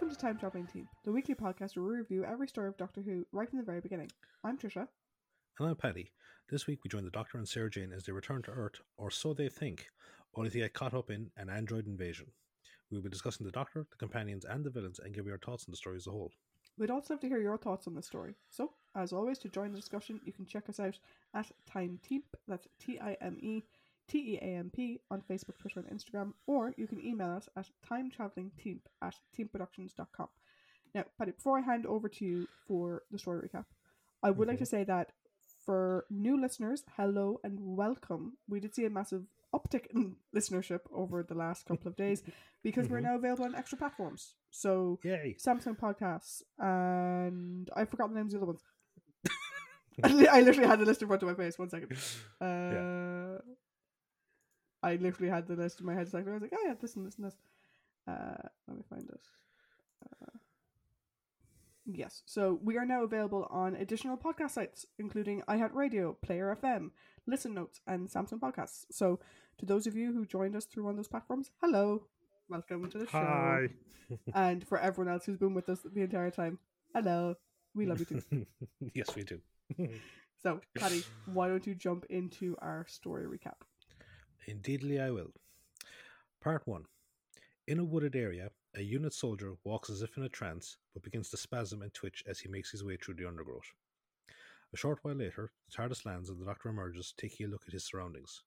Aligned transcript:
Welcome 0.00 0.16
to 0.16 0.22
Time 0.22 0.38
Traveling 0.38 0.66
Team, 0.66 0.88
the 1.04 1.12
weekly 1.12 1.34
podcast 1.34 1.76
where 1.76 1.84
we 1.84 1.96
review 1.96 2.24
every 2.24 2.48
story 2.48 2.68
of 2.68 2.78
Doctor 2.78 3.02
Who 3.02 3.26
right 3.32 3.46
from 3.50 3.58
the 3.58 3.64
very 3.66 3.82
beginning. 3.82 4.10
I'm 4.42 4.56
Trisha. 4.56 4.88
And 5.58 5.68
I'm 5.68 5.76
Paddy. 5.76 6.10
This 6.48 6.66
week 6.66 6.78
we 6.82 6.88
join 6.88 7.04
the 7.04 7.10
Doctor 7.10 7.36
and 7.36 7.46
Sarah 7.46 7.68
Jane 7.68 7.92
as 7.94 8.04
they 8.04 8.12
return 8.12 8.40
to 8.44 8.50
Earth, 8.50 8.80
or 8.96 9.10
so 9.10 9.34
they 9.34 9.50
think, 9.50 9.88
only 10.34 10.48
to 10.48 10.58
get 10.58 10.72
caught 10.72 10.94
up 10.94 11.10
in 11.10 11.30
an 11.36 11.50
android 11.50 11.86
invasion. 11.86 12.28
We 12.90 12.96
will 12.96 13.04
be 13.04 13.10
discussing 13.10 13.44
the 13.44 13.52
Doctor, 13.52 13.86
the 13.90 13.96
companions, 13.98 14.46
and 14.46 14.64
the 14.64 14.70
villains 14.70 15.00
and 15.00 15.12
give 15.12 15.26
you 15.26 15.32
our 15.32 15.38
thoughts 15.38 15.66
on 15.68 15.72
the 15.72 15.76
story 15.76 15.96
as 15.96 16.06
a 16.06 16.12
whole. 16.12 16.32
We'd 16.78 16.90
also 16.90 17.12
love 17.12 17.20
to 17.20 17.28
hear 17.28 17.42
your 17.42 17.58
thoughts 17.58 17.86
on 17.86 17.94
the 17.94 18.02
story. 18.02 18.36
So, 18.48 18.72
as 18.96 19.12
always, 19.12 19.38
to 19.40 19.50
join 19.50 19.70
the 19.70 19.78
discussion, 19.78 20.18
you 20.24 20.32
can 20.32 20.46
check 20.46 20.70
us 20.70 20.80
out 20.80 20.98
at 21.34 21.52
Time 21.70 22.00
Teamp, 22.08 22.24
that's 22.48 22.68
T 22.78 22.98
I 22.98 23.18
M 23.20 23.36
E 23.42 23.64
T 24.10 24.18
E 24.34 24.38
A 24.42 24.56
M 24.56 24.70
P, 24.74 25.00
on 25.10 25.22
Facebook, 25.30 25.56
Twitter, 25.60 25.80
and 25.80 25.88
Instagram, 25.96 26.32
or 26.46 26.74
you 26.76 26.86
can 26.88 27.00
email 27.04 27.30
us 27.30 27.48
at 27.56 27.66
timetravelingteamp 27.88 28.80
at 29.02 29.14
teamproductions.com. 29.38 30.28
Now, 30.94 31.04
Paddy, 31.16 31.30
before 31.32 31.58
I 31.58 31.62
hand 31.62 31.86
over 31.86 32.08
to 32.08 32.24
you 32.24 32.48
for 32.66 33.02
the 33.12 33.18
story 33.18 33.48
recap, 33.48 33.66
I 34.22 34.30
would 34.30 34.48
like 34.48 34.58
to 34.58 34.66
say 34.66 34.82
that 34.84 35.12
for 35.64 36.04
new 36.10 36.40
listeners, 36.40 36.82
hello 36.96 37.38
and 37.44 37.58
welcome. 37.60 38.36
We 38.48 38.58
did 38.60 38.74
see 38.74 38.84
a 38.86 38.90
massive 38.90 39.22
uptick 39.54 39.86
in 39.94 40.16
listenership 40.36 40.80
over 40.92 41.22
the 41.22 41.34
last 41.34 41.66
couple 41.66 41.86
of 41.88 41.96
days 41.96 42.22
because 42.64 42.88
we're 42.88 42.98
Mhm. 42.98 43.04
now 43.04 43.16
available 43.16 43.44
on 43.44 43.54
extra 43.54 43.78
platforms. 43.78 44.34
So, 44.50 44.98
Yay! 45.04 45.36
Samsung 45.38 45.78
Podcasts, 45.78 46.42
and 46.58 47.70
I've 47.76 47.88
forgotten 47.88 48.14
the 48.14 48.20
names 48.20 48.34
of 48.34 48.40
the 48.40 48.46
other 48.46 48.52
ones. 48.54 48.64
I 50.32 50.40
literally 50.40 50.68
had 50.68 50.80
the 50.80 50.84
list 50.86 51.02
in 51.02 51.08
front 51.08 51.22
of 51.22 51.28
my 51.28 51.34
face. 51.34 51.58
One 51.58 51.68
second. 51.68 51.92
Uh, 52.40 53.38
I 54.82 54.96
literally 54.96 55.30
had 55.30 55.46
the 55.46 55.56
list 55.56 55.80
in 55.80 55.86
my 55.86 55.94
head. 55.94 56.08
second. 56.08 56.30
I 56.30 56.34
was 56.34 56.42
like, 56.42 56.52
oh 56.54 56.64
yeah, 56.66 56.74
this 56.80 56.96
and 56.96 57.06
this 57.06 57.16
and 57.16 57.26
this. 57.26 57.36
Uh, 58.08 58.48
let 58.66 58.76
me 58.76 58.82
find 58.88 59.08
it. 59.08 59.20
Uh, 60.06 60.38
yes, 61.86 62.22
so 62.26 62.58
we 62.62 62.78
are 62.78 62.86
now 62.86 63.04
available 63.04 63.46
on 63.50 63.74
additional 63.74 64.16
podcast 64.16 64.52
sites, 64.52 64.86
including 64.98 65.42
iHeartRadio, 65.48 66.16
Player 66.22 66.56
FM, 66.62 66.90
Listen 67.26 67.54
Notes, 67.54 67.80
and 67.86 68.08
Samsung 68.08 68.40
Podcasts. 68.40 68.86
So, 68.90 69.20
to 69.58 69.66
those 69.66 69.86
of 69.86 69.94
you 69.94 70.12
who 70.12 70.24
joined 70.24 70.56
us 70.56 70.64
through 70.64 70.84
one 70.84 70.92
of 70.92 70.96
those 70.96 71.08
platforms, 71.08 71.50
hello, 71.60 72.04
welcome 72.48 72.88
to 72.90 72.98
the 72.98 73.06
show. 73.06 73.18
Hi! 73.18 73.68
And 74.34 74.66
for 74.66 74.76
everyone 74.76 75.12
else 75.12 75.24
who's 75.24 75.36
been 75.38 75.54
with 75.54 75.68
us 75.68 75.78
the 75.84 76.00
entire 76.00 76.32
time, 76.32 76.58
hello. 76.92 77.36
We 77.76 77.86
love 77.86 78.00
you 78.00 78.06
too. 78.06 78.46
yes, 78.94 79.14
we 79.14 79.22
do. 79.22 79.40
So, 80.42 80.60
Paddy, 80.78 81.04
why 81.26 81.48
don't 81.48 81.66
you 81.66 81.74
jump 81.74 82.06
into 82.08 82.56
our 82.62 82.86
story 82.88 83.26
recap? 83.26 83.60
Indeedly, 84.46 84.98
I 85.00 85.10
will. 85.10 85.32
Part 86.40 86.66
1. 86.66 86.84
In 87.66 87.78
a 87.78 87.84
wooded 87.84 88.16
area, 88.16 88.50
a 88.74 88.82
unit 88.82 89.12
soldier 89.12 89.54
walks 89.64 89.90
as 89.90 90.00
if 90.00 90.16
in 90.16 90.22
a 90.22 90.28
trance, 90.28 90.78
but 90.94 91.02
begins 91.02 91.28
to 91.30 91.36
spasm 91.36 91.82
and 91.82 91.92
twitch 91.92 92.24
as 92.26 92.40
he 92.40 92.48
makes 92.48 92.70
his 92.70 92.82
way 92.82 92.96
through 92.96 93.14
the 93.14 93.28
undergrowth. 93.28 93.74
A 94.72 94.76
short 94.76 95.00
while 95.02 95.14
later, 95.14 95.52
the 95.66 95.76
TARDIS 95.76 96.06
lands 96.06 96.30
and 96.30 96.40
the 96.40 96.46
Doctor 96.46 96.70
emerges, 96.70 97.12
taking 97.16 97.46
a 97.46 97.48
look 97.50 97.64
at 97.66 97.72
his 97.72 97.84
surroundings. 97.84 98.42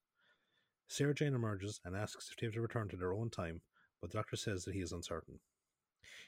Sarah 0.87 1.13
Jane 1.13 1.35
emerges 1.35 1.79
and 1.85 1.95
asks 1.95 2.29
if 2.29 2.37
they 2.37 2.47
have 2.47 2.55
to 2.55 2.61
return 2.61 2.89
to 2.89 2.97
their 2.97 3.13
own 3.13 3.29
time, 3.29 3.61
but 4.01 4.09
the 4.09 4.17
Doctor 4.17 4.35
says 4.35 4.65
that 4.65 4.73
he 4.73 4.81
is 4.81 4.93
uncertain. 4.93 5.39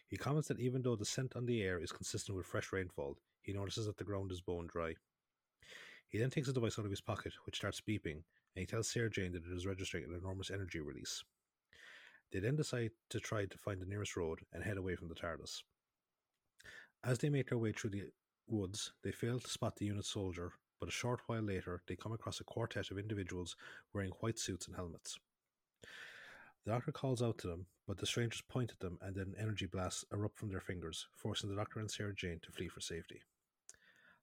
He 0.07 0.17
comments 0.17 0.47
that 0.49 0.59
even 0.59 0.83
though 0.83 0.95
the 0.95 1.05
scent 1.05 1.35
on 1.35 1.45
the 1.45 1.63
air 1.63 1.79
is 1.79 1.91
consistent 1.91 2.37
with 2.37 2.45
fresh 2.45 2.71
rainfall, 2.71 3.17
he 3.41 3.53
notices 3.53 3.87
that 3.87 3.97
the 3.97 4.03
ground 4.03 4.31
is 4.31 4.41
bone 4.41 4.67
dry. 4.67 4.95
He 6.07 6.19
then 6.19 6.29
takes 6.29 6.47
a 6.47 6.53
device 6.53 6.77
out 6.77 6.85
of 6.85 6.91
his 6.91 7.01
pocket, 7.01 7.33
which 7.45 7.57
starts 7.57 7.81
beeping, 7.81 8.21
and 8.55 8.61
he 8.61 8.65
tells 8.65 8.89
Sarah 8.89 9.09
Jane 9.09 9.33
that 9.33 9.45
it 9.45 9.55
is 9.55 9.65
registering 9.65 10.05
an 10.05 10.15
enormous 10.15 10.49
energy 10.49 10.79
release. 10.79 11.23
They 12.31 12.39
then 12.39 12.55
decide 12.55 12.91
to 13.09 13.19
try 13.19 13.45
to 13.45 13.57
find 13.57 13.81
the 13.81 13.85
nearest 13.85 14.15
road 14.15 14.39
and 14.53 14.63
head 14.63 14.77
away 14.77 14.95
from 14.95 15.09
the 15.09 15.15
TARDIS. 15.15 15.61
As 17.03 17.19
they 17.19 17.29
make 17.29 17.49
their 17.49 17.57
way 17.57 17.71
through 17.71 17.91
the 17.91 18.05
woods, 18.47 18.93
they 19.03 19.11
fail 19.11 19.39
to 19.39 19.49
spot 19.49 19.75
the 19.75 19.85
unit 19.85 20.05
soldier, 20.05 20.53
but 20.79 20.89
a 20.89 20.91
short 20.91 21.21
while 21.27 21.41
later 21.41 21.81
they 21.87 21.95
come 21.95 22.13
across 22.13 22.39
a 22.39 22.43
quartet 22.43 22.91
of 22.91 22.97
individuals 22.97 23.55
wearing 23.93 24.11
white 24.21 24.39
suits 24.39 24.67
and 24.67 24.75
helmets. 24.75 25.19
The 26.63 26.71
doctor 26.71 26.91
calls 26.91 27.21
out 27.21 27.37
to 27.39 27.47
them, 27.47 27.67
but 27.87 27.97
the 27.97 28.07
strangers 28.07 28.41
point 28.41 28.71
at 28.71 28.79
them 28.79 28.97
and 29.01 29.15
then 29.15 29.35
energy 29.37 29.67
blasts 29.67 30.03
erupt 30.11 30.39
from 30.39 30.49
their 30.49 30.59
fingers, 30.59 31.07
forcing 31.15 31.49
the 31.49 31.55
doctor 31.55 31.79
and 31.79 31.91
Sarah 31.91 32.15
Jane 32.15 32.39
to 32.41 32.51
flee 32.51 32.67
for 32.67 32.81
safety. 32.81 33.21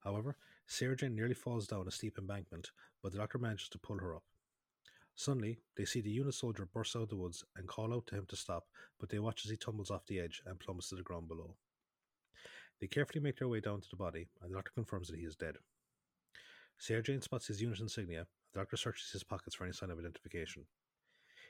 However, 0.01 0.37
Sarah 0.73 0.97
Jane 0.97 1.15
nearly 1.15 1.35
falls 1.35 1.67
down 1.67 1.87
a 1.87 1.91
steep 1.91 2.17
embankment, 2.17 2.71
but 3.03 3.13
the 3.13 3.19
doctor 3.19 3.37
manages 3.37 3.69
to 3.69 3.79
pull 3.79 3.99
her 3.99 4.17
up. 4.17 4.23
Suddenly, 5.15 5.59
they 5.77 5.85
see 5.85 6.01
the 6.01 6.09
unit 6.09 6.33
soldier 6.33 6.65
burst 6.65 6.97
out 6.97 7.03
of 7.03 7.11
the 7.11 7.17
woods 7.17 7.45
and 7.57 7.69
call 7.69 7.93
out 7.93 8.07
to 8.07 8.15
him 8.15 8.25
to 8.31 8.37
stop, 8.37 8.69
but 8.99 9.11
they 9.11 9.19
watch 9.19 9.45
as 9.45 9.51
he 9.51 9.57
tumbles 9.59 9.91
off 9.91 10.07
the 10.07 10.19
edge 10.19 10.41
and 10.47 10.59
plummets 10.59 10.89
to 10.89 10.95
the 10.95 11.03
ground 11.03 11.29
below. 11.29 11.57
They 12.81 12.87
carefully 12.87 13.21
make 13.21 13.39
their 13.39 13.49
way 13.49 13.61
down 13.61 13.83
to 13.83 13.91
the 13.91 13.99
body, 13.99 14.29
and 14.41 14.51
the 14.51 14.55
doctor 14.55 14.73
confirms 14.75 15.09
that 15.09 15.19
he 15.19 15.27
is 15.27 15.37
dead. 15.37 15.57
Sarah 16.79 17.03
Jane 17.03 17.21
spots 17.21 17.49
his 17.49 17.61
unit 17.61 17.81
insignia, 17.81 18.27
the 18.55 18.61
doctor 18.61 18.79
searches 18.79 19.11
his 19.11 19.25
pockets 19.25 19.55
for 19.55 19.65
any 19.65 19.75
sign 19.75 19.91
of 19.91 19.99
identification. 19.99 20.65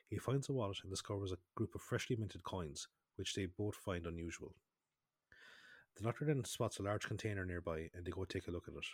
He 0.09 0.19
finds 0.19 0.49
a 0.49 0.53
wallet 0.53 0.79
and 0.83 0.91
discovers 0.91 1.31
a 1.31 1.39
group 1.55 1.77
of 1.77 1.81
freshly 1.81 2.17
minted 2.17 2.43
coins, 2.43 2.89
which 3.15 3.35
they 3.35 3.47
both 3.47 3.77
find 3.77 4.05
unusual. 4.05 4.57
The 5.97 6.03
doctor 6.03 6.25
then 6.25 6.43
spots 6.45 6.81
a 6.81 6.83
large 6.83 7.07
container 7.07 7.45
nearby, 7.45 7.89
and 7.95 8.05
they 8.05 8.11
go 8.11 8.25
take 8.25 8.49
a 8.49 8.51
look 8.51 8.67
at 8.67 8.75
it. 8.75 8.87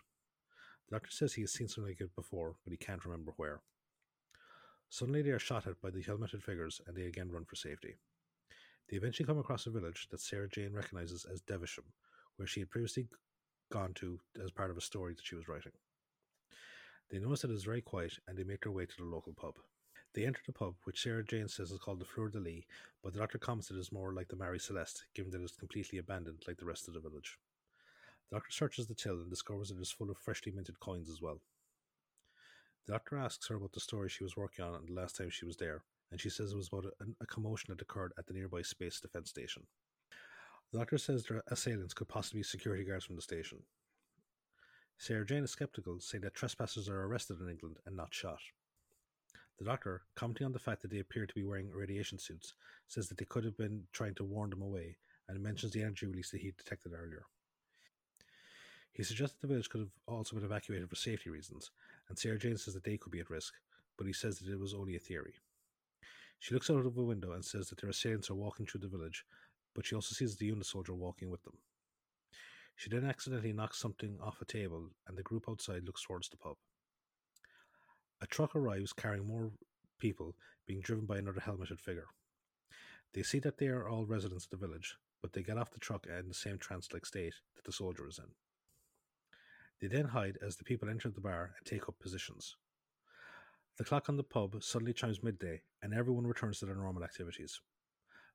The 0.89 0.97
doctor 0.97 1.11
says 1.11 1.35
he 1.35 1.43
has 1.43 1.53
seen 1.53 1.69
something 1.69 1.91
like 1.91 2.01
it 2.01 2.15
before, 2.17 2.57
but 2.65 2.71
he 2.71 2.79
can't 2.79 3.05
remember 3.05 3.33
where. 3.37 3.61
Suddenly, 4.89 5.21
they 5.21 5.31
are 5.31 5.39
shot 5.39 5.67
at 5.67 5.81
by 5.83 5.91
the 5.91 6.03
helmeted 6.03 6.43
figures, 6.43 6.81
and 6.87 6.97
they 6.97 7.03
again 7.03 7.31
run 7.31 7.45
for 7.45 7.57
safety. 7.57 7.97
They 8.89 8.97
eventually 8.97 9.27
come 9.27 9.39
across 9.39 9.67
a 9.67 9.71
village 9.71 10.09
that 10.11 10.21
Sarah 10.21 10.49
Jane 10.49 10.73
recognizes 10.73 11.27
as 11.31 11.43
Devesham, 11.43 11.85
where 12.37 12.49
she 12.49 12.61
had 12.61 12.71
previously 12.71 13.07
gone 13.71 13.93
to 13.95 14.19
as 14.43 14.51
part 14.51 14.71
of 14.71 14.79
a 14.79 14.83
story 14.83 15.13
that 15.13 15.27
she 15.27 15.35
was 15.35 15.47
writing. 15.47 15.73
They 17.11 17.19
notice 17.19 17.43
that 17.43 17.51
it 17.51 17.55
is 17.55 17.65
very 17.65 17.83
quiet, 17.83 18.19
and 18.27 18.39
they 18.39 18.45
make 18.45 18.63
their 18.63 18.73
way 18.73 18.87
to 18.87 18.97
the 18.97 19.05
local 19.05 19.35
pub. 19.35 19.57
They 20.15 20.25
enter 20.25 20.41
the 20.47 20.53
pub, 20.53 20.77
which 20.85 21.03
Sarah 21.03 21.23
Jane 21.23 21.49
says 21.49 21.71
is 21.71 21.79
called 21.79 22.01
the 22.01 22.07
Fleur 22.07 22.31
de 22.31 22.41
Lis, 22.41 22.65
but 23.03 23.13
the 23.13 23.19
doctor 23.19 23.37
comments 23.37 23.71
it 23.71 23.77
is 23.77 23.93
more 23.93 24.15
like 24.15 24.29
the 24.29 24.37
Marie 24.37 24.59
Celeste, 24.59 25.05
given 25.15 25.31
that 25.33 25.41
it 25.41 25.45
is 25.45 25.53
completely 25.53 25.99
abandoned 25.99 26.45
like 26.47 26.57
the 26.57 26.65
rest 26.65 26.89
of 26.89 26.95
the 26.95 27.01
village. 27.01 27.39
The 28.31 28.37
doctor 28.37 28.53
searches 28.53 28.87
the 28.87 28.95
till 28.95 29.21
and 29.21 29.31
discovers 29.31 29.71
it 29.71 29.81
is 29.81 29.91
full 29.91 30.11
of 30.11 30.19
freshly 30.19 30.53
minted 30.53 30.79
coins 30.81 31.09
as 31.09 31.23
well. 31.23 31.41
The 32.87 32.93
doctor 32.93 33.17
asks 33.17 33.49
her 33.49 33.55
about 33.57 33.73
the 33.73 33.81
story 33.81 34.09
she 34.09 34.25
was 34.25 34.37
working 34.37 34.65
on 34.65 34.85
the 34.87 34.93
last 34.93 35.17
time 35.17 35.31
she 35.31 35.47
was 35.47 35.57
there, 35.57 35.83
and 36.11 36.21
she 36.21 36.31
says 36.31 36.53
it 36.53 36.57
was 36.57 36.69
about 36.69 36.87
a, 36.87 37.05
a 37.23 37.27
commotion 37.27 37.67
that 37.71 37.83
occurred 37.83 38.13
at 38.19 38.27
the 38.27 38.35
nearby 38.35 38.63
space 38.63 39.01
defense 39.01 39.31
station. 39.31 39.67
The 40.73 40.79
doctor 40.79 40.99
says 40.99 41.25
their 41.25 41.43
assailants 41.49 41.95
could 41.95 42.09
possibly 42.09 42.41
be 42.41 42.45
security 42.45 42.85
guards 42.85 43.07
from 43.07 43.17
the 43.17 43.23
station. 43.23 43.59
Sarah 44.99 45.25
Jane 45.25 45.45
is 45.45 45.51
skeptical, 45.51 45.99
saying 46.01 46.23
that 46.23 46.35
trespassers 46.35 46.89
are 46.89 47.05
arrested 47.05 47.41
in 47.41 47.49
England 47.49 47.77
and 47.87 47.97
not 47.97 48.13
shot. 48.13 48.41
The 49.59 49.65
doctor, 49.65 50.03
commenting 50.17 50.45
on 50.45 50.53
the 50.53 50.59
fact 50.59 50.83
that 50.83 50.91
they 50.91 50.99
appear 50.99 51.27
to 51.27 51.35
be 51.35 51.45
wearing 51.45 51.71
radiation 51.71 52.19
suits, 52.19 52.55
says 52.89 53.09
that 53.09 53.17
they 53.17 53.25
could 53.25 53.45
have 53.45 53.57
been 53.57 53.85
trying 53.93 54.15
to 54.17 54.25
warn 54.25 54.51
them 54.51 54.63
away 54.63 54.99
and 55.29 55.43
mentions 55.43 55.73
the 55.73 55.83
energy 55.83 56.07
release 56.07 56.31
that 56.31 56.41
he 56.41 56.53
detected 56.57 56.93
earlier. 56.93 57.25
He 58.99 59.05
suggests 59.05 59.37
that 59.37 59.47
the 59.47 59.55
village 59.55 59.69
could 59.71 59.83
have 59.83 59.93
also 60.09 60.35
been 60.35 60.45
evacuated 60.45 60.91
for 60.91 60.97
safety 60.97 61.31
reasons, 61.31 61.71
and 62.09 62.19
Sarah 62.19 62.37
Jane 62.37 62.57
says 62.57 62.75
that 62.75 62.83
they 62.83 62.97
could 62.97 63.13
be 63.13 63.21
at 63.21 63.31
risk, 63.31 63.55
but 63.97 64.09
he 64.09 64.13
says 64.13 64.41
that 64.41 64.53
it 64.53 64.59
was 64.59 64.75
only 64.75 64.97
a 64.97 64.99
theory. 64.99 65.35
She 66.41 66.53
looks 66.53 66.69
out 66.69 66.85
of 66.85 66.99
a 66.99 67.03
window 67.03 67.31
and 67.31 67.45
says 67.45 67.69
that 67.69 67.81
their 67.81 67.91
assailants 67.91 68.29
are 68.29 68.35
walking 68.35 68.67
through 68.67 68.81
the 68.81 68.89
village, 68.89 69.25
but 69.73 69.87
she 69.87 69.95
also 69.95 70.15
sees 70.15 70.35
the 70.35 70.47
unit 70.47 70.67
soldier 70.67 70.95
walking 70.95 71.31
with 71.31 71.45
them. 71.45 71.59
She 72.75 72.91
then 72.91 73.05
accidentally 73.05 73.53
knocks 73.53 73.79
something 73.79 74.19
off 74.21 74.43
a 74.43 74.45
table, 74.45 74.91
and 75.07 75.17
the 75.17 75.23
group 75.23 75.45
outside 75.49 75.85
looks 75.85 76.03
towards 76.03 76.29
the 76.29 76.37
pub. 76.37 76.57
A 78.21 78.27
truck 78.27 78.57
arrives 78.57 78.93
carrying 78.93 79.29
more 79.29 79.53
people, 80.01 80.35
being 80.67 80.81
driven 80.81 81.07
by 81.07 81.19
another 81.19 81.41
helmeted 81.41 81.81
figure. 81.81 82.09
They 83.15 83.23
see 83.23 83.39
that 83.41 83.59
they 83.59 83.69
are 83.69 83.89
all 83.89 84.07
residents 84.07 84.47
of 84.47 84.51
the 84.51 84.67
village, 84.67 84.97
but 85.23 85.35
they 85.35 85.45
get 85.45 85.57
off 85.57 85.71
the 85.71 85.79
truck 85.79 86.09
in 86.09 86.27
the 86.27 86.35
same 86.35 86.59
trance 86.59 86.89
like 86.93 87.07
state 87.07 87.35
that 87.55 87.65
the 87.65 87.71
soldier 87.71 88.09
is 88.09 88.19
in. 88.19 88.33
They 89.81 89.87
then 89.87 90.07
hide 90.07 90.39
as 90.45 90.57
the 90.57 90.65
people 90.65 90.89
enter 90.89 91.09
the 91.09 91.21
bar 91.21 91.53
and 91.57 91.67
take 91.67 91.89
up 91.89 91.99
positions. 92.01 92.57
The 93.77 93.85
clock 93.85 94.09
on 94.09 94.17
the 94.17 94.25
pub 94.25 94.63
suddenly 94.63 94.93
chimes 94.93 95.23
midday, 95.23 95.63
and 95.83 95.95
everyone 95.95 96.27
returns 96.27 96.59
to 96.59 96.67
their 96.67 96.75
normal 96.75 97.05
activities. 97.05 97.61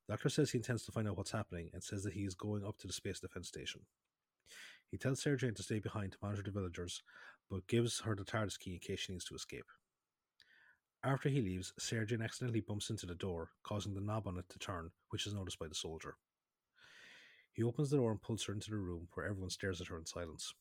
The 0.07 0.13
doctor 0.13 0.29
says 0.29 0.51
he 0.51 0.57
intends 0.57 0.85
to 0.85 0.91
find 0.93 1.07
out 1.07 1.17
what's 1.17 1.31
happening 1.31 1.69
and 1.73 1.83
says 1.83 2.03
that 2.03 2.13
he 2.13 2.21
is 2.21 2.33
going 2.33 2.65
up 2.65 2.77
to 2.79 2.87
the 2.87 2.93
space 2.93 3.19
defense 3.19 3.49
station. 3.49 3.81
He 4.89 4.97
tells 4.97 5.21
Sarah 5.21 5.37
Jane 5.37 5.53
to 5.55 5.63
stay 5.63 5.79
behind 5.79 6.13
to 6.13 6.17
monitor 6.21 6.43
the 6.43 6.51
villagers, 6.51 7.03
but 7.49 7.67
gives 7.67 7.99
her 8.01 8.15
the 8.15 8.23
TARDIS 8.23 8.57
key 8.57 8.73
in 8.73 8.79
case 8.79 9.01
she 9.01 9.11
needs 9.11 9.25
to 9.25 9.35
escape. 9.35 9.65
After 11.03 11.27
he 11.27 11.41
leaves, 11.41 11.73
Sarah 11.77 12.05
Jane 12.05 12.21
accidentally 12.21 12.61
bumps 12.61 12.89
into 12.89 13.05
the 13.05 13.15
door, 13.15 13.49
causing 13.63 13.93
the 13.93 14.01
knob 14.01 14.27
on 14.27 14.37
it 14.37 14.47
to 14.49 14.59
turn, 14.59 14.91
which 15.09 15.27
is 15.27 15.33
noticed 15.33 15.59
by 15.59 15.67
the 15.67 15.75
soldier. 15.75 16.15
He 17.51 17.63
opens 17.63 17.89
the 17.89 17.97
door 17.97 18.11
and 18.11 18.21
pulls 18.21 18.45
her 18.45 18.53
into 18.53 18.69
the 18.69 18.77
room, 18.77 19.09
where 19.13 19.25
everyone 19.25 19.49
stares 19.49 19.81
at 19.81 19.87
her 19.87 19.97
in 19.97 20.05
silence. 20.05 20.53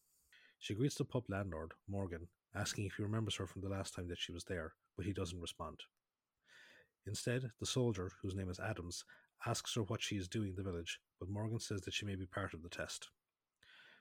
She 0.62 0.74
greets 0.74 0.94
the 0.94 1.04
pub 1.04 1.24
landlord, 1.28 1.72
Morgan, 1.88 2.28
asking 2.54 2.84
if 2.84 2.94
he 2.94 3.02
remembers 3.02 3.34
her 3.34 3.48
from 3.48 3.62
the 3.62 3.68
last 3.68 3.94
time 3.94 4.06
that 4.06 4.20
she 4.20 4.30
was 4.30 4.44
there, 4.44 4.74
but 4.96 5.04
he 5.04 5.12
doesn't 5.12 5.40
respond. 5.40 5.80
Instead, 7.04 7.50
the 7.58 7.66
soldier, 7.66 8.12
whose 8.22 8.36
name 8.36 8.48
is 8.48 8.60
Adams, 8.60 9.04
asks 9.44 9.74
her 9.74 9.82
what 9.82 10.00
she 10.00 10.14
is 10.14 10.28
doing 10.28 10.50
in 10.50 10.54
the 10.54 10.62
village, 10.62 11.00
but 11.18 11.28
Morgan 11.28 11.58
says 11.58 11.80
that 11.80 11.92
she 11.92 12.06
may 12.06 12.14
be 12.14 12.26
part 12.26 12.54
of 12.54 12.62
the 12.62 12.68
test. 12.68 13.08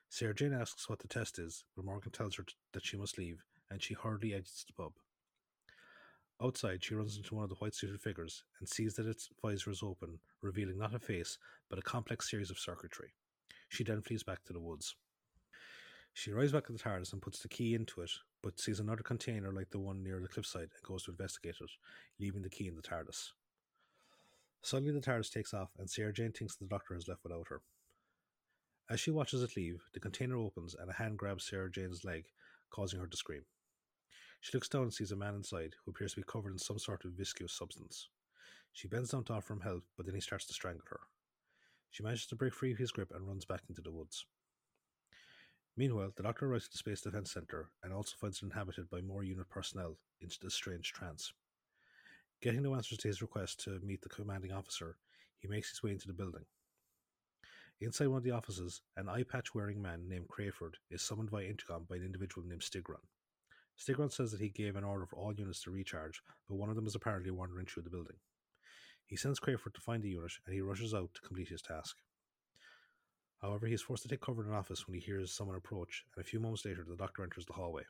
Sarah 0.07 0.35
Jane 0.35 0.53
asks 0.53 0.87
what 0.87 0.99
the 0.99 1.07
test 1.07 1.39
is, 1.39 1.63
but 1.75 1.83
Morgan 1.83 2.11
tells 2.11 2.35
her 2.35 2.45
that 2.73 2.85
she 2.85 2.95
must 2.95 3.17
leave, 3.17 3.43
and 3.71 3.81
she 3.81 3.95
hurriedly 3.95 4.35
exits 4.35 4.63
the 4.63 4.73
pub. 4.73 4.91
Outside, 6.39 6.83
she 6.83 6.93
runs 6.93 7.17
into 7.17 7.33
one 7.33 7.43
of 7.43 7.49
the 7.49 7.55
white 7.55 7.73
suited 7.73 7.99
figures 7.99 8.43
and 8.59 8.69
sees 8.69 8.93
that 8.93 9.07
its 9.07 9.29
visor 9.41 9.71
is 9.71 9.81
open, 9.81 10.19
revealing 10.43 10.77
not 10.77 10.93
a 10.93 10.99
face, 10.99 11.39
but 11.71 11.79
a 11.79 11.81
complex 11.81 12.29
series 12.29 12.51
of 12.51 12.59
circuitry. 12.59 13.13
She 13.67 13.83
then 13.83 14.03
flees 14.03 14.21
back 14.21 14.43
to 14.43 14.53
the 14.53 14.59
woods. 14.59 14.95
She 16.13 16.31
arrives 16.31 16.51
back 16.51 16.65
at 16.69 16.73
the 16.73 16.83
TARDIS 16.83 17.13
and 17.13 17.21
puts 17.21 17.39
the 17.39 17.47
key 17.47 17.73
into 17.73 18.01
it, 18.01 18.11
but 18.43 18.59
sees 18.59 18.79
another 18.79 19.03
container 19.03 19.51
like 19.51 19.69
the 19.69 19.79
one 19.79 20.03
near 20.03 20.19
the 20.19 20.27
cliffside 20.27 20.69
and 20.73 20.83
goes 20.83 21.03
to 21.03 21.11
investigate 21.11 21.55
it, 21.61 21.71
leaving 22.19 22.41
the 22.41 22.49
key 22.49 22.67
in 22.67 22.75
the 22.75 22.81
TARDIS. 22.81 23.31
Suddenly, 24.61 24.93
the 24.93 25.01
TARDIS 25.01 25.31
takes 25.31 25.53
off, 25.53 25.71
and 25.79 25.89
Sarah 25.89 26.13
Jane 26.13 26.31
thinks 26.31 26.55
the 26.55 26.65
Doctor 26.65 26.95
is 26.95 27.07
left 27.07 27.23
without 27.23 27.47
her. 27.47 27.61
As 28.89 28.99
she 28.99 29.09
watches 29.09 29.41
it 29.41 29.55
leave, 29.55 29.83
the 29.93 29.99
container 29.99 30.37
opens 30.37 30.75
and 30.75 30.89
a 30.89 30.93
hand 30.93 31.17
grabs 31.17 31.45
Sarah 31.45 31.71
Jane's 31.71 32.03
leg, 32.03 32.25
causing 32.69 32.99
her 32.99 33.07
to 33.07 33.17
scream. 33.17 33.43
She 34.41 34.51
looks 34.53 34.67
down 34.67 34.83
and 34.83 34.93
sees 34.93 35.11
a 35.11 35.15
man 35.15 35.35
inside 35.35 35.75
who 35.85 35.91
appears 35.91 36.13
to 36.13 36.19
be 36.19 36.25
covered 36.27 36.51
in 36.51 36.59
some 36.59 36.77
sort 36.77 37.05
of 37.05 37.11
viscous 37.11 37.53
substance. 37.53 38.09
She 38.73 38.87
bends 38.87 39.11
down 39.11 39.23
to 39.25 39.33
offer 39.33 39.53
him 39.53 39.61
help, 39.61 39.83
but 39.95 40.05
then 40.05 40.15
he 40.15 40.21
starts 40.21 40.45
to 40.47 40.53
strangle 40.53 40.83
her. 40.89 40.99
She 41.89 42.03
manages 42.03 42.25
to 42.27 42.35
break 42.35 42.53
free 42.53 42.71
of 42.71 42.77
his 42.77 42.91
grip 42.91 43.11
and 43.13 43.27
runs 43.27 43.45
back 43.45 43.61
into 43.69 43.81
the 43.81 43.91
woods. 43.91 44.25
Meanwhile, 45.77 46.13
the 46.15 46.23
Doctor 46.23 46.47
arrives 46.47 46.65
at 46.65 46.71
the 46.71 46.77
Space 46.77 47.01
Defense 47.01 47.31
Center 47.31 47.69
and 47.83 47.93
also 47.93 48.15
finds 48.19 48.37
it 48.37 48.45
inhabited 48.45 48.89
by 48.89 49.01
more 49.01 49.23
unit 49.23 49.49
personnel 49.49 49.97
into 50.19 50.37
this 50.41 50.53
strange 50.53 50.91
trance. 50.91 51.31
Getting 52.41 52.63
no 52.63 52.75
answers 52.75 52.97
to 52.99 53.07
his 53.07 53.21
request 53.21 53.63
to 53.63 53.79
meet 53.81 54.01
the 54.01 54.09
commanding 54.09 54.51
officer, 54.51 54.97
he 55.39 55.47
makes 55.47 55.69
his 55.69 55.81
way 55.81 55.91
into 55.91 56.07
the 56.07 56.13
building. 56.13 56.45
Inside 57.79 58.07
one 58.07 58.17
of 58.17 58.23
the 58.23 58.31
offices, 58.31 58.81
an 58.97 59.09
eye 59.09 59.23
patch 59.23 59.55
wearing 59.55 59.81
man 59.81 60.07
named 60.07 60.27
Crayford 60.27 60.77
is 60.89 61.01
summoned 61.01 61.31
via 61.31 61.47
intercom 61.47 61.85
by 61.89 61.95
an 61.95 62.05
individual 62.05 62.45
named 62.45 62.61
Styggron. 62.61 63.01
Styggron 63.79 64.11
says 64.11 64.31
that 64.31 64.41
he 64.41 64.49
gave 64.49 64.75
an 64.75 64.83
order 64.83 65.05
for 65.05 65.15
all 65.15 65.33
units 65.33 65.63
to 65.63 65.71
recharge, 65.71 66.21
but 66.47 66.55
one 66.55 66.69
of 66.69 66.75
them 66.75 66.85
is 66.85 66.93
apparently 66.93 67.31
wandering 67.31 67.65
through 67.65 67.83
the 67.83 67.89
building. 67.89 68.17
He 69.07 69.15
sends 69.15 69.39
Crayford 69.39 69.73
to 69.73 69.81
find 69.81 70.03
the 70.03 70.09
unit 70.09 70.33
and 70.45 70.53
he 70.53 70.61
rushes 70.61 70.93
out 70.93 71.13
to 71.15 71.21
complete 71.21 71.47
his 71.47 71.61
task. 71.61 71.97
However, 73.41 73.65
he 73.65 73.73
is 73.73 73.81
forced 73.81 74.03
to 74.03 74.09
take 74.09 74.21
cover 74.21 74.43
in 74.43 74.49
an 74.49 74.55
office 74.55 74.85
when 74.85 74.93
he 74.93 75.01
hears 75.01 75.31
someone 75.31 75.57
approach, 75.57 76.05
and 76.15 76.23
a 76.23 76.27
few 76.27 76.39
moments 76.39 76.63
later, 76.63 76.85
the 76.87 76.95
doctor 76.95 77.23
enters 77.23 77.45
the 77.45 77.53
hallway. 77.53 77.83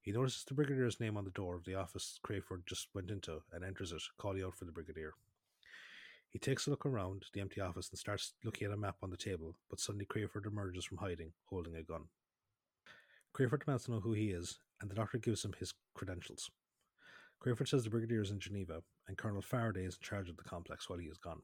He 0.00 0.12
notices 0.12 0.44
the 0.44 0.54
Brigadier's 0.54 0.98
name 0.98 1.18
on 1.18 1.24
the 1.24 1.30
door 1.30 1.54
of 1.56 1.64
the 1.64 1.74
office 1.74 2.18
Crayford 2.22 2.62
just 2.66 2.88
went 2.94 3.10
into 3.10 3.42
and 3.52 3.62
enters 3.62 3.92
it, 3.92 4.02
calling 4.16 4.42
out 4.42 4.56
for 4.56 4.64
the 4.64 4.72
Brigadier. 4.72 5.12
He 6.30 6.38
takes 6.38 6.66
a 6.66 6.70
look 6.70 6.86
around 6.86 7.26
the 7.34 7.40
empty 7.40 7.60
office 7.60 7.90
and 7.90 7.98
starts 7.98 8.32
looking 8.42 8.66
at 8.66 8.72
a 8.72 8.78
map 8.78 8.96
on 9.02 9.10
the 9.10 9.16
table, 9.16 9.56
but 9.68 9.78
suddenly 9.78 10.06
Crayford 10.06 10.46
emerges 10.46 10.86
from 10.86 10.98
hiding, 10.98 11.32
holding 11.44 11.76
a 11.76 11.82
gun. 11.82 12.04
Crayford 13.34 13.64
demands 13.64 13.84
to 13.84 13.90
know 13.90 14.00
who 14.00 14.12
he 14.14 14.30
is, 14.30 14.60
and 14.80 14.90
the 14.90 14.94
doctor 14.94 15.18
gives 15.18 15.44
him 15.44 15.52
his 15.58 15.74
credentials. 15.94 16.50
Crayford 17.40 17.68
says 17.68 17.84
the 17.84 17.90
Brigadier 17.90 18.22
is 18.22 18.30
in 18.30 18.40
Geneva, 18.40 18.82
and 19.06 19.18
Colonel 19.18 19.42
Faraday 19.42 19.84
is 19.84 19.94
in 19.96 20.00
charge 20.02 20.30
of 20.30 20.36
the 20.36 20.44
complex 20.44 20.88
while 20.88 20.98
he 20.98 21.06
is 21.08 21.18
gone. 21.18 21.42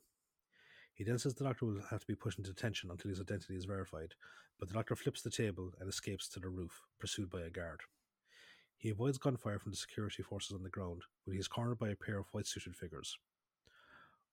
He 0.96 1.04
then 1.04 1.18
says 1.18 1.34
the 1.34 1.44
doctor 1.44 1.66
will 1.66 1.82
have 1.90 2.00
to 2.00 2.06
be 2.06 2.14
put 2.14 2.38
into 2.38 2.50
detention 2.50 2.90
until 2.90 3.10
his 3.10 3.20
identity 3.20 3.54
is 3.54 3.66
verified, 3.66 4.14
but 4.58 4.68
the 4.68 4.74
doctor 4.74 4.96
flips 4.96 5.20
the 5.20 5.28
table 5.28 5.74
and 5.78 5.86
escapes 5.90 6.26
to 6.30 6.40
the 6.40 6.48
roof, 6.48 6.80
pursued 6.98 7.28
by 7.28 7.42
a 7.42 7.50
guard. 7.50 7.82
He 8.78 8.88
avoids 8.88 9.18
gunfire 9.18 9.58
from 9.58 9.72
the 9.72 9.76
security 9.76 10.22
forces 10.22 10.52
on 10.52 10.62
the 10.62 10.70
ground, 10.70 11.02
but 11.26 11.34
he 11.34 11.38
is 11.38 11.48
cornered 11.48 11.78
by 11.78 11.90
a 11.90 11.96
pair 11.96 12.18
of 12.18 12.28
white 12.32 12.46
suited 12.46 12.74
figures. 12.74 13.18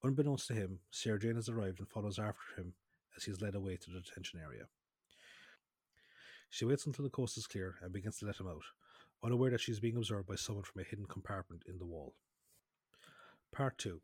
Unbeknownst 0.04 0.48
to 0.48 0.54
him, 0.54 0.80
Sarah 0.90 1.20
Jane 1.20 1.36
has 1.36 1.50
arrived 1.50 1.80
and 1.80 1.90
follows 1.90 2.18
after 2.18 2.56
him 2.56 2.76
as 3.18 3.26
he 3.26 3.32
is 3.32 3.42
led 3.42 3.56
away 3.56 3.76
to 3.76 3.92
the 3.92 4.00
detention 4.00 4.40
area. 4.42 4.68
She 6.50 6.64
waits 6.64 6.86
until 6.86 7.04
the 7.04 7.10
coast 7.10 7.38
is 7.38 7.46
clear 7.46 7.76
and 7.82 7.92
begins 7.92 8.20
to 8.20 8.26
let 8.26 8.40
him 8.40 8.48
out, 8.48 8.64
unaware 9.22 9.52
that 9.52 9.60
she 9.60 9.74
is 9.74 9.82
being 9.82 9.98
observed 9.98 10.28
by 10.28 10.36
someone 10.36 10.64
from 10.64 10.80
a 10.80 10.86
hidden 10.86 11.08
compartment 11.08 11.64
in 11.68 11.78
the 11.78 11.86
wall. 11.86 12.14
Part 13.52 13.78
2 13.80 14.00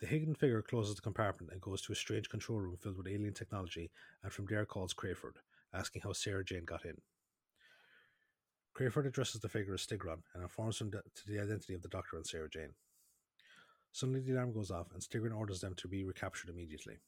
The 0.00 0.06
hidden 0.06 0.34
figure 0.34 0.60
closes 0.60 0.94
the 0.94 1.00
compartment 1.00 1.52
and 1.52 1.60
goes 1.60 1.80
to 1.82 1.92
a 1.92 1.96
strange 1.96 2.28
control 2.28 2.60
room 2.60 2.76
filled 2.76 2.98
with 2.98 3.06
alien 3.06 3.32
technology, 3.32 3.90
and 4.22 4.30
from 4.30 4.46
there 4.46 4.66
calls 4.66 4.92
Crayford, 4.92 5.36
asking 5.72 6.02
how 6.02 6.12
Sarah 6.12 6.44
Jane 6.44 6.66
got 6.66 6.84
in. 6.84 7.00
Crayford 8.74 9.06
addresses 9.06 9.40
the 9.40 9.48
figure 9.48 9.72
as 9.72 9.86
Styggron 9.86 10.20
and 10.34 10.42
informs 10.42 10.80
him 10.80 10.90
to 10.90 11.26
the 11.26 11.40
identity 11.40 11.72
of 11.72 11.80
the 11.80 11.88
Doctor 11.88 12.16
and 12.16 12.26
Sarah 12.26 12.50
Jane. 12.50 12.74
Suddenly, 13.92 14.20
the 14.20 14.32
alarm 14.32 14.52
goes 14.52 14.70
off, 14.70 14.92
and 14.92 15.00
Styggron 15.00 15.34
orders 15.34 15.62
them 15.62 15.74
to 15.76 15.88
be 15.88 16.04
recaptured 16.04 16.50
immediately. 16.50 16.98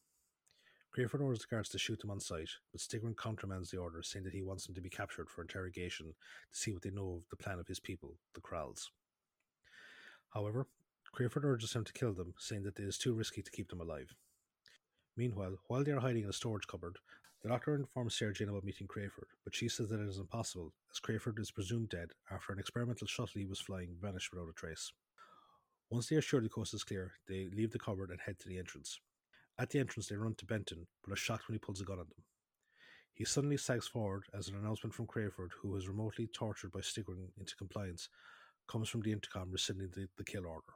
Crayford 0.91 1.21
orders 1.21 1.41
the 1.41 1.55
guards 1.55 1.69
to 1.69 1.79
shoot 1.79 2.01
them 2.01 2.11
on 2.11 2.21
sight, 2.21 2.49
but 2.73 2.81
Styggron 2.81 3.19
countermands 3.19 3.71
the 3.71 3.77
order, 3.77 4.03
saying 4.03 4.25
that 4.25 4.33
he 4.33 4.41
wants 4.41 4.65
them 4.65 4.75
to 4.75 4.81
be 4.81 4.89
captured 4.89 5.29
for 5.29 5.43
interrogation 5.43 6.15
to 6.51 6.59
see 6.59 6.73
what 6.73 6.81
they 6.81 6.91
know 6.91 7.21
of 7.21 7.29
the 7.29 7.37
plan 7.37 7.59
of 7.59 7.69
his 7.69 7.79
people, 7.79 8.17
the 8.35 8.41
Kraals. 8.41 8.91
However, 10.31 10.67
Crayford 11.13 11.45
urges 11.45 11.73
him 11.73 11.85
to 11.85 11.93
kill 11.93 12.13
them, 12.13 12.35
saying 12.39 12.63
that 12.65 12.79
it 12.79 12.85
is 12.85 12.99
too 12.99 13.15
risky 13.15 13.43
to 13.43 13.51
keep 13.51 13.69
them 13.69 13.81
alive. 13.81 14.15
Meanwhile, 15.17 15.57
while 15.67 15.83
they 15.83 15.91
are 15.91 16.01
hiding 16.01 16.25
in 16.25 16.31
a 16.31 16.33
storage 16.33 16.67
cupboard, 16.67 16.99
the 17.43 17.49
doctor 17.49 17.75
informs 17.75 18.17
Sarah 18.17 18.33
Jane 18.33 18.49
about 18.49 18.65
meeting 18.65 18.87
Crayford, 18.87 19.29
but 19.45 19.55
she 19.55 19.69
says 19.69 19.89
that 19.89 20.01
it 20.01 20.09
is 20.09 20.19
impossible, 20.19 20.73
as 20.93 20.99
Crayford 20.99 21.39
is 21.39 21.51
presumed 21.51 21.89
dead 21.89 22.11
after 22.31 22.53
an 22.53 22.59
experimental 22.59 23.07
shuttle 23.07 23.41
he 23.41 23.47
was 23.47 23.61
flying 23.61 23.97
vanished 24.01 24.33
without 24.33 24.49
a 24.49 24.53
trace. 24.53 24.93
Once 25.91 26.09
they 26.09 26.17
are 26.17 26.23
sure 26.23 26.41
the 26.41 26.49
coast 26.49 26.75
is 26.75 26.85
clear, 26.85 27.13
they 27.29 27.49
leave 27.55 27.71
the 27.71 27.79
cupboard 27.79 28.11
and 28.11 28.21
head 28.21 28.39
to 28.39 28.49
the 28.49 28.59
entrance. 28.59 29.01
At 29.59 29.71
the 29.71 29.79
entrance, 29.79 30.09
they 30.09 30.17
run 30.17 30.35
to 30.37 30.47
Benton, 30.47 30.87
but 31.03 31.13
are 31.13 31.17
shocked 31.17 31.49
when 31.49 31.55
he 31.55 31.59
pulls 31.59 31.81
a 31.81 31.85
gun 31.85 31.99
on 31.99 32.07
them. 32.07 32.25
He 33.15 33.25
suddenly 33.25 33.57
sags 33.57 33.89
forward 33.89 34.25
as 34.33 34.49
an 34.49 34.57
announcement 34.57 34.95
from 34.95 35.07
Crayford, 35.07 35.51
who 35.61 35.75
is 35.77 35.89
remotely 35.89 36.29
tortured 36.29 36.71
by 36.71 36.81
Styggron 36.81 37.31
into 37.39 37.57
compliance, 37.57 38.09
comes 38.69 38.89
from 38.89 39.01
the 39.01 39.13
intercom 39.13 39.51
rescinding 39.51 39.91
the, 39.95 40.09
the 40.17 40.25
kill 40.25 40.47
order. 40.47 40.75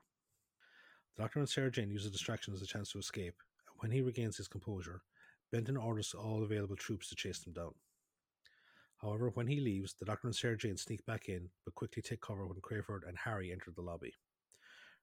The 1.16 1.22
Doctor 1.22 1.40
and 1.40 1.48
Sarah 1.48 1.70
Jane 1.70 1.90
use 1.90 2.04
the 2.04 2.10
distraction 2.10 2.54
as 2.54 2.62
a 2.62 2.66
chance 2.66 2.90
to 2.92 2.98
escape, 2.98 3.34
and 3.68 3.76
when 3.80 3.90
he 3.90 4.00
regains 4.00 4.36
his 4.36 4.48
composure, 4.48 5.02
Benton 5.50 5.76
orders 5.76 6.14
all 6.14 6.42
available 6.42 6.76
troops 6.76 7.08
to 7.10 7.14
chase 7.14 7.40
them 7.40 7.52
down. 7.52 7.74
However, 8.96 9.30
when 9.34 9.46
he 9.46 9.60
leaves, 9.60 9.94
the 9.94 10.06
Doctor 10.06 10.28
and 10.28 10.34
Sarah 10.34 10.56
Jane 10.56 10.76
sneak 10.76 11.04
back 11.04 11.28
in, 11.28 11.50
but 11.64 11.74
quickly 11.74 12.02
take 12.02 12.22
cover 12.22 12.46
when 12.46 12.60
Crayford 12.60 13.04
and 13.06 13.18
Harry 13.18 13.52
enter 13.52 13.70
the 13.70 13.82
lobby. 13.82 14.14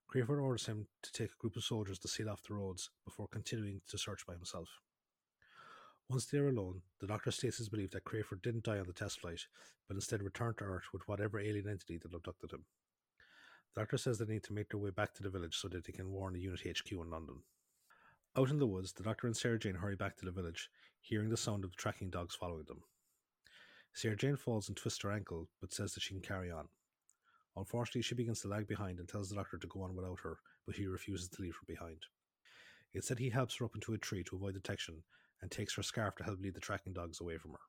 Crayford 0.07 0.39
orders 0.39 0.65
him 0.65 0.88
to 1.03 1.12
take 1.12 1.29
a 1.31 1.38
group 1.39 1.55
of 1.55 1.63
soldiers 1.63 2.00
to 2.00 2.07
seal 2.07 2.29
off 2.29 2.41
the 2.41 2.55
roads 2.55 2.89
before 3.05 3.27
continuing 3.27 3.81
to 3.89 3.98
search 3.98 4.25
by 4.25 4.33
himself. 4.33 4.69
Once 6.10 6.25
they 6.25 6.39
are 6.39 6.50
alone, 6.50 6.81
the 7.00 7.05
doctor 7.05 7.29
states 7.29 7.57
his 7.57 7.69
belief 7.69 7.91
that 7.91 8.05
Crayford 8.05 8.41
didn't 8.41 8.63
die 8.63 8.79
on 8.79 8.88
the 8.88 8.93
test 8.93 9.19
flight, 9.19 9.41
but 9.88 9.93
instead 9.93 10.24
returned 10.24 10.57
to 10.57 10.63
Earth 10.63 10.86
with 10.91 11.07
whatever 11.07 11.39
alien 11.39 11.69
entity 11.69 12.00
that 12.00 12.15
abducted 12.15 12.51
him. 12.51 12.65
Doctor 13.75 13.97
says 13.97 14.17
they 14.17 14.25
need 14.25 14.43
to 14.43 14.53
make 14.53 14.69
their 14.69 14.79
way 14.79 14.89
back 14.89 15.13
to 15.13 15.23
the 15.23 15.29
village 15.29 15.57
so 15.57 15.67
that 15.69 15.85
they 15.85 15.93
can 15.93 16.11
warn 16.11 16.33
the 16.33 16.41
unit 16.41 16.61
HQ 16.61 16.91
in 16.91 17.09
London. 17.09 17.43
Out 18.38 18.49
in 18.49 18.59
the 18.59 18.67
woods, 18.67 18.93
the 18.93 19.03
doctor 19.03 19.27
and 19.27 19.35
Sarah 19.35 19.59
Jane 19.59 19.75
hurry 19.75 19.95
back 19.95 20.17
to 20.17 20.25
the 20.25 20.31
village, 20.31 20.69
hearing 21.01 21.29
the 21.29 21.38
sound 21.38 21.63
of 21.63 21.71
the 21.71 21.77
tracking 21.77 22.09
dogs 22.09 22.35
following 22.35 22.65
them. 22.67 22.83
Sarah 23.93 24.15
Jane 24.15 24.35
falls 24.35 24.67
and 24.67 24.77
twists 24.77 25.01
her 25.03 25.11
ankle, 25.11 25.49
but 25.61 25.73
says 25.73 25.93
that 25.93 26.01
she 26.01 26.13
can 26.13 26.21
carry 26.21 26.51
on. 26.51 26.67
Unfortunately, 27.55 28.01
she 28.01 28.15
begins 28.15 28.41
to 28.41 28.47
lag 28.47 28.67
behind 28.67 28.99
and 28.99 29.09
tells 29.09 29.29
the 29.29 29.35
doctor 29.35 29.57
to 29.57 29.67
go 29.67 29.81
on 29.81 29.95
without 29.95 30.19
her, 30.21 30.39
but 30.65 30.75
he 30.75 30.85
refuses 30.88 31.27
to 31.29 31.41
leave 31.41 31.55
her 31.55 31.65
behind. 31.67 32.05
Instead, 32.93 33.19
he 33.19 33.29
helps 33.29 33.55
her 33.57 33.65
up 33.65 33.75
into 33.75 33.93
a 33.93 33.97
tree 33.97 34.23
to 34.23 34.35
avoid 34.35 34.53
detection 34.53 35.03
and 35.41 35.51
takes 35.51 35.75
her 35.75 35.83
scarf 35.83 36.15
to 36.15 36.23
help 36.23 36.39
lead 36.39 36.53
the 36.53 36.59
tracking 36.59 36.93
dogs 36.93 37.21
away 37.21 37.38
from 37.38 37.51
her. 37.51 37.59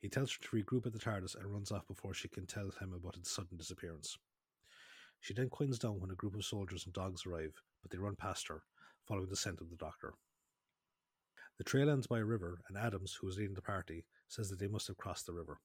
He 0.00 0.08
tells 0.08 0.32
her 0.32 0.38
to 0.42 0.56
regroup 0.56 0.86
at 0.86 0.92
the 0.92 0.98
TARDIS 0.98 1.34
and 1.34 1.52
runs 1.52 1.72
off 1.72 1.86
before 1.88 2.14
she 2.14 2.28
can 2.28 2.46
tell 2.46 2.70
him 2.80 2.92
about 2.92 3.16
its 3.16 3.30
sudden 3.30 3.56
disappearance. 3.56 4.18
She 5.24 5.32
then 5.32 5.48
quiets 5.48 5.78
down 5.78 6.00
when 6.00 6.10
a 6.10 6.14
group 6.14 6.34
of 6.34 6.44
soldiers 6.44 6.84
and 6.84 6.92
dogs 6.92 7.24
arrive, 7.24 7.54
but 7.80 7.90
they 7.90 7.96
run 7.96 8.14
past 8.14 8.46
her, 8.48 8.62
following 9.08 9.30
the 9.30 9.36
scent 9.36 9.62
of 9.62 9.70
the 9.70 9.76
doctor. 9.76 10.12
The 11.56 11.64
trail 11.64 11.88
ends 11.88 12.06
by 12.06 12.18
a 12.18 12.24
river, 12.26 12.60
and 12.68 12.76
Adams, 12.76 13.14
who 13.14 13.28
is 13.28 13.38
leading 13.38 13.54
the 13.54 13.62
party, 13.62 14.04
says 14.28 14.50
that 14.50 14.58
they 14.58 14.68
must 14.68 14.86
have 14.88 14.98
crossed 14.98 15.24
the 15.24 15.32
river. 15.32 15.60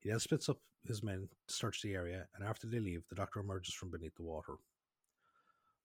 He 0.00 0.08
then 0.08 0.18
splits 0.18 0.48
up 0.48 0.58
his 0.84 1.04
men 1.04 1.28
to 1.46 1.54
search 1.54 1.82
the 1.82 1.94
area, 1.94 2.26
and 2.34 2.44
after 2.44 2.66
they 2.66 2.80
leave, 2.80 3.04
the 3.08 3.14
doctor 3.14 3.38
emerges 3.38 3.74
from 3.74 3.92
beneath 3.92 4.16
the 4.16 4.24
water. 4.24 4.56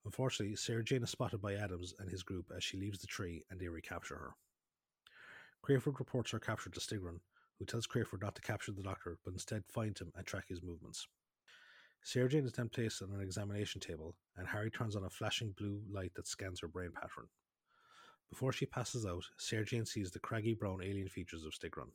Unfortunately, 0.03 0.55
Sarah 0.55 0.83
Jane 0.83 1.03
is 1.03 1.11
spotted 1.11 1.43
by 1.43 1.53
Adams 1.53 1.93
and 1.99 2.09
his 2.09 2.23
group 2.23 2.51
as 2.57 2.63
she 2.63 2.77
leaves 2.77 2.97
the 2.97 3.05
tree, 3.05 3.43
and 3.51 3.59
they 3.59 3.67
recapture 3.67 4.15
her. 4.15 4.31
Crayford 5.61 5.99
reports 5.99 6.31
her 6.31 6.39
capture 6.39 6.71
to 6.71 6.79
Styggron, 6.79 7.19
who 7.59 7.65
tells 7.65 7.85
Crayford 7.85 8.23
not 8.23 8.33
to 8.33 8.41
capture 8.41 8.71
the 8.71 8.81
doctor, 8.81 9.19
but 9.23 9.33
instead 9.33 9.63
find 9.67 9.95
him 9.95 10.11
and 10.15 10.25
track 10.25 10.45
his 10.47 10.63
movements. 10.63 11.07
Sarah 12.05 12.29
is 12.29 12.51
then 12.51 12.69
placed 12.69 13.01
on 13.01 13.11
an 13.11 13.19
examination 13.19 13.81
table, 13.81 14.15
and 14.37 14.47
Harry 14.47 14.69
turns 14.69 14.95
on 14.95 15.05
a 15.05 15.09
flashing 15.09 15.55
blue 15.57 15.81
light 15.91 16.13
that 16.13 16.27
scans 16.27 16.59
her 16.59 16.67
brain 16.67 16.91
pattern. 16.93 17.25
Before 18.29 18.51
she 18.51 18.67
passes 18.67 19.07
out, 19.07 19.23
Sarah 19.39 19.65
sees 19.65 20.11
the 20.11 20.19
craggy 20.19 20.53
brown 20.53 20.83
alien 20.83 21.09
features 21.09 21.43
of 21.43 21.53
Styggron. 21.53 21.89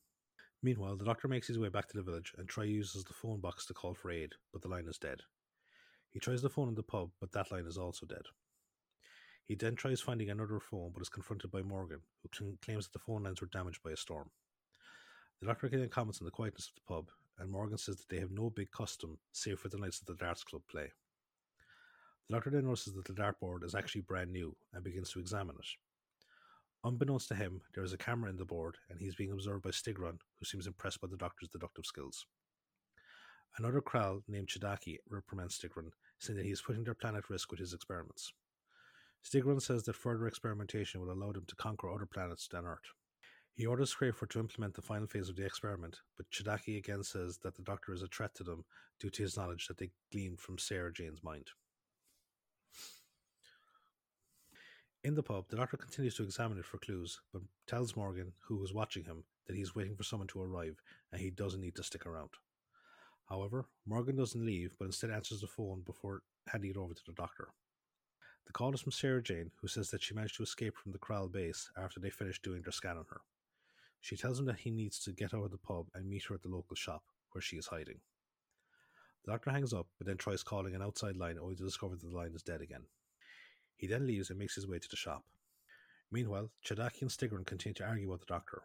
Meanwhile, 0.65 0.97
the 0.97 1.05
doctor 1.05 1.29
makes 1.29 1.47
his 1.47 1.61
way 1.61 1.69
back 1.69 1.87
to 1.89 1.97
the 1.97 2.03
village 2.03 2.33
and 2.37 2.49
Troy 2.49 2.65
uses 2.65 3.05
the 3.05 3.15
phone 3.15 3.39
box 3.39 3.67
to 3.67 3.73
call 3.73 3.95
for 3.95 4.11
aid, 4.11 4.33
but 4.53 4.63
the 4.63 4.69
line 4.69 4.89
is 4.89 4.99
dead. 4.99 5.21
He 6.11 6.19
tries 6.19 6.43
the 6.43 6.51
phone 6.51 6.69
in 6.69 6.75
the 6.75 6.83
pub, 6.83 7.11
but 7.21 7.31
that 7.31 7.53
line 7.53 7.67
is 7.67 7.79
also 7.79 8.05
dead. 8.05 8.27
He 9.45 9.55
then 9.55 9.77
tries 9.77 10.01
finding 10.01 10.29
another 10.29 10.59
phone 10.59 10.91
but 10.93 11.03
is 11.03 11.09
confronted 11.09 11.53
by 11.53 11.63
Morgan, 11.63 12.01
who 12.25 12.29
cl- 12.37 12.59
claims 12.65 12.87
that 12.89 12.93
the 12.95 13.05
phone 13.05 13.23
lines 13.23 13.41
were 13.41 13.47
damaged 13.47 13.85
by 13.85 13.93
a 13.93 13.97
storm. 13.97 14.31
The 15.41 15.47
doctor 15.47 15.69
then 15.69 15.89
comments 15.89 16.21
on 16.21 16.25
the 16.25 16.33
quietness 16.33 16.67
of 16.67 16.75
the 16.75 16.93
pub, 16.93 17.11
and 17.41 17.51
Morgan 17.51 17.79
says 17.79 17.97
that 17.97 18.09
they 18.09 18.21
have 18.21 18.31
no 18.31 18.51
big 18.51 18.71
custom 18.71 19.19
save 19.33 19.59
for 19.59 19.69
the 19.69 19.79
nights 19.79 19.99
that 19.99 20.07
the 20.07 20.25
darts 20.25 20.45
club 20.45 20.63
play. 20.71 20.93
The 22.29 22.37
doctor 22.37 22.51
then 22.51 22.67
notices 22.67 22.95
that 22.95 23.07
the 23.07 23.13
dartboard 23.13 23.65
is 23.65 23.75
actually 23.75 24.03
brand 24.03 24.31
new 24.31 24.55
and 24.73 24.85
begins 24.85 25.11
to 25.13 25.19
examine 25.19 25.57
it. 25.59 25.67
Unbeknownst 26.85 27.29
to 27.29 27.35
him, 27.35 27.61
there 27.75 27.85
is 27.85 27.93
a 27.93 27.99
camera 27.99 28.31
in 28.31 28.37
the 28.37 28.45
board, 28.45 28.77
and 28.89 29.01
he 29.01 29.07
is 29.07 29.15
being 29.15 29.33
observed 29.33 29.65
by 29.65 29.71
Styggron, 29.71 30.19
who 30.39 30.45
seems 30.45 30.67
impressed 30.67 31.01
by 31.01 31.09
the 31.09 31.17
doctor's 31.17 31.49
deductive 31.49 31.85
skills. 31.85 32.27
Another 33.59 33.81
Kraal 33.81 34.23
named 34.29 34.49
Chedaki 34.49 34.99
reprimands 35.09 35.59
Styggron, 35.59 35.91
saying 36.19 36.37
that 36.37 36.47
he 36.47 36.53
is 36.53 36.63
putting 36.63 36.85
their 36.85 36.95
planet 36.95 37.25
at 37.25 37.31
risk 37.31 37.51
with 37.51 37.61
his 37.61 37.75
experiments. 37.75 38.33
Styggron 39.25 39.61
says 39.61 39.83
that 39.85 39.97
further 39.97 40.27
experimentation 40.27 41.01
will 41.01 41.13
allow 41.13 41.33
them 41.33 41.45
to 41.49 41.57
conquer 41.57 41.91
other 41.91 42.07
planets 42.07 42.49
than 42.49 42.65
Earth. 42.65 42.95
He 43.55 43.67
orders 43.67 43.95
Crayford 43.95 44.31
to 44.31 44.41
implement 44.41 44.75
the 44.75 44.83
final 44.83 45.07
phase 45.07 45.29
of 45.29 45.37
the 45.37 45.45
experiment, 45.45 45.99
but 46.17 46.31
Chedaki 46.31 46.79
again 46.79 47.03
says 47.03 47.39
that 47.43 47.57
the 47.57 47.63
Doctor 47.63 47.93
is 47.93 48.03
a 48.03 48.07
threat 48.07 48.35
to 48.37 48.45
them 48.45 48.65
due 48.99 49.11
to 49.11 49.23
his 49.23 49.37
knowledge 49.37 49.67
that 49.67 49.77
they 49.77 49.91
gleaned 50.11 50.41
from 50.41 50.59
Sarah 50.59 50.93
Jane's 50.93 51.23
mind. 51.23 51.49
In 55.03 55.15
the 55.15 55.23
pub, 55.23 55.47
the 55.49 55.57
Doctor 55.57 55.77
continues 55.77 56.15
to 56.17 56.23
examine 56.23 56.59
it 56.59 56.65
for 56.67 56.79
clues, 56.79 57.21
but 57.33 57.43
tells 57.67 57.97
Morgan, 57.97 58.33
who 58.47 58.63
is 58.63 58.75
watching 58.75 59.05
him, 59.05 59.25
that 59.47 59.57
he's 59.57 59.75
waiting 59.75 59.97
for 59.97 60.05
someone 60.05 60.29
to 60.29 60.43
arrive 60.43 60.81
and 61.11 61.21
he 61.21 61.31
doesn't 61.31 61.61
need 61.61 61.75
to 61.77 61.83
stick 61.83 62.07
around. 62.07 62.31
However, 63.29 63.67
Morgan 63.87 64.17
doesn't 64.17 64.45
leave, 64.45 64.77
but 64.79 64.87
instead 64.87 65.11
answers 65.11 65.41
the 65.41 65.47
phone 65.47 65.83
before 65.87 66.23
handing 66.49 66.71
it 66.71 66.77
over 66.77 66.93
to 66.93 67.03
the 67.07 67.13
Doctor. 67.13 67.49
The 68.47 68.53
call 68.53 68.75
is 68.75 68.81
from 68.81 68.93
Sarah 68.93 69.23
Jane, 69.23 69.53
who 69.61 69.69
says 69.69 69.91
that 69.91 70.03
she 70.03 70.15
managed 70.15 70.37
to 70.37 70.43
escape 70.43 70.77
from 70.77 70.93
the 70.93 70.99
Kraal 70.99 71.29
base 71.29 71.71
after 71.77 72.01
they 72.01 72.11
finished 72.11 72.43
doing 72.43 72.63
their 72.63 72.73
scan 72.73 72.97
on 72.97 73.05
her. 73.11 73.21
She 74.01 74.17
tells 74.17 74.39
him 74.39 74.47
that 74.47 74.61
he 74.61 74.71
needs 74.71 74.99
to 75.01 75.13
get 75.13 75.35
out 75.35 75.45
of 75.45 75.51
the 75.51 75.59
pub 75.59 75.87
and 75.95 76.09
meet 76.09 76.25
her 76.25 76.35
at 76.35 76.43
the 76.43 76.49
local 76.49 76.75
shop, 76.77 77.03
where 77.33 77.43
she 77.43 77.57
is 77.57 77.67
hiding. 77.67 78.01
The 79.25 79.33
doctor 79.33 79.51
hangs 79.51 79.75
up, 79.75 79.87
but 79.99 80.07
then 80.07 80.17
tries 80.17 80.43
calling 80.43 80.75
an 80.75 80.83
outside 80.83 81.17
line 81.17 81.39
only 81.39 81.57
to 81.57 81.65
discover 81.65 81.95
that 81.95 82.09
the 82.09 82.17
line 82.17 82.33
is 82.35 82.43
dead 82.43 82.63
again. 82.63 82.85
He 83.77 83.87
then 83.87 84.07
leaves 84.07 84.31
and 84.31 84.39
makes 84.39 84.55
his 84.55 84.67
way 84.67 84.79
to 84.79 84.89
the 84.89 84.97
shop. 84.97 85.25
Meanwhile, 86.11 86.51
Chedaki 86.65 87.03
and 87.03 87.11
Styggron 87.11 87.47
continue 87.47 87.75
to 87.75 87.85
argue 87.85 88.09
about 88.09 88.21
the 88.21 88.27
doctor. 88.27 88.63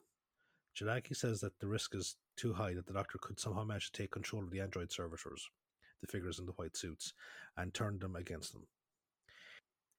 Chedaki 0.75 1.15
says 1.15 1.41
that 1.41 1.59
the 1.59 1.67
risk 1.67 1.93
is 1.95 2.15
too 2.35 2.53
high 2.53 2.73
that 2.73 2.87
the 2.87 2.93
doctor 2.93 3.17
could 3.17 3.39
somehow 3.39 3.63
manage 3.63 3.91
to 3.91 4.01
take 4.01 4.11
control 4.11 4.43
of 4.43 4.51
the 4.51 4.59
android 4.59 4.91
servitors, 4.91 5.49
the 6.01 6.07
figures 6.07 6.39
in 6.39 6.45
the 6.45 6.51
white 6.53 6.75
suits, 6.75 7.13
and 7.57 7.73
turn 7.73 7.99
them 7.99 8.15
against 8.15 8.53
them. 8.53 8.67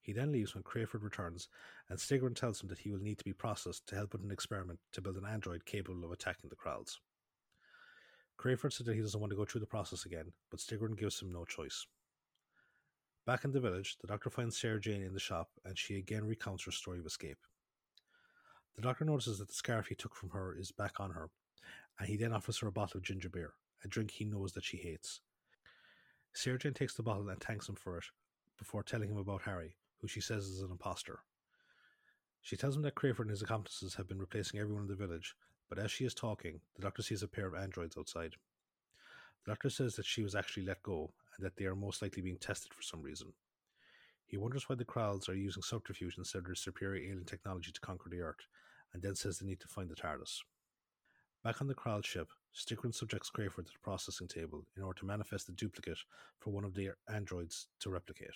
He 0.06 0.12
then 0.12 0.30
leaves 0.30 0.54
when 0.54 0.62
Crayford 0.62 1.02
returns, 1.02 1.48
and 1.88 1.98
Styggron 1.98 2.36
tells 2.36 2.62
him 2.62 2.68
that 2.68 2.78
he 2.78 2.92
will 2.92 3.00
need 3.00 3.18
to 3.18 3.24
be 3.24 3.32
processed 3.32 3.88
to 3.88 3.96
help 3.96 4.12
with 4.12 4.22
an 4.22 4.30
experiment 4.30 4.78
to 4.92 5.00
build 5.00 5.16
an 5.16 5.26
android 5.26 5.64
capable 5.64 6.04
of 6.04 6.12
attacking 6.12 6.48
the 6.48 6.54
Kraals. 6.54 7.00
Crayford 8.36 8.72
says 8.72 8.86
that 8.86 8.94
he 8.94 9.00
doesn't 9.00 9.18
want 9.18 9.30
to 9.30 9.36
go 9.36 9.44
through 9.44 9.62
the 9.62 9.66
process 9.66 10.06
again, 10.06 10.30
but 10.48 10.60
Styggron 10.60 10.96
gives 10.96 11.20
him 11.20 11.32
no 11.32 11.44
choice. 11.44 11.88
Back 13.26 13.44
in 13.44 13.50
the 13.50 13.58
village, 13.58 13.96
the 14.00 14.06
doctor 14.06 14.30
finds 14.30 14.56
Sarah 14.56 14.80
Jane 14.80 15.02
in 15.02 15.12
the 15.12 15.18
shop, 15.18 15.48
and 15.64 15.76
she 15.76 15.96
again 15.96 16.24
recounts 16.24 16.62
her 16.66 16.70
story 16.70 17.00
of 17.00 17.06
escape. 17.06 17.38
The 18.76 18.82
doctor 18.82 19.04
notices 19.04 19.40
that 19.40 19.48
the 19.48 19.54
scarf 19.54 19.88
he 19.88 19.96
took 19.96 20.14
from 20.14 20.30
her 20.30 20.54
is 20.56 20.70
back 20.70 21.00
on 21.00 21.10
her, 21.10 21.30
and 21.98 22.08
he 22.08 22.16
then 22.16 22.32
offers 22.32 22.58
her 22.58 22.68
a 22.68 22.72
bottle 22.72 22.98
of 22.98 23.02
ginger 23.02 23.28
beer, 23.28 23.54
a 23.82 23.88
drink 23.88 24.12
he 24.12 24.24
knows 24.24 24.52
that 24.52 24.62
she 24.62 24.76
hates. 24.76 25.20
Sarah 26.32 26.60
Jane 26.60 26.74
takes 26.74 26.94
the 26.94 27.02
bottle 27.02 27.28
and 27.28 27.40
thanks 27.40 27.68
him 27.68 27.74
for 27.74 27.98
it, 27.98 28.04
before 28.56 28.84
telling 28.84 29.10
him 29.10 29.16
about 29.16 29.42
Harry, 29.42 29.74
who 30.00 30.08
she 30.08 30.20
says 30.20 30.44
is 30.46 30.62
an 30.62 30.70
impostor. 30.70 31.20
She 32.42 32.56
tells 32.56 32.76
him 32.76 32.82
that 32.82 32.94
Crayford 32.94 33.26
and 33.26 33.30
his 33.30 33.42
accomplices 33.42 33.94
have 33.94 34.08
been 34.08 34.20
replacing 34.20 34.60
everyone 34.60 34.82
in 34.82 34.88
the 34.88 34.94
village, 34.94 35.34
but 35.68 35.78
as 35.78 35.90
she 35.90 36.04
is 36.04 36.14
talking, 36.14 36.60
the 36.76 36.82
doctor 36.82 37.02
sees 37.02 37.22
a 37.22 37.28
pair 37.28 37.46
of 37.46 37.54
androids 37.54 37.96
outside. 37.98 38.34
The 39.44 39.50
doctor 39.52 39.70
says 39.70 39.96
that 39.96 40.06
she 40.06 40.22
was 40.22 40.34
actually 40.34 40.64
let 40.64 40.82
go 40.82 41.12
and 41.36 41.44
that 41.44 41.56
they 41.56 41.64
are 41.64 41.74
most 41.74 42.02
likely 42.02 42.22
being 42.22 42.38
tested 42.38 42.72
for 42.72 42.82
some 42.82 43.02
reason. 43.02 43.32
He 44.26 44.36
wonders 44.36 44.68
why 44.68 44.76
the 44.76 44.84
Kraals 44.84 45.28
are 45.28 45.34
using 45.34 45.62
subterfuge 45.62 46.18
instead 46.18 46.38
of 46.38 46.46
their 46.46 46.54
superior 46.54 47.02
alien 47.02 47.24
technology 47.24 47.70
to 47.72 47.80
conquer 47.80 48.10
the 48.10 48.20
Earth, 48.20 48.46
and 48.92 49.02
then 49.02 49.14
says 49.14 49.38
they 49.38 49.46
need 49.46 49.60
to 49.60 49.68
find 49.68 49.88
the 49.88 49.94
TARDIS. 49.94 50.40
Back 51.44 51.60
on 51.60 51.68
the 51.68 51.74
Kraal 51.74 52.02
ship, 52.02 52.28
Styggron 52.54 52.94
subjects 52.94 53.30
Crayford 53.30 53.66
to 53.66 53.72
the 53.72 53.78
processing 53.82 54.26
table 54.26 54.66
in 54.76 54.82
order 54.82 54.98
to 54.98 55.06
manifest 55.06 55.48
a 55.48 55.52
duplicate 55.52 55.98
for 56.40 56.50
one 56.50 56.64
of 56.64 56.74
the 56.74 56.90
androids 57.12 57.68
to 57.80 57.90
replicate. 57.90 58.34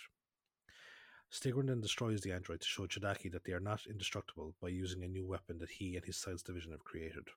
Styggron 1.33 1.69
then 1.69 1.81
destroys 1.81 2.23
the 2.23 2.33
android 2.33 2.61
to 2.61 2.67
show 2.67 2.87
Chedaki 2.87 3.31
that 3.31 3.45
they 3.45 3.53
are 3.53 3.61
not 3.61 3.87
indestructible 3.87 4.55
by 4.61 4.69
using 4.69 5.05
a 5.05 5.09
new 5.09 5.25
weapon 5.25 5.59
that 5.59 5.71
he 5.71 5.95
and 5.95 6.05
his 6.05 6.17
science 6.17 6.43
division 6.43 6.73
have 6.73 6.83
created. 6.83 7.29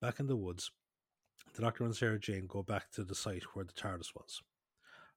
Back 0.00 0.20
in 0.20 0.28
the 0.28 0.36
woods, 0.36 0.70
the 1.54 1.62
Doctor 1.62 1.84
and 1.84 1.96
Sarah 1.96 2.20
Jane 2.20 2.46
go 2.46 2.62
back 2.62 2.92
to 2.92 3.02
the 3.02 3.16
site 3.16 3.42
where 3.52 3.64
the 3.64 3.72
TARDIS 3.72 4.14
was. 4.14 4.42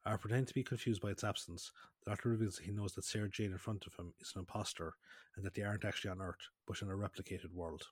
After 0.03 0.18
pretending 0.18 0.48
to 0.48 0.53
be 0.56 0.63
confused 0.63 1.01
by 1.01 1.12
its 1.12 1.24
absence, 1.24 1.72
the 2.03 2.10
Doctor 2.10 2.30
reveals 2.30 2.56
that 2.56 2.65
he 2.65 2.72
knows 2.72 2.94
that 2.94 3.06
Sarah 3.06 3.30
Jane 3.30 3.51
in 3.51 3.60
front 3.60 3.86
of 3.86 3.94
him 3.94 4.13
is 4.20 4.32
an 4.34 4.39
impostor 4.39 4.96
and 5.36 5.46
that 5.46 5.53
they 5.53 5.62
aren't 5.62 5.86
actually 5.86 6.10
on 6.10 6.22
Earth, 6.22 6.50
but 6.65 6.82
in 6.82 6.89
a 6.89 6.94
replicated 6.94 7.53
world. 7.53 7.84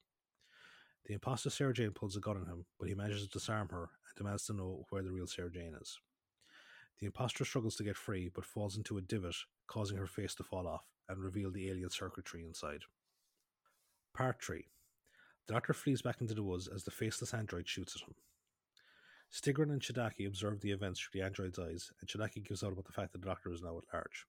The 1.05 1.13
impostor 1.13 1.51
Sarah 1.51 1.73
Jane 1.73 1.91
pulls 1.91 2.15
a 2.15 2.19
gun 2.19 2.37
on 2.37 2.47
him, 2.47 2.65
but 2.79 2.89
he 2.89 2.95
manages 2.95 3.27
to 3.27 3.29
disarm 3.29 3.69
her 3.69 3.83
and 4.07 4.17
demands 4.17 4.47
to 4.47 4.53
know 4.53 4.85
where 4.89 5.03
the 5.03 5.11
real 5.11 5.27
Sarah 5.27 5.51
Jane 5.51 5.75
is. 5.79 5.99
The 6.99 7.05
impostor 7.05 7.45
struggles 7.45 7.75
to 7.75 7.83
get 7.83 7.95
free, 7.95 8.29
but 8.33 8.45
falls 8.45 8.75
into 8.75 8.97
a 8.97 9.01
divot, 9.01 9.35
causing 9.69 9.97
her 9.97 10.07
face 10.07 10.35
to 10.35 10.43
fall 10.43 10.67
off 10.67 10.83
and 11.07 11.23
reveal 11.23 11.51
the 11.51 11.69
alien 11.69 11.89
circuitry 11.89 12.43
inside. 12.43 12.81
Part 14.13 14.43
3 14.43 14.65
The 15.47 15.53
Doctor 15.53 15.73
flees 15.73 16.01
back 16.01 16.19
into 16.19 16.33
the 16.33 16.43
woods 16.43 16.67
as 16.67 16.83
the 16.83 16.91
faceless 16.91 17.33
android 17.33 17.67
shoots 17.67 17.95
at 17.95 18.07
him. 18.07 18.15
Styggron 19.31 19.71
and 19.71 19.81
Chedaki 19.81 20.25
observe 20.27 20.59
the 20.59 20.71
events 20.71 20.99
through 20.99 21.19
the 21.19 21.25
android's 21.25 21.59
eyes, 21.59 21.91
and 22.01 22.09
Chedaki 22.09 22.43
gives 22.43 22.63
out 22.63 22.73
about 22.73 22.85
the 22.85 22.91
fact 22.91 23.13
that 23.13 23.21
the 23.21 23.27
Doctor 23.27 23.51
is 23.51 23.61
now 23.61 23.77
at 23.77 23.93
large. 23.93 24.25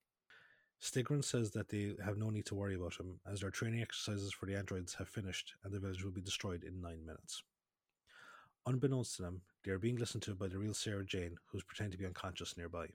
Styggron 0.83 1.25
says 1.25 1.51
that 1.53 1.71
they 1.71 1.95
have 2.05 2.19
no 2.19 2.29
need 2.29 2.47
to 2.47 2.55
worry 2.55 2.75
about 2.75 3.01
him, 3.01 3.19
as 3.31 3.41
their 3.41 3.51
training 3.51 3.81
exercises 3.81 4.33
for 4.33 4.45
the 4.45 4.57
androids 4.57 4.95
have 4.95 5.09
finished 5.09 5.55
and 5.65 5.73
the 5.73 5.81
village 5.81 6.05
will 6.05 6.11
be 6.11 6.21
destroyed 6.21 6.65
in 6.65 6.83
nine 6.83 7.05
minutes. 7.05 7.43
Unbeknownst 8.67 9.17
to 9.17 9.23
them, 9.23 9.41
they 9.65 9.71
are 9.71 9.79
being 9.79 9.97
listened 9.97 10.23
to 10.25 10.35
by 10.35 10.49
the 10.49 10.59
real 10.59 10.75
Sarah 10.75 11.05
Jane, 11.05 11.37
who 11.47 11.59
is 11.59 11.65
pretending 11.65 11.93
to 11.93 11.99
be 11.99 12.07
unconscious 12.07 12.57
nearby. 12.59 12.89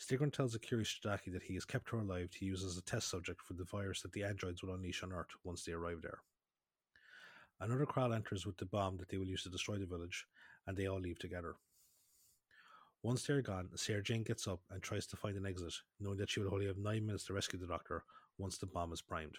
Styggron 0.00 0.32
tells 0.32 0.56
curious 0.62 0.88
Chedaki 0.88 1.30
that 1.32 1.42
he 1.42 1.54
has 1.54 1.66
kept 1.66 1.90
her 1.90 1.98
alive 1.98 2.30
to 2.30 2.44
use 2.46 2.64
as 2.64 2.78
a 2.78 2.82
test 2.82 3.10
subject 3.10 3.42
for 3.42 3.52
the 3.52 3.64
virus 3.64 4.00
that 4.00 4.12
the 4.12 4.24
androids 4.24 4.62
will 4.62 4.74
unleash 4.74 5.02
on 5.02 5.12
Earth 5.12 5.34
once 5.44 5.62
they 5.62 5.72
arrive 5.72 6.00
there. 6.00 6.20
Another 7.60 7.84
Kraal 7.84 8.14
enters 8.14 8.46
with 8.46 8.56
the 8.56 8.64
bomb 8.64 8.96
that 8.96 9.10
they 9.10 9.18
will 9.18 9.26
use 9.26 9.42
to 9.42 9.50
destroy 9.50 9.76
the 9.76 9.84
village, 9.84 10.26
and 10.66 10.74
they 10.74 10.86
all 10.86 10.98
leave 10.98 11.18
together. 11.18 11.56
Once 13.02 13.26
they're 13.26 13.42
gone, 13.42 13.68
Sarah 13.76 14.02
Jane 14.02 14.22
gets 14.22 14.48
up 14.48 14.60
and 14.70 14.82
tries 14.82 15.06
to 15.08 15.16
find 15.16 15.36
an 15.36 15.44
exit, 15.44 15.74
knowing 16.00 16.16
that 16.16 16.30
she 16.30 16.40
will 16.40 16.54
only 16.54 16.66
have 16.66 16.78
nine 16.78 17.04
minutes 17.04 17.24
to 17.24 17.34
rescue 17.34 17.58
the 17.58 17.66
doctor 17.66 18.04
once 18.38 18.56
the 18.56 18.66
bomb 18.66 18.94
is 18.94 19.02
primed. 19.02 19.36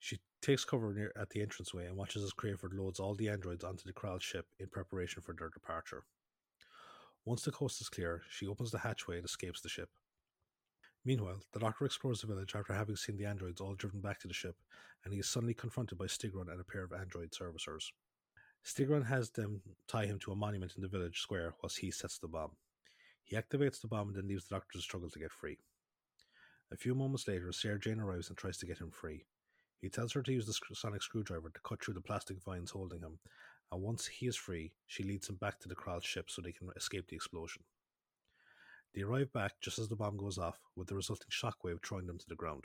She 0.00 0.18
takes 0.40 0.64
cover 0.64 0.92
near 0.92 1.12
at 1.16 1.30
the 1.30 1.40
entranceway 1.40 1.86
and 1.86 1.96
watches 1.96 2.24
as 2.24 2.32
Crayford 2.32 2.74
loads 2.74 2.98
all 2.98 3.14
the 3.14 3.28
androids 3.28 3.62
onto 3.62 3.84
the 3.84 3.92
Kraal 3.92 4.18
ship 4.18 4.46
in 4.58 4.66
preparation 4.66 5.22
for 5.22 5.32
their 5.32 5.50
departure. 5.50 6.02
Once 7.24 7.42
the 7.42 7.52
coast 7.52 7.80
is 7.80 7.88
clear, 7.88 8.22
she 8.28 8.46
opens 8.46 8.70
the 8.70 8.78
hatchway 8.78 9.16
and 9.16 9.24
escapes 9.24 9.60
the 9.60 9.68
ship. 9.68 9.88
Meanwhile, 11.04 11.40
the 11.52 11.60
Doctor 11.60 11.84
explores 11.84 12.20
the 12.20 12.26
village 12.26 12.54
after 12.54 12.72
having 12.72 12.96
seen 12.96 13.16
the 13.16 13.26
androids 13.26 13.60
all 13.60 13.74
driven 13.74 14.00
back 14.00 14.20
to 14.20 14.28
the 14.28 14.34
ship, 14.34 14.56
and 15.04 15.12
he 15.12 15.20
is 15.20 15.28
suddenly 15.28 15.54
confronted 15.54 15.98
by 15.98 16.06
Styggron 16.06 16.50
and 16.50 16.60
a 16.60 16.64
pair 16.64 16.82
of 16.82 16.92
android 16.92 17.30
servicers. 17.30 17.90
Styggron 18.64 19.06
has 19.06 19.30
them 19.30 19.60
tie 19.88 20.06
him 20.06 20.18
to 20.20 20.32
a 20.32 20.36
monument 20.36 20.72
in 20.76 20.82
the 20.82 20.88
village 20.88 21.20
square 21.20 21.54
whilst 21.62 21.78
he 21.78 21.90
sets 21.90 22.18
the 22.18 22.28
bomb. 22.28 22.52
He 23.24 23.36
activates 23.36 23.80
the 23.80 23.88
bomb 23.88 24.08
and 24.08 24.16
then 24.16 24.28
leaves 24.28 24.46
the 24.46 24.54
Doctor 24.54 24.78
to 24.78 24.82
struggle 24.82 25.10
to 25.10 25.18
get 25.18 25.32
free. 25.32 25.58
A 26.72 26.76
few 26.76 26.94
moments 26.94 27.28
later, 27.28 27.52
Sarah 27.52 27.78
Jane 27.78 28.00
arrives 28.00 28.28
and 28.28 28.36
tries 28.36 28.58
to 28.58 28.66
get 28.66 28.78
him 28.78 28.90
free. 28.90 29.24
He 29.80 29.88
tells 29.88 30.12
her 30.12 30.22
to 30.22 30.32
use 30.32 30.46
the 30.46 30.74
sonic 30.74 31.02
screwdriver 31.02 31.50
to 31.50 31.60
cut 31.60 31.82
through 31.82 31.94
the 31.94 32.00
plastic 32.00 32.40
vines 32.42 32.70
holding 32.70 33.00
him, 33.00 33.18
and 33.72 33.82
once 33.82 34.06
he 34.06 34.26
is 34.26 34.36
free, 34.36 34.72
she 34.86 35.02
leads 35.02 35.30
him 35.30 35.36
back 35.36 35.58
to 35.60 35.68
the 35.68 35.74
Kraal 35.74 36.00
ship 36.00 36.28
so 36.28 36.42
they 36.42 36.52
can 36.52 36.68
escape 36.76 37.08
the 37.08 37.16
explosion. 37.16 37.62
They 38.94 39.00
arrive 39.00 39.32
back 39.32 39.52
just 39.62 39.78
as 39.78 39.88
the 39.88 39.96
bomb 39.96 40.18
goes 40.18 40.36
off, 40.36 40.58
with 40.76 40.88
the 40.88 40.94
resulting 40.94 41.30
shockwave 41.30 41.82
throwing 41.82 42.06
them 42.06 42.18
to 42.18 42.28
the 42.28 42.36
ground. 42.36 42.64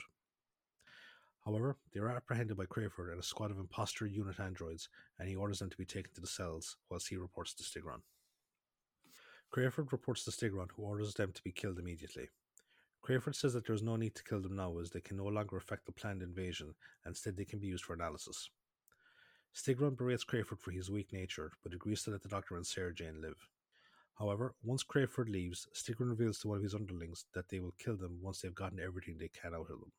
However, 1.46 1.78
they 1.94 2.00
are 2.00 2.10
apprehended 2.10 2.58
by 2.58 2.66
Crayford 2.66 3.10
and 3.10 3.18
a 3.18 3.22
squad 3.22 3.50
of 3.50 3.58
imposter 3.58 4.06
unit 4.06 4.38
androids, 4.38 4.90
and 5.18 5.26
he 5.26 5.34
orders 5.34 5.60
them 5.60 5.70
to 5.70 5.78
be 5.78 5.86
taken 5.86 6.12
to 6.14 6.20
the 6.20 6.26
cells, 6.26 6.76
whilst 6.90 7.08
he 7.08 7.16
reports 7.16 7.54
to 7.54 7.62
Styggron. 7.62 8.02
Crayford 9.50 9.90
reports 9.90 10.24
to 10.24 10.30
Styggron, 10.30 10.68
who 10.76 10.82
orders 10.82 11.14
them 11.14 11.32
to 11.32 11.42
be 11.42 11.52
killed 11.52 11.78
immediately. 11.78 12.28
Crayford 13.00 13.34
says 13.34 13.54
that 13.54 13.64
there 13.64 13.74
is 13.74 13.82
no 13.82 13.96
need 13.96 14.14
to 14.14 14.24
kill 14.24 14.42
them 14.42 14.56
now, 14.56 14.78
as 14.78 14.90
they 14.90 15.00
can 15.00 15.16
no 15.16 15.24
longer 15.24 15.56
affect 15.56 15.86
the 15.86 15.92
planned 15.92 16.22
invasion, 16.22 16.74
instead 17.06 17.34
they 17.34 17.46
can 17.46 17.60
be 17.60 17.68
used 17.68 17.84
for 17.84 17.94
analysis. 17.94 18.50
Styggron 19.54 19.96
berates 19.96 20.24
Crayford 20.24 20.60
for 20.60 20.70
his 20.70 20.90
weak 20.90 21.12
nature, 21.12 21.52
but 21.62 21.74
agrees 21.74 22.02
to 22.04 22.10
let 22.10 22.22
the 22.22 22.28
Doctor 22.28 22.56
and 22.56 22.66
Sarah 22.66 22.94
Jane 22.94 23.20
live. 23.20 23.48
However, 24.18 24.54
once 24.62 24.82
Crayford 24.82 25.28
leaves, 25.28 25.68
Styggron 25.74 26.10
reveals 26.10 26.38
to 26.40 26.48
one 26.48 26.58
of 26.58 26.62
his 26.62 26.74
underlings 26.74 27.26
that 27.34 27.48
they 27.48 27.60
will 27.60 27.74
kill 27.78 27.96
them 27.96 28.18
once 28.20 28.40
they've 28.40 28.54
gotten 28.54 28.80
everything 28.80 29.16
they 29.18 29.28
can 29.28 29.54
out 29.54 29.70
of 29.70 29.80
them. 29.80 29.92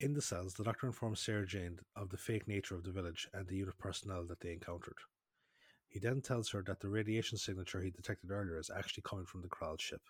In 0.00 0.14
the 0.14 0.22
cells, 0.22 0.54
the 0.54 0.64
doctor 0.64 0.86
informs 0.86 1.20
Sarah 1.20 1.46
Jane 1.46 1.78
of 1.94 2.08
the 2.08 2.16
fake 2.16 2.48
nature 2.48 2.74
of 2.74 2.84
the 2.84 2.90
village 2.90 3.28
and 3.34 3.46
the 3.46 3.56
unit 3.56 3.76
personnel 3.78 4.24
that 4.26 4.40
they 4.40 4.52
encountered. 4.52 4.96
He 5.88 5.98
then 5.98 6.22
tells 6.22 6.50
her 6.50 6.62
that 6.66 6.80
the 6.80 6.88
radiation 6.88 7.36
signature 7.36 7.82
he 7.82 7.90
detected 7.90 8.30
earlier 8.30 8.58
is 8.58 8.70
actually 8.74 9.02
coming 9.04 9.26
from 9.26 9.42
the 9.42 9.48
Kraal 9.48 9.76
ship. 9.78 10.02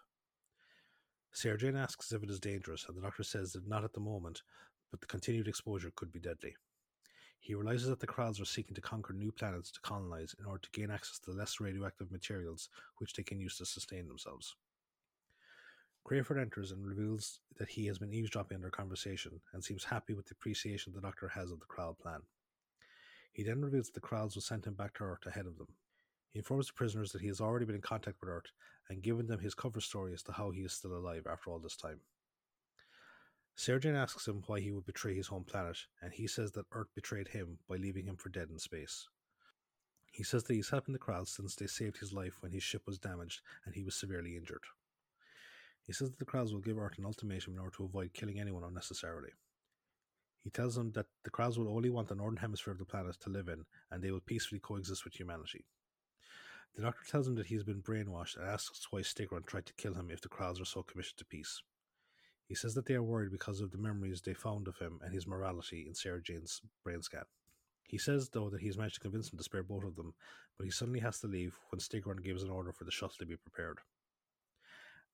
Sarah 1.32 1.58
Jane 1.58 1.76
asks 1.76 2.12
if 2.12 2.22
it 2.22 2.30
is 2.30 2.38
dangerous, 2.38 2.84
and 2.86 2.96
the 2.96 3.02
doctor 3.02 3.22
says 3.22 3.52
that 3.52 3.66
not 3.66 3.84
at 3.84 3.92
the 3.92 4.00
moment, 4.00 4.42
but 4.90 5.00
the 5.00 5.06
continued 5.06 5.48
exposure 5.48 5.92
could 5.96 6.12
be 6.12 6.20
deadly. 6.20 6.54
He 7.42 7.54
realizes 7.54 7.88
that 7.88 8.00
the 8.00 8.06
Kraals 8.06 8.40
are 8.40 8.44
seeking 8.44 8.75
to 8.75 8.82
conquer 8.82 9.14
new 9.14 9.32
planets 9.32 9.73
to 9.73 9.80
colonize 9.80 10.37
in 10.38 10.44
order 10.44 10.61
to 10.61 10.70
gain 10.78 10.90
access 10.90 11.18
to 11.20 11.30
the 11.30 11.37
less 11.37 11.59
radioactive 11.59 12.12
materials 12.12 12.68
which 12.99 13.14
they 13.14 13.23
can 13.23 13.40
use 13.40 13.56
to 13.56 13.66
sustain 13.66 14.06
themselves. 14.06 14.54
Crayford 16.04 16.38
enters 16.38 16.70
and 16.70 16.87
reveals 16.87 17.40
that 17.59 17.68
he 17.68 17.87
has 17.87 17.99
been 17.99 18.12
eavesdropping 18.12 18.56
on 18.56 18.61
their 18.61 18.70
conversation 18.70 19.40
and 19.52 19.64
seems 19.64 19.85
happy 19.85 20.12
with 20.12 20.26
the 20.26 20.35
appreciation 20.35 20.92
the 20.92 21.00
Doctor 21.00 21.28
has 21.28 21.50
of 21.50 21.61
the 21.61 21.66
Kraal 21.66 21.94
plan. 21.94 22.20
He 23.32 23.42
then 23.42 23.62
reveals 23.62 23.87
that 23.87 23.94
the 23.94 24.06
Kraals 24.06 24.35
will 24.35 24.42
send 24.42 24.66
him 24.66 24.75
back 24.75 24.94
to 24.94 25.04
Earth 25.04 25.25
ahead 25.26 25.47
of 25.47 25.56
them. 25.56 25.68
He 26.30 26.38
informs 26.38 26.66
the 26.66 26.75
prisoners 26.75 27.11
that 27.12 27.23
he 27.23 27.28
has 27.28 27.40
already 27.40 27.64
been 27.64 27.75
in 27.75 27.80
contact 27.80 28.20
with 28.20 28.30
Earth 28.30 28.52
and 28.88 29.02
given 29.02 29.26
them 29.26 29.40
his 29.40 29.54
cover 29.54 29.80
story 29.80 30.12
as 30.12 30.23
to 30.25 30.32
how 30.32 30.50
he 30.50 30.61
is 30.61 30.73
still 30.73 30.97
alive 30.97 31.26
after 31.30 31.50
all 31.50 31.59
this 31.59 31.76
time. 31.76 32.00
Sarah 33.57 33.80
asks 33.88 34.26
him 34.26 34.42
why 34.47 34.61
he 34.61 34.73
would 34.73 34.87
betray 34.87 35.14
his 35.14 35.26
home 35.26 35.45
planet, 35.45 35.78
and 36.00 36.12
he 36.12 36.26
says 36.26 36.52
that 36.52 36.66
Earth 36.73 36.88
betrayed 36.95 37.28
him 37.28 37.59
by 37.69 37.76
leaving 37.76 38.07
him 38.07 38.16
for 38.16 38.30
dead 38.30 38.49
in 38.50 38.59
space. 38.59 39.09
He 40.12 40.23
says 40.23 40.45
that 40.45 40.54
he's 40.54 40.71
helping 40.71 40.92
the 40.92 40.99
Kraals 40.99 41.28
since 41.28 41.54
they 41.54 41.66
saved 41.66 41.99
his 41.99 42.12
life 42.12 42.38
when 42.40 42.52
his 42.52 42.62
ship 42.62 42.83
was 42.87 42.99
damaged 42.99 43.42
and 43.64 43.75
he 43.75 43.85
was 43.85 43.95
severely 43.95 44.37
injured. 44.37 44.64
He 45.87 45.92
says 45.92 46.11
that 46.11 46.19
the 46.19 46.25
Kraals 46.25 46.52
will 46.52 46.61
give 46.61 46.78
Earth 46.78 46.99
an 46.99 47.04
ultimatum 47.04 47.54
in 47.54 47.59
order 47.59 47.76
to 47.76 47.85
avoid 47.85 48.12
killing 48.12 48.40
anyone 48.40 48.64
unnecessarily. 48.64 49.30
He 50.42 50.50
tells 50.50 50.75
them 50.75 50.92
that 50.92 51.07
the 51.25 51.30
Kraals 51.30 51.59
will 51.59 51.69
only 51.69 51.90
want 51.90 52.09
the 52.09 52.14
northern 52.14 52.38
hemisphere 52.38 52.73
of 52.73 52.78
the 52.78 52.85
planet 52.85 53.21
to 53.21 53.30
live 53.30 53.49
in, 53.49 53.66
and 53.90 54.02
they 54.02 54.11
will 54.11 54.21
peacefully 54.21 54.61
coexist 54.61 55.04
with 55.04 55.14
humanity. 55.14 55.66
The 56.75 56.83
Doctor 56.83 57.04
tells 57.04 57.28
him 57.28 57.35
that 57.35 57.47
he 57.47 57.54
has 57.57 57.64
been 57.64 57.83
brainwashed 57.83 58.37
and 58.37 58.47
asks 58.47 58.87
why 58.90 59.00
Styggron 59.00 59.45
tried 59.45 59.66
to 59.66 59.75
kill 59.75 59.95
him 59.95 60.11
if 60.11 60.21
the 60.21 60.28
Kraals 60.28 60.61
are 60.61 60.64
so 60.64 60.83
committed 60.83 61.16
to 61.19 61.25
peace. 61.25 61.62
He 62.50 62.57
says 62.57 62.75
that 62.75 62.87
they 62.87 62.95
are 62.95 63.02
worried 63.02 63.30
because 63.30 63.61
of 63.61 63.71
the 63.71 63.78
memories 63.78 64.21
they 64.21 64.35
found 64.35 64.66
of 64.66 64.76
him 64.76 64.99
and 65.04 65.14
his 65.14 65.25
morality 65.25 65.85
in 65.87 65.95
Sarah 65.95 66.21
Jane's 66.21 66.61
brain 66.83 67.00
scan. 67.00 67.23
He 67.85 67.97
says, 67.97 68.28
though, 68.28 68.50
that 68.50 68.61
he 68.61 68.66
he's 68.66 68.76
managed 68.76 68.97
to 68.97 69.00
convince 69.02 69.30
them 69.30 69.38
to 69.38 69.45
spare 69.45 69.62
both 69.62 69.85
of 69.85 69.95
them, 69.95 70.14
but 70.59 70.64
he 70.64 70.73
suddenly 70.73 70.99
has 70.99 71.21
to 71.21 71.28
leave 71.28 71.57
when 71.69 71.78
Styggron 71.78 72.25
gives 72.25 72.42
an 72.42 72.50
order 72.50 72.73
for 72.73 72.83
the 72.83 72.90
shuttle 72.90 73.14
to 73.21 73.25
be 73.25 73.37
prepared. 73.37 73.78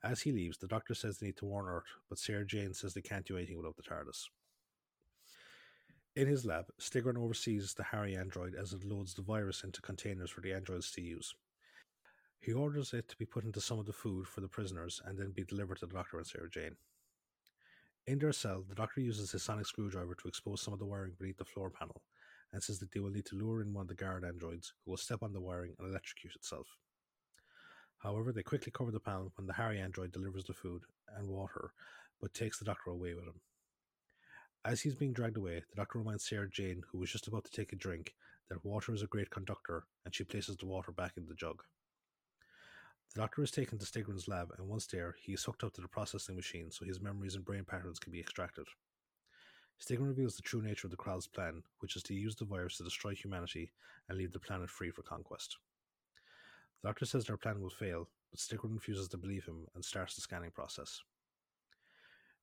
As 0.02 0.22
he 0.22 0.32
leaves, 0.32 0.56
the 0.56 0.66
doctor 0.66 0.94
says 0.94 1.18
they 1.18 1.26
need 1.26 1.36
to 1.36 1.44
warn 1.44 1.66
Earth, 1.66 1.84
but 2.08 2.18
Sarah 2.18 2.46
Jane 2.46 2.72
says 2.72 2.94
they 2.94 3.02
can't 3.02 3.26
do 3.26 3.36
anything 3.36 3.58
without 3.58 3.76
the 3.76 3.82
TARDIS. 3.82 4.30
In 6.14 6.28
his 6.28 6.46
lab, 6.46 6.70
Styggron 6.80 7.18
oversees 7.18 7.74
the 7.74 7.82
Harry 7.82 8.16
android 8.16 8.54
as 8.54 8.72
it 8.72 8.82
loads 8.82 9.12
the 9.12 9.20
virus 9.20 9.62
into 9.62 9.82
containers 9.82 10.30
for 10.30 10.40
the 10.40 10.54
androids 10.54 10.90
to 10.92 11.02
use. 11.02 11.34
He 12.40 12.54
orders 12.54 12.94
it 12.94 13.10
to 13.10 13.16
be 13.18 13.26
put 13.26 13.44
into 13.44 13.60
some 13.60 13.78
of 13.78 13.84
the 13.84 13.92
food 13.92 14.26
for 14.26 14.40
the 14.40 14.48
prisoners 14.48 15.02
and 15.04 15.18
then 15.18 15.32
be 15.32 15.44
delivered 15.44 15.80
to 15.80 15.86
the 15.86 15.92
doctor 15.92 16.16
and 16.16 16.26
Sarah 16.26 16.48
Jane. 16.48 16.76
In 18.06 18.20
their 18.20 18.32
cell, 18.32 18.64
the 18.68 18.74
doctor 18.76 19.00
uses 19.00 19.32
his 19.32 19.42
sonic 19.42 19.66
screwdriver 19.66 20.14
to 20.14 20.28
expose 20.28 20.62
some 20.62 20.72
of 20.72 20.78
the 20.78 20.86
wiring 20.86 21.14
beneath 21.18 21.38
the 21.38 21.44
floor 21.44 21.70
panel 21.70 22.02
and 22.52 22.62
says 22.62 22.78
that 22.78 22.92
they 22.92 23.00
will 23.00 23.10
need 23.10 23.26
to 23.26 23.36
lure 23.36 23.60
in 23.60 23.72
one 23.72 23.82
of 23.82 23.88
the 23.88 23.94
guard 23.94 24.24
androids 24.24 24.72
who 24.84 24.92
will 24.92 24.96
step 24.96 25.24
on 25.24 25.32
the 25.32 25.40
wiring 25.40 25.74
and 25.78 25.88
electrocute 25.88 26.36
itself. 26.36 26.68
However, 27.98 28.32
they 28.32 28.44
quickly 28.44 28.70
cover 28.70 28.92
the 28.92 29.00
panel 29.00 29.32
when 29.34 29.48
the 29.48 29.54
Harry 29.54 29.80
android 29.80 30.12
delivers 30.12 30.44
the 30.44 30.54
food 30.54 30.82
and 31.16 31.26
water, 31.26 31.72
but 32.20 32.32
takes 32.32 32.58
the 32.58 32.64
doctor 32.64 32.90
away 32.90 33.14
with 33.14 33.24
him. 33.24 33.40
As 34.64 34.82
he's 34.82 34.94
being 34.94 35.12
dragged 35.12 35.36
away, 35.36 35.64
the 35.68 35.76
doctor 35.76 35.98
reminds 35.98 36.28
Sarah 36.28 36.48
Jane, 36.48 36.82
who 36.90 36.98
was 36.98 37.10
just 37.10 37.26
about 37.26 37.44
to 37.44 37.50
take 37.50 37.72
a 37.72 37.76
drink, 37.76 38.14
that 38.48 38.64
water 38.64 38.94
is 38.94 39.02
a 39.02 39.08
great 39.08 39.30
conductor, 39.30 39.84
and 40.04 40.14
she 40.14 40.22
places 40.22 40.56
the 40.56 40.66
water 40.66 40.92
back 40.92 41.16
in 41.16 41.26
the 41.26 41.34
jug. 41.34 41.64
The 43.14 43.20
doctor 43.22 43.42
is 43.42 43.50
taken 43.50 43.78
to 43.78 43.86
Styggron's 43.86 44.28
lab, 44.28 44.52
and 44.58 44.68
once 44.68 44.86
there, 44.86 45.16
he 45.18 45.32
is 45.32 45.42
hooked 45.42 45.64
up 45.64 45.72
to 45.74 45.80
the 45.80 45.88
processing 45.88 46.36
machine 46.36 46.70
so 46.70 46.84
his 46.84 47.00
memories 47.00 47.34
and 47.34 47.44
brain 47.44 47.64
patterns 47.64 47.98
can 47.98 48.12
be 48.12 48.20
extracted. 48.20 48.66
Styggron 49.80 50.08
reveals 50.08 50.36
the 50.36 50.42
true 50.42 50.62
nature 50.62 50.86
of 50.86 50.90
the 50.90 50.96
Kraal's 50.96 51.26
plan, 51.26 51.62
which 51.80 51.96
is 51.96 52.02
to 52.04 52.14
use 52.14 52.34
the 52.34 52.44
virus 52.44 52.78
to 52.78 52.84
destroy 52.84 53.14
humanity 53.14 53.72
and 54.08 54.18
leave 54.18 54.32
the 54.32 54.38
planet 54.38 54.70
free 54.70 54.90
for 54.90 55.02
conquest. 55.02 55.56
The 56.82 56.88
doctor 56.88 57.04
says 57.04 57.24
their 57.24 57.36
plan 57.36 57.60
will 57.60 57.70
fail, 57.70 58.08
but 58.30 58.40
Stigron 58.40 58.74
refuses 58.74 59.08
to 59.08 59.16
believe 59.16 59.44
him 59.44 59.66
and 59.74 59.84
starts 59.84 60.14
the 60.14 60.20
scanning 60.20 60.50
process. 60.50 61.02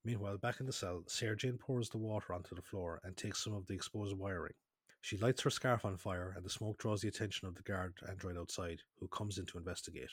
Meanwhile, 0.05 0.37
back 0.37 0.59
in 0.59 0.65
the 0.65 0.73
cell, 0.73 1.03
Sarah 1.07 1.37
Jane 1.37 1.57
pours 1.57 1.89
the 1.89 1.97
water 1.97 2.33
onto 2.33 2.55
the 2.55 2.61
floor 2.61 2.99
and 3.03 3.15
takes 3.15 3.43
some 3.43 3.53
of 3.53 3.65
the 3.67 3.73
exposed 3.73 4.17
wiring. 4.17 4.53
She 5.01 5.17
lights 5.17 5.41
her 5.41 5.49
scarf 5.49 5.85
on 5.85 5.97
fire, 5.97 6.33
and 6.35 6.45
the 6.45 6.49
smoke 6.49 6.77
draws 6.77 7.01
the 7.01 7.07
attention 7.07 7.47
of 7.47 7.55
the 7.55 7.63
guard 7.63 7.93
android 8.07 8.37
outside, 8.37 8.81
who 8.99 9.07
comes 9.07 9.37
in 9.37 9.45
to 9.47 9.57
investigate. 9.57 10.11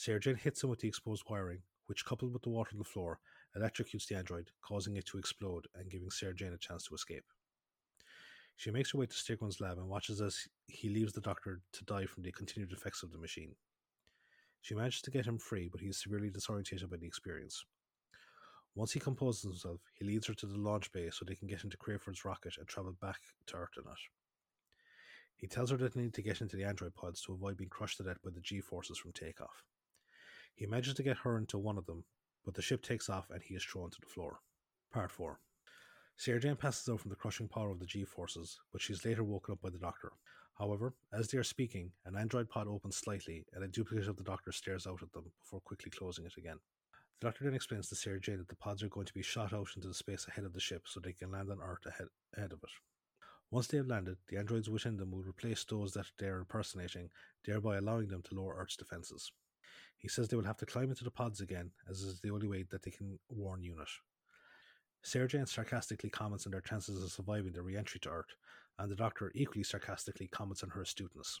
Sarah 0.00 0.20
hits 0.36 0.62
him 0.62 0.70
with 0.70 0.78
the 0.78 0.86
exposed 0.86 1.24
wiring, 1.28 1.58
which, 1.86 2.04
coupled 2.04 2.32
with 2.32 2.42
the 2.42 2.48
water 2.48 2.70
on 2.72 2.78
the 2.78 2.84
floor, 2.84 3.18
electrocutes 3.56 4.06
the 4.06 4.14
android, 4.14 4.48
causing 4.62 4.94
it 4.94 5.04
to 5.06 5.18
explode 5.18 5.66
and 5.74 5.90
giving 5.90 6.08
Sarah 6.08 6.34
a 6.34 6.56
chance 6.56 6.84
to 6.84 6.94
escape. 6.94 7.24
She 8.54 8.70
makes 8.70 8.92
her 8.92 8.98
way 8.98 9.06
to 9.06 9.12
Styggron's 9.12 9.60
lab 9.60 9.76
and 9.76 9.88
watches 9.88 10.20
as 10.20 10.46
he 10.68 10.88
leaves 10.88 11.12
the 11.12 11.20
doctor 11.20 11.62
to 11.72 11.84
die 11.84 12.06
from 12.06 12.22
the 12.22 12.30
continued 12.30 12.70
effects 12.70 13.02
of 13.02 13.10
the 13.10 13.18
machine. 13.18 13.56
She 14.60 14.76
manages 14.76 15.02
to 15.02 15.10
get 15.10 15.26
him 15.26 15.36
free, 15.36 15.68
but 15.68 15.80
he 15.80 15.88
is 15.88 16.00
severely 16.00 16.30
disorientated 16.30 16.88
by 16.88 16.98
the 16.98 17.06
experience. 17.06 17.64
Once 18.76 18.92
he 18.92 19.00
composes 19.00 19.42
himself, 19.42 19.80
he 19.94 20.04
leads 20.04 20.28
her 20.28 20.34
to 20.34 20.46
the 20.46 20.58
launch 20.58 20.92
bay 20.92 21.10
so 21.10 21.24
they 21.24 21.34
can 21.34 21.48
get 21.48 21.64
into 21.64 21.76
Crayford's 21.76 22.24
rocket 22.24 22.54
and 22.56 22.68
travel 22.68 22.94
back 23.02 23.18
to 23.48 23.56
Earth. 23.56 23.70
He 25.36 25.48
tells 25.48 25.72
her 25.72 25.76
that 25.78 25.94
they 25.94 26.02
need 26.02 26.14
to 26.14 26.22
get 26.22 26.40
into 26.40 26.54
the 26.54 26.62
android 26.62 26.94
pods 26.94 27.20
to 27.22 27.32
avoid 27.32 27.56
being 27.56 27.68
crushed 27.68 27.96
to 27.96 28.04
death 28.04 28.22
by 28.22 28.30
the 28.30 28.40
G 28.40 28.60
forces 28.60 28.98
from 28.98 29.10
takeoff. 29.10 29.64
He 30.58 30.66
manages 30.66 30.94
to 30.94 31.04
get 31.04 31.18
her 31.18 31.38
into 31.38 31.56
one 31.56 31.78
of 31.78 31.86
them, 31.86 32.02
but 32.44 32.54
the 32.54 32.62
ship 32.62 32.82
takes 32.82 33.08
off 33.08 33.30
and 33.30 33.40
he 33.40 33.54
is 33.54 33.62
thrown 33.62 33.90
to 33.90 34.00
the 34.00 34.08
floor. 34.08 34.40
Part 34.92 35.12
4 35.12 35.38
Sarah 36.16 36.40
Jane 36.40 36.56
passes 36.56 36.88
out 36.88 36.98
from 36.98 37.10
the 37.10 37.16
crushing 37.16 37.46
power 37.46 37.70
of 37.70 37.78
the 37.78 37.86
G 37.86 38.04
forces, 38.04 38.58
but 38.72 38.82
she 38.82 38.92
is 38.92 39.04
later 39.04 39.22
woken 39.22 39.52
up 39.52 39.60
by 39.60 39.70
the 39.70 39.78
Doctor. 39.78 40.10
However, 40.58 40.94
as 41.12 41.28
they 41.28 41.38
are 41.38 41.44
speaking, 41.44 41.92
an 42.06 42.16
android 42.16 42.50
pod 42.50 42.66
opens 42.66 42.96
slightly 42.96 43.46
and 43.52 43.62
a 43.62 43.68
duplicate 43.68 44.08
of 44.08 44.16
the 44.16 44.24
Doctor 44.24 44.50
stares 44.50 44.84
out 44.84 45.00
at 45.00 45.12
them 45.12 45.30
before 45.38 45.60
quickly 45.60 45.92
closing 45.92 46.24
it 46.24 46.36
again. 46.36 46.58
The 47.20 47.28
Doctor 47.28 47.44
then 47.44 47.54
explains 47.54 47.88
to 47.90 47.94
Sarah 47.94 48.18
Jane 48.18 48.38
that 48.38 48.48
the 48.48 48.56
pods 48.56 48.82
are 48.82 48.88
going 48.88 49.06
to 49.06 49.14
be 49.14 49.22
shot 49.22 49.52
out 49.52 49.68
into 49.76 49.86
the 49.86 49.94
space 49.94 50.26
ahead 50.26 50.44
of 50.44 50.54
the 50.54 50.60
ship 50.60 50.82
so 50.86 50.98
they 50.98 51.12
can 51.12 51.30
land 51.30 51.52
on 51.52 51.60
Earth 51.62 51.86
ahead, 51.86 52.08
ahead 52.36 52.52
of 52.52 52.64
it. 52.64 52.70
Once 53.52 53.68
they 53.68 53.76
have 53.76 53.86
landed, 53.86 54.16
the 54.26 54.38
androids 54.38 54.68
within 54.68 54.96
them 54.96 55.12
will 55.12 55.22
replace 55.22 55.64
those 55.64 55.92
that 55.92 56.06
they 56.18 56.26
are 56.26 56.40
impersonating, 56.40 57.10
thereby 57.44 57.76
allowing 57.76 58.08
them 58.08 58.22
to 58.22 58.34
lower 58.34 58.56
Earth's 58.56 58.76
defenses. 58.76 59.30
He 59.98 60.08
says 60.08 60.28
they 60.28 60.36
will 60.36 60.44
have 60.44 60.56
to 60.58 60.66
climb 60.66 60.90
into 60.90 61.04
the 61.04 61.10
pods 61.10 61.40
again, 61.40 61.72
as 61.90 62.00
is 62.00 62.20
the 62.20 62.30
only 62.30 62.48
way 62.48 62.64
that 62.70 62.82
they 62.82 62.90
can 62.90 63.18
warn 63.28 63.62
UNIT. 63.62 63.88
Sarah 65.02 65.28
Jane 65.28 65.46
sarcastically 65.46 66.10
comments 66.10 66.46
on 66.46 66.52
their 66.52 66.60
chances 66.60 67.02
of 67.02 67.10
surviving 67.10 67.52
the 67.52 67.62
re-entry 67.62 68.00
to 68.00 68.10
Earth, 68.10 68.34
and 68.78 68.90
the 68.90 68.96
Doctor 68.96 69.32
equally 69.34 69.64
sarcastically 69.64 70.28
comments 70.28 70.62
on 70.62 70.70
her 70.70 70.82
astuteness. 70.82 71.40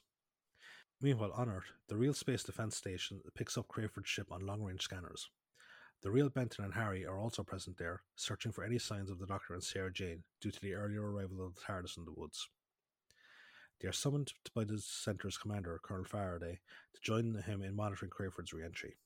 Meanwhile, 1.00 1.32
on 1.32 1.48
Earth, 1.48 1.72
the 1.88 1.96
real 1.96 2.14
Space 2.14 2.42
Defense 2.42 2.76
Station 2.76 3.20
picks 3.36 3.56
up 3.56 3.68
Crayford's 3.68 4.08
ship 4.08 4.32
on 4.32 4.44
long-range 4.44 4.82
scanners. 4.82 5.28
The 6.02 6.10
real 6.10 6.28
Benton 6.28 6.64
and 6.64 6.74
Harry 6.74 7.06
are 7.06 7.18
also 7.18 7.44
present 7.44 7.76
there, 7.78 8.02
searching 8.16 8.50
for 8.50 8.64
any 8.64 8.78
signs 8.78 9.10
of 9.10 9.18
the 9.18 9.26
Doctor 9.26 9.54
and 9.54 9.62
Sarah 9.62 9.92
Jane 9.92 10.24
due 10.40 10.50
to 10.50 10.60
the 10.60 10.74
earlier 10.74 11.08
arrival 11.08 11.44
of 11.46 11.54
the 11.54 11.60
TARDIS 11.60 11.96
in 11.96 12.04
the 12.04 12.12
woods. 12.12 12.48
They 13.80 13.88
are 13.88 13.92
summoned 13.92 14.32
by 14.54 14.64
the 14.64 14.78
centre's 14.78 15.38
commander, 15.38 15.80
Colonel 15.84 16.04
Faraday, 16.04 16.58
to 16.94 17.00
join 17.00 17.40
him 17.46 17.62
in 17.62 17.76
monitoring 17.76 18.10
Crayford's 18.10 18.52
re-entry. 18.52 18.96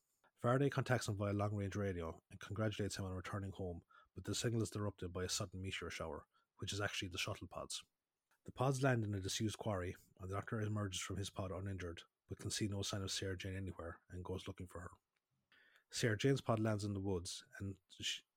Faraday 0.41 0.71
contacts 0.71 1.09
him 1.09 1.17
via 1.17 1.35
long-range 1.35 1.77
radio 1.77 2.17
and 2.31 2.41
congratulates 2.41 2.97
him 2.97 3.05
on 3.05 3.13
returning 3.13 3.53
home, 3.53 3.83
but 4.15 4.25
the 4.25 4.35
signal 4.35 4.63
is 4.63 4.73
interrupted 4.75 5.13
by 5.13 5.25
a 5.25 5.29
sudden 5.29 5.61
meteor 5.61 5.91
shower, 5.91 6.25
which 6.59 6.73
is 6.73 6.81
actually 6.81 7.09
the 7.09 7.19
shuttle 7.19 7.47
pods. 7.51 7.83
The 8.47 8.53
pods 8.53 8.83
land 8.83 9.05
in 9.05 9.15
a 9.15 9.21
disused 9.21 9.59
quarry, 9.59 9.95
and 10.21 10.31
the 10.31 10.35
Doctor 10.35 10.61
emerges 10.63 11.01
from 11.01 11.19
his 11.19 11.29
pod 11.29 11.51
uninjured, 11.51 12.01
but 12.29 12.39
can 12.39 12.51
see 12.51 12.67
no 12.67 12.81
sign 12.81 13.03
of 13.03 13.11
Sarah 13.11 13.37
Jane 13.37 13.57
anywhere 13.57 13.99
and 14.11 14.25
goes 14.25 14.45
looking 14.49 14.67
for 14.67 14.81
her. 14.81 14.91
Sarah 15.91 16.17
Jane's 16.17 16.41
pod 16.41 16.61
lands 16.61 16.85
in 16.85 16.95
the 16.95 17.01
woods, 17.01 17.45
and 17.61 17.75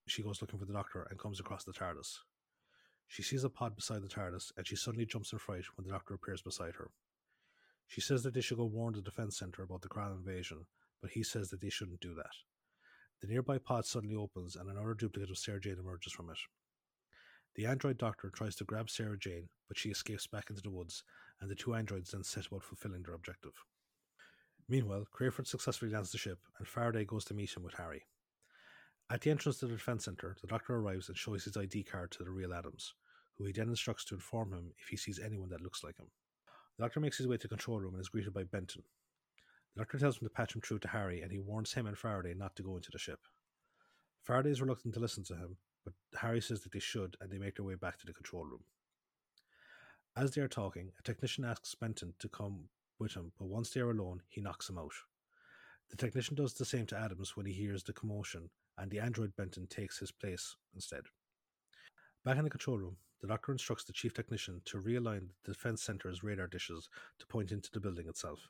she 0.06 0.22
goes 0.22 0.42
looking 0.42 0.60
for 0.60 0.66
the 0.66 0.74
Doctor 0.74 1.08
and 1.10 1.18
comes 1.18 1.40
across 1.40 1.64
the 1.64 1.72
TARDIS. 1.72 2.20
She 3.08 3.24
sees 3.24 3.44
a 3.44 3.50
pod 3.50 3.76
beside 3.76 4.02
the 4.02 4.08
TARDIS, 4.08 4.52
and 4.58 4.68
she 4.68 4.76
suddenly 4.76 5.06
jumps 5.06 5.32
in 5.32 5.40
fright 5.40 5.66
when 5.76 5.86
the 5.86 5.92
Doctor 5.92 6.14
appears 6.14 6.42
beside 6.42 6.76
her. 6.76 6.92
She 7.88 8.02
says 8.02 8.24
that 8.24 8.34
they 8.34 8.42
should 8.42 8.58
go 8.58 8.66
warn 8.66 8.94
the 8.94 9.02
Defense 9.02 9.38
Center 9.38 9.64
about 9.64 9.82
the 9.82 9.90
Kraal 9.90 10.14
invasion, 10.14 10.66
but 11.02 11.12
he 11.12 11.24
says 11.24 11.50
that 11.50 11.62
they 11.62 11.70
shouldn't 11.70 12.02
do 12.02 12.16
that. 12.16 12.32
The 13.22 13.28
nearby 13.28 13.60
pod 13.60 13.86
suddenly 13.86 14.16
opens 14.16 14.56
and 14.56 14.70
another 14.70 14.94
duplicate 14.94 15.30
of 15.30 15.38
Sarah 15.38 15.60
Jane 15.60 15.78
emerges 15.80 16.14
from 16.14 16.30
it. 16.30 16.40
The 17.56 17.68
android 17.68 17.98
doctor 17.98 18.30
tries 18.30 18.56
to 18.58 18.66
grab 18.66 18.90
Sarah 18.90 19.18
Jane, 19.18 19.48
but 19.68 19.78
she 19.78 19.90
escapes 19.90 20.28
back 20.28 20.50
into 20.50 20.62
the 20.62 20.72
woods, 20.72 21.04
and 21.40 21.50
the 21.50 21.56
two 21.56 21.74
androids 21.74 22.12
then 22.12 22.24
set 22.24 22.48
about 22.48 22.64
fulfilling 22.64 23.04
their 23.04 23.16
objective. 23.16 23.54
Meanwhile, 24.68 25.08
Crayford 25.12 25.48
successfully 25.48 25.92
lands 25.92 26.12
the 26.12 26.18
ship, 26.18 26.40
and 26.58 26.68
Faraday 26.68 27.06
goes 27.06 27.24
to 27.26 27.34
meet 27.34 27.56
him 27.56 27.64
with 27.64 27.76
Harry. 27.76 28.04
At 29.08 29.22
the 29.22 29.30
entrance 29.30 29.60
to 29.60 29.68
the 29.68 29.74
defense 29.74 30.06
center, 30.06 30.36
the 30.42 30.48
doctor 30.48 30.76
arrives 30.76 31.10
and 31.10 31.18
shows 31.18 31.44
his 31.44 31.56
ID 31.56 31.84
card 31.84 32.10
to 32.12 32.24
the 32.24 32.32
real 32.32 32.54
Adams, 32.54 32.96
who 33.38 33.46
he 33.46 33.54
then 33.54 33.70
instructs 33.70 34.04
to 34.06 34.16
inform 34.16 34.52
him 34.52 34.72
if 34.80 34.88
he 34.88 34.98
sees 34.98 35.20
anyone 35.20 35.50
that 35.50 35.62
looks 35.62 35.84
like 35.84 35.98
him. 36.00 36.08
The 36.78 36.86
doctor 36.86 37.00
makes 37.00 37.18
his 37.18 37.28
way 37.28 37.38
to 37.38 37.48
the 37.48 37.56
control 37.56 37.80
room 37.80 37.94
and 37.94 38.02
is 38.02 38.10
greeted 38.10 38.34
by 38.34 38.46
Benton. 38.46 38.82
The 39.76 39.82
doctor 39.82 40.00
tells 40.00 40.18
him 40.18 40.28
to 40.28 40.34
patch 40.34 40.56
him 40.56 40.62
through 40.62 40.80
to 40.80 40.88
Harry, 40.88 41.22
and 41.22 41.32
he 41.32 41.38
warns 41.38 41.74
him 41.74 41.86
and 41.86 41.96
Faraday 41.96 42.34
not 42.34 42.56
to 42.56 42.64
go 42.64 42.78
into 42.78 42.90
the 42.92 42.98
ship. 42.98 43.20
Faraday 44.24 44.50
is 44.50 44.62
reluctant 44.62 44.96
to 44.96 45.00
listen 45.00 45.24
to 45.26 45.36
him, 45.36 45.58
but 45.84 45.94
Harry 46.20 46.42
says 46.42 46.62
that 46.62 46.72
they 46.72 46.80
should, 46.80 47.16
and 47.22 47.30
they 47.30 47.38
make 47.38 47.58
their 47.58 47.66
way 47.66 47.76
back 47.76 48.00
to 48.00 48.08
the 48.08 48.14
control 48.14 48.44
room. 48.44 48.64
As 50.18 50.32
they 50.32 50.42
are 50.42 50.48
talking, 50.48 50.92
a 50.98 51.04
technician 51.04 51.46
asks 51.46 51.76
Benton 51.76 52.16
to 52.18 52.28
come 52.28 52.70
with 52.98 53.14
him, 53.14 53.34
but 53.38 53.50
once 53.50 53.70
they 53.70 53.82
are 53.82 53.92
alone, 53.92 54.24
he 54.30 54.42
knocks 54.42 54.68
him 54.68 54.80
out. 54.80 54.94
The 55.92 55.98
technician 55.98 56.36
does 56.36 56.56
the 56.56 56.66
same 56.66 56.88
to 56.88 56.98
Adams 56.98 57.38
when 57.38 57.46
he 57.46 57.54
hears 57.54 57.84
the 57.84 57.94
commotion, 57.94 58.50
and 58.78 58.92
the 58.92 59.00
android 59.00 59.36
Benton 59.36 59.68
takes 59.68 60.00
his 60.00 60.12
place 60.12 60.56
instead. 60.74 61.04
Back 62.24 62.38
in 62.38 62.44
the 62.44 62.50
control 62.50 62.78
room, 62.78 62.98
the 63.22 63.28
doctor 63.28 63.52
instructs 63.52 63.84
the 63.84 63.94
chief 63.94 64.14
technician 64.14 64.62
to 64.66 64.78
realign 64.78 65.30
the 65.44 65.54
defense 65.54 65.82
center's 65.82 66.24
radar 66.24 66.48
dishes 66.48 66.90
to 67.20 67.28
point 67.28 67.52
into 67.52 67.70
the 67.72 67.80
building 67.80 68.08
itself. 68.08 68.50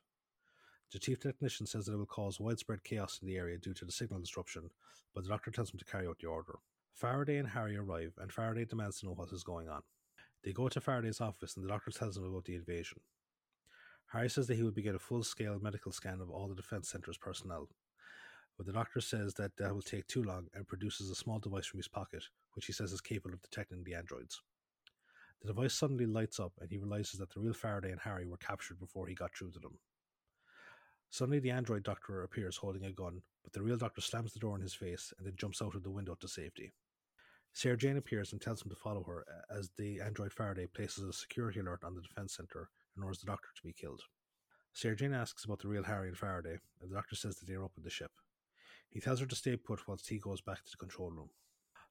The 0.91 0.99
chief 0.99 1.19
technician 1.19 1.65
says 1.65 1.85
that 1.85 1.93
it 1.93 1.97
will 1.97 2.05
cause 2.05 2.39
widespread 2.39 2.83
chaos 2.83 3.19
in 3.21 3.27
the 3.27 3.37
area 3.37 3.57
due 3.57 3.73
to 3.73 3.85
the 3.85 3.91
signal 3.91 4.19
disruption, 4.19 4.69
but 5.13 5.23
the 5.23 5.29
doctor 5.29 5.51
tells 5.51 5.73
him 5.73 5.79
to 5.79 5.85
carry 5.85 6.07
out 6.07 6.17
the 6.19 6.27
order. 6.27 6.59
Faraday 6.93 7.37
and 7.37 7.49
Harry 7.49 7.75
arrive, 7.75 8.13
and 8.17 8.31
Faraday 8.31 8.65
demands 8.65 8.99
to 8.99 9.07
know 9.07 9.13
what 9.13 9.33
is 9.33 9.43
going 9.43 9.67
on. 9.67 9.81
They 10.43 10.53
go 10.53 10.69
to 10.69 10.79
Faraday's 10.79 11.19
office, 11.19 11.55
and 11.55 11.65
the 11.65 11.69
doctor 11.69 11.91
tells 11.91 12.15
him 12.15 12.23
about 12.23 12.45
the 12.45 12.55
invasion. 12.55 12.99
Harry 14.07 14.29
says 14.29 14.47
that 14.47 14.55
he 14.55 14.63
will 14.63 14.71
begin 14.71 14.95
a 14.95 14.99
full 14.99 15.23
scale 15.23 15.59
medical 15.61 15.91
scan 15.91 16.21
of 16.21 16.29
all 16.29 16.47
the 16.47 16.55
defense 16.55 16.87
center's 16.87 17.17
personnel. 17.17 17.67
But 18.57 18.65
the 18.65 18.73
doctor 18.73 19.01
says 19.01 19.33
that 19.33 19.57
that 19.57 19.73
will 19.73 19.81
take 19.81 20.07
too 20.07 20.23
long 20.23 20.47
and 20.53 20.67
produces 20.67 21.09
a 21.09 21.15
small 21.15 21.39
device 21.39 21.65
from 21.65 21.79
his 21.79 21.87
pocket, 21.87 22.23
which 22.53 22.67
he 22.67 22.73
says 22.73 22.93
is 22.93 23.01
capable 23.01 23.33
of 23.33 23.41
detecting 23.41 23.83
the 23.83 23.95
androids. 23.95 24.41
The 25.41 25.47
device 25.47 25.73
suddenly 25.73 26.05
lights 26.05 26.39
up, 26.39 26.53
and 26.61 26.69
he 26.69 26.77
realizes 26.77 27.19
that 27.19 27.33
the 27.33 27.39
real 27.41 27.53
Faraday 27.53 27.91
and 27.91 27.99
Harry 27.99 28.25
were 28.25 28.37
captured 28.37 28.79
before 28.79 29.07
he 29.07 29.13
got 29.13 29.35
through 29.35 29.51
to 29.51 29.59
them. 29.59 29.77
Suddenly, 31.09 31.39
the 31.39 31.51
android 31.51 31.83
doctor 31.83 32.23
appears 32.23 32.57
holding 32.57 32.85
a 32.85 32.91
gun, 32.91 33.21
but 33.43 33.53
the 33.53 33.61
real 33.61 33.77
doctor 33.77 34.01
slams 34.01 34.33
the 34.33 34.39
door 34.39 34.55
in 34.55 34.61
his 34.61 34.73
face 34.73 35.13
and 35.17 35.27
then 35.27 35.35
jumps 35.37 35.61
out 35.61 35.75
of 35.75 35.83
the 35.83 35.91
window 35.91 36.15
to 36.19 36.27
safety. 36.27 36.73
Sarah 37.53 37.77
Jane 37.77 37.95
appears 37.95 38.33
and 38.33 38.41
tells 38.41 38.61
him 38.61 38.69
to 38.69 38.75
follow 38.75 39.03
her 39.03 39.25
as 39.49 39.69
the 39.77 40.01
android 40.01 40.33
Faraday 40.33 40.65
places 40.67 41.05
a 41.05 41.13
security 41.13 41.59
alert 41.59 41.83
on 41.85 41.95
the 41.95 42.01
defense 42.01 42.35
center 42.35 42.69
and 42.95 43.03
orders 43.03 43.19
the 43.19 43.27
doctor 43.27 43.47
to 43.55 43.63
be 43.63 43.71
killed. 43.71 44.01
Sarah 44.73 44.95
Jane 44.95 45.13
asks 45.13 45.45
about 45.45 45.59
the 45.59 45.69
real 45.69 45.83
Harry 45.83 46.09
and 46.09 46.17
Faraday, 46.17 46.57
and 46.81 46.91
the 46.91 46.95
doctor 46.95 47.15
says 47.15 47.37
that 47.37 47.47
they 47.47 47.53
are 47.53 47.63
up 47.63 47.77
in 47.77 47.83
the 47.83 47.89
ship. 47.89 48.11
He 48.95 49.01
tells 49.01 49.19
her 49.19 49.25
to 49.25 49.35
stay 49.35 49.57
put 49.57 49.89
whilst 49.89 50.07
he 50.07 50.17
goes 50.19 50.39
back 50.39 50.63
to 50.63 50.71
the 50.71 50.77
control 50.77 51.11
room. 51.11 51.29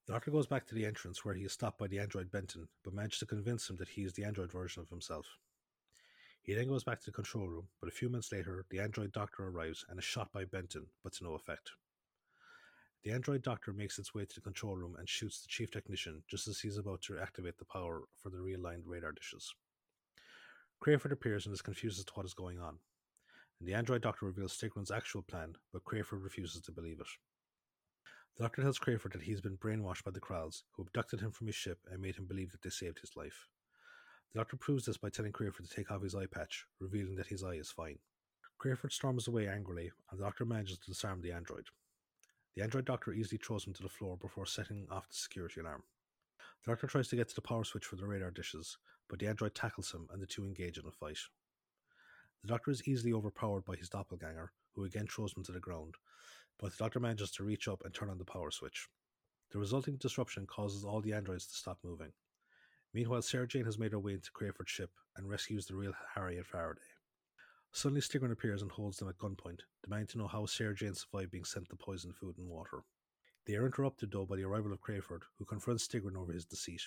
The 0.06 0.14
doctor 0.14 0.30
goes 0.30 0.46
back 0.46 0.66
to 0.66 0.74
the 0.74 0.86
entrance 0.86 1.22
where 1.22 1.34
he 1.34 1.44
is 1.44 1.52
stopped 1.52 1.76
by 1.78 1.86
the 1.86 1.98
android 1.98 2.30
Benton, 2.30 2.66
but 2.82 2.94
manages 2.94 3.18
to 3.18 3.26
convince 3.26 3.68
him 3.68 3.76
that 3.76 3.90
he 3.90 4.04
is 4.04 4.14
the 4.14 4.24
android 4.24 4.50
version 4.50 4.80
of 4.80 4.88
himself. 4.88 5.26
He 6.40 6.54
then 6.54 6.68
goes 6.68 6.82
back 6.82 7.00
to 7.00 7.04
the 7.04 7.12
control 7.12 7.46
room, 7.46 7.68
but 7.78 7.90
a 7.90 7.92
few 7.92 8.08
minutes 8.08 8.32
later, 8.32 8.64
the 8.70 8.80
android 8.80 9.12
doctor 9.12 9.46
arrives 9.46 9.84
and 9.86 9.98
is 9.98 10.04
shot 10.06 10.32
by 10.32 10.46
Benton, 10.46 10.86
but 11.02 11.12
to 11.12 11.24
no 11.24 11.34
effect. 11.34 11.72
The 13.02 13.12
android 13.12 13.42
doctor 13.42 13.74
makes 13.74 13.98
its 13.98 14.14
way 14.14 14.24
to 14.24 14.34
the 14.34 14.40
control 14.40 14.74
room 14.74 14.96
and 14.98 15.06
shoots 15.06 15.42
the 15.42 15.48
chief 15.48 15.70
technician 15.70 16.22
just 16.26 16.48
as 16.48 16.60
he 16.60 16.68
is 16.68 16.78
about 16.78 17.02
to 17.02 17.18
activate 17.18 17.58
the 17.58 17.66
power 17.66 18.04
for 18.16 18.30
the 18.30 18.38
realigned 18.38 18.84
radar 18.86 19.12
dishes. 19.12 19.52
Crayford 20.80 21.12
appears 21.12 21.44
and 21.44 21.52
is 21.52 21.60
confused 21.60 21.98
as 21.98 22.06
to 22.06 22.12
what 22.14 22.24
is 22.24 22.32
going 22.32 22.58
on. 22.58 22.78
And 23.60 23.68
the 23.68 23.74
android 23.74 24.02
doctor 24.02 24.26
reveals 24.26 24.52
Styggron's 24.52 24.90
actual 24.90 25.22
plan, 25.22 25.54
but 25.72 25.84
Crayford 25.84 26.22
refuses 26.22 26.60
to 26.62 26.72
believe 26.72 27.00
it. 27.00 27.06
The 28.36 28.44
doctor 28.44 28.62
tells 28.62 28.78
Crayford 28.78 29.12
that 29.12 29.22
he 29.22 29.30
has 29.30 29.40
been 29.40 29.56
brainwashed 29.56 30.04
by 30.04 30.10
the 30.10 30.20
Kraals, 30.20 30.64
who 30.72 30.82
abducted 30.82 31.20
him 31.20 31.30
from 31.30 31.46
his 31.46 31.54
ship 31.54 31.78
and 31.90 32.02
made 32.02 32.16
him 32.16 32.26
believe 32.26 32.50
that 32.50 32.62
they 32.62 32.70
saved 32.70 32.98
his 32.98 33.16
life. 33.16 33.46
The 34.32 34.40
doctor 34.40 34.56
proves 34.56 34.86
this 34.86 34.96
by 34.96 35.10
telling 35.10 35.30
Crayford 35.30 35.68
to 35.68 35.74
take 35.74 35.92
off 35.92 36.02
his 36.02 36.16
eye 36.16 36.26
patch, 36.26 36.66
revealing 36.80 37.14
that 37.14 37.28
his 37.28 37.44
eye 37.44 37.54
is 37.54 37.70
fine. 37.70 37.98
Crayford 38.58 38.92
storms 38.92 39.28
away 39.28 39.46
angrily, 39.46 39.92
and 40.10 40.18
the 40.18 40.24
doctor 40.24 40.44
manages 40.44 40.78
to 40.78 40.90
disarm 40.90 41.20
the 41.20 41.30
android. 41.30 41.66
The 42.56 42.62
android 42.62 42.84
doctor 42.84 43.12
easily 43.12 43.38
throws 43.38 43.66
him 43.66 43.74
to 43.74 43.82
the 43.82 43.88
floor 43.88 44.16
before 44.16 44.46
setting 44.46 44.86
off 44.90 45.08
the 45.08 45.14
security 45.14 45.60
alarm. 45.60 45.84
The 46.64 46.72
doctor 46.72 46.86
tries 46.86 47.08
to 47.08 47.16
get 47.16 47.28
to 47.28 47.34
the 47.34 47.40
power 47.40 47.62
switch 47.62 47.84
for 47.84 47.96
the 47.96 48.06
radar 48.06 48.30
dishes, 48.30 48.78
but 49.08 49.18
the 49.18 49.28
android 49.28 49.54
tackles 49.54 49.92
him 49.92 50.08
and 50.10 50.20
the 50.20 50.26
two 50.26 50.44
engage 50.44 50.78
in 50.78 50.86
a 50.86 50.90
fight. 50.90 51.18
The 52.44 52.48
doctor 52.48 52.70
is 52.70 52.86
easily 52.86 53.14
overpowered 53.14 53.64
by 53.64 53.76
his 53.76 53.88
doppelganger, 53.88 54.52
who 54.74 54.84
again 54.84 55.06
throws 55.06 55.34
him 55.34 55.42
to 55.44 55.52
the 55.52 55.60
ground, 55.60 55.94
but 56.58 56.72
the 56.72 56.76
doctor 56.76 57.00
manages 57.00 57.30
to 57.30 57.42
reach 57.42 57.68
up 57.68 57.82
and 57.86 57.94
turn 57.94 58.10
on 58.10 58.18
the 58.18 58.24
power 58.26 58.50
switch. 58.50 58.86
The 59.50 59.58
resulting 59.58 59.96
disruption 59.96 60.46
causes 60.46 60.84
all 60.84 61.00
the 61.00 61.14
androids 61.14 61.46
to 61.46 61.54
stop 61.54 61.78
moving. 61.82 62.12
Meanwhile, 62.92 63.22
Sarah 63.22 63.48
Jane 63.48 63.64
has 63.64 63.78
made 63.78 63.92
her 63.92 63.98
way 63.98 64.12
into 64.12 64.30
Crayford's 64.30 64.70
ship 64.70 64.90
and 65.16 65.26
rescues 65.26 65.64
the 65.64 65.74
real 65.74 65.94
Harry 66.14 66.36
and 66.36 66.46
Faraday. 66.46 66.82
Suddenly, 67.72 68.02
Styggron 68.02 68.30
appears 68.32 68.60
and 68.60 68.70
holds 68.70 68.98
them 68.98 69.08
at 69.08 69.16
gunpoint, 69.16 69.60
demanding 69.82 70.08
to 70.08 70.18
know 70.18 70.26
how 70.26 70.44
Sarah 70.44 70.74
Jane 70.74 70.92
survived 70.92 71.30
being 71.30 71.44
sent 71.44 71.70
the 71.70 71.76
poisoned 71.76 72.14
food 72.14 72.36
and 72.36 72.46
water. 72.46 72.82
They 73.46 73.54
are 73.54 73.64
interrupted, 73.64 74.12
though, 74.12 74.26
by 74.26 74.36
the 74.36 74.44
arrival 74.44 74.70
of 74.70 74.82
Crayford, 74.82 75.22
who 75.38 75.46
confronts 75.46 75.88
Styggron 75.88 76.18
over 76.18 76.34
his 76.34 76.44
deceit. 76.44 76.82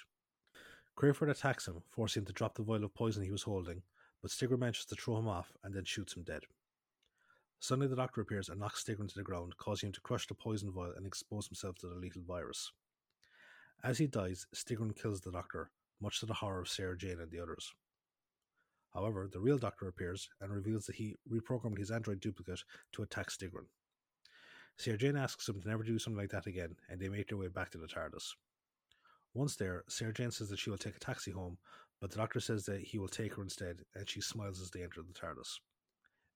Crayford 0.96 1.30
attacks 1.30 1.68
him, 1.68 1.82
forcing 1.90 2.22
him 2.22 2.28
to 2.28 2.34
drop 2.34 2.54
the 2.54 2.62
vial 2.62 2.84
of 2.84 2.94
poison 2.94 3.24
he 3.24 3.32
was 3.32 3.42
holding, 3.42 3.82
but 4.22 4.32
Styggron 4.32 4.60
manages 4.60 4.86
to 4.86 4.96
throw 4.96 5.18
him 5.18 5.28
off 5.28 5.52
and 5.64 5.74
then 5.74 5.86
shoots 5.86 6.16
him 6.16 6.24
dead. 6.24 6.44
Suddenly, 7.60 7.88
the 7.88 7.96
doctor 7.96 8.22
appears 8.22 8.50
and 8.50 8.60
knocks 8.60 8.84
Styggron 8.84 9.10
to 9.10 9.16
the 9.16 9.24
ground, 9.24 9.58
causing 9.58 9.88
him 9.88 9.94
to 9.94 10.02
crush 10.02 10.28
the 10.28 10.34
poison 10.34 10.72
vial 10.72 10.94
and 10.96 11.06
expose 11.06 11.48
himself 11.48 11.78
to 11.80 11.88
the 11.88 11.96
lethal 11.96 12.22
virus. 12.28 12.72
As 13.84 13.98
he 13.98 14.08
dies, 14.08 14.46
Styggron 14.54 15.00
kills 15.00 15.22
the 15.22 15.32
doctor, 15.32 15.72
much 16.00 16.20
to 16.20 16.26
the 16.26 16.36
horror 16.36 16.62
of 16.62 16.70
Sarah 16.70 16.98
Jane 16.98 17.20
and 17.20 17.32
the 17.32 17.40
others. 17.40 17.74
However, 18.94 19.28
the 19.32 19.40
real 19.40 19.58
doctor 19.58 19.88
appears 19.88 20.30
and 20.42 20.52
reveals 20.52 20.86
that 20.86 20.96
he 20.96 21.18
reprogrammed 21.32 21.78
his 21.78 21.92
android 21.92 22.20
duplicate 22.20 22.64
to 22.94 23.04
attack 23.04 23.30
Styggron. 23.30 23.68
Sarah 24.78 24.98
Jane 24.98 25.18
asks 25.18 25.50
him 25.50 25.60
to 25.62 25.68
never 25.68 25.84
do 25.84 25.98
something 25.98 26.20
like 26.20 26.32
that 26.32 26.48
again, 26.48 26.76
and 26.90 27.00
they 27.00 27.10
make 27.10 27.28
their 27.30 27.38
way 27.38 27.48
back 27.48 27.72
to 27.72 27.78
the 27.78 27.88
TARDIS. 27.88 28.36
Once 29.34 29.56
there, 29.56 29.84
Sarah 29.88 30.14
Jane 30.14 30.32
says 30.32 30.50
that 30.50 30.60
she 30.60 30.70
will 30.70 30.78
take 30.78 30.96
a 30.96 31.00
taxi 31.00 31.32
home, 31.32 31.58
but 32.00 32.12
the 32.12 32.18
doctor 32.18 32.40
says 32.40 32.66
that 32.66 32.82
he 32.82 32.98
will 32.98 33.08
take 33.08 33.36
her 33.36 33.42
instead, 33.42 33.78
and 33.96 34.10
she 34.10 34.22
smiles 34.22 34.62
as 34.62 34.70
they 34.72 34.84
enter 34.84 35.02
the 35.02 35.14
TARDIS. 35.14 35.60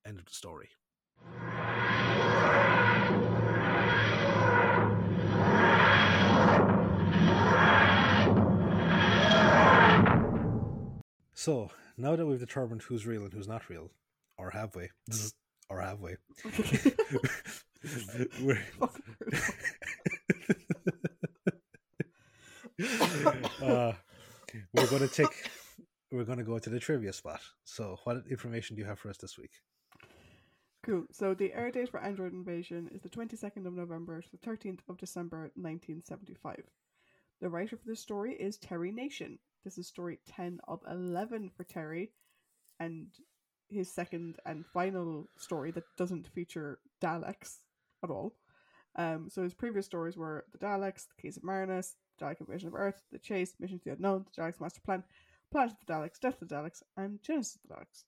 End 0.06 0.20
of 0.20 0.26
the 0.26 0.34
story. 0.34 0.70
So, 11.34 11.72
now 11.98 12.16
that 12.16 12.26
we've 12.26 12.40
determined 12.40 12.84
who's 12.84 13.06
real 13.08 13.24
and 13.24 13.34
who's 13.34 13.48
not 13.48 13.70
real, 13.70 13.92
or 14.38 14.52
have 14.52 14.76
we? 14.76 14.90
Or 15.70 15.82
have 15.82 16.02
we? 16.02 16.16
we're, 18.42 18.64
uh, 23.62 23.94
we're 24.74 24.88
going 24.88 25.08
to 25.08 25.14
take. 25.14 25.50
We're 26.12 26.26
going 26.26 26.40
to 26.40 26.44
go 26.44 26.60
to 26.60 26.70
the 26.70 26.80
trivia 26.80 27.14
spot. 27.14 27.40
So, 27.64 27.98
what 28.04 28.24
information 28.30 28.76
do 28.76 28.82
you 28.82 28.88
have 28.88 29.00
for 29.00 29.10
us 29.10 29.18
this 29.18 29.38
week? 29.38 29.52
Cool. 30.84 31.06
So 31.12 31.36
the 31.36 31.54
air 31.54 31.70
date 31.70 31.90
for 31.90 32.02
Android 32.02 32.34
Invasion 32.34 32.90
is 32.92 33.02
the 33.02 33.10
22nd 33.10 33.68
of 33.68 33.74
November 33.74 34.20
to 34.20 34.32
the 34.32 34.38
13th 34.38 34.80
of 34.90 34.98
December 34.98 35.52
1975. 35.54 36.64
The 37.40 37.50
writer 37.50 37.78
for 37.78 37.86
this 37.86 38.00
story 38.00 38.34
is 38.34 38.58
Terry 38.58 38.92
Nation. 38.92 39.38
This 39.64 39.78
is 39.78 39.88
story 39.88 40.20
10 40.28 40.60
of 40.68 40.80
11 40.90 41.52
for 41.56 41.64
Terry, 41.64 42.12
and 42.80 43.08
his 43.70 43.94
second 43.94 44.38
and 44.46 44.66
final 44.66 45.28
story 45.38 45.70
that 45.72 45.84
doesn't 45.98 46.28
feature 46.28 46.80
Daleks 47.00 47.58
at 48.04 48.10
all. 48.10 48.34
Um, 48.96 49.30
so 49.30 49.44
his 49.44 49.54
previous 49.54 49.86
stories 49.86 50.18
were 50.18 50.46
The 50.52 50.66
Daleks, 50.66 51.08
The 51.08 51.22
Keys 51.22 51.38
of 51.38 51.44
Marinus, 51.44 51.96
Dalek 52.26 52.40
Invasion 52.40 52.68
of 52.68 52.76
Earth, 52.76 53.02
The 53.12 53.20
Chase, 53.20 53.54
Mission 53.60 53.80
to 53.80 53.86
the 53.86 53.92
Unknown, 53.92 54.26
The 54.36 54.42
Daleks 54.42 54.62
Master 54.62 54.82
Plan, 54.82 55.04
Planet 55.52 55.72
of 55.74 55.86
the 55.86 55.94
Daleks, 55.94 56.20
Death 56.20 56.42
of 56.42 56.48
the 56.48 56.56
Daleks, 56.56 56.84
and 56.98 57.22
Genesis 57.22 57.56
of 57.56 57.70
the 57.70 57.76
Daleks. 57.76 58.04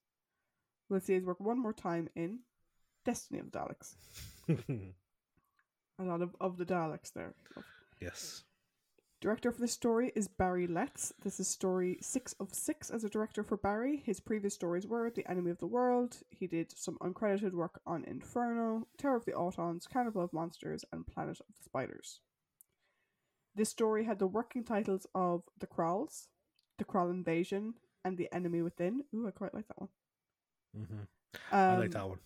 We'll 0.89 0.99
see 0.99 1.13
his 1.13 1.23
work 1.23 1.39
one 1.39 1.59
more 1.61 1.73
time 1.73 2.09
in 2.15 2.39
Destiny 3.05 3.39
of 3.39 3.51
the 3.51 3.59
Daleks. 3.59 3.95
A 5.99 6.03
lot 6.03 6.21
of, 6.21 6.35
of 6.41 6.57
the 6.57 6.65
Daleks 6.65 7.13
there. 7.13 7.33
yes. 8.01 8.43
Director 9.21 9.53
for 9.53 9.61
this 9.61 9.71
story 9.71 10.11
is 10.15 10.27
Barry 10.27 10.67
Letts. 10.67 11.13
This 11.23 11.39
is 11.39 11.47
story 11.47 11.97
six 12.01 12.33
of 12.41 12.53
six 12.53 12.89
as 12.89 13.05
a 13.05 13.09
director 13.09 13.41
for 13.41 13.55
Barry. 13.55 14.03
His 14.05 14.19
previous 14.19 14.53
stories 14.53 14.85
were 14.85 15.09
The 15.09 15.25
Enemy 15.31 15.51
of 15.51 15.59
the 15.59 15.65
World. 15.65 16.17
He 16.29 16.45
did 16.45 16.77
some 16.77 16.97
uncredited 16.97 17.53
work 17.53 17.79
on 17.85 18.03
Inferno, 18.03 18.85
Terror 18.97 19.15
of 19.15 19.23
the 19.23 19.31
Autons, 19.31 19.87
Carnival 19.87 20.23
of 20.23 20.33
Monsters, 20.33 20.83
and 20.91 21.07
Planet 21.07 21.39
of 21.39 21.55
the 21.55 21.63
Spiders. 21.63 22.19
This 23.55 23.69
story 23.69 24.05
had 24.05 24.19
the 24.19 24.27
working 24.27 24.63
titles 24.63 25.05
of 25.13 25.43
The 25.59 25.67
Kraals, 25.67 26.27
The 26.77 26.85
Kraal 26.85 27.09
Invasion, 27.09 27.75
and 28.03 28.17
The 28.17 28.27
Enemy 28.33 28.61
Within. 28.61 29.03
Ooh, 29.13 29.27
I 29.27 29.31
quite 29.31 29.53
like 29.53 29.67
that 29.67 29.79
one. 29.79 29.89
Mm-hmm. 30.77 31.55
Um, 31.55 31.59
I 31.59 31.77
like 31.77 31.91
that 31.91 32.09
one. 32.09 32.19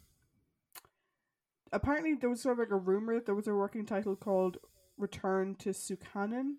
apparently 1.72 2.14
there 2.16 2.30
was 2.30 2.42
sort 2.42 2.54
of 2.54 2.60
like 2.60 2.72
a 2.72 2.76
rumor 2.76 3.16
that 3.16 3.26
there 3.26 3.36
was 3.36 3.48
a 3.48 3.54
working 3.54 3.86
title 3.86 4.16
called 4.16 4.58
Return 4.98 5.56
to 5.56 5.70
Sukkanen 5.70 6.56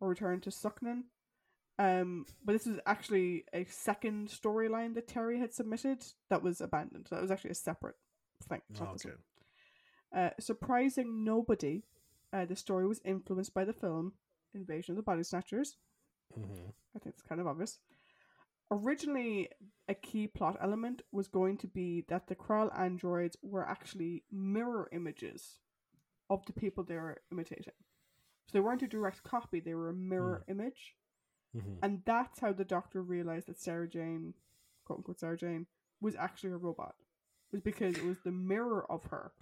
or 0.00 0.08
Return 0.08 0.40
to 0.42 0.50
Suknan. 0.50 1.02
Um, 1.78 2.24
but 2.44 2.52
this 2.54 2.66
was 2.66 2.78
actually 2.86 3.44
a 3.52 3.64
second 3.64 4.28
storyline 4.28 4.94
that 4.94 5.08
Terry 5.08 5.38
had 5.38 5.52
submitted 5.52 6.04
that 6.30 6.42
was 6.42 6.60
abandoned. 6.60 7.08
That 7.10 7.20
was 7.20 7.30
actually 7.30 7.50
a 7.50 7.54
separate 7.54 7.96
thing. 8.48 8.62
This 8.70 8.80
okay. 8.80 9.10
Uh, 10.14 10.30
surprising 10.40 11.24
nobody, 11.24 11.82
uh, 12.32 12.44
the 12.44 12.56
story 12.56 12.86
was 12.86 13.00
influenced 13.04 13.54
by 13.54 13.64
the 13.64 13.72
film 13.72 14.14
Invasion 14.54 14.92
of 14.92 14.96
the 14.96 15.02
Body 15.02 15.22
Snatchers. 15.22 15.76
hmm 16.34 16.70
I 16.94 16.98
think 16.98 17.14
it's 17.14 17.22
kind 17.22 17.40
of 17.40 17.46
obvious. 17.46 17.78
Originally, 18.70 19.48
a 19.88 19.94
key 19.94 20.26
plot 20.26 20.56
element 20.60 21.02
was 21.12 21.28
going 21.28 21.56
to 21.58 21.66
be 21.68 22.04
that 22.08 22.26
the 22.26 22.34
Kraal 22.34 22.70
androids 22.72 23.36
were 23.42 23.68
actually 23.68 24.24
mirror 24.30 24.88
images 24.92 25.60
of 26.30 26.44
the 26.46 26.52
people 26.52 26.82
they 26.84 26.96
were 26.96 27.22
imitating. 27.32 27.74
So 28.46 28.52
they 28.52 28.60
weren't 28.60 28.82
a 28.82 28.88
direct 28.88 29.22
copy, 29.24 29.60
they 29.60 29.74
were 29.74 29.90
a 29.90 29.94
mirror 29.94 30.42
image. 30.48 30.96
hmm 31.54 31.78
And 31.82 32.02
that's 32.04 32.40
how 32.40 32.52
the 32.52 32.64
doctor 32.64 33.02
realized 33.02 33.46
that 33.48 33.58
Sarah 33.60 33.88
Jane, 33.88 34.34
quote 34.84 34.98
unquote 35.00 35.20
Sarah 35.20 35.36
Jane, 35.38 35.66
was 36.00 36.16
actually 36.16 36.50
a 36.50 36.56
robot. 36.56 36.94
Was 37.52 37.60
because 37.60 37.96
it 37.96 38.04
was 38.04 38.18
the 38.24 38.32
mirror 38.32 38.90
of 38.90 39.04
her 39.04 39.32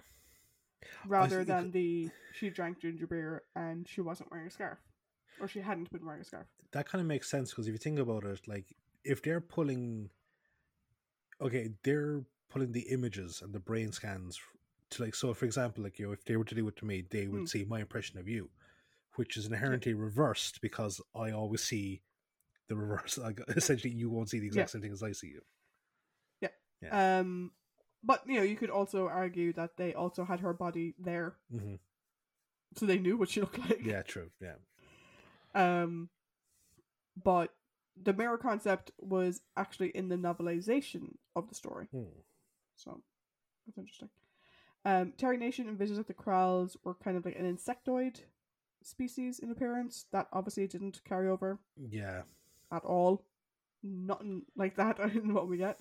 rather 1.07 1.41
see, 1.41 1.45
than 1.45 1.71
the 1.71 2.11
she 2.33 2.51
drank 2.51 2.81
ginger 2.81 3.07
beer 3.07 3.43
and 3.55 3.87
she 3.89 4.01
wasn't 4.01 4.31
wearing 4.31 4.47
a 4.47 4.51
scarf. 4.51 4.79
Or 5.41 5.49
she 5.49 5.61
hadn't 5.61 5.91
been 5.91 6.05
wearing 6.05 6.21
a 6.21 6.25
scarf. 6.25 6.47
That 6.73 6.89
kind 6.89 7.01
of 7.01 7.07
makes 7.07 7.29
sense 7.29 7.51
because 7.51 7.67
if 7.67 7.73
you 7.73 7.79
think 7.79 7.99
about 7.99 8.25
it, 8.25 8.47
like 8.47 8.75
if 9.05 9.23
they're 9.23 9.41
pulling, 9.41 10.11
okay, 11.41 11.71
they're 11.83 12.23
pulling 12.49 12.73
the 12.73 12.87
images 12.91 13.43
and 13.43 13.53
the 13.53 13.61
brain 13.61 13.93
scans 13.93 14.41
to 14.91 15.03
like. 15.03 15.15
So, 15.15 15.35
for 15.35 15.45
example, 15.45 15.85
like 15.85 15.99
you 15.99 16.07
know, 16.07 16.13
if 16.13 16.25
they 16.25 16.37
were 16.37 16.45
to 16.45 16.55
do 16.55 16.67
it 16.69 16.77
to 16.77 16.85
me, 16.85 17.05
they 17.11 17.27
would 17.27 17.43
Hmm. 17.43 17.47
see 17.47 17.65
my 17.65 17.81
impression 17.81 18.19
of 18.19 18.29
you, 18.29 18.51
which 19.17 19.37
is 19.37 19.47
inherently 19.47 19.95
reversed 19.95 20.61
because 20.61 21.01
I 21.15 21.31
always 21.31 21.63
see 21.63 22.03
the 22.69 22.77
reverse. 22.77 23.19
Like 23.23 23.41
essentially, 23.49 23.93
you 23.93 24.11
won't 24.11 24.31
see 24.31 24.39
the 24.41 24.47
exact 24.47 24.69
Yeah. 24.69 24.73
same 24.73 24.83
thing 24.83 24.93
as 24.93 25.03
I 25.03 25.13
see 25.13 25.29
you. 25.29 25.43
Yeah. 26.41 26.49
yeah. 26.81 27.19
Um, 27.21 27.53
but 28.05 28.23
you 28.27 28.37
know, 28.37 28.43
you 28.43 28.57
could 28.57 28.71
also 28.71 29.09
argue 29.09 29.53
that 29.55 29.77
they 29.77 29.95
also 29.95 30.25
had 30.25 30.41
her 30.41 30.53
body 30.53 30.95
there, 30.99 31.37
hmm 31.51 31.75
so 32.77 32.87
they 32.87 32.99
knew 32.99 33.17
what 33.17 33.29
she 33.29 33.41
looked 33.45 33.59
like. 33.59 33.81
Yeah, 33.85 34.03
true. 34.03 34.31
Yeah. 34.41 34.55
Um, 35.55 36.09
but 37.23 37.55
the 38.03 38.13
mirror 38.13 38.37
concept 38.39 38.91
was 38.99 39.43
actually 39.57 39.91
in 39.91 40.09
the 40.09 40.17
novelization 40.17 41.15
of 41.37 41.49
the 41.49 41.55
story, 41.55 41.87
Hmm. 41.93 42.03
so 42.77 43.01
that's 43.67 43.79
interesting. 43.79 44.11
Um, 44.85 45.13
Terry 45.17 45.37
Nation 45.39 45.67
envisions 45.75 45.97
that 45.97 46.09
the 46.09 46.15
Kraals 46.15 46.77
were 46.85 46.95
kind 46.95 47.17
of 47.17 47.25
like 47.25 47.39
an 47.39 47.47
insectoid 47.57 48.21
species 48.83 49.39
in 49.39 49.51
appearance. 49.51 50.05
That 50.13 50.29
obviously 50.33 50.67
didn't 50.67 51.01
carry 51.05 51.29
over 51.29 51.59
Yeah. 51.77 52.23
at 52.71 52.85
all. 52.85 53.25
Nothing 53.83 54.43
like 54.57 54.77
that 54.77 54.99
in 55.15 55.33
what 55.33 55.49
we 55.49 55.57
get. 55.59 55.79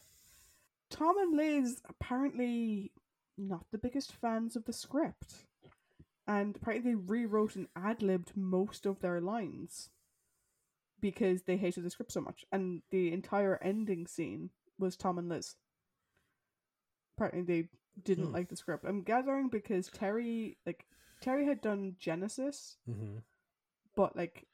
Tom 0.93 1.17
and 1.17 1.35
Liz 1.35 1.81
apparently 1.89 2.91
not 3.37 3.65
the 3.71 3.77
biggest 3.77 4.13
fans 4.13 4.55
of 4.55 4.65
the 4.65 4.73
script. 4.73 5.45
And 6.27 6.55
apparently 6.55 6.91
they 6.91 6.95
rewrote 6.95 7.55
and 7.57 7.67
ad 7.75 8.01
libbed 8.01 8.31
most 8.37 8.85
of 8.85 8.99
their 9.01 9.19
lines 9.19 9.89
because 11.01 11.41
they 11.41 11.57
hated 11.57 11.83
the 11.83 11.89
script 11.89 12.11
so 12.13 12.21
much. 12.21 12.45
And 12.51 12.81
the 12.91 13.11
entire 13.11 13.59
ending 13.61 14.07
scene 14.07 14.51
was 14.79 14.95
Tom 14.95 15.17
and 15.17 15.27
Liz. 15.27 15.55
Apparently 17.17 17.41
they 17.43 17.69
didn't 18.01 18.27
Hmm. 18.27 18.33
like 18.33 18.49
the 18.49 18.55
script. 18.55 18.85
I'm 18.87 19.01
gathering 19.01 19.49
because 19.49 19.89
Terry 19.89 20.57
like 20.65 20.85
Terry 21.21 21.45
had 21.45 21.61
done 21.61 21.95
Genesis 21.99 22.77
hmm 22.85 23.17
but 23.95 24.15
like 24.15 24.47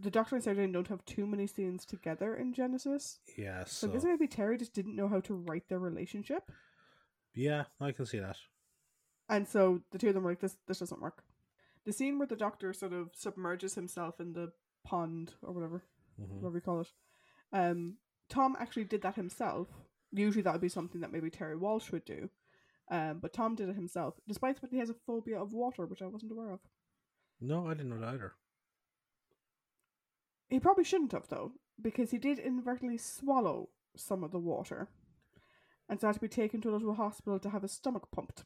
the 0.00 0.10
Doctor 0.10 0.34
and 0.36 0.44
Sarah 0.44 0.56
Jane 0.56 0.72
don't 0.72 0.88
have 0.88 1.04
too 1.04 1.26
many 1.26 1.46
scenes 1.46 1.84
together 1.84 2.34
in 2.34 2.52
Genesis. 2.54 3.18
Yeah. 3.36 3.64
So, 3.64 3.86
So, 3.86 3.88
I 3.88 3.92
guess 3.94 4.04
maybe 4.04 4.26
Terry 4.26 4.56
just 4.58 4.72
didn't 4.74 4.96
know 4.96 5.08
how 5.08 5.20
to 5.20 5.34
write 5.34 5.68
their 5.68 5.78
relationship. 5.78 6.50
yeah, 7.34 7.64
I 7.80 7.92
can 7.92 8.06
see 8.06 8.18
that. 8.18 8.36
And 9.28 9.46
so 9.48 9.82
the 9.92 9.98
two 9.98 10.08
of 10.08 10.14
them 10.14 10.24
were 10.24 10.32
like, 10.32 10.40
This 10.40 10.56
this 10.66 10.78
doesn't 10.80 11.00
work. 11.02 11.22
The 11.84 11.92
scene 11.92 12.18
where 12.18 12.26
the 12.26 12.36
doctor 12.36 12.72
sort 12.72 12.92
of 12.92 13.10
submerges 13.14 13.74
himself 13.74 14.20
in 14.20 14.32
the 14.32 14.52
pond 14.84 15.34
or 15.42 15.52
whatever, 15.52 15.82
hmm 16.18 16.36
whatever 16.40 16.56
you 16.58 16.62
call 16.62 16.80
it. 16.80 16.92
Um 17.52 17.96
Tom 18.28 18.56
actually 18.58 18.84
did 18.84 19.02
that 19.02 19.16
himself. 19.16 19.68
Usually 20.12 20.42
that 20.42 20.52
would 20.52 20.60
be 20.60 20.68
something 20.68 21.00
that 21.00 21.12
maybe 21.12 21.30
Terry 21.30 21.56
Walsh 21.56 21.90
would 21.92 22.04
do. 22.04 22.30
Um, 22.90 23.20
but 23.20 23.32
Tom 23.32 23.54
did 23.54 23.68
it 23.68 23.76
himself, 23.76 24.14
despite 24.26 24.56
the 24.56 24.60
fact 24.60 24.72
he 24.72 24.80
has 24.80 24.90
a 24.90 24.94
phobia 25.06 25.40
of 25.40 25.52
water, 25.52 25.86
which 25.86 26.02
I 26.02 26.06
wasn't 26.06 26.32
aware 26.32 26.50
of. 26.50 26.60
No, 27.40 27.68
I 27.68 27.74
didn't 27.74 27.90
know 27.90 28.00
that 28.00 28.14
either. 28.14 28.32
He 30.50 30.58
probably 30.58 30.84
shouldn't 30.84 31.12
have 31.12 31.28
though, 31.28 31.52
because 31.80 32.10
he 32.10 32.18
did 32.18 32.38
inadvertently 32.38 32.98
swallow 32.98 33.68
some 33.96 34.24
of 34.24 34.32
the 34.32 34.38
water, 34.38 34.88
and 35.88 36.00
so 36.00 36.08
had 36.08 36.14
to 36.14 36.20
be 36.20 36.28
taken 36.28 36.60
to 36.60 36.70
a 36.70 36.72
little 36.72 36.94
hospital 36.94 37.38
to 37.38 37.50
have 37.50 37.62
his 37.62 37.72
stomach 37.72 38.08
pumped, 38.12 38.44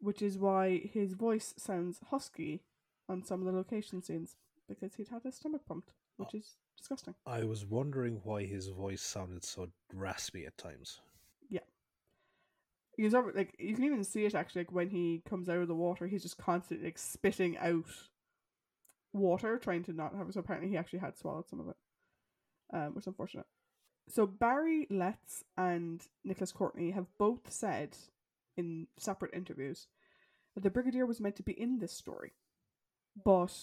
which 0.00 0.20
is 0.20 0.36
why 0.36 0.78
his 0.92 1.14
voice 1.14 1.54
sounds 1.56 2.00
husky 2.10 2.64
on 3.08 3.24
some 3.24 3.40
of 3.40 3.46
the 3.46 3.52
location 3.52 4.02
scenes 4.02 4.36
because 4.68 4.94
he'd 4.94 5.08
had 5.08 5.22
his 5.22 5.36
stomach 5.36 5.62
pumped, 5.66 5.92
which 6.16 6.30
oh. 6.34 6.38
is 6.38 6.56
disgusting. 6.76 7.14
I 7.24 7.44
was 7.44 7.64
wondering 7.64 8.20
why 8.24 8.44
his 8.44 8.68
voice 8.68 9.02
sounded 9.02 9.44
so 9.44 9.68
raspy 9.94 10.44
at 10.44 10.58
times. 10.58 11.00
Yeah. 11.48 11.60
He's 12.96 13.14
over, 13.14 13.32
like 13.32 13.54
you 13.58 13.74
can 13.76 13.84
even 13.84 14.02
see 14.02 14.24
it 14.24 14.34
actually 14.34 14.62
like 14.62 14.72
when 14.72 14.90
he 14.90 15.22
comes 15.28 15.48
out 15.48 15.58
of 15.58 15.68
the 15.68 15.74
water, 15.74 16.08
he's 16.08 16.22
just 16.22 16.38
constantly 16.38 16.86
like 16.86 16.98
spitting 16.98 17.56
out 17.58 17.86
water, 19.12 19.58
trying 19.58 19.84
to 19.84 19.92
not 19.92 20.14
have 20.14 20.28
it. 20.28 20.34
So 20.34 20.40
apparently 20.40 20.70
he 20.70 20.76
actually 20.76 21.00
had 21.00 21.16
swallowed 21.16 21.48
some 21.48 21.60
of 21.60 21.68
it, 21.68 21.76
um, 22.72 22.94
which 22.94 23.04
is 23.04 23.08
unfortunate. 23.08 23.46
So 24.08 24.26
Barry 24.26 24.86
Letts 24.90 25.44
and 25.56 26.02
Nicholas 26.24 26.52
Courtney 26.52 26.90
have 26.90 27.06
both 27.18 27.52
said 27.52 27.96
in 28.56 28.88
separate 28.98 29.34
interviews 29.34 29.86
that 30.54 30.62
the 30.62 30.70
Brigadier 30.70 31.06
was 31.06 31.20
meant 31.20 31.36
to 31.36 31.42
be 31.42 31.52
in 31.52 31.78
this 31.78 31.92
story, 31.92 32.32
but 33.24 33.56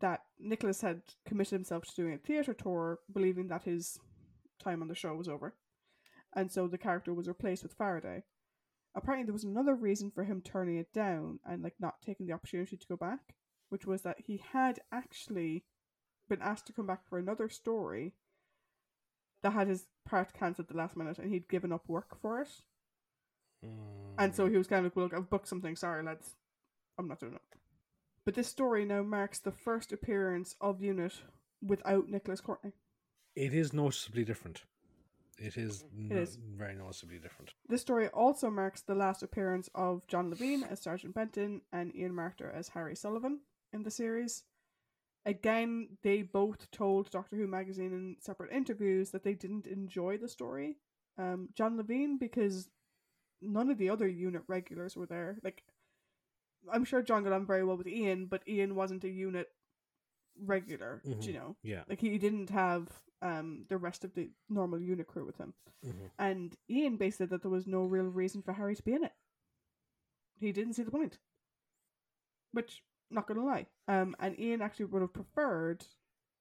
that 0.00 0.22
Nicholas 0.40 0.80
had 0.80 1.02
committed 1.26 1.52
himself 1.52 1.84
to 1.84 1.94
doing 1.94 2.14
a 2.14 2.18
theatre 2.18 2.54
tour, 2.54 2.98
believing 3.12 3.48
that 3.48 3.62
his 3.62 3.98
time 4.62 4.82
on 4.82 4.88
the 4.88 4.94
show 4.94 5.14
was 5.14 5.28
over, 5.28 5.54
and 6.34 6.50
so 6.50 6.66
the 6.66 6.78
character 6.78 7.12
was 7.14 7.28
replaced 7.28 7.62
with 7.62 7.74
Faraday 7.74 8.22
apparently 8.94 9.24
there 9.24 9.32
was 9.32 9.44
another 9.44 9.74
reason 9.74 10.10
for 10.10 10.24
him 10.24 10.42
turning 10.42 10.76
it 10.76 10.92
down 10.92 11.38
and 11.46 11.62
like 11.62 11.74
not 11.80 12.02
taking 12.04 12.26
the 12.26 12.32
opportunity 12.32 12.76
to 12.76 12.86
go 12.86 12.96
back, 12.96 13.34
which 13.72 13.86
was 13.86 14.02
that 14.02 14.18
he 14.26 14.42
had 14.52 14.80
actually 14.92 15.64
been 16.28 16.42
asked 16.42 16.66
to 16.66 16.74
come 16.74 16.86
back 16.86 17.08
for 17.08 17.18
another 17.18 17.48
story 17.48 18.12
that 19.42 19.54
had 19.54 19.66
his 19.66 19.86
part 20.04 20.34
cancelled 20.34 20.66
at 20.66 20.72
the 20.72 20.78
last 20.78 20.94
minute 20.94 21.18
and 21.18 21.32
he'd 21.32 21.48
given 21.48 21.72
up 21.72 21.88
work 21.88 22.20
for 22.20 22.42
it. 22.42 22.50
And 24.18 24.34
so 24.34 24.46
he 24.46 24.58
was 24.58 24.66
kind 24.66 24.80
of 24.80 24.84
like, 24.84 24.96
Well 24.96 25.06
look, 25.06 25.14
I've 25.14 25.30
booked 25.30 25.48
something, 25.48 25.74
sorry 25.74 26.02
lads. 26.04 26.36
I'm 26.98 27.08
not 27.08 27.18
doing 27.20 27.32
it. 27.32 27.40
But 28.26 28.34
this 28.34 28.46
story 28.46 28.84
now 28.84 29.02
marks 29.02 29.38
the 29.38 29.50
first 29.52 29.90
appearance 29.90 30.54
of 30.60 30.82
Unit 30.82 31.14
without 31.66 32.08
Nicholas 32.10 32.42
Courtney. 32.42 32.72
it 33.34 33.54
is 33.54 33.72
noticeably 33.72 34.24
different. 34.24 34.64
It 35.38 35.56
is, 35.56 35.82
no- 35.96 36.14
is. 36.14 36.36
very 36.36 36.74
noticeably 36.74 37.18
different. 37.18 37.54
This 37.68 37.80
story 37.80 38.08
also 38.08 38.50
marks 38.50 38.82
the 38.82 38.94
last 38.94 39.22
appearance 39.22 39.70
of 39.74 40.06
John 40.08 40.30
Levene 40.30 40.70
as 40.70 40.82
Sergeant 40.82 41.14
Benton 41.14 41.62
and 41.72 41.96
Ian 41.96 42.12
Marter 42.12 42.54
as 42.54 42.68
Harry 42.68 42.94
Sullivan 42.94 43.40
in 43.72 43.82
the 43.82 43.90
series. 43.90 44.44
Again, 45.24 45.98
they 46.02 46.22
both 46.22 46.70
told 46.72 47.10
Doctor 47.10 47.36
Who 47.36 47.46
magazine 47.46 47.92
in 47.92 48.16
separate 48.20 48.52
interviews 48.52 49.10
that 49.10 49.22
they 49.22 49.34
didn't 49.34 49.66
enjoy 49.66 50.18
the 50.18 50.28
story. 50.28 50.78
Um, 51.16 51.50
John 51.54 51.76
Levene 51.78 52.18
because 52.18 52.68
none 53.40 53.70
of 53.70 53.78
the 53.78 53.90
other 53.90 54.08
unit 54.08 54.42
regulars 54.48 54.96
were 54.96 55.06
there. 55.06 55.38
Like, 55.44 55.62
I'm 56.72 56.84
sure 56.84 57.02
John 57.02 57.22
got 57.24 57.32
on 57.32 57.46
very 57.46 57.64
well 57.64 57.76
with 57.76 57.86
Ian, 57.86 58.26
but 58.26 58.46
Ian 58.48 58.74
wasn't 58.74 59.04
a 59.04 59.08
unit 59.08 59.48
regular. 60.44 61.00
do 61.04 61.16
You 61.26 61.32
know, 61.34 61.56
Yeah. 61.62 61.84
like 61.88 62.00
he 62.00 62.18
didn't 62.18 62.50
have 62.50 62.88
um 63.20 63.66
the 63.68 63.76
rest 63.76 64.04
of 64.04 64.14
the 64.14 64.30
normal 64.48 64.80
unit 64.80 65.06
crew 65.06 65.24
with 65.24 65.38
him. 65.38 65.54
hmm 65.84 66.06
And 66.18 66.56
Ian 66.68 66.96
basically 66.96 67.26
said 67.26 67.30
that 67.30 67.42
there 67.42 67.50
was 67.50 67.66
no 67.66 67.82
real 67.84 68.06
reason 68.06 68.42
for 68.42 68.52
Harry 68.54 68.74
to 68.74 68.82
be 68.82 68.94
in 68.94 69.04
it. 69.04 69.12
He 70.40 70.50
didn't 70.50 70.74
see 70.74 70.82
the 70.82 70.90
point. 70.90 71.18
Which, 72.52 72.82
not 73.12 73.26
gonna 73.26 73.44
lie. 73.44 73.66
Um, 73.88 74.14
and 74.18 74.38
Ian 74.38 74.62
actually 74.62 74.86
would 74.86 75.02
have 75.02 75.12
preferred 75.12 75.84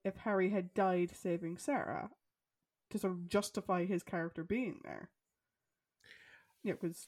if 0.04 0.18
Harry 0.18 0.50
had 0.50 0.74
died 0.74 1.12
saving 1.16 1.58
Sarah 1.58 2.10
to 2.90 3.00
sort 3.00 3.14
of 3.14 3.30
justify 3.30 3.86
his 3.86 4.04
character 4.04 4.44
being 4.44 4.80
there. 4.84 5.10
Yeah, 6.64 6.74
because 6.74 7.08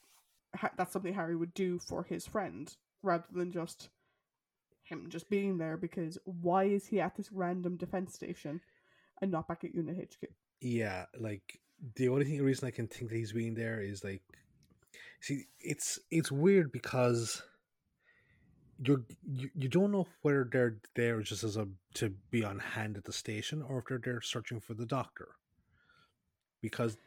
ha- 0.55 0.71
that's 0.77 0.93
something 0.93 1.13
Harry 1.13 1.35
would 1.35 1.53
do 1.53 1.79
for 1.79 2.03
his 2.03 2.25
friend 2.25 2.73
rather 3.01 3.25
than 3.31 3.51
just 3.51 3.89
him 4.83 5.05
just 5.09 5.29
being 5.29 5.57
there 5.57 5.77
because 5.77 6.17
why 6.25 6.65
is 6.65 6.87
he 6.87 6.99
at 6.99 7.15
this 7.15 7.31
random 7.31 7.77
defense 7.77 8.13
station 8.13 8.61
and 9.21 9.31
not 9.31 9.47
back 9.47 9.63
at 9.63 9.75
Unit 9.75 9.97
HQ? 9.97 10.29
Yeah, 10.61 11.05
like 11.19 11.59
the 11.95 12.09
only 12.09 12.25
thing 12.25 12.41
reason 12.41 12.67
I 12.67 12.71
can 12.71 12.87
think 12.87 13.09
that 13.09 13.17
he's 13.17 13.33
being 13.33 13.55
there 13.55 13.81
is 13.81 14.03
like 14.03 14.21
See, 15.23 15.45
it's 15.61 15.99
it's 16.11 16.33
weird 16.33 16.73
because 16.73 17.41
you're 18.85 19.03
you, 19.25 19.49
you 19.55 19.69
don't 19.69 19.91
know 19.91 20.07
whether 20.21 20.47
they're 20.51 20.77
there 20.95 21.21
just 21.21 21.43
as 21.43 21.57
a 21.57 21.67
to 21.95 22.09
be 22.31 22.43
on 22.43 22.59
hand 22.59 22.97
at 22.97 23.03
the 23.05 23.13
station 23.13 23.61
or 23.61 23.79
if 23.79 23.85
they're 23.85 23.99
there 24.03 24.21
searching 24.21 24.59
for 24.59 24.73
the 24.73 24.85
doctor. 24.85 25.29
Because 26.61 26.97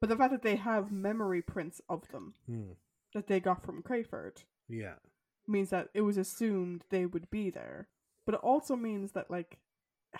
But 0.00 0.08
the 0.10 0.16
fact 0.16 0.32
that 0.32 0.42
they 0.42 0.56
have 0.56 0.90
memory 0.90 1.42
prints 1.42 1.80
of 1.88 2.08
them 2.08 2.34
hmm, 2.46 2.72
that 3.14 3.26
they 3.26 3.40
got 3.40 3.64
from 3.64 3.82
Crayford 3.82 4.42
yeah, 4.68 4.94
means 5.46 5.70
that 5.70 5.88
it 5.94 6.00
was 6.02 6.16
assumed 6.16 6.84
they 6.90 7.06
would 7.06 7.30
be 7.30 7.50
there. 7.50 7.88
But 8.24 8.36
it 8.36 8.40
also 8.42 8.76
means 8.76 9.12
that 9.12 9.30
like 9.30 9.58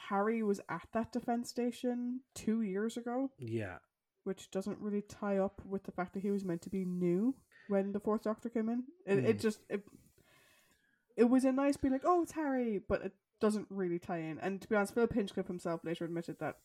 Harry 0.08 0.42
was 0.42 0.60
at 0.68 0.88
that 0.92 1.12
defense 1.12 1.48
station 1.48 2.20
two 2.34 2.62
years 2.62 2.96
ago, 2.96 3.30
yeah, 3.38 3.78
which 4.24 4.50
doesn't 4.50 4.78
really 4.80 5.02
tie 5.02 5.38
up 5.38 5.60
with 5.64 5.84
the 5.84 5.92
fact 5.92 6.14
that 6.14 6.22
he 6.22 6.30
was 6.30 6.44
meant 6.44 6.62
to 6.62 6.70
be 6.70 6.84
new 6.84 7.34
when 7.68 7.92
the 7.92 8.00
fourth 8.00 8.24
Doctor 8.24 8.48
came 8.50 8.68
in. 8.68 8.84
It, 9.06 9.24
it 9.24 9.36
Mm. 9.38 9.42
just 9.42 9.60
it, 9.70 9.84
it 11.16 11.24
was 11.24 11.44
a 11.44 11.52
nice 11.52 11.76
be 11.76 11.90
like, 11.90 12.02
oh, 12.04 12.22
it's 12.22 12.32
Harry, 12.32 12.80
but 12.88 13.02
it 13.02 13.12
doesn't 13.40 13.66
really 13.70 13.98
tie 13.98 14.18
in. 14.18 14.38
And 14.40 14.60
to 14.60 14.68
be 14.68 14.76
honest, 14.76 14.94
Philip 14.94 15.12
Hinchcliffe 15.12 15.46
himself 15.46 15.80
later 15.84 16.04
admitted 16.04 16.38
that 16.40 16.56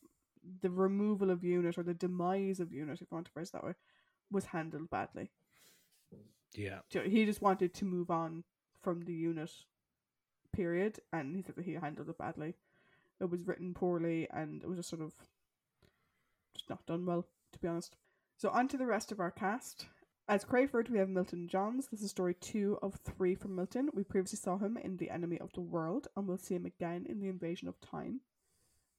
the 0.61 0.69
removal 0.69 1.29
of 1.29 1.43
Unit 1.43 1.77
or 1.77 1.83
the 1.83 1.93
demise 1.93 2.59
of 2.59 2.71
Unit, 2.71 3.01
if 3.01 3.01
you 3.01 3.07
want 3.15 3.25
to 3.25 3.31
phrase 3.31 3.49
it 3.49 3.53
that 3.53 3.63
way, 3.63 3.73
was 4.31 4.45
handled 4.45 4.89
badly. 4.89 5.29
yeah. 6.53 6.79
So 6.91 7.01
He 7.01 7.25
just 7.25 7.41
wanted 7.41 7.73
to 7.75 7.85
move 7.85 8.09
on 8.09 8.43
from 8.81 9.01
the 9.05 9.13
Unit 9.13 9.51
period, 10.53 10.99
and 11.11 11.35
he 11.35 11.41
said 11.41 11.55
that 11.55 11.65
he 11.65 11.73
handled 11.73 12.09
it 12.09 12.17
badly. 12.17 12.55
It 13.19 13.29
was 13.29 13.41
written 13.45 13.73
poorly, 13.73 14.27
and 14.31 14.63
it 14.63 14.67
was 14.67 14.77
just 14.77 14.89
sort 14.89 15.01
of 15.01 15.13
just 16.55 16.69
not 16.69 16.85
done 16.85 17.05
well, 17.05 17.25
to 17.53 17.59
be 17.59 17.67
honest. 17.67 17.95
So 18.37 18.49
on 18.49 18.67
to 18.69 18.77
the 18.77 18.85
rest 18.85 19.11
of 19.11 19.19
our 19.19 19.31
cast. 19.31 19.87
As 20.29 20.43
Crayford, 20.43 20.89
we 20.89 20.97
have 20.97 21.07
Milton 21.07 21.47
Johns. 21.47 21.87
This 21.87 22.01
is 22.01 22.09
story 22.11 22.33
two 22.33 22.77
of 22.81 22.95
three 22.95 23.33
from 23.33 23.55
Milton. 23.55 23.89
We 23.93 24.03
previously 24.03 24.37
saw 24.37 24.57
him 24.57 24.75
in 24.77 24.97
The 24.97 25.09
Enemy 25.09 25.39
of 25.39 25.53
the 25.53 25.61
World, 25.61 26.07
and 26.17 26.27
we'll 26.27 26.37
see 26.37 26.55
him 26.55 26.65
again 26.65 27.05
in 27.07 27.21
The 27.21 27.29
Invasion 27.29 27.69
of 27.69 27.79
Time. 27.79 28.19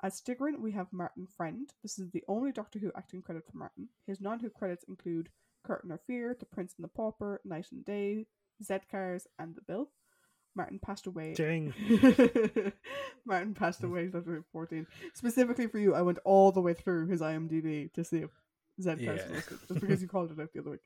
As 0.02 0.18
Styggron, 0.18 0.60
we 0.60 0.72
have 0.72 0.90
Martin 0.92 1.26
Friend. 1.26 1.70
This 1.82 1.98
is 1.98 2.10
the 2.12 2.24
only 2.28 2.50
Doctor 2.50 2.78
Who 2.78 2.92
acting 2.96 3.20
credit 3.20 3.44
for 3.44 3.58
Martin. 3.58 3.88
His 4.06 4.22
non 4.22 4.40
Who 4.40 4.48
credits 4.48 4.84
include 4.88 5.28
Curtain 5.64 5.90
of 5.92 6.00
Fear, 6.06 6.34
The 6.38 6.46
Prince 6.46 6.74
and 6.78 6.84
the 6.84 6.88
Pauper, 6.88 7.42
Night 7.44 7.66
and 7.72 7.84
Day, 7.84 8.26
Z-Cars, 8.64 9.26
and 9.38 9.54
The 9.54 9.60
Bill. 9.62 9.90
Martin 10.54 10.78
passed 10.78 11.06
away. 11.06 11.34
Ding. 11.34 11.74
Martin 13.26 13.52
passed 13.54 13.84
away 13.84 14.04
in 14.04 14.12
2014. 14.12 14.86
Specifically 15.12 15.66
for 15.66 15.78
you, 15.78 15.94
I 15.94 16.00
went 16.00 16.18
all 16.24 16.52
the 16.52 16.62
way 16.62 16.72
through 16.72 17.08
his 17.08 17.20
IMDb 17.20 17.92
to 17.92 18.02
see 18.02 18.18
if 18.20 18.30
Z-Cars 18.80 18.98
Yeah. 19.00 19.12
was 19.24 19.30
listed, 19.30 19.58
just 19.68 19.80
because 19.80 20.00
you 20.00 20.08
called 20.08 20.30
it 20.32 20.40
out 20.40 20.52
the 20.54 20.60
other 20.60 20.70
week. 20.70 20.80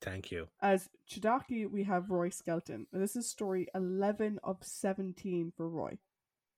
Thank 0.00 0.30
you. 0.30 0.48
As 0.62 0.88
Chedaki, 1.08 1.70
we 1.70 1.84
have 1.84 2.10
Roy 2.10 2.30
Skelton. 2.30 2.86
This 2.92 3.16
is 3.16 3.28
story 3.28 3.68
11 3.74 4.40
of 4.42 4.58
17 4.62 5.52
for 5.56 5.68
Roy. 5.68 5.98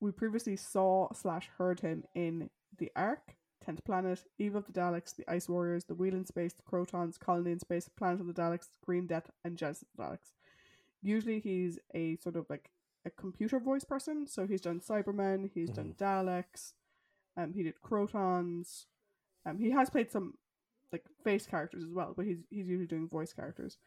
We 0.01 0.13
previously 0.13 0.57
saw 0.57 1.13
slash 1.13 1.49
heard 1.59 1.81
him 1.81 2.05
in 2.15 2.51
The 2.79 2.91
Ark, 2.95 3.37
10th 3.67 3.85
Planet, 3.85 4.25
Evil 4.39 4.59
of 4.59 4.67
the 4.67 4.73
Daleks, 4.73 5.15
The 5.15 5.29
Ice 5.29 5.49
Warriors, 5.49 5.85
The 5.85 5.95
Wheel 5.95 6.15
in 6.15 6.27
Space, 6.27 6.53
The 6.53 6.63
Crotons, 6.63 7.19
Colony 7.19 7.53
in 7.53 7.59
Space, 7.61 7.89
Planet 7.89 8.21
of 8.21 8.27
the 8.27 8.33
Daleks, 8.33 8.69
Green 8.85 9.07
Death, 9.07 9.31
and 9.45 9.57
Genesis 9.57 9.83
of 9.83 9.89
the 9.97 10.03
Daleks. 10.03 10.33
Usually 11.03 11.41
he's 11.41 11.79
a 11.95 12.17
sort 12.17 12.37
of 12.37 12.47
like 12.49 12.71
a 13.05 13.11
computer 13.11 13.59
voice 13.59 13.85
person, 13.85 14.27
so 14.27 14.47
he's 14.47 14.61
done 14.61 14.81
Cybermen, 14.81 15.51
he's 15.53 15.71
done 15.71 15.95
Daleks, 15.99 16.73
um, 17.37 17.53
he 17.53 17.65
did 17.65 17.75
Crotons, 17.85 18.87
um, 19.45 19.59
he 19.59 19.71
has 19.71 19.91
played 19.91 20.13
some 20.13 20.35
like 20.93 21.05
face 21.25 21.47
characters 21.47 21.83
as 21.85 21.93
well, 21.93 22.15
but 22.17 22.27
he's 22.27 22.39
he's 22.51 22.67
usually 22.69 22.87
doing 22.87 23.09
voice 23.09 23.33
characters. 23.33 23.79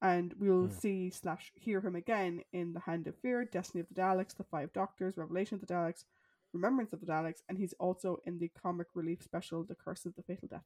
And 0.00 0.34
we'll 0.38 0.66
Hmm. 0.66 0.74
see 0.80 1.10
slash 1.10 1.52
hear 1.54 1.80
him 1.80 1.94
again 1.94 2.42
in 2.52 2.72
The 2.72 2.80
Hand 2.80 3.06
of 3.06 3.16
Fear, 3.18 3.44
Destiny 3.44 3.80
of 3.80 3.88
the 3.88 3.94
Daleks, 3.94 4.36
The 4.36 4.42
Five 4.44 4.72
Doctors, 4.72 5.16
Revelation 5.16 5.54
of 5.54 5.60
the 5.60 5.72
Daleks, 5.72 6.04
Remembrance 6.52 6.92
of 6.92 7.00
the 7.00 7.06
Daleks, 7.06 7.42
and 7.48 7.56
he's 7.56 7.72
also 7.74 8.18
in 8.26 8.38
the 8.38 8.48
comic 8.48 8.88
relief 8.94 9.22
special 9.22 9.62
The 9.62 9.76
Curse 9.76 10.04
of 10.04 10.16
the 10.16 10.22
Fatal 10.22 10.48
Death. 10.48 10.64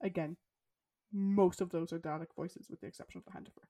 Again, 0.00 0.36
most 1.12 1.60
of 1.60 1.70
those 1.70 1.92
are 1.92 1.98
Dalek 1.98 2.34
voices 2.36 2.70
with 2.70 2.80
the 2.80 2.86
exception 2.86 3.18
of 3.18 3.24
The 3.24 3.32
Hand 3.32 3.48
of 3.48 3.54
Fear. 3.54 3.68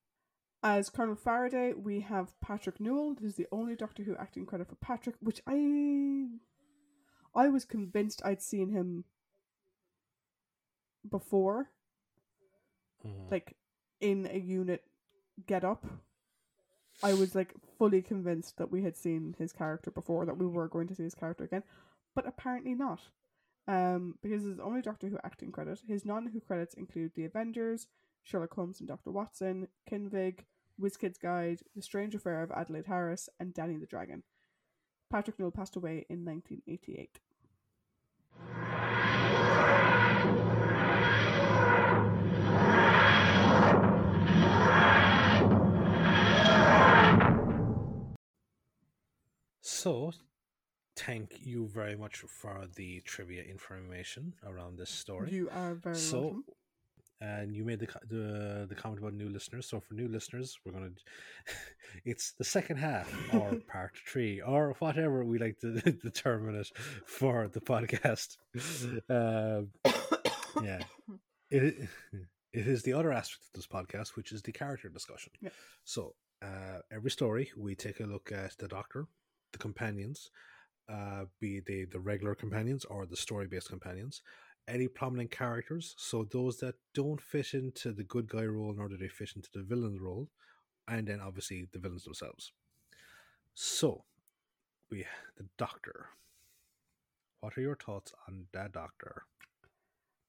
As 0.63 0.91
Colonel 0.91 1.17
Faraday, 1.17 1.73
we 1.73 2.01
have 2.01 2.39
Patrick 2.41 2.79
Newell. 2.79 3.15
This 3.15 3.31
is 3.31 3.37
the 3.37 3.49
only 3.51 3.75
Doctor 3.75 4.05
Who 4.05 4.15
acting 4.17 4.47
credit 4.47 4.69
for 4.69 4.77
Patrick, 4.77 5.17
which 5.21 5.41
I 5.47 6.29
I 7.35 7.49
was 7.49 7.65
convinced 7.65 8.21
I'd 8.25 8.43
seen 8.43 8.69
him 8.71 9.05
before, 11.09 11.71
Mhm. 13.05 13.31
like 13.31 13.57
in 14.01 14.27
a 14.31 14.39
unit 14.39 14.85
get 15.47 15.65
up. 15.65 15.85
I 17.03 17.15
was 17.15 17.35
like 17.35 17.55
fully 17.79 18.03
convinced 18.03 18.59
that 18.59 18.71
we 18.71 18.83
had 18.83 18.97
seen 18.97 19.35
his 19.39 19.53
character 19.53 19.91
before, 19.91 20.25
that 20.27 20.37
we 20.39 20.47
were 20.47 20.69
going 20.69 20.87
to 20.89 20.95
see 20.95 21.03
his 21.03 21.15
character 21.15 21.45
again, 21.45 21.65
but 22.15 22.27
apparently 22.27 22.75
not. 22.75 23.11
Um, 23.67 24.19
because 24.23 24.43
his 24.43 24.59
only 24.59 24.83
Doctor 24.83 25.09
Who 25.09 25.19
acting 25.23 25.53
credit. 25.53 25.81
His 25.87 26.05
non-Who 26.05 26.41
credits 26.41 26.75
include 26.75 27.15
The 27.15 27.25
Avengers, 27.25 27.87
Sherlock 28.25 28.55
Holmes 28.55 28.81
and 28.81 28.89
Doctor 28.89 29.11
Watson, 29.13 29.69
Kinvig, 29.89 30.45
WizKids 30.81 31.19
Guide, 31.21 31.63
The 31.75 31.83
Strange 31.83 32.15
Affair 32.15 32.43
of 32.43 32.51
Adelaide 32.51 32.87
Harris, 32.87 33.29
and 33.39 33.55
Danny 33.55 33.77
the 33.77 33.87
Dragon. 33.87 34.25
Patrick 35.11 35.39
Newell 35.39 35.51
passed 35.53 35.77
away 35.77 36.07
in 36.09 36.25
1988. 36.25 37.21
So, 49.83 50.13
thank 50.97 51.45
you 51.45 51.67
very 51.67 51.97
much 51.97 52.19
for 52.19 52.69
the 52.77 53.01
trivia 53.01 53.43
information 53.43 54.33
around 54.47 54.79
this 54.79 54.91
story. 54.91 55.33
You 55.33 55.51
are 55.51 55.75
very 55.75 55.97
so, 55.97 56.21
welcome. 56.21 56.45
and 57.21 57.57
you 57.57 57.65
made 57.65 57.81
the, 57.81 57.89
the 58.09 58.67
the 58.69 58.77
comment 58.77 59.01
about 59.01 59.15
new 59.15 59.29
listeners. 59.29 59.67
So, 59.67 59.81
for 59.81 59.95
new 59.95 60.07
listeners, 60.07 60.57
we're 60.65 60.71
gonna 60.71 60.91
it's 62.05 62.35
the 62.39 62.45
second 62.45 62.77
half 62.77 63.13
or 63.35 63.57
part 63.73 63.97
three 64.07 64.41
or 64.41 64.77
whatever 64.79 65.25
we 65.25 65.41
like 65.41 65.59
to 65.63 65.73
determine 66.09 66.55
it 66.55 66.71
for 67.05 67.49
the 67.49 67.61
podcast. 67.61 68.37
Um, 69.11 69.71
yeah, 70.63 70.85
it 71.51 71.89
it 72.53 72.69
is 72.69 72.85
the 72.85 72.93
other 72.93 73.13
aspect 73.13 73.47
of 73.47 73.53
this 73.55 73.67
podcast, 73.67 74.15
which 74.15 74.31
is 74.31 74.43
the 74.43 74.53
character 74.53 74.91
discussion. 74.91 75.33
Yeah. 75.41 75.51
So, 75.83 76.15
uh, 76.41 76.83
every 76.93 77.11
story 77.11 77.51
we 77.57 77.75
take 77.75 77.99
a 77.99 78.05
look 78.05 78.31
at 78.31 78.57
the 78.59 78.69
Doctor, 78.69 79.09
the 79.53 79.59
companions, 79.59 80.31
uh, 80.89 81.25
be 81.41 81.61
they 81.61 81.85
the 81.85 82.01
regular 82.01 82.35
companions 82.35 82.85
or 82.85 83.07
the 83.07 83.17
story 83.17 83.47
based 83.47 83.69
companions, 83.69 84.23
any 84.69 84.89
prominent 84.89 85.31
characters, 85.31 85.95
so 85.99 86.25
those 86.25 86.59
that 86.59 86.75
don't 86.95 87.21
fit 87.21 87.55
into 87.55 87.93
the 87.93 88.05
good 88.05 88.29
guy 88.29 88.45
role 88.45 88.73
nor 88.77 88.89
do 88.89 88.97
they 88.97 89.09
fit 89.09 89.33
into 89.37 89.49
the 89.53 89.63
villain 89.63 89.99
role, 90.01 90.29
and 90.89 91.07
then 91.07 91.21
obviously 91.21 91.67
the 91.73 91.79
villains 91.79 92.05
themselves. 92.05 92.53
So, 93.55 94.05
we 94.91 95.07
the 95.37 95.47
Doctor. 95.59 96.07
What 97.41 97.59
are 97.59 97.61
your 97.61 97.77
thoughts 97.77 98.13
on 98.29 98.47
that 98.53 98.73
Doctor? 98.73 99.25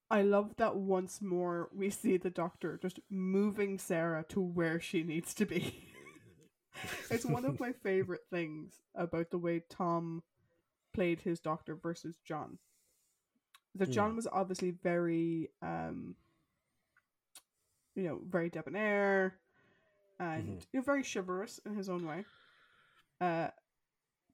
I 0.10 0.22
love 0.22 0.58
that 0.58 0.76
once 0.76 1.22
more 1.24 1.70
we 1.76 1.90
see 1.90 2.18
the 2.18 2.30
doctor 2.30 2.78
just 2.80 3.00
moving 3.10 3.80
Sarah 3.80 4.24
to 4.30 4.40
where 4.40 4.80
she 4.80 5.02
needs 5.02 5.34
to 5.34 5.46
be. 5.46 5.90
it's 7.12 7.26
one 7.26 7.46
of 7.46 7.60
my 7.60 7.72
favorite 7.72 8.22
things 8.30 8.74
about 8.96 9.30
the 9.32 9.38
way 9.38 9.62
Tom 9.70 10.24
played 10.94 11.22
his 11.22 11.40
doctor 11.40 11.76
versus 11.76 12.18
John. 12.26 12.58
That 13.76 13.90
Mm. 13.90 13.94
John 13.94 14.16
was 14.16 14.28
obviously 14.28 14.72
very 14.72 15.50
um 15.62 16.16
you 17.96 18.04
know, 18.04 18.22
very 18.28 18.50
debonair 18.50 19.36
and 20.20 20.58
Mhm. 20.60 20.66
you 20.74 20.80
know, 20.80 20.84
very 20.84 21.04
chivalrous 21.04 21.60
in 21.60 21.76
his 21.76 21.90
own 21.90 22.06
way. 22.06 22.26
Uh 23.22 23.50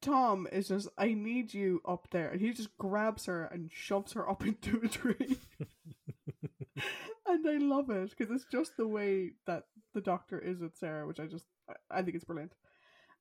Tom 0.02 0.48
is 0.50 0.70
just, 0.70 0.88
I 0.98 1.14
need 1.14 1.54
you 1.54 1.82
up 1.86 2.08
there. 2.12 2.30
And 2.30 2.40
he 2.40 2.54
just 2.54 2.78
grabs 2.78 3.26
her 3.26 3.44
and 3.46 3.70
shoves 3.70 4.14
her 4.14 4.30
up 4.30 4.46
into 4.46 4.80
a 4.82 4.88
tree. 4.88 5.38
and 7.28 7.46
I 7.48 7.58
love 7.58 7.90
it 7.90 8.12
because 8.12 8.34
it's 8.34 8.46
just 8.50 8.78
the 8.78 8.88
way 8.88 9.32
that 9.46 9.66
the 9.94 10.00
doctor 10.00 10.40
is 10.40 10.60
with 10.62 10.78
Sarah, 10.78 11.06
which 11.06 11.20
I 11.20 11.26
just, 11.26 11.46
I- 11.92 12.02
think 12.04 12.16
it's 12.16 12.26
brilliant. 12.26 12.54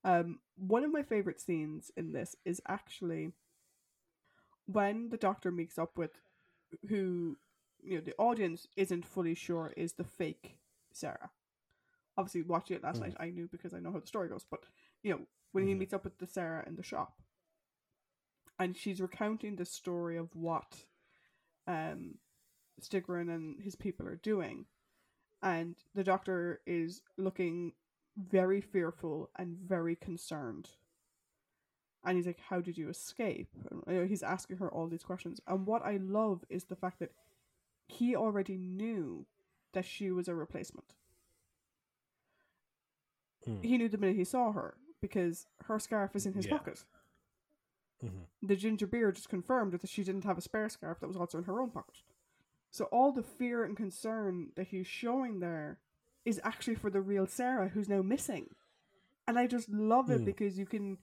Um, 0.04 0.40
one 0.56 0.84
of 0.84 0.92
my 0.92 1.02
favorite 1.02 1.40
scenes 1.40 1.90
in 1.96 2.12
this 2.12 2.36
is 2.44 2.60
actually 2.68 3.32
when 4.66 5.08
the 5.10 5.16
doctor 5.16 5.50
meets 5.50 5.78
up 5.78 5.96
with 5.96 6.20
who, 6.88 7.36
you 7.82 7.96
know, 7.96 8.00
the 8.00 8.16
audience 8.18 8.66
isn't 8.76 9.06
fully 9.06 9.34
sure 9.34 9.72
is 9.76 9.94
the 9.94 10.04
fake 10.04 10.58
Sarah. 10.92 11.30
Obviously, 12.16 12.42
watching 12.42 12.76
it 12.76 12.82
last 12.82 12.98
Mm. 12.98 13.06
night, 13.06 13.16
I 13.20 13.30
knew 13.30 13.48
because 13.48 13.72
I 13.74 13.80
know 13.80 13.92
how 13.92 14.00
the 14.00 14.06
story 14.06 14.28
goes, 14.28 14.44
but 14.44 14.64
you 15.02 15.12
know, 15.14 15.26
when 15.52 15.66
he 15.66 15.74
Mhm. 15.74 15.78
meets 15.78 15.94
up 15.94 16.04
with 16.04 16.18
the 16.18 16.26
Sarah 16.26 16.66
in 16.66 16.76
the 16.76 16.82
shop, 16.82 17.22
and 18.58 18.76
she's 18.76 19.00
recounting 19.00 19.56
the 19.56 19.64
story 19.64 20.16
of 20.16 20.34
what 20.34 20.84
um 21.66 22.18
Styggron 22.80 23.28
and 23.34 23.60
his 23.60 23.74
people 23.76 24.06
are 24.08 24.16
doing, 24.16 24.66
and 25.42 25.76
the 25.94 26.04
doctor 26.04 26.62
is 26.66 27.02
looking 27.16 27.74
very 28.18 28.60
fearful 28.60 29.30
and 29.36 29.56
very 29.56 29.94
concerned. 29.96 30.70
And 32.04 32.16
he's 32.16 32.26
like, 32.26 32.40
"How 32.40 32.60
did 32.60 32.78
you 32.78 32.88
escape?" 32.88 33.50
And, 33.70 33.82
you 33.86 34.00
know, 34.00 34.06
he's 34.06 34.22
asking 34.22 34.58
her 34.58 34.70
all 34.70 34.88
these 34.88 35.02
questions. 35.04 35.40
And 35.46 35.66
what 35.66 35.82
I 35.84 35.96
love 35.96 36.44
is 36.48 36.64
the 36.64 36.76
fact 36.76 36.98
that 37.00 37.12
he 37.86 38.14
already 38.16 38.56
knew 38.56 39.26
that 39.72 39.84
she 39.84 40.10
was 40.10 40.28
a 40.28 40.34
replacement. 40.34 40.94
Hmm. 43.44 43.60
He 43.62 43.78
knew 43.78 43.88
the 43.88 43.98
minute 43.98 44.16
he 44.16 44.24
saw 44.24 44.52
her 44.52 44.76
because 45.00 45.46
her 45.64 45.78
scarf 45.78 46.14
is 46.16 46.26
in 46.26 46.32
his 46.34 46.46
Yeah. 46.46 46.58
pocket. 46.58 46.84
Mhm. 48.02 48.26
The 48.42 48.56
ginger 48.56 48.86
beer 48.86 49.10
just 49.12 49.28
confirmed 49.28 49.72
that 49.72 49.88
she 49.88 50.04
didn't 50.04 50.24
have 50.24 50.38
a 50.38 50.42
spare 50.42 50.68
scarf 50.68 51.00
that 51.00 51.08
was 51.08 51.16
also 51.16 51.38
in 51.38 51.44
her 51.44 51.60
own 51.60 51.70
pocket. 51.70 52.02
So 52.70 52.84
all 52.86 53.12
the 53.12 53.22
fear 53.22 53.64
and 53.64 53.76
concern 53.76 54.52
that 54.54 54.68
he's 54.68 54.86
showing 54.86 55.40
there 55.40 55.80
is 56.28 56.40
actually 56.44 56.74
for 56.76 56.90
the 56.90 57.00
real 57.00 57.26
Sarah 57.26 57.68
who's 57.68 57.88
now 57.88 58.02
missing. 58.02 58.46
And 59.26 59.38
I 59.38 59.46
just 59.46 59.68
love 59.68 60.10
it 60.10 60.20
Mm. 60.22 60.24
because 60.26 60.58
you 60.58 60.66
can 60.66 60.98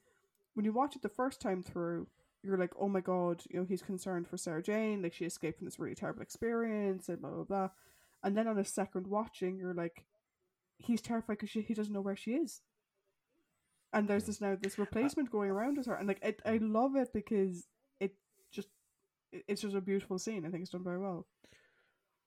when 0.54 0.66
you 0.66 0.72
watch 0.72 0.96
it 0.96 1.02
the 1.02 1.10
first 1.22 1.42
time 1.42 1.62
through, 1.62 2.08
you're 2.42 2.58
like, 2.64 2.74
Oh 2.80 2.88
my 2.88 3.02
god, 3.02 3.44
you 3.50 3.60
know, 3.60 3.66
he's 3.66 3.82
concerned 3.92 4.28
for 4.28 4.38
Sarah 4.38 4.64
Jane, 4.64 5.02
like 5.02 5.14
she 5.14 5.26
escaped 5.26 5.58
from 5.58 5.66
this 5.66 5.80
really 5.80 5.96
terrible 5.96 6.22
experience 6.22 7.10
and 7.10 7.20
blah 7.22 7.32
blah 7.32 7.44
blah. 7.44 7.70
And 8.24 8.36
then 8.38 8.48
on 8.48 8.58
a 8.58 8.66
second 8.66 9.08
watching, 9.08 9.58
you're 9.60 9.74
like, 9.86 10.06
he's 10.78 11.02
terrified 11.02 11.38
because 11.40 11.52
he 11.70 11.74
doesn't 11.74 11.94
know 11.94 12.02
where 12.08 12.16
she 12.24 12.32
is. 12.36 12.62
And 13.94 14.08
there's 14.08 14.26
this 14.26 14.42
now 14.42 14.56
this 14.62 14.78
replacement 14.80 15.32
going 15.32 15.50
around 15.52 15.78
with 15.78 15.88
her, 15.88 15.96
and 15.96 16.08
like 16.08 16.22
it, 16.24 16.42
I 16.46 16.58
love 16.58 16.96
it 16.96 17.14
because 17.14 17.68
it 18.00 18.14
just 18.52 18.70
it's 19.32 19.62
just 19.62 19.76
a 19.76 19.82
beautiful 19.82 20.18
scene. 20.20 20.46
I 20.46 20.50
think 20.50 20.62
it's 20.64 20.72
done 20.72 20.84
very 20.84 21.00
well. 21.00 21.28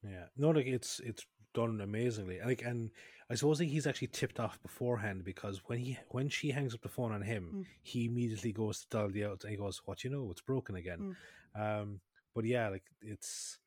Yeah, 0.03 0.27
no, 0.37 0.51
like 0.51 0.67
it's 0.67 1.01
it's 1.01 1.27
done 1.59 1.81
amazingly. 1.81 2.39
Like, 2.45 2.63
and 2.63 2.91
I 3.31 3.35
suppose 3.35 3.59
he's 3.59 3.87
actually 3.87 4.09
tipped 4.09 4.39
off 4.41 4.61
beforehand 4.63 5.25
because 5.25 5.57
when 5.69 5.79
he 5.79 5.99
when 6.17 6.29
she 6.29 6.51
hangs 6.51 6.75
up 6.75 6.83
the 6.83 6.89
phone 6.89 7.13
on 7.13 7.23
him, 7.23 7.45
Mm. 7.53 7.67
he 7.83 8.05
immediately 8.07 8.53
goes 8.53 8.81
to 8.81 8.87
dial 8.89 9.11
the 9.11 9.25
out 9.25 9.43
and 9.45 9.51
he 9.51 9.57
goes, 9.57 9.83
"What 9.87 10.05
you 10.05 10.11
know? 10.11 10.31
It's 10.31 10.41
broken 10.41 10.77
again." 10.77 11.17
Mm. 11.55 11.61
Um, 11.83 12.01
but 12.35 12.45
yeah, 12.45 12.69
like 12.69 12.85
it's 13.03 13.59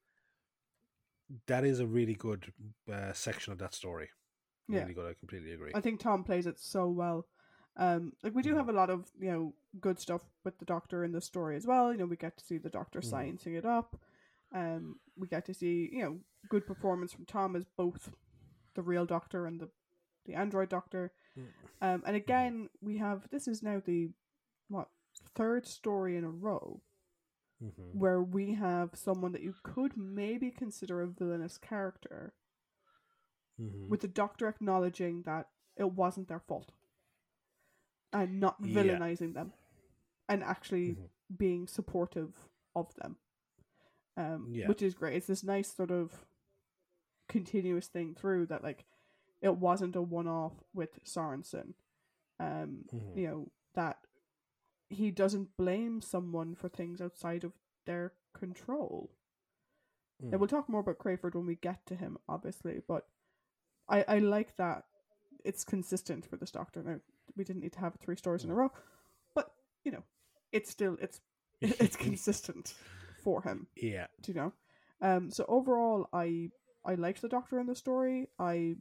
that 1.47 1.63
is 1.63 1.79
a 1.79 1.87
really 1.87 2.13
good 2.15 2.51
uh, 2.91 3.13
section 3.13 3.53
of 3.53 3.59
that 3.59 3.73
story. 3.73 4.09
Yeah. 4.67 4.81
Really 4.81 4.93
good. 4.93 5.09
I 5.09 5.13
completely 5.13 5.51
agree. 5.53 5.71
I 5.75 5.81
think 5.81 5.99
Tom 5.99 6.23
plays 6.23 6.45
it 6.47 6.59
so 6.59 6.87
well. 6.89 7.25
Um, 7.77 8.13
like 8.23 8.35
we 8.35 8.41
do 8.41 8.53
Mhm. 8.53 8.57
have 8.57 8.69
a 8.69 8.73
lot 8.73 8.89
of 8.89 9.11
you 9.19 9.31
know 9.31 9.53
good 9.79 9.99
stuff 9.99 10.21
with 10.43 10.57
the 10.59 10.65
Doctor 10.65 11.03
in 11.03 11.11
the 11.13 11.21
story 11.21 11.55
as 11.55 11.65
well. 11.65 11.91
You 11.91 11.99
know, 11.99 12.05
we 12.05 12.17
get 12.17 12.37
to 12.37 12.45
see 12.45 12.57
the 12.57 12.69
Doctor 12.69 12.99
Mhm. 12.99 13.09
sciencing 13.11 13.55
it 13.57 13.65
up. 13.65 13.99
Um, 14.53 14.99
we 15.17 15.27
get 15.27 15.45
to 15.45 15.53
see 15.53 15.89
you 15.91 16.01
know 16.03 16.19
good 16.49 16.65
performance 16.67 17.13
from 17.13 17.25
Tom 17.25 17.55
as 17.55 17.65
both 17.77 18.11
the 18.75 18.81
real 18.81 19.05
Doctor 19.05 19.45
and 19.45 19.59
the 19.59 19.69
the 20.25 20.33
android 20.33 20.69
Doctor. 20.69 21.11
Mm. 21.37 21.45
Um, 21.81 22.03
and 22.05 22.15
again, 22.15 22.69
we 22.81 22.97
have 22.97 23.29
this 23.31 23.47
is 23.47 23.63
now 23.63 23.81
the 23.83 24.09
what 24.67 24.89
third 25.35 25.65
story 25.67 26.15
in 26.17 26.23
a 26.23 26.29
row 26.29 26.81
Mhm. 27.63 27.93
where 27.93 28.21
we 28.21 28.53
have 28.55 28.95
someone 28.95 29.31
that 29.33 29.43
you 29.43 29.53
could 29.63 29.95
maybe 29.95 30.49
consider 30.51 31.01
a 31.01 31.07
villainous 31.07 31.57
character 31.59 32.33
Mhm. 33.59 33.87
with 33.87 34.01
the 34.01 34.07
doctor 34.07 34.47
acknowledging 34.47 35.21
that 35.23 35.49
it 35.75 35.91
wasn't 35.91 36.27
their 36.27 36.39
fault 36.39 36.71
and 38.13 38.39
not 38.39 38.57
Yeah. 38.59 38.83
villainizing 38.83 39.33
them 39.33 39.53
and 40.27 40.43
actually 40.43 40.95
Mhm. 40.95 41.09
being 41.37 41.67
supportive 41.67 42.49
of 42.75 42.93
them 42.95 43.17
um 44.17 44.47
Yeah. 44.51 44.67
which 44.67 44.81
is 44.81 44.93
great 44.93 45.15
it's 45.15 45.27
this 45.27 45.43
nice 45.43 45.73
sort 45.73 45.91
of 45.91 46.25
continuous 47.27 47.87
thing 47.87 48.13
through 48.13 48.45
that 48.47 48.63
like 48.63 48.85
it 49.41 49.55
wasn't 49.57 49.95
a 49.95 50.01
one-off 50.01 50.53
with 50.73 51.03
Sorensen 51.05 51.73
um 52.39 52.85
Mhm. 52.93 53.15
you 53.17 53.27
know 53.27 53.51
that 53.73 53.99
he 54.89 55.11
doesn't 55.11 55.55
blame 55.55 56.01
someone 56.01 56.53
for 56.55 56.67
things 56.67 56.99
outside 56.99 57.43
of 57.43 57.53
their 57.85 58.13
control 58.33 59.11
Mm. 60.21 60.31
and 60.31 60.39
we'll 60.39 60.47
talk 60.47 60.67
more 60.69 60.81
about 60.81 60.99
Crayford 60.99 61.33
when 61.33 61.47
we 61.47 61.55
get 61.55 61.83
to 61.87 61.95
him, 61.95 62.19
obviously. 62.29 62.79
But 62.87 63.07
I 63.89 64.03
I 64.07 64.19
like 64.19 64.55
that 64.57 64.85
it's 65.43 65.63
consistent 65.63 66.27
for 66.27 66.37
this 66.37 66.51
Doctor. 66.51 66.83
Now 66.83 66.99
we 67.35 67.43
didn't 67.43 67.63
need 67.63 67.73
to 67.73 67.79
have 67.79 67.95
three 67.95 68.15
stories 68.15 68.43
in 68.43 68.51
a 68.51 68.53
row, 68.53 68.71
but 69.33 69.55
you 69.83 69.91
know, 69.91 70.03
it's 70.51 70.69
still 70.69 70.95
it's 71.01 71.21
it's 71.61 71.95
consistent 71.95 72.75
for 73.23 73.41
him. 73.41 73.67
yeah. 73.75 74.07
Do 74.21 74.31
you 74.31 74.37
know? 74.39 74.53
Um. 75.01 75.31
So 75.31 75.45
overall, 75.47 76.07
I 76.13 76.49
I 76.85 76.95
liked 76.95 77.21
the 77.21 77.29
Doctor 77.29 77.59
in 77.59 77.67
the 77.67 77.75
story. 77.75 78.27
I 78.39 78.75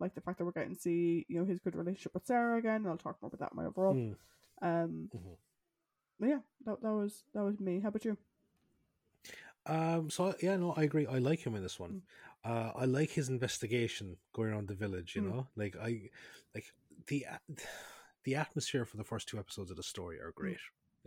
like 0.00 0.14
the 0.14 0.20
fact 0.20 0.38
that 0.38 0.44
we're 0.44 0.52
getting 0.52 0.74
to 0.74 0.80
see 0.80 1.26
you 1.28 1.38
know 1.38 1.44
his 1.44 1.58
good 1.60 1.74
relationship 1.76 2.14
with 2.14 2.26
Sarah 2.26 2.58
again. 2.58 2.76
And 2.82 2.88
I'll 2.88 2.96
talk 2.96 3.16
more 3.20 3.28
about 3.32 3.40
that 3.40 3.52
in 3.52 3.56
my 3.56 3.66
overall. 3.66 3.94
Mm. 3.94 4.14
Um. 4.62 5.10
Mhm. 5.14 5.36
But 6.20 6.28
yeah, 6.28 6.40
that 6.66 6.82
that 6.82 6.92
was 6.92 7.24
that 7.34 7.42
was 7.44 7.58
me. 7.60 7.80
How 7.80 7.88
about 7.88 8.04
you? 8.04 8.16
Um. 9.66 10.08
So 10.10 10.34
yeah, 10.42 10.56
no, 10.56 10.72
I 10.76 10.82
agree. 10.84 11.06
I 11.06 11.18
like 11.18 11.40
him 11.40 11.54
in 11.54 11.62
this 11.62 11.78
one. 11.78 12.02
Uh, 12.44 12.70
I 12.74 12.84
like 12.86 13.10
his 13.10 13.28
investigation 13.28 14.16
going 14.32 14.50
around 14.50 14.68
the 14.68 14.74
village. 14.74 15.14
You 15.16 15.22
Mm. 15.22 15.30
know, 15.30 15.46
like 15.56 15.76
I, 15.76 16.08
like 16.54 16.72
the 17.08 17.26
the 18.24 18.34
atmosphere 18.36 18.84
for 18.84 18.96
the 18.96 19.04
first 19.04 19.28
two 19.28 19.38
episodes 19.38 19.70
of 19.70 19.76
the 19.76 19.82
story 19.82 20.18
are 20.20 20.32
great. 20.34 20.58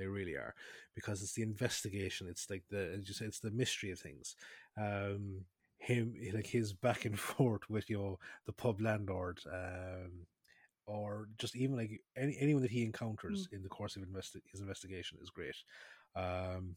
They 0.02 0.08
really 0.08 0.34
are 0.34 0.56
because 0.96 1.22
it's 1.22 1.34
the 1.34 1.44
investigation. 1.44 2.28
It's 2.28 2.50
like 2.50 2.64
the 2.72 2.92
as 2.98 3.08
you 3.08 3.14
say, 3.14 3.26
it's 3.26 3.40
the 3.40 3.52
mystery 3.52 3.92
of 3.92 4.00
things. 4.00 4.36
Um, 4.76 5.46
him 5.78 6.16
like 6.34 6.48
his 6.48 6.74
back 6.74 7.06
and 7.06 7.20
forth 7.34 7.70
with 7.70 7.88
you 7.88 8.00
know 8.00 8.20
the 8.48 8.54
pub 8.54 8.82
landlord. 8.82 9.40
Um, 9.46 10.26
or 10.88 11.30
just 11.38 11.56
even 11.56 11.78
like 11.78 12.02
any 12.18 12.36
anyone 12.40 12.64
that 12.64 12.72
he 12.72 12.84
encounters 12.84 13.48
in 13.52 13.62
the 13.62 13.70
course 13.70 13.96
of 13.96 14.02
investi- 14.02 14.42
his 14.52 14.60
investigation 14.60 15.20
is 15.22 15.30
great. 15.30 15.56
Um, 16.16 16.76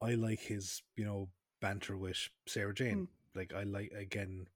I 0.00 0.14
like 0.14 0.40
his 0.40 0.82
you 0.94 1.04
know 1.04 1.28
banter 1.60 1.96
with 1.96 2.28
Sarah 2.46 2.74
Jane. 2.74 3.08
Mm. 3.08 3.08
Like 3.34 3.52
I 3.52 3.64
like 3.64 3.90
again. 3.90 4.46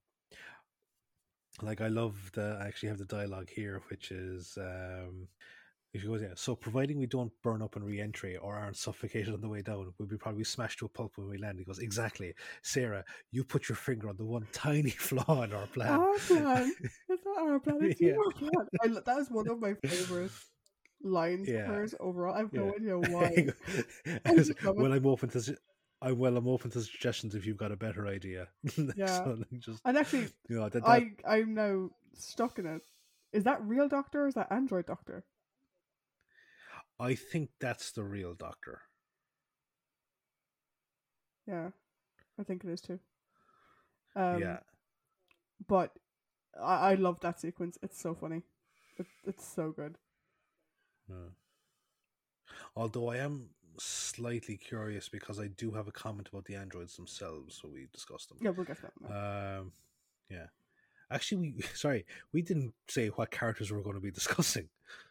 Like 1.61 1.81
I 1.81 1.89
love 1.89 2.31
the 2.33 2.57
I 2.61 2.67
actually 2.67 2.89
have 2.89 2.99
the 2.99 3.05
dialogue 3.05 3.49
here, 3.53 3.81
which 3.89 4.11
is 4.11 4.57
um, 4.61 5.27
if 5.97 6.03
you 6.03 6.09
go 6.09 6.15
yeah. 6.23 6.33
So 6.35 6.55
providing 6.55 6.97
we 6.99 7.05
don't 7.07 7.31
burn 7.43 7.61
up 7.61 7.75
on 7.75 7.83
re-entry 7.83 8.37
or 8.37 8.55
aren't 8.55 8.77
suffocated 8.77 9.33
on 9.33 9.41
the 9.41 9.49
way 9.49 9.61
down, 9.61 9.91
we'll 9.97 10.07
be 10.07 10.17
probably 10.17 10.43
smashed 10.43 10.79
to 10.79 10.85
a 10.85 10.89
pulp 10.89 11.13
when 11.15 11.27
we 11.29 11.37
land. 11.37 11.59
He 11.59 11.65
goes 11.65 11.79
exactly, 11.79 12.33
Sarah. 12.61 13.03
You 13.31 13.43
put 13.43 13.67
your 13.69 13.75
finger 13.75 14.09
on 14.09 14.17
the 14.17 14.25
one 14.25 14.47
tiny 14.53 14.89
flaw 14.91 15.41
in 15.43 15.53
our 15.53 15.67
plan. 15.67 15.89
Our 15.99 16.17
plan. 16.19 16.73
It's 17.09 17.23
not 17.25 17.39
our 17.41 17.59
plan. 17.59 17.77
It's 17.81 17.99
Yeah. 18.01 18.13
your 18.13 18.31
plan. 18.31 18.51
I, 18.83 18.87
that 18.87 19.17
is 19.19 19.29
one 19.29 19.47
of 19.49 19.59
my 19.59 19.73
favorite 19.85 20.31
lines 21.03 21.47
Yeah. 21.47 21.85
overall. 21.99 22.33
I 22.35 22.39
have 22.39 22.49
Yeah. 22.53 22.61
no 22.61 22.73
idea 22.75 22.97
why. 23.13 23.47
Was 24.25 24.47
just 24.47 24.49
like, 24.49 24.63
love 24.63 24.77
it. 24.77 24.81
well, 24.81 24.93
I'm 24.93 25.05
open 25.05 25.29
to. 25.29 25.41
su- 25.41 25.57
I 26.01 26.11
well, 26.11 26.37
I'm 26.37 26.47
open 26.47 26.69
to 26.71 26.81
suggestions 26.81 27.33
if 27.33 27.45
you've 27.45 27.57
got 27.57 27.71
a 27.71 27.75
better 27.75 28.05
idea. 28.07 28.47
Yeah. 28.95 29.07
So, 29.23 29.37
like, 29.39 29.59
just 29.59 29.81
And 29.83 29.97
actually, 29.97 30.27
you 30.47 30.57
know 30.57 30.69
that, 30.69 30.83
that 30.83 30.87
I 30.87 31.11
I'm 31.27 31.53
now 31.55 31.89
stuck 32.13 32.59
in 32.59 32.65
it. 32.67 32.83
Is 33.33 33.43
that 33.45 33.61
real 33.63 33.87
Doctor 33.89 34.23
or 34.23 34.27
is 34.27 34.35
that 34.35 34.51
Android 34.51 34.85
Doctor? 34.85 35.25
I 36.99 37.15
think 37.15 37.49
that's 37.59 37.91
the 37.91 38.03
real 38.03 38.33
Doctor. 38.33 38.81
Yeah, 41.47 41.69
I 42.39 42.43
think 42.43 42.63
it 42.63 42.69
is 42.69 42.81
too. 42.81 42.99
Um, 44.15 44.41
yeah, 44.41 44.59
but 45.67 45.91
I, 46.61 46.91
I 46.91 46.93
love 46.95 47.19
that 47.21 47.39
sequence. 47.39 47.77
It's 47.81 48.01
so 48.01 48.13
funny. 48.13 48.41
It, 48.97 49.05
it's 49.25 49.47
so 49.47 49.71
good. 49.71 49.95
Yeah. 51.09 51.29
Although 52.75 53.09
I 53.09 53.17
am 53.17 53.49
slightly 53.79 54.57
curious 54.57 55.09
because 55.09 55.39
I 55.39 55.47
do 55.47 55.71
have 55.71 55.87
a 55.87 55.91
comment 55.91 56.29
about 56.29 56.45
the 56.45 56.55
androids 56.55 56.95
themselves, 56.95 57.59
so 57.61 57.69
we 57.69 57.87
discussed 57.93 58.29
them. 58.29 58.39
Yeah, 58.41 58.51
we'll 58.51 58.65
get 58.65 58.77
to 58.77 58.87
that. 59.07 59.59
Um, 59.59 59.71
yeah. 60.29 60.47
Actually, 61.11 61.53
we 61.55 61.61
sorry, 61.73 62.05
we 62.33 62.41
didn't 62.41 62.73
say 62.87 63.07
what 63.09 63.31
characters 63.31 63.71
we're 63.71 63.81
going 63.81 63.95
to 63.95 64.01
be 64.01 64.11
discussing. 64.21 64.69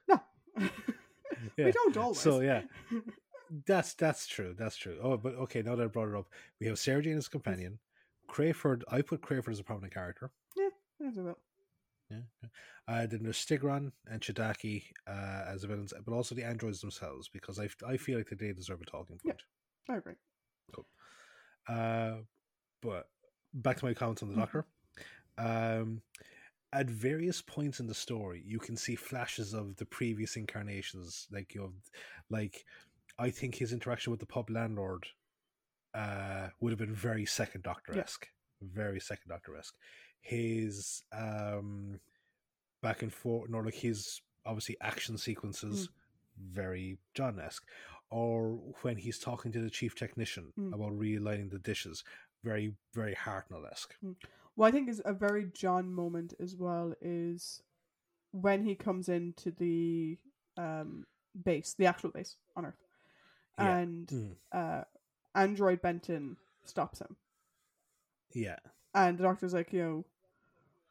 no, 0.09 0.21
Yeah. 1.57 1.67
we 1.67 1.73
don't 1.73 1.97
always. 1.97 2.21
So 2.21 2.41
yeah, 2.41 2.63
that's 3.67 3.95
that's 3.95 4.27
true. 4.27 4.55
That's 4.59 4.77
true. 4.77 4.99
Oh, 5.03 5.17
but 5.17 5.35
okay. 5.35 5.63
Now 5.63 5.77
that 5.77 5.85
I 5.85 5.87
brought 5.87 6.09
it 6.09 6.15
up, 6.17 6.27
we 6.61 6.67
have 6.67 6.79
Sarah 6.79 7.03
Jane 7.03 7.17
as 7.19 7.27
a 7.27 7.31
companion. 7.31 7.79
Crayford, 8.29 8.85
I 8.91 9.03
put 9.03 9.23
Crayford 9.23 9.53
as 9.53 9.61
a 9.61 9.65
prominent 9.65 9.95
character. 9.95 10.31
I'll 11.03 11.11
do 11.13 11.25
that. 11.25 11.37
Yeah. 12.11 12.19
yeah. 12.43 12.49
Uh, 12.89 13.07
then 13.07 13.23
there's 13.23 13.37
Styggron 13.45 13.93
and 14.11 14.21
Chedaki 14.21 14.85
uh, 15.07 15.45
as 15.47 15.63
the 15.63 15.69
villains, 15.69 15.93
but 16.05 16.13
also 16.15 16.35
the 16.35 16.43
androids 16.45 16.81
themselves 16.81 17.29
because 17.29 17.59
I, 17.59 17.69
I 17.87 17.97
feel 17.97 18.19
like 18.19 18.29
they 18.31 18.53
deserve 18.53 18.81
a 18.81 18.85
talking 18.85 19.19
Yeah. 19.25 19.33
point. 19.33 19.43
I 19.89 19.97
agree. 19.97 20.15
Cool. 20.73 20.87
Uh, 21.69 22.17
but 22.83 23.09
back 23.55 23.77
to 23.79 23.85
my 23.85 23.95
comments 23.95 24.23
on 24.23 24.29
the 24.29 24.35
Mhm. 24.35 24.39
Doctor. 24.39 24.67
Um, 25.39 26.03
at 26.81 26.89
various 26.91 27.41
points 27.43 27.81
in 27.81 27.87
the 27.87 27.95
story, 27.95 28.43
you 28.45 28.59
can 28.59 28.77
see 28.77 28.95
flashes 28.97 29.55
of 29.55 29.77
the 29.77 29.87
previous 29.87 30.37
incarnations. 30.37 31.27
Like 31.33 31.55
you 31.55 31.61
know, 31.63 31.73
like 32.31 32.65
I 33.19 33.31
think 33.31 33.55
his 33.55 33.73
interaction 33.73 34.11
with 34.11 34.21
the 34.21 34.27
pub 34.37 34.51
landlord 34.51 35.05
uh, 35.95 36.49
would 36.61 36.71
have 36.73 36.79
been 36.79 36.95
very 36.95 37.25
Second 37.25 37.63
Doctor 37.65 37.93
esque, 37.99 38.29
very 38.61 39.01
Second 39.01 39.29
Doctor 39.31 39.57
esque. 39.57 39.75
his 40.21 41.03
um 41.13 42.01
back 42.83 43.03
and 43.03 43.13
forth, 43.13 43.49
nor 43.51 43.65
like 43.65 43.75
his 43.75 44.21
obviously 44.45 44.77
action 44.81 45.17
sequences, 45.19 45.89
very 46.61 46.99
John 47.15 47.41
esque. 47.41 47.65
Or 48.11 48.59
when 48.83 48.97
he's 48.99 49.19
talking 49.19 49.51
to 49.53 49.61
the 49.61 49.71
chief 49.71 49.95
technician 49.95 50.53
Mm. 50.59 50.73
about 50.75 50.93
realigning 50.93 51.51
the 51.51 51.59
dishes, 51.59 52.05
very 52.45 52.75
very 52.93 53.15
Hartnell 53.15 53.65
esque. 53.71 53.95
What 54.57 54.69
I 54.69 54.71
think 54.73 54.89
is 54.89 55.01
a 55.05 55.13
very 55.13 55.45
John 55.55 55.93
moment 55.93 56.35
as 56.41 56.57
well 56.57 56.95
is 57.01 57.63
when 58.33 58.65
he 58.65 58.75
comes 58.75 59.09
into 59.09 59.51
the 59.53 60.19
um 60.57 61.07
base, 61.45 61.75
the 61.79 61.87
actual 61.87 62.11
base 62.11 62.37
on 62.57 62.67
Earth, 62.67 62.83
Yeah. 63.59 63.77
and 63.77 64.07
Mm. 64.09 64.37
uh, 64.53 64.85
Android 65.35 65.81
Benton 65.83 66.37
stops 66.65 67.01
him, 67.01 67.17
Yeah, 68.33 68.59
and 68.95 69.19
the 69.19 69.23
doctor's 69.25 69.53
like, 69.55 69.73
you 69.73 69.83
know, 69.83 70.05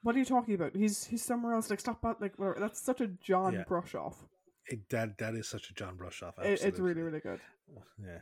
what 0.04 0.16
are 0.16 0.20
you 0.20 0.26
talking 0.26 0.54
about? 0.54 0.76
He's 0.76 1.06
he's 1.06 1.24
somewhere 1.24 1.54
else. 1.54 1.70
Like 1.72 1.80
stop, 1.80 2.02
that, 2.04 2.22
like 2.22 2.38
whatever. 2.38 2.60
That's 2.60 2.80
such 2.80 3.02
a 3.02 3.08
John 3.08 3.54
Yeah. 3.54 3.64
brush 3.64 3.96
off. 3.96 4.28
it, 4.68 4.88
that 4.90 5.18
that 5.20 5.34
is 5.36 5.48
such 5.48 5.70
a 5.70 5.74
John 5.74 5.96
brush 5.96 6.22
off. 6.24 6.38
It, 6.40 6.62
it's 6.64 6.80
really 6.80 7.02
really 7.02 7.20
good. 7.20 7.42
yeah. 8.00 8.20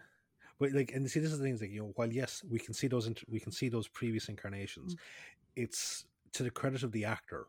But 0.59 0.71
like, 0.73 0.91
and 0.93 1.09
see, 1.09 1.19
this 1.19 1.31
is 1.31 1.39
the 1.39 1.43
thing. 1.45 1.53
Is 1.55 1.61
like, 1.61 1.71
you 1.71 1.81
know, 1.81 1.91
while 1.95 2.11
yes, 2.11 2.43
we 2.49 2.59
can 2.59 2.73
see 2.73 2.87
those, 2.87 3.07
int- 3.07 3.27
we 3.29 3.39
can 3.39 3.51
see 3.51 3.69
those 3.69 3.87
previous 3.87 4.29
incarnations. 4.29 4.95
It's 5.55 6.05
to 6.33 6.43
the 6.43 6.51
credit 6.51 6.83
of 6.83 6.91
the 6.91 7.05
actor. 7.05 7.47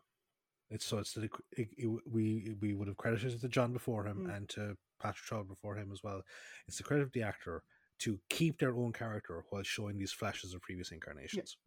It's 0.71 0.85
so 0.85 0.97
it's 0.97 1.13
to 1.13 1.19
the 1.21 1.29
it, 1.51 1.69
it, 1.77 1.87
we 2.11 2.55
we 2.59 2.73
would 2.73 2.87
have 2.87 2.97
credited 2.97 3.33
it 3.33 3.41
to 3.41 3.47
John 3.47 3.71
before 3.73 4.05
him 4.07 4.25
Mm. 4.27 4.35
and 4.35 4.49
to 4.49 4.75
Patrick 4.99 5.27
Troughton 5.29 5.47
before 5.47 5.75
him 5.77 5.91
as 5.91 6.01
well. 6.03 6.21
It's 6.67 6.77
the 6.77 6.83
credit 6.83 7.03
of 7.03 7.11
the 7.11 7.21
actor 7.21 7.63
to 7.99 8.19
keep 8.29 8.57
their 8.57 8.75
own 8.75 8.91
character 8.91 9.45
while 9.49 9.63
showing 9.63 9.97
these 9.97 10.11
flashes 10.11 10.53
of 10.53 10.61
previous 10.61 10.91
incarnations. 10.91 11.57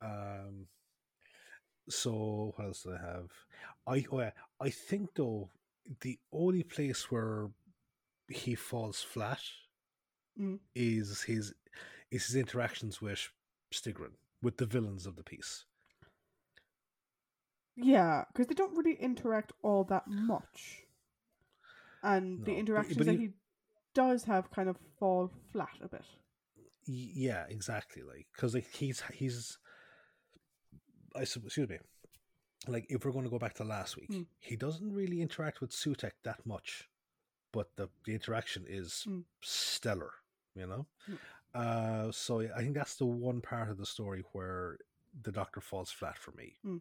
Um. 0.00 0.66
So 1.90 2.52
what 2.56 2.66
else 2.66 2.82
do 2.82 2.92
I 2.94 2.98
have? 3.06 3.30
I 3.86 4.04
oh 4.12 4.20
yeah, 4.20 4.30
I 4.60 4.70
think 4.70 5.10
though 5.14 5.50
the 6.00 6.18
only 6.32 6.62
place 6.62 7.10
where 7.10 7.48
he 8.28 8.54
falls 8.54 9.00
flat 9.02 9.40
Mm. 10.38 10.58
is 10.74 11.22
his 11.22 11.52
is 12.10 12.26
his 12.26 12.36
interactions 12.36 13.00
with 13.02 13.28
Styggron, 13.74 14.12
with 14.42 14.56
the 14.58 14.66
villains 14.66 15.04
of 15.06 15.16
the 15.16 15.22
piece. 15.24 15.64
Yeah, 17.76 18.24
because 18.32 18.46
they 18.48 18.54
don't 18.54 18.76
really 18.76 18.94
interact 19.00 19.52
all 19.62 19.84
that 19.84 20.04
much, 20.08 20.84
and 22.02 22.40
No, 22.40 22.44
the 22.44 22.56
interactions 22.56 22.96
but 22.96 23.06
that 23.06 23.12
he- 23.12 23.26
he 23.26 23.32
does 23.94 24.24
have 24.24 24.50
kind 24.50 24.68
of 24.68 24.76
fall 24.98 25.30
flat 25.52 25.78
a 25.80 25.88
bit. 25.88 26.04
Yeah, 26.84 27.44
exactly. 27.48 28.02
Like 28.02 28.26
because 28.34 28.54
like 28.54 28.66
he's 28.74 29.02
he's, 29.12 29.58
I 31.14 31.20
excuse 31.22 31.68
me. 31.68 31.78
Like 32.66 32.86
if 32.88 33.04
we're 33.04 33.12
going 33.12 33.24
to 33.24 33.30
go 33.30 33.38
back 33.38 33.54
to 33.54 33.64
last 33.64 33.96
week, 33.96 34.10
Mm. 34.10 34.26
he 34.40 34.56
doesn't 34.56 34.92
really 34.92 35.20
interact 35.20 35.60
with 35.60 35.70
Sutekh 35.70 36.12
that 36.24 36.44
much, 36.46 36.88
but 37.52 37.76
the 37.76 37.88
the 38.04 38.14
interaction 38.14 38.64
is 38.66 39.04
Mm. 39.06 39.24
stellar. 39.42 40.14
You 40.54 40.66
know, 40.66 40.86
Mm. 41.08 41.18
uh, 41.54 42.12
so 42.12 42.40
I 42.40 42.58
think 42.58 42.74
that's 42.74 42.96
the 42.96 43.06
one 43.06 43.40
part 43.40 43.70
of 43.70 43.78
the 43.78 43.86
story 43.86 44.24
where 44.32 44.78
the 45.22 45.30
Doctor 45.32 45.60
falls 45.60 45.90
flat 45.90 46.18
for 46.18 46.32
me. 46.32 46.58
Mm. 46.66 46.80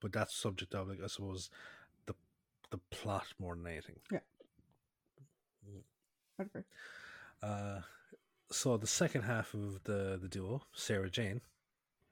But 0.00 0.12
that's 0.12 0.34
subject 0.34 0.74
of 0.74 0.88
like 0.88 1.02
I 1.02 1.06
suppose 1.08 1.50
the 2.06 2.14
the 2.70 2.78
plot 2.90 3.26
more 3.38 3.54
than 3.54 3.66
anything. 3.66 3.96
Yeah. 4.10 4.20
I'd 6.38 6.46
agree. 6.46 6.62
Uh, 7.42 7.80
so 8.50 8.76
the 8.76 8.86
second 8.86 9.22
half 9.22 9.54
of 9.54 9.84
the 9.84 10.18
the 10.20 10.28
duo, 10.28 10.62
Sarah 10.72 11.10
Jane. 11.10 11.40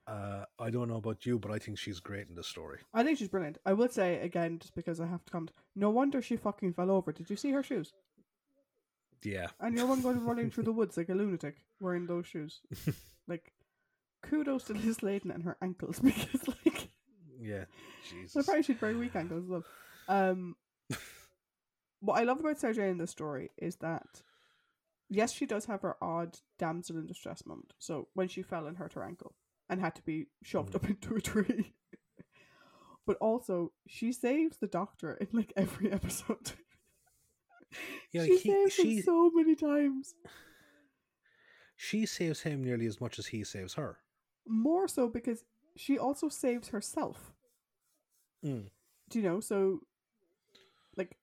Uh, 0.06 0.44
I 0.58 0.70
don't 0.70 0.88
know 0.88 0.96
about 0.96 1.24
you, 1.24 1.38
but 1.38 1.52
I 1.52 1.58
think 1.58 1.78
she's 1.78 2.00
great 2.00 2.28
in 2.28 2.34
the 2.34 2.42
story. 2.42 2.78
I 2.92 3.04
think 3.04 3.18
she's 3.18 3.28
brilliant. 3.28 3.58
I 3.64 3.72
would 3.72 3.92
say 3.92 4.20
again, 4.20 4.58
just 4.58 4.74
because 4.74 5.00
I 5.00 5.06
have 5.06 5.24
to 5.24 5.30
comment. 5.30 5.52
No 5.76 5.90
wonder 5.90 6.20
she 6.20 6.36
fucking 6.36 6.72
fell 6.74 6.90
over. 6.90 7.12
Did 7.12 7.30
you 7.30 7.36
see 7.36 7.52
her 7.52 7.62
shoes? 7.62 7.92
Yeah, 9.24 9.48
And 9.60 9.76
you're 9.76 9.86
one 9.86 10.02
going 10.02 10.24
running 10.26 10.50
through 10.50 10.64
the 10.64 10.72
woods 10.72 10.96
like 10.96 11.08
a 11.08 11.14
lunatic 11.14 11.56
wearing 11.80 12.06
those 12.06 12.26
shoes. 12.26 12.60
like, 13.28 13.52
kudos 14.22 14.64
to 14.64 14.72
Liz 14.74 14.96
Sladen 14.96 15.30
and 15.30 15.44
her 15.44 15.56
ankles 15.62 15.98
because 16.02 16.48
like 16.48 16.88
yeah, 17.40 17.64
Jesus. 18.10 18.36
apparently 18.36 18.62
she'd 18.74 18.80
very 18.80 18.96
weak 18.96 19.14
ankles 19.16 19.44
as 19.44 19.48
well. 19.50 19.64
Um, 20.08 20.56
what 22.00 22.18
I 22.18 22.24
love 22.24 22.40
about 22.40 22.60
Jane 22.60 22.80
in 22.90 22.98
this 22.98 23.10
story 23.10 23.50
is 23.56 23.76
that 23.76 24.22
yes, 25.08 25.32
she 25.32 25.46
does 25.46 25.66
have 25.66 25.82
her 25.82 25.96
odd 26.02 26.38
damsel 26.58 26.96
in 26.98 27.06
distress 27.06 27.44
moment. 27.46 27.72
So 27.78 28.08
when 28.14 28.28
she 28.28 28.42
fell 28.42 28.66
and 28.66 28.76
hurt 28.76 28.94
her 28.94 29.04
ankle 29.04 29.34
and 29.68 29.80
had 29.80 29.94
to 29.96 30.02
be 30.02 30.26
shoved 30.42 30.72
Mhm. 30.72 30.76
up 30.76 30.88
into 30.88 31.14
a 31.14 31.20
tree. 31.20 31.74
but 33.06 33.16
also 33.18 33.72
she 33.86 34.12
saves 34.12 34.58
the 34.58 34.66
doctor 34.66 35.14
in 35.14 35.28
like 35.32 35.52
every 35.56 35.90
episode. 35.92 36.52
Yeah, 38.12 38.24
she 38.24 38.36
he- 38.38 38.50
saves 38.50 38.72
she- 38.74 38.96
him 38.98 39.02
so 39.02 39.30
many 39.30 39.54
times. 39.54 40.14
She 41.76 42.06
saves 42.06 42.42
him 42.42 42.62
nearly 42.62 42.86
as 42.86 43.00
much 43.00 43.18
as 43.18 43.26
he 43.26 43.42
saves 43.44 43.74
her. 43.74 43.98
More 44.46 44.86
so 44.88 45.08
because 45.08 45.44
she 45.76 45.98
also 45.98 46.28
saves 46.28 46.68
herself. 46.68 47.32
Mm. 48.44 48.70
Do 49.08 49.18
you 49.18 49.24
know? 49.24 49.40
So, 49.40 49.80
like, 50.96 51.16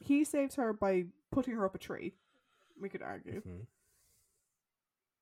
he 0.00 0.24
saves 0.24 0.56
her 0.56 0.72
by 0.72 1.06
putting 1.30 1.54
her 1.54 1.64
up 1.64 1.74
a 1.74 1.78
tree. 1.78 2.14
We 2.80 2.88
could 2.88 3.02
argue, 3.02 3.40
Mhm. 3.42 3.66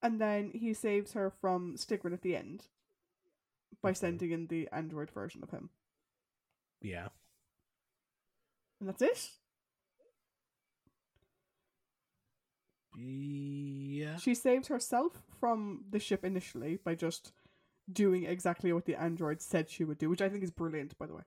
and 0.03 0.21
then 0.21 0.51
he 0.53 0.73
saves 0.75 1.13
her 1.13 1.31
from 1.31 1.75
Styggron 1.77 2.13
at 2.15 2.23
the 2.23 2.35
end 2.35 2.67
by 3.83 3.93
sending 3.93 4.31
in 4.31 4.47
the 4.47 4.69
android 4.73 5.11
version 5.11 5.43
of 5.43 5.51
him, 5.51 5.71
Yeah, 6.81 7.09
and 8.81 8.89
that's 8.89 9.03
it. 9.03 9.33
Yeah, 12.97 14.17
She 14.17 14.35
saves 14.35 14.69
herself 14.69 15.13
from 15.41 15.85
the 15.91 15.99
ship 15.99 16.25
initially 16.25 16.77
by 16.85 16.95
just 16.95 17.33
doing 17.93 18.25
exactly 18.25 18.73
what 18.73 18.85
the 18.85 18.95
android 19.01 19.41
said 19.43 19.69
she 19.71 19.85
would 19.85 19.99
do, 19.99 20.09
which 20.09 20.23
I 20.23 20.29
think 20.29 20.45
is 20.45 20.51
brilliant, 20.51 20.97
by 20.99 21.07
the 21.07 21.15
way. 21.15 21.23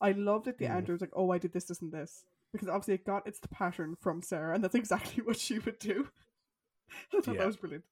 I 0.00 0.12
love 0.12 0.44
that 0.44 0.58
the 0.58 0.66
Mm. 0.66 0.76
android's 0.76 1.00
like, 1.00 1.10
oh, 1.14 1.30
I 1.30 1.38
did 1.38 1.52
this, 1.52 1.64
this, 1.64 1.80
and 1.80 1.92
this. 1.92 2.24
Because 2.52 2.68
obviously 2.68 2.94
it 2.94 3.04
got 3.04 3.26
its 3.26 3.40
pattern 3.50 3.96
from 3.96 4.22
Sarah, 4.22 4.54
and 4.54 4.62
that's 4.62 4.74
exactly 4.82 5.22
what 5.22 5.36
she 5.38 5.58
would 5.58 5.78
do. 5.78 6.08
I 7.14 7.20
thought 7.20 7.34
Yeah. 7.34 7.38
that 7.40 7.46
was 7.46 7.56
brilliant. 7.56 7.84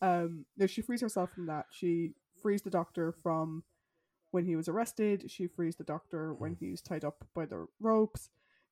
Um, 0.00 0.46
no, 0.56 0.66
she 0.66 0.80
frees 0.82 1.00
herself 1.02 1.32
from 1.32 1.46
that. 1.46 1.66
She 1.70 2.14
frees 2.42 2.62
the 2.62 2.70
doctor 2.70 3.12
from 3.12 3.64
when 4.30 4.44
he 4.46 4.56
was 4.56 4.68
arrested. 4.68 5.30
She 5.30 5.46
frees 5.46 5.76
the 5.76 5.84
doctor 5.84 6.32
when 6.32 6.54
he's 6.54 6.80
tied 6.80 7.04
up 7.04 7.26
by 7.34 7.46
the 7.46 7.66
ropes. 7.80 8.30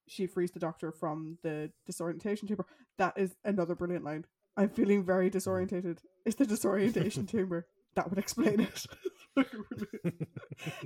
She 0.09 0.27
frees 0.27 0.51
the 0.51 0.61
doctor 0.61 0.91
from 0.93 1.39
the 1.43 1.71
disorientation 1.87 2.49
chamber. 2.49 2.67
That 2.97 3.19
is 3.19 3.37
another 3.45 3.75
brilliant 3.75 4.05
line. 4.05 4.25
I'm 4.57 4.71
feeling 4.71 5.05
very 5.05 5.31
disorientated. 5.31 5.99
It's 6.25 6.37
the 6.37 6.47
disorientation 6.47 7.27
chamber. 7.33 7.67
That 7.95 8.11
would 8.11 8.19
explain 8.19 8.61
it. 8.61 8.87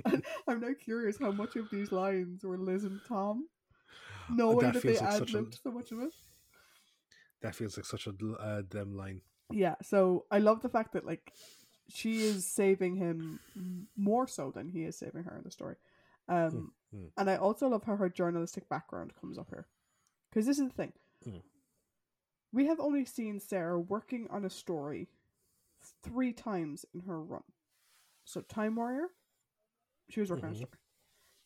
and 0.05 0.23
I'm 0.47 0.59
now 0.61 0.73
curious 0.79 1.17
how 1.19 1.31
much 1.31 1.55
of 1.55 1.69
these 1.71 1.91
lines 1.91 2.43
were 2.43 2.57
Liz 2.57 2.83
and 2.83 2.99
Tom, 3.07 3.47
knowing 4.29 4.59
That 4.59 4.73
that, 4.75 4.83
they 4.83 4.99
like 4.99 5.21
ad 5.21 5.29
libbed 5.31 5.59
so 5.63 5.71
much 5.71 5.91
of 5.91 5.99
it. 5.99 6.13
that 7.41 7.55
feels 7.55 7.77
like 7.77 7.85
such 7.85 8.07
a 8.07 8.11
uh, 8.39 8.61
them 8.69 8.95
line. 8.95 9.21
Yeah, 9.51 9.75
so 9.81 10.25
I 10.31 10.39
love 10.39 10.61
the 10.61 10.69
fact 10.69 10.93
that 10.93 11.05
like 11.05 11.31
she 11.89 12.23
is 12.23 12.47
saving 12.47 12.95
him 12.95 13.39
more 13.97 14.27
so 14.27 14.51
than 14.51 14.69
he 14.69 14.83
is 14.83 14.97
saving 14.97 15.23
her 15.23 15.35
in 15.37 15.43
the 15.43 15.51
story. 15.51 15.75
Um, 16.27 16.71
mm. 16.93 17.09
and 17.17 17.29
I 17.29 17.37
also 17.37 17.67
love 17.67 17.83
how 17.83 17.95
her 17.95 18.09
journalistic 18.09 18.69
background 18.69 19.13
comes 19.19 19.37
up 19.37 19.49
here, 19.49 19.67
because 20.29 20.45
this 20.45 20.59
is 20.59 20.67
the 20.67 20.73
thing. 20.73 20.93
Mm. 21.27 21.41
We 22.51 22.67
have 22.67 22.79
only 22.79 23.05
seen 23.05 23.39
Sarah 23.39 23.79
working 23.79 24.27
on 24.29 24.45
a 24.45 24.49
story 24.49 25.09
three 26.03 26.33
times 26.33 26.85
in 26.93 27.01
her 27.01 27.21
run. 27.21 27.43
So 28.25 28.41
Time 28.41 28.75
Warrior, 28.75 29.07
she 30.09 30.19
was 30.19 30.29
working 30.29 30.45
on 30.45 30.51
a 30.51 30.53
Mhm. 30.55 30.57
story. 30.57 30.79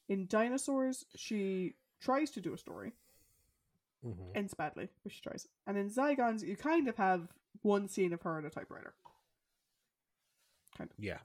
In 0.09 0.27
Dinosaurs, 0.27 1.05
she 1.15 1.75
tries 1.99 2.31
to 2.31 2.41
do 2.41 2.53
a 2.53 2.57
story, 2.57 2.93
Mhm. 4.03 4.35
ends 4.35 4.53
badly, 4.53 4.89
but 5.03 5.11
she 5.11 5.21
tries. 5.21 5.47
And 5.65 5.77
in 5.77 5.89
Zygons, 5.89 6.43
you 6.43 6.55
kind 6.55 6.87
of 6.87 6.97
have 6.97 7.33
one 7.61 7.87
scene 7.87 8.13
of 8.13 8.21
her 8.21 8.37
at 8.37 8.45
a 8.45 8.49
typewriter. 8.49 8.93
Kind 10.77 10.91
of. 10.91 10.99
Yeah, 10.99 11.19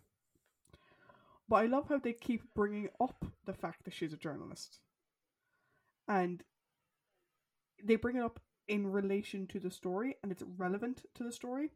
But 1.52 1.64
I 1.64 1.66
love 1.66 1.90
how 1.90 1.98
they 1.98 2.14
keep 2.14 2.54
bringing 2.54 2.88
up 2.98 3.26
the 3.44 3.52
fact 3.52 3.84
that 3.84 3.92
she's 3.92 4.14
a 4.14 4.16
journalist. 4.16 4.80
And 6.08 6.42
they 7.84 7.96
bring 7.96 8.16
it 8.16 8.22
up 8.22 8.40
in 8.68 8.86
relation 8.86 9.46
to 9.48 9.60
the 9.60 9.70
story 9.70 10.16
and 10.22 10.32
it's 10.32 10.42
relevant 10.56 11.04
to 11.14 11.22
the 11.22 11.30
story. 11.30 11.72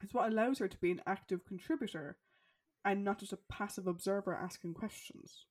It's 0.00 0.14
what 0.14 0.32
allows 0.32 0.58
her 0.58 0.68
to 0.68 0.78
be 0.78 0.90
an 0.90 1.02
active 1.06 1.44
contributor 1.44 2.16
and 2.82 3.04
not 3.04 3.18
just 3.18 3.34
a 3.34 3.40
passive 3.50 3.86
observer 3.86 4.34
asking 4.34 4.72
questions. 4.72 5.44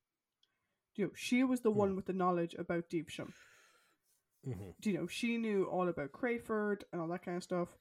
You 0.95 1.05
know, 1.05 1.11
she 1.13 1.43
was 1.43 1.61
the 1.61 1.71
Hmm. 1.71 1.77
one 1.77 1.95
with 1.95 2.07
the 2.07 2.13
knowledge 2.13 2.55
about 2.55 2.89
Devesham. 2.89 3.33
Mhm. 4.47 4.83
you 4.83 4.93
know, 4.93 5.05
she 5.05 5.37
knew 5.37 5.65
all 5.65 5.87
about 5.87 6.11
Crayford 6.11 6.85
and 6.91 6.99
all 6.99 7.07
that 7.09 7.23
kind 7.23 7.37
of 7.37 7.43
stuff, 7.43 7.77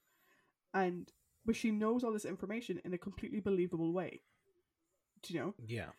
and 0.74 1.10
but 1.46 1.56
she 1.56 1.70
knows 1.70 2.04
all 2.04 2.12
this 2.12 2.26
information 2.26 2.78
in 2.84 2.92
a 2.92 2.98
completely 2.98 3.40
believable 3.40 3.94
way. 3.94 4.22
Do 5.22 5.34
you 5.34 5.40
know? 5.40 5.54
Yeah. 5.66 5.90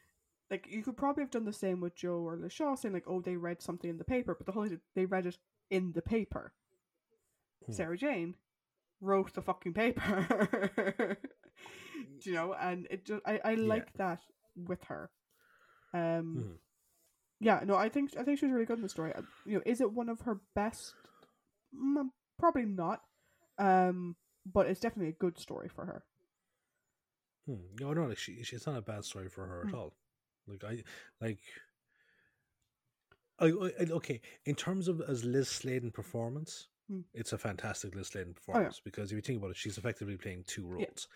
Like 0.49 0.67
you 0.69 0.83
could 0.83 0.97
probably 0.97 1.23
have 1.23 1.31
done 1.31 1.45
the 1.45 1.53
same 1.53 1.79
with 1.79 1.95
Joe 1.95 2.19
or 2.27 2.35
Liz 2.35 2.51
Shaw, 2.53 2.75
saying 2.75 2.93
like, 2.93 3.05
"Oh, 3.07 3.21
they 3.21 3.37
read 3.37 3.61
something 3.61 3.89
in 3.89 3.97
the 3.97 4.03
paper," 4.03 4.35
but 4.35 4.45
the 4.45 4.51
whole 4.51 4.67
they 4.95 5.05
read 5.05 5.25
it 5.25 5.37
in 5.69 5.93
the 5.93 6.01
paper. 6.01 6.53
Hmm. 7.65 7.71
Sarah 7.71 7.97
Jane 7.97 8.35
wrote 8.99 9.33
the 9.33 9.41
fucking 9.41 9.73
paper. 9.73 11.17
Do 12.23 12.29
you 12.29 12.35
know? 12.35 12.53
And 12.53 12.87
it 12.89 13.05
just 13.05 13.21
I 13.25 13.39
I 13.43 13.55
like 13.55 13.93
that 13.93 14.19
with 14.55 14.83
her. 14.85 15.09
Um. 15.93 16.35
Mhm. 16.37 16.57
Yeah, 17.39 17.61
no, 17.65 17.75
I 17.75 17.89
think 17.89 18.15
I 18.17 18.23
think 18.23 18.37
she 18.39 18.45
was 18.45 18.53
really 18.53 18.65
good 18.65 18.77
in 18.77 18.83
the 18.83 18.89
story. 18.89 19.13
Uh, 19.13 19.21
You 19.45 19.55
know, 19.57 19.63
is 19.65 19.81
it 19.81 19.91
one 19.91 20.09
of 20.09 20.21
her 20.21 20.41
best? 20.53 20.93
Mm, 21.73 22.09
probably 22.37 22.65
not. 22.65 23.01
Um, 23.57 24.15
but 24.45 24.67
it's 24.67 24.79
definitely 24.79 25.09
a 25.09 25.17
good 25.23 25.39
story 25.39 25.69
for 25.69 25.85
her. 25.85 26.03
Hmm. 27.55 27.75
No, 27.79 27.93
no, 27.93 28.05
like 28.05 28.17
she, 28.17 28.41
she, 28.43 28.55
it's 28.55 28.65
not 28.67 28.77
a 28.77 28.81
bad 28.81 29.03
story 29.05 29.29
for 29.29 29.45
her 29.45 29.61
at 29.65 29.69
Hmm. 29.71 29.75
all. 29.75 29.93
Like 30.47 30.63
I, 30.63 30.83
like, 31.21 31.39
I, 33.39 33.47
I, 33.47 33.83
okay. 33.91 34.21
In 34.45 34.55
terms 34.55 34.87
of 34.87 35.01
as 35.01 35.23
Liz 35.23 35.49
Sladen 35.49 35.91
performance, 35.91 36.67
Hmm. 36.89 37.01
it's 37.13 37.33
a 37.33 37.37
fantastic 37.37 37.95
Liz 37.95 38.07
Sladen 38.07 38.33
performance 38.33 38.79
because 38.83 39.11
if 39.11 39.15
you 39.15 39.21
think 39.21 39.39
about 39.39 39.51
it, 39.51 39.57
she's 39.57 39.77
effectively 39.77 40.17
playing 40.17 40.43
two 40.45 40.63
Yeah. 40.63 40.85
roles. 40.85 41.07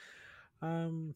Um, 0.62 1.16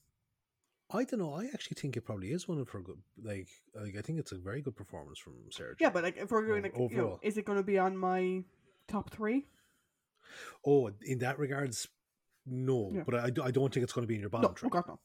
I 0.91 1.03
don't 1.03 1.20
know. 1.20 1.34
I 1.36 1.45
actually 1.53 1.76
think 1.80 1.95
it 1.97 2.01
probably 2.01 2.32
is 2.32 2.47
one 2.47 2.59
of 2.59 2.70
her 2.70 2.82
good. 2.82 2.97
Like, 3.22 3.47
like 3.76 3.95
I 3.95 4.01
think 4.01 4.20
it's 4.20 4.32
a 4.32 4.38
very 4.38 4.61
good 4.61 4.76
performance 4.76 5.20
from 5.20 5.34
Sarah. 5.51 5.76
Yeah, 5.80 5.91
but 5.91 6.03
like 6.03 6.17
if 6.17 6.32
we're 6.32 6.45
going 6.45 6.65
O- 6.76 6.84
like, 6.84 6.91
you 6.91 6.97
know, 6.97 7.20
is 7.22 7.38
it 7.38 7.45
going 7.45 7.57
to 7.59 7.63
be 7.63 7.78
on 7.78 7.95
my 7.97 8.43
top 8.88 9.09
three? 9.11 9.45
oh, 10.65 10.91
in 11.03 11.20
that 11.20 11.39
regards, 11.39 11.88
no. 12.45 12.89
Yeah. 12.93 13.03
But 13.05 13.15
I, 13.15 13.47
I 13.47 13.51
don't 13.51 13.74
think 13.74 13.84
it's 13.84 13.93
going 13.93 14.03
to 14.03 14.07
be 14.07 14.15
in 14.15 14.22
your 14.22 14.30
No, 14.32 14.39
bottom 14.39 14.51
oh 14.51 14.55
three. 14.59 14.70
god, 14.70 14.84
no, 14.88 14.99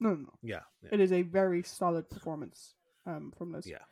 no, 0.00 0.10
no, 0.10 0.16
no. 0.16 0.32
Yeah, 0.42 0.60
yeah, 0.82 0.90
It 0.92 1.00
is 1.00 1.12
a 1.12 1.22
very 1.22 1.62
solid 1.62 2.08
performance 2.10 2.74
um 3.06 3.32
from 3.36 3.52
Liz. 3.52 3.66
yeah. 3.66 3.84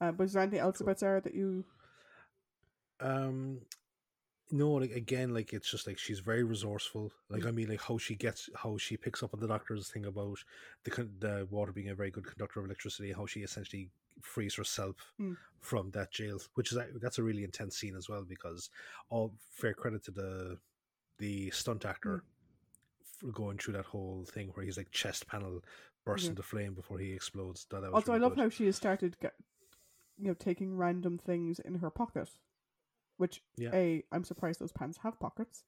Uh, 0.00 0.12
but 0.12 0.24
is 0.24 0.32
there 0.34 0.42
anything 0.42 0.60
else 0.60 0.78
Cool. 0.78 0.86
about 0.86 0.98
Sarah 0.98 1.20
that 1.22 1.34
you? 1.34 1.64
um 3.00 3.60
no 4.50 4.70
like 4.70 4.92
again 4.92 5.34
like 5.34 5.52
it's 5.52 5.70
just 5.70 5.86
like 5.86 5.98
she's 5.98 6.20
very 6.20 6.44
resourceful 6.44 7.10
like 7.28 7.44
i 7.44 7.50
mean 7.50 7.68
like 7.68 7.82
how 7.82 7.98
she 7.98 8.14
gets 8.14 8.48
how 8.54 8.76
she 8.78 8.96
picks 8.96 9.22
up 9.22 9.34
on 9.34 9.40
the 9.40 9.46
doctor's 9.48 9.88
thing 9.88 10.06
about 10.06 10.38
the 10.84 11.08
the 11.18 11.46
water 11.50 11.72
being 11.72 11.88
a 11.90 11.94
very 11.94 12.10
good 12.10 12.24
conductor 12.24 12.60
of 12.60 12.66
electricity 12.66 13.12
how 13.12 13.26
she 13.26 13.40
essentially 13.40 13.90
frees 14.22 14.54
herself 14.54 14.96
Mm. 15.20 15.36
from 15.60 15.90
that 15.90 16.10
jail 16.12 16.38
which 16.54 16.72
is 16.72 16.78
that's 17.02 17.18
a 17.18 17.22
really 17.22 17.44
intense 17.44 17.76
scene 17.76 17.96
as 17.96 18.08
well 18.08 18.24
because 18.24 18.70
all 19.10 19.34
fair 19.50 19.74
credit 19.74 20.02
to 20.04 20.10
the 20.10 20.58
the 21.18 21.50
stunt 21.50 21.84
actor 21.84 22.18
for 22.18 22.24
going 23.32 23.58
through 23.58 23.74
that 23.74 23.86
whole 23.86 24.24
thing 24.24 24.50
where 24.54 24.64
he's 24.64 24.76
like 24.76 24.90
chest 24.90 25.26
panel 25.26 25.62
bursts 26.04 26.26
Yeah. 26.26 26.30
into 26.30 26.42
flame 26.42 26.74
before 26.74 26.98
he 26.98 27.12
explodes 27.12 27.66
that, 27.70 27.80
that 27.80 27.90
was 27.90 27.94
Also, 27.94 28.12
really 28.12 28.20
I 28.20 28.22
love 28.22 28.36
good. 28.36 28.42
how 28.42 28.48
she 28.48 28.66
has 28.66 28.76
started, 28.76 29.18
get, 29.20 29.34
you 30.18 30.28
know, 30.28 30.34
taking 30.34 30.76
random 30.76 31.18
things 31.18 31.58
in 31.58 31.76
her 31.76 31.90
pocket. 31.90 32.30
Which 33.16 33.42
Yeah. 33.56 33.70
a, 33.72 34.04
I'm 34.12 34.24
surprised 34.24 34.60
those 34.60 34.72
pants 34.72 34.98
have 35.02 35.18
pockets. 35.18 35.64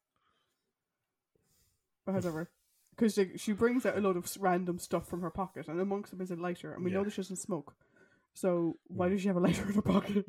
But 2.05 2.12
however, 2.12 2.51
because 2.90 3.14
she, 3.14 3.36
she 3.36 3.53
brings 3.53 3.86
out 3.86 3.96
a 3.96 4.01
lot 4.01 4.16
of 4.16 4.30
random 4.40 4.78
stuff 4.78 5.07
from 5.07 5.22
her 5.22 5.30
pocket, 5.30 5.68
and 5.68 5.80
amongst 5.80 6.11
them 6.11 6.20
is 6.20 6.30
a 6.30 6.36
lighter, 6.36 6.72
and 6.72 6.84
we 6.84 6.90
know 6.90 7.05
that 7.05 7.12
she 7.12 7.22
doesn't 7.22 7.36
smoke. 7.36 7.74
So 8.34 8.78
why 8.86 9.09
Mm. 9.09 9.11
does 9.11 9.20
she 9.22 9.28
have 9.28 9.36
a 9.36 9.40
lighter 9.40 9.62
in 9.62 9.74
her 9.74 9.82
pocket? 9.82 10.24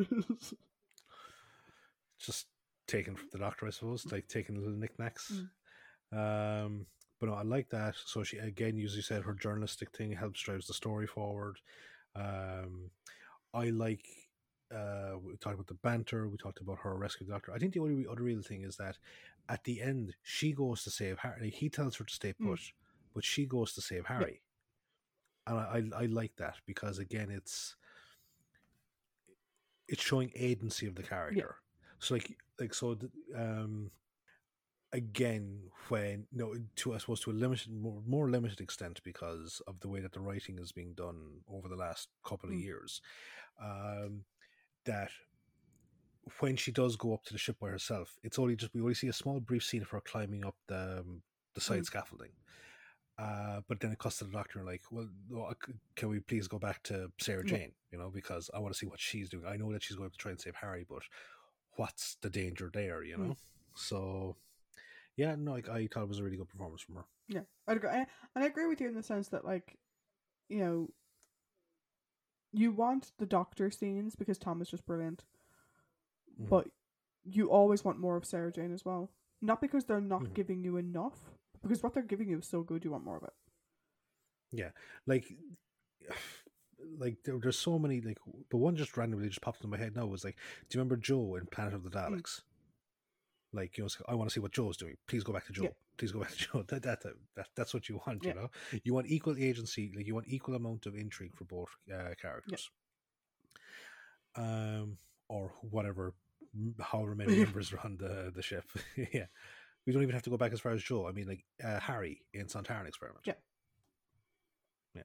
just 2.19 2.47
taken 2.87 3.15
from 3.15 3.29
the 3.31 3.39
doctor, 3.39 3.67
I 3.67 3.69
suppose, 3.69 4.05
like 4.11 4.27
taking 4.27 4.55
little 4.55 4.77
knickknacks. 4.77 5.43
Mm. 6.13 6.65
Um, 6.65 6.85
but 7.19 7.27
no, 7.29 7.35
I 7.35 7.43
like 7.43 7.69
that. 7.69 7.95
So 8.05 8.23
she 8.23 8.37
again, 8.37 8.77
usually 8.77 9.01
said 9.01 9.23
her 9.23 9.33
journalistic 9.33 9.91
thing 9.95 10.11
helps 10.13 10.41
drives 10.41 10.67
the 10.67 10.73
story 10.73 11.07
forward. 11.07 11.57
Um, 12.15 12.91
I 13.53 13.69
like. 13.69 14.05
Uh, 14.73 15.17
we 15.23 15.35
talked 15.37 15.55
about 15.55 15.67
the 15.67 15.73
banter. 15.75 16.27
We 16.29 16.37
talked 16.37 16.61
about 16.61 16.77
her 16.83 16.95
rescue 16.95 17.25
doctor. 17.27 17.51
I 17.53 17.57
think 17.57 17.73
the 17.73 17.79
only 17.79 18.05
other 18.09 18.21
real 18.23 18.41
thing 18.43 18.63
is 18.63 18.77
that 18.77 18.97
at 19.49 19.63
the 19.63 19.81
end 19.81 20.15
she 20.21 20.53
goes 20.53 20.83
to 20.83 20.91
save 20.91 21.17
Harry. 21.19 21.49
He 21.49 21.69
tells 21.69 21.95
her 21.97 22.05
to 22.05 22.13
stay 22.13 22.33
Mm. 22.39 22.49
put, 22.51 22.59
but 23.15 23.23
she 23.23 23.45
goes 23.47 23.73
to 23.73 23.81
save 23.81 24.05
Harry. 24.05 24.43
And 25.47 25.57
I, 25.57 25.63
I 25.97 26.03
I 26.03 26.05
like 26.05 26.35
that 26.37 26.57
because 26.65 26.99
again, 26.99 27.29
it's 27.31 27.75
it's 29.87 30.01
showing 30.03 30.31
agency 30.35 30.87
of 30.87 30.95
the 30.95 31.03
character. 31.03 31.57
So 31.99 32.13
like 32.15 32.37
like 32.59 32.73
so 32.73 32.97
um 33.35 33.91
again 34.91 35.59
when 35.89 36.25
no 36.31 36.55
to 36.75 36.93
I 36.93 36.97
suppose 36.97 37.19
to 37.21 37.31
a 37.31 37.33
limited 37.33 37.71
more 37.71 38.01
more 38.07 38.29
limited 38.29 38.59
extent 38.59 39.01
because 39.03 39.61
of 39.67 39.79
the 39.81 39.87
way 39.87 39.99
that 40.01 40.13
the 40.13 40.19
writing 40.19 40.57
is 40.59 40.71
being 40.71 40.93
done 40.93 41.41
over 41.47 41.67
the 41.67 41.75
last 41.75 42.09
couple 42.23 42.49
of 42.49 42.55
Mm. 42.55 42.63
years. 42.63 43.01
Um 43.61 44.25
that 44.85 45.11
when 46.39 46.55
she 46.55 46.71
does 46.71 46.95
go 46.95 47.13
up 47.13 47.23
to 47.25 47.33
the 47.33 47.39
ship 47.39 47.57
by 47.59 47.69
herself, 47.69 48.17
it's 48.23 48.37
only 48.39 48.55
just 48.55 48.73
we 48.73 48.81
only 48.81 48.93
see 48.93 49.07
a 49.07 49.13
small 49.13 49.39
brief 49.39 49.63
scene 49.63 49.81
of 49.81 49.89
her 49.89 50.01
climbing 50.01 50.45
up 50.45 50.55
the 50.67 50.99
um, 50.99 51.21
the 51.55 51.61
side 51.61 51.81
Mm. 51.81 51.85
scaffolding. 51.85 52.31
Uh, 53.17 53.61
but 53.67 53.79
then 53.81 53.91
it 53.91 53.99
cuts 53.99 54.19
to 54.19 54.23
the 54.23 54.31
doctor 54.31 54.63
like, 54.63 54.81
well, 54.91 55.09
no, 55.29 55.43
I 55.43 55.51
c- 55.65 55.73
can 55.95 56.07
we 56.07 56.21
please 56.21 56.47
go 56.47 56.57
back 56.57 56.81
to 56.83 57.11
Sarah 57.19 57.43
Yeah. 57.45 57.57
Jane? 57.57 57.73
You 57.91 57.97
know, 57.97 58.09
because 58.09 58.49
I 58.53 58.59
want 58.59 58.73
to 58.73 58.77
see 58.79 58.85
what 58.85 58.99
she's 58.99 59.29
doing. 59.29 59.45
I 59.45 59.57
know 59.57 59.73
that 59.73 59.83
she's 59.83 59.97
going 59.97 60.09
to 60.09 60.17
try 60.17 60.31
and 60.31 60.39
save 60.39 60.55
Harry, 60.55 60.85
but 60.87 61.03
what's 61.75 62.15
the 62.21 62.29
danger 62.29 62.69
there? 62.73 63.03
You 63.03 63.17
Mm. 63.17 63.27
know, 63.27 63.37
so 63.75 64.37
yeah, 65.19 65.35
no, 65.35 65.51
like, 65.51 65.67
I 65.67 65.87
thought 65.87 66.03
it 66.03 66.07
was 66.09 66.19
a 66.19 66.23
really 66.23 66.37
good 66.37 66.47
performance 66.47 66.81
from 66.81 66.95
her. 66.95 67.05
Yeah, 67.27 67.41
I'd 67.67 67.75
agree. 67.77 67.89
And 67.91 68.07
I 68.35 68.45
agree 68.45 68.67
with 68.67 68.79
you 68.79 68.87
in 68.87 68.95
the 68.95 69.03
sense 69.03 69.27
that, 69.29 69.43
like, 69.43 69.77
you 70.47 70.59
know, 70.59 70.89
you 72.53 72.71
want 72.71 73.11
the 73.17 73.25
doctor 73.25 73.69
scenes 73.69 74.15
because 74.15 74.37
Tom 74.37 74.61
is 74.61 74.69
just 74.69 74.85
brilliant, 74.85 75.25
Mhm. 76.39 76.49
but 76.49 76.67
you 77.25 77.51
always 77.51 77.83
want 77.83 77.99
more 77.99 78.15
of 78.15 78.25
Sarah 78.25 78.51
Jane 78.51 78.73
as 78.73 78.85
well. 78.85 79.11
Not 79.41 79.61
because 79.61 79.85
they're 79.85 80.01
not 80.01 80.23
Mhm. 80.23 80.33
giving 80.33 80.63
you 80.63 80.77
enough, 80.77 81.31
because 81.61 81.83
what 81.83 81.93
they're 81.93 82.03
giving 82.03 82.29
you 82.29 82.39
is 82.39 82.47
so 82.47 82.63
good, 82.63 82.85
you 82.85 82.91
want 82.91 83.03
more 83.03 83.17
of 83.17 83.23
it. 83.23 83.33
Yeah, 84.51 84.71
like 85.05 85.25
like 86.97 87.21
there, 87.23 87.37
there's 87.39 87.59
so 87.59 87.77
many 87.77 87.99
like 88.01 88.17
the 88.49 88.57
one 88.57 88.75
just 88.75 88.95
randomly 88.97 89.27
just 89.27 89.41
popped 89.41 89.63
in 89.63 89.69
my 89.69 89.77
head 89.77 89.95
now 89.95 90.05
was 90.05 90.23
like 90.23 90.37
do 90.69 90.77
you 90.77 90.79
remember 90.79 90.95
joe 90.95 91.35
in 91.35 91.45
planet 91.45 91.73
of 91.73 91.83
the 91.83 91.89
Mm. 91.89 91.93
daleks 91.93 92.41
like 93.53 93.77
you 93.77 93.83
know 93.83 93.89
i 94.07 94.13
want 94.15 94.29
to 94.29 94.33
see 94.33 94.39
what 94.39 94.51
joe's 94.51 94.77
doing. 94.77 94.95
Please 95.07 95.23
go 95.23 95.33
back 95.33 95.45
to 95.47 95.53
joe 95.53 95.63
Yeah. 95.63 95.69
please 95.97 96.11
go 96.11 96.19
back 96.19 96.31
to 96.31 96.37
joe 96.37 96.63
that, 96.67 96.83
that, 96.83 97.01
that 97.35 97.47
that's 97.55 97.73
what 97.73 97.89
you 97.89 97.99
want 98.05 98.23
Yeah. 98.23 98.33
you 98.33 98.39
know? 98.41 98.49
You 98.83 98.93
want 98.93 99.07
equal 99.07 99.35
agency 99.37 99.91
like 99.95 100.05
you 100.07 100.13
want 100.13 100.27
equal 100.27 100.55
amount 100.55 100.85
of 100.85 100.95
intrigue 100.95 101.35
for 101.35 101.45
both 101.45 101.69
uh, 101.93 102.13
characters. 102.21 102.69
Um 104.35 104.97
or 105.27 105.51
whatever 105.61 106.13
however 106.79 107.15
many 107.15 107.35
members 107.43 107.73
are 107.73 107.79
on 107.83 107.97
the 107.97 108.31
the 108.35 108.41
ship. 108.41 108.65
Yeah. 109.13 109.25
We 109.85 109.93
don't 109.93 110.03
even 110.03 110.13
have 110.13 110.23
to 110.23 110.29
go 110.29 110.37
back 110.37 110.53
as 110.53 110.59
far 110.59 110.71
as 110.73 110.83
joe 110.83 111.07
i 111.07 111.11
mean 111.11 111.27
like 111.27 111.43
uh, 111.63 111.79
harry 111.79 112.21
in 112.33 112.45
sontaran 112.45 112.87
experiment. 112.87 113.23
Yeah. 113.25 113.33
yeah. 114.95 115.03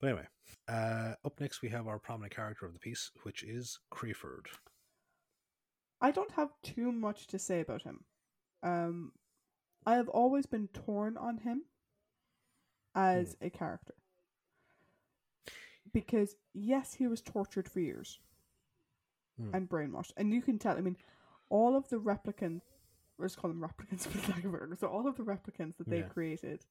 But 0.00 0.06
anyway 0.08 0.26
uh 0.68 1.14
up 1.24 1.38
next 1.40 1.60
we 1.62 1.68
have 1.70 1.86
our 1.86 1.98
prominent 1.98 2.34
character 2.34 2.64
of 2.66 2.72
the 2.72 2.78
piece 2.78 3.10
which 3.22 3.42
is 3.42 3.78
crayford 3.90 4.46
I 6.00 6.10
don't 6.10 6.30
have 6.32 6.50
too 6.62 6.92
much 6.92 7.26
to 7.28 7.38
say 7.38 7.60
about 7.60 7.82
him. 7.82 8.04
Um, 8.62 9.12
I 9.86 9.96
have 9.96 10.08
always 10.08 10.46
been 10.46 10.68
torn 10.68 11.16
on 11.16 11.38
him 11.38 11.62
as 12.94 13.36
a 13.40 13.50
character. 13.50 13.94
Because, 15.92 16.36
yes, 16.54 16.94
he 16.94 17.06
was 17.06 17.20
tortured 17.22 17.68
for 17.68 17.80
years 17.80 18.20
Hmm. 19.38 19.50
and 19.54 19.68
brainwashed. 19.68 20.12
And 20.16 20.32
you 20.32 20.42
can 20.42 20.58
tell, 20.58 20.76
I 20.76 20.80
mean, 20.80 20.96
all 21.48 21.76
of 21.76 21.88
the 21.88 21.96
replicants, 21.98 22.62
let's 23.18 23.34
call 23.36 23.50
them 23.50 23.60
replicants 23.60 24.06
for 24.06 24.18
the 24.18 24.48
lack 24.48 24.72
of 24.72 24.78
so 24.78 24.88
all 24.88 25.06
of 25.08 25.16
the 25.16 25.22
replicants 25.22 25.76
that 25.78 25.88
they 25.88 25.98
Yeah. 25.98 26.08
created, 26.08 26.66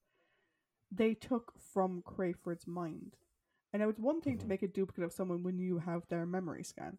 they 0.90 1.14
took 1.14 1.52
from 1.58 2.02
Crayford's 2.02 2.66
mind. 2.66 3.16
And 3.72 3.82
it 3.82 3.86
was 3.86 3.98
one 3.98 4.20
thing 4.20 4.38
to 4.38 4.44
Mhm. 4.44 4.48
make 4.48 4.62
a 4.62 4.68
duplicate 4.68 5.04
of 5.04 5.12
someone 5.12 5.42
when 5.42 5.58
you 5.58 5.78
have 5.78 6.06
their 6.08 6.24
memory 6.24 6.62
scan. 6.64 6.98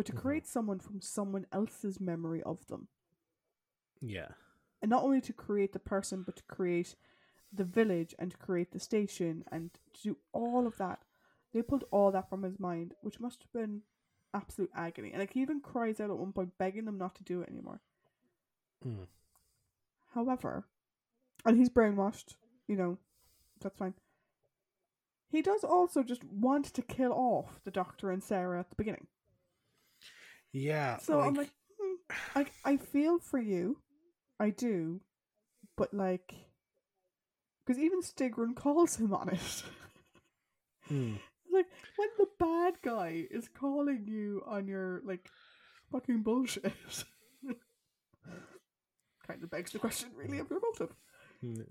But 0.00 0.06
to 0.06 0.12
Mhm. 0.14 0.22
create 0.22 0.46
someone 0.46 0.78
from 0.80 1.02
someone 1.02 1.46
else's 1.52 2.00
memory 2.00 2.42
of 2.44 2.66
them. 2.68 2.88
yeah 4.00 4.32
And 4.80 4.88
not 4.88 5.02
only 5.04 5.20
to 5.20 5.34
create 5.34 5.74
the 5.74 5.78
person, 5.78 6.22
but 6.22 6.36
to 6.36 6.42
create 6.44 6.96
the 7.52 7.64
village 7.64 8.14
and 8.18 8.30
to 8.30 8.38
create 8.38 8.70
the 8.70 8.80
station 8.80 9.44
and 9.52 9.74
to 9.92 10.02
do 10.02 10.18
all 10.32 10.66
of 10.66 10.78
that. 10.78 11.04
They 11.52 11.60
pulled 11.60 11.84
all 11.90 12.10
that 12.12 12.30
from 12.30 12.44
his 12.44 12.58
mind, 12.58 12.94
which 13.02 13.20
must 13.20 13.42
have 13.42 13.52
been 13.52 13.82
absolute 14.32 14.70
agony. 14.74 15.10
And 15.10 15.20
like 15.20 15.34
he 15.34 15.42
even 15.42 15.60
cries 15.60 16.00
out 16.00 16.08
at 16.08 16.16
one 16.16 16.32
point, 16.32 16.56
begging 16.56 16.86
them 16.86 16.96
not 16.96 17.14
to 17.16 17.22
do 17.22 17.42
it 17.42 17.50
anymore. 17.50 17.82
Hmm. 18.82 19.04
However, 20.14 20.66
and 21.44 21.58
he's 21.58 21.68
brainwashed, 21.68 22.36
you 22.66 22.76
know, 22.76 22.96
that's 23.60 23.76
fine. 23.76 23.92
He 25.28 25.42
does 25.42 25.62
also 25.62 26.02
just 26.02 26.24
want 26.24 26.64
to 26.72 26.80
kill 26.80 27.12
off 27.12 27.60
the 27.64 27.70
doctor 27.70 28.10
and 28.10 28.24
Sarah 28.24 28.60
at 28.60 28.70
the 28.70 28.76
beginning. 28.76 29.06
Yeah 30.52 30.98
So 30.98 31.20
I'm 31.20 31.34
like, 31.34 31.50
hmm, 31.80 31.94
I 32.34 32.46
I 32.64 32.76
feel 32.76 33.18
for 33.18 33.38
you, 33.38 33.78
I 34.38 34.50
do, 34.50 35.00
but 35.76 35.94
like, 35.94 36.34
because 37.66 37.80
even 37.80 38.02
Styggron 38.02 38.54
calls 38.56 38.96
him 38.96 39.12
on 39.14 39.28
it. 39.30 39.62
Mm. 40.90 41.18
Like 41.52 41.66
when 41.96 42.08
the 42.16 42.28
bad 42.38 42.74
guy 42.80 43.26
is 43.28 43.48
calling 43.48 44.06
you 44.06 44.40
on 44.46 44.68
your 44.68 45.02
like 45.04 45.28
fucking 45.90 46.22
bullshit. 46.22 46.72
kind 49.26 49.42
of 49.42 49.50
begs 49.50 49.72
the 49.72 49.80
question, 49.80 50.10
really, 50.14 50.38
of 50.38 50.48
your 50.48 50.60
motive. 50.60 50.94
Mm. 51.44 51.64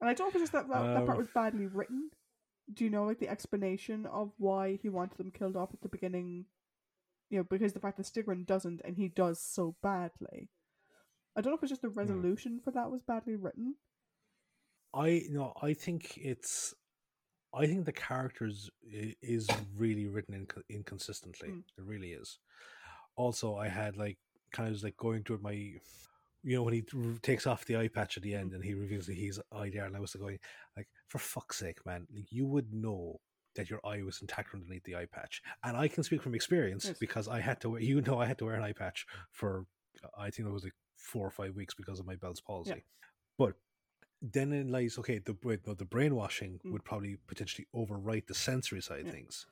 And 0.00 0.10
I 0.10 0.14
don't 0.14 0.26
know 0.26 0.28
if 0.28 0.34
it's 0.36 0.42
just 0.44 0.52
that 0.52 0.68
that, 0.68 0.94
that 0.94 1.06
part 1.06 1.18
Um, 1.18 1.18
was 1.18 1.28
badly 1.34 1.66
written. 1.66 2.10
Do 2.72 2.84
you 2.84 2.90
know 2.90 3.04
like 3.04 3.18
the 3.18 3.28
explanation 3.28 4.06
of 4.06 4.32
why 4.38 4.78
he 4.80 4.88
wanted 4.88 5.18
them 5.18 5.30
killed 5.30 5.56
off 5.56 5.74
at 5.74 5.82
the 5.82 5.88
beginning? 5.88 6.46
You 7.30 7.38
know, 7.38 7.46
because 7.48 7.72
the 7.72 7.80
fact 7.80 7.96
that 7.96 8.06
Styggron 8.06 8.46
doesn't 8.46 8.80
and 8.84 8.96
he 8.96 9.08
does 9.08 9.40
so 9.40 9.74
badly. 9.82 10.50
I 11.36 11.40
don't 11.40 11.52
know 11.52 11.56
if 11.56 11.62
it's 11.62 11.70
just 11.70 11.82
the 11.82 11.88
resolution 11.88 12.60
for 12.62 12.70
that 12.72 12.90
was 12.90 13.02
badly 13.02 13.34
written. 13.34 13.74
I 14.94 15.22
no, 15.30 15.52
I 15.60 15.74
think 15.74 16.16
it's. 16.16 16.74
I 17.52 17.66
think 17.66 17.84
the 17.84 17.92
characters 17.92 18.68
is 18.82 19.48
really 19.76 20.06
written 20.06 20.46
inco- 20.46 20.62
inconsistently. 20.68 21.50
Mm. 21.50 21.62
It 21.78 21.84
really 21.84 22.12
is. 22.12 22.38
Also, 23.16 23.56
I 23.56 23.68
had 23.68 23.96
like 23.96 24.18
kind 24.52 24.68
of 24.68 24.72
was 24.72 24.84
like 24.84 24.96
going 24.96 25.22
through 25.22 25.38
my, 25.42 25.52
you 25.52 25.80
know, 26.44 26.62
when 26.62 26.74
he 26.74 26.82
takes 27.22 27.46
off 27.46 27.64
the 27.64 27.76
eye 27.76 27.88
patch 27.88 28.16
at 28.16 28.22
the 28.22 28.34
end 28.34 28.52
and 28.52 28.64
he 28.64 28.74
reveals 28.74 29.06
that 29.06 29.16
he's 29.16 29.38
eye 29.52 29.70
there, 29.72 29.84
and 29.84 29.96
I 29.96 30.00
was 30.00 30.14
going 30.14 30.38
like, 30.76 30.88
for 31.08 31.18
fuck's 31.18 31.58
sake, 31.58 31.84
man! 31.86 32.06
Like 32.14 32.30
you 32.30 32.46
would 32.46 32.72
know 32.72 33.20
that 33.54 33.70
your 33.70 33.80
eye 33.84 34.02
was 34.02 34.20
intact 34.20 34.54
underneath 34.54 34.84
the 34.84 34.96
eye 34.96 35.06
patch, 35.06 35.42
and 35.62 35.76
I 35.76 35.88
can 35.88 36.02
speak 36.02 36.22
from 36.22 36.34
experience 36.34 36.84
Yes. 36.86 36.98
because 36.98 37.28
I 37.28 37.40
had 37.40 37.60
to. 37.62 37.70
wear 37.70 37.80
You 37.80 38.00
know, 38.00 38.18
I 38.18 38.26
had 38.26 38.38
to 38.38 38.44
wear 38.46 38.54
an 38.54 38.62
eye 38.62 38.72
patch 38.72 39.06
for 39.30 39.66
I 40.18 40.30
think 40.30 40.48
it 40.48 40.52
was 40.52 40.64
like 40.64 40.74
four 40.96 41.26
or 41.26 41.30
five 41.30 41.54
weeks 41.54 41.74
because 41.74 41.98
of 42.00 42.06
my 42.06 42.16
Bell's 42.16 42.40
palsy. 42.40 42.84
But 43.38 43.54
then 44.20 44.52
it 44.52 44.66
lies 44.68 44.98
okay. 44.98 45.18
The 45.18 45.34
the 45.76 45.84
brainwashing 45.84 46.60
Mm. 46.64 46.72
would 46.72 46.84
probably 46.84 47.16
potentially 47.26 47.66
overwrite 47.74 48.26
the 48.26 48.34
sensory 48.34 48.80
side 48.82 49.00
of 49.00 49.06
Yeah. 49.06 49.12
things. 49.12 49.46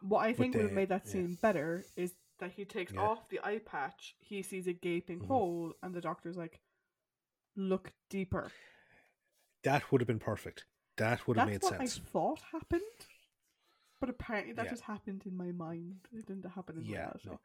What 0.00 0.20
I 0.26 0.32
think 0.32 0.54
would 0.54 0.64
have 0.64 0.72
made 0.72 0.90
that 0.90 1.06
yeah. 1.06 1.12
scene 1.12 1.34
better 1.36 1.84
is 1.96 2.14
that 2.38 2.52
he 2.52 2.64
takes 2.66 2.92
Yeah. 2.92 3.00
off 3.00 3.28
the 3.30 3.40
eye 3.42 3.58
patch, 3.60 4.14
he 4.18 4.42
sees 4.42 4.66
a 4.66 4.72
gaping 4.74 5.20
Mhm. 5.20 5.26
hole, 5.26 5.74
and 5.82 5.94
the 5.94 6.02
doctor's 6.02 6.36
like, 6.36 6.60
"Look 7.56 7.92
deeper." 8.10 8.52
That 9.62 9.90
would 9.90 10.00
have 10.02 10.06
been 10.06 10.18
perfect. 10.20 10.66
That 10.96 11.26
would 11.26 11.36
have 11.38 11.48
That's 11.48 11.64
made 11.64 11.70
what 11.80 11.88
sense. 11.88 11.98
I 12.06 12.10
thought 12.10 12.40
happened, 12.52 13.06
but 14.06 14.14
apparently 14.14 14.52
that 14.54 14.64
Yeah. 14.66 14.70
just 14.70 14.82
happened 14.84 15.22
in 15.26 15.36
my 15.36 15.52
mind. 15.52 15.96
It 16.12 16.26
didn't 16.26 16.46
happen 16.46 16.76
in 16.78 16.84
Yeah, 16.84 16.98
reality. 17.06 17.28
no, 17.28 17.40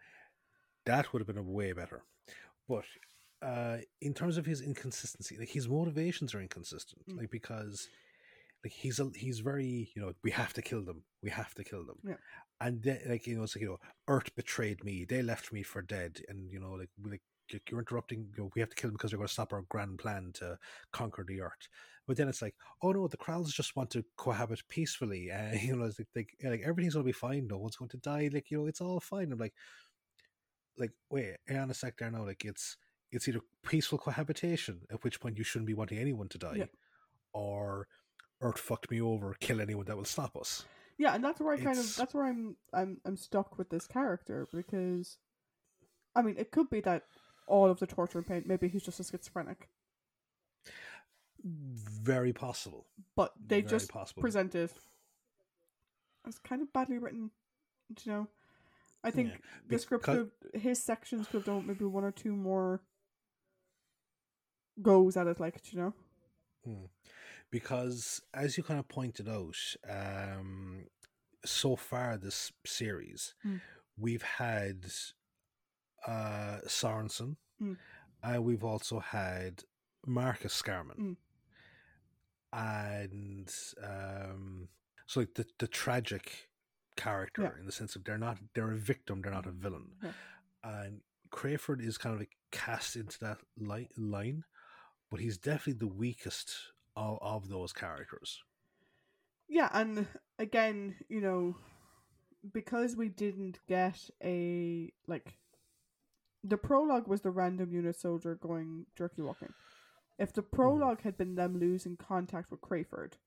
that 0.86 1.12
would 1.12 1.20
have 1.22 1.28
been 1.28 1.38
a 1.38 1.43
way 1.59 1.74
better. 1.74 2.03
But 2.68 2.86
uh, 3.41 3.78
in 4.01 4.14
terms 4.14 4.38
of 4.38 4.45
his 4.45 4.62
inconsistency, 4.62 5.38
like 5.38 5.49
his 5.49 5.68
motivations 5.68 6.34
are 6.36 6.41
inconsistent. 6.41 7.01
Mm. 7.07 7.18
Like 7.18 7.32
because 7.32 7.89
like 8.64 8.74
he's 8.74 8.99
a, 8.99 9.09
he's 9.16 9.39
very 9.39 9.91
you 9.95 10.01
know 10.01 10.14
we 10.24 10.32
have 10.32 10.53
to 10.53 10.62
kill 10.62 10.84
them, 10.84 11.03
we 11.24 11.30
have 11.32 11.53
to 11.55 11.64
kill 11.64 11.84
them. 11.86 11.97
Yeah. 12.03 12.18
And 12.59 12.84
then 12.84 12.99
like 13.09 13.26
you 13.28 13.36
know 13.36 13.43
it's 13.43 13.55
like 13.55 13.64
you 13.64 13.70
know 13.70 13.80
Earth 14.07 14.36
betrayed 14.36 14.84
me, 14.84 15.05
they 15.05 15.22
left 15.24 15.51
me 15.51 15.64
for 15.64 15.82
dead, 15.82 16.22
and 16.30 16.51
you 16.51 16.59
know 16.59 16.72
like 16.74 16.89
we- 17.01 17.12
like 17.12 17.24
you- 17.49 17.59
you're 17.70 17.80
interrupting. 17.80 18.20
You 18.38 18.43
know, 18.43 18.51
we 18.55 18.62
have 18.62 18.70
to 18.70 18.76
kill 18.76 18.89
them 18.89 18.95
because 18.97 19.12
they're 19.12 19.18
going 19.18 19.28
to 19.28 19.34
stop 19.34 19.51
our 19.51 19.64
grand 19.64 19.97
plan 19.99 20.32
to 20.36 20.57
conquer 20.93 21.26
the 21.28 21.41
Earth. 21.41 21.68
But 22.12 22.18
then 22.18 22.28
it's 22.28 22.41
like, 22.41 22.55
oh 22.82 22.91
no, 22.91 23.07
the 23.07 23.16
Kraals 23.16 23.53
just 23.53 23.78
want 23.78 23.89
to 23.91 24.03
cohabit 24.18 24.68
peacefully. 24.68 25.32
Uh, 25.32 25.55
you 25.55 25.78
know, 25.78 25.86
it's 25.86 25.97
like, 25.97 26.09
like 26.14 26.36
like 26.43 26.62
everything's 26.66 26.95
going 26.95 27.05
to 27.05 27.07
be 27.07 27.14
fine. 27.14 27.47
No 27.47 27.57
one's 27.57 27.78
going 27.78 27.88
to 27.88 27.95
die. 27.95 28.30
Like 28.34 28.51
you 28.51 28.57
know, 28.57 28.66
it's 28.66 28.82
all 28.82 28.99
fine. 28.99 29.32
I'm 29.32 29.39
like, 29.39 29.53
like 30.78 30.91
wait, 31.09 31.38
hang 31.47 31.59
on 31.59 31.72
a 31.72 31.74
sec 31.74 31.95
there 31.97 32.12
now. 32.12 32.26
Like 32.26 32.43
it's 32.43 32.76
it's 33.14 33.30
either 33.30 33.39
peaceful 33.66 33.97
cohabitation, 33.97 34.82
at 34.91 35.05
which 35.05 35.22
point 35.22 35.38
you 35.38 35.45
shouldn't 35.45 35.68
be 35.68 35.74
wanting 35.74 35.99
anyone 35.99 36.28
to 36.28 36.38
die, 36.38 36.55
Yeah. 36.57 36.66
or 37.32 37.88
Earth 38.41 38.59
fucked 38.59 38.91
me 38.91 38.99
over, 38.99 39.34
kill 39.39 39.62
anyone 39.62 39.86
that 39.86 39.95
will 39.95 40.03
stop 40.03 40.36
us. 40.36 40.66
Yeah, 40.97 41.16
and 41.16 41.24
that's 41.24 41.39
where 41.39 41.53
I 41.53 41.59
kind 41.62 41.80
of 41.80 41.95
that's 41.95 42.14
where 42.14 42.26
I'm 42.26 42.57
I'm 42.74 42.99
I'm 43.05 43.16
stuck 43.16 43.57
with 43.57 43.70
this 43.70 43.88
character 43.88 44.49
because, 44.53 45.18
I 46.14 46.24
mean, 46.24 46.36
it 46.38 46.51
could 46.51 46.70
be 46.70 46.82
that 46.82 47.03
all 47.47 47.70
of 47.70 47.80
the 47.80 47.88
torture 47.88 48.18
and 48.18 48.28
pain. 48.28 48.43
Maybe 48.45 48.68
he's 48.68 48.84
just 48.84 48.99
a 48.99 49.03
schizophrenic, 49.05 49.70
Very 51.44 52.34
possible. 52.34 52.88
but 53.16 53.34
they 53.48 53.62
Very 53.62 53.70
just 53.72 53.92
possible. 53.92 54.22
present 54.22 54.56
it 54.56 54.72
as 56.28 56.38
kind 56.39 56.62
of 56.62 56.72
badly 56.74 56.98
written. 56.98 57.32
You 58.06 58.12
know, 58.12 58.28
I 59.04 59.12
think 59.12 59.30
Yeah, 59.30 59.38
the 59.68 59.80
script 59.80 60.04
could 60.06 60.18
have, 60.54 60.62
his 60.62 60.84
sections 60.84 61.28
could 61.28 61.38
have 61.38 61.46
done 61.46 61.68
maybe 61.68 61.84
one 61.86 62.04
or 62.04 62.12
two 62.12 62.36
more 62.36 62.82
goes 64.82 65.18
at 65.18 65.28
it. 65.28 65.39
Like, 65.39 65.72
you 65.74 65.80
know, 65.80 65.94
Hmm. 66.64 66.86
Because, 67.50 68.22
as 68.34 68.56
you 68.58 68.64
kind 68.64 68.80
of 68.80 68.88
pointed 68.88 69.28
out, 69.28 69.58
um, 69.89 70.86
so 71.44 71.76
far 71.76 72.16
this 72.18 72.54
series, 72.66 73.34
Mm. 73.44 73.62
we've 73.98 74.22
had 74.24 74.86
uh, 76.08 76.60
Sorensen, 76.66 77.36
Mm. 77.62 77.78
and 78.24 78.44
we've 78.46 78.64
also 78.64 79.00
had 79.00 79.64
Marcus 80.06 80.60
Scarman, 80.60 80.98
Mm. 80.98 81.18
And 82.54 83.54
um, 83.84 84.68
so 85.08 85.20
like 85.22 85.34
the 85.36 85.45
the 85.60 85.68
tragic 85.68 86.49
character 86.97 87.43
Yeah. 87.43 87.60
in 87.60 87.66
the 87.66 87.72
sense 87.72 87.95
of 87.95 88.04
they're 88.04 88.18
not 88.18 88.38
they're 88.54 88.72
a 88.72 88.78
victim, 88.78 89.22
they're 89.22 89.32
not 89.32 89.45
a 89.47 89.52
villain, 89.52 89.91
Yeah. 90.04 90.12
and 90.64 91.02
Crayford 91.32 91.82
is 91.82 91.97
kind 91.97 92.14
of 92.14 92.20
like 92.20 92.36
cast 92.52 92.95
into 92.95 93.18
that 93.22 93.38
li- 93.58 93.89
line, 93.97 94.43
but 95.10 95.20
he's 95.22 95.38
definitely 95.38 95.80
the 95.88 95.88
weakest 95.93 96.54
of, 96.97 97.18
of 97.22 97.47
those 97.49 97.72
characters. 97.72 98.41
Yeah, 99.47 99.70
and 99.74 100.06
again, 100.39 100.95
you 101.10 101.22
know, 101.22 101.56
because 102.54 102.95
we 102.97 103.08
didn't 103.10 103.60
get 103.68 103.97
a 104.24 104.91
like 105.08 105.38
the 106.43 106.58
prologue 106.58 107.08
was 107.08 107.22
the 107.22 107.32
random 107.32 107.72
unit 107.72 107.95
soldier 107.99 108.36
going 108.36 108.86
jerky 108.97 109.22
walking. 109.22 109.54
If 110.22 110.34
the 110.34 110.43
prologue 110.43 111.01
had 111.01 111.17
been 111.17 111.34
them 111.36 111.57
losing 111.59 111.97
contact 111.97 112.51
with 112.51 112.61
Crayford 112.61 113.17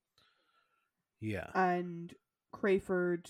Yeah, 1.20 1.50
and 1.54 2.14
Crayford 2.52 3.28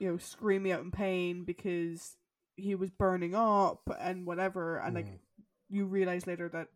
you 0.00 0.08
know, 0.08 0.16
screaming 0.16 0.72
out 0.72 0.80
in 0.80 0.90
pain 0.90 1.44
because 1.44 2.16
he 2.56 2.74
was 2.74 2.90
burning 2.90 3.34
up 3.34 3.88
and 4.00 4.26
whatever 4.26 4.78
and 4.78 4.94
like 4.94 5.06
Mhm. 5.06 5.18
you 5.68 5.86
realize 5.86 6.26
later 6.26 6.48
that 6.48 6.68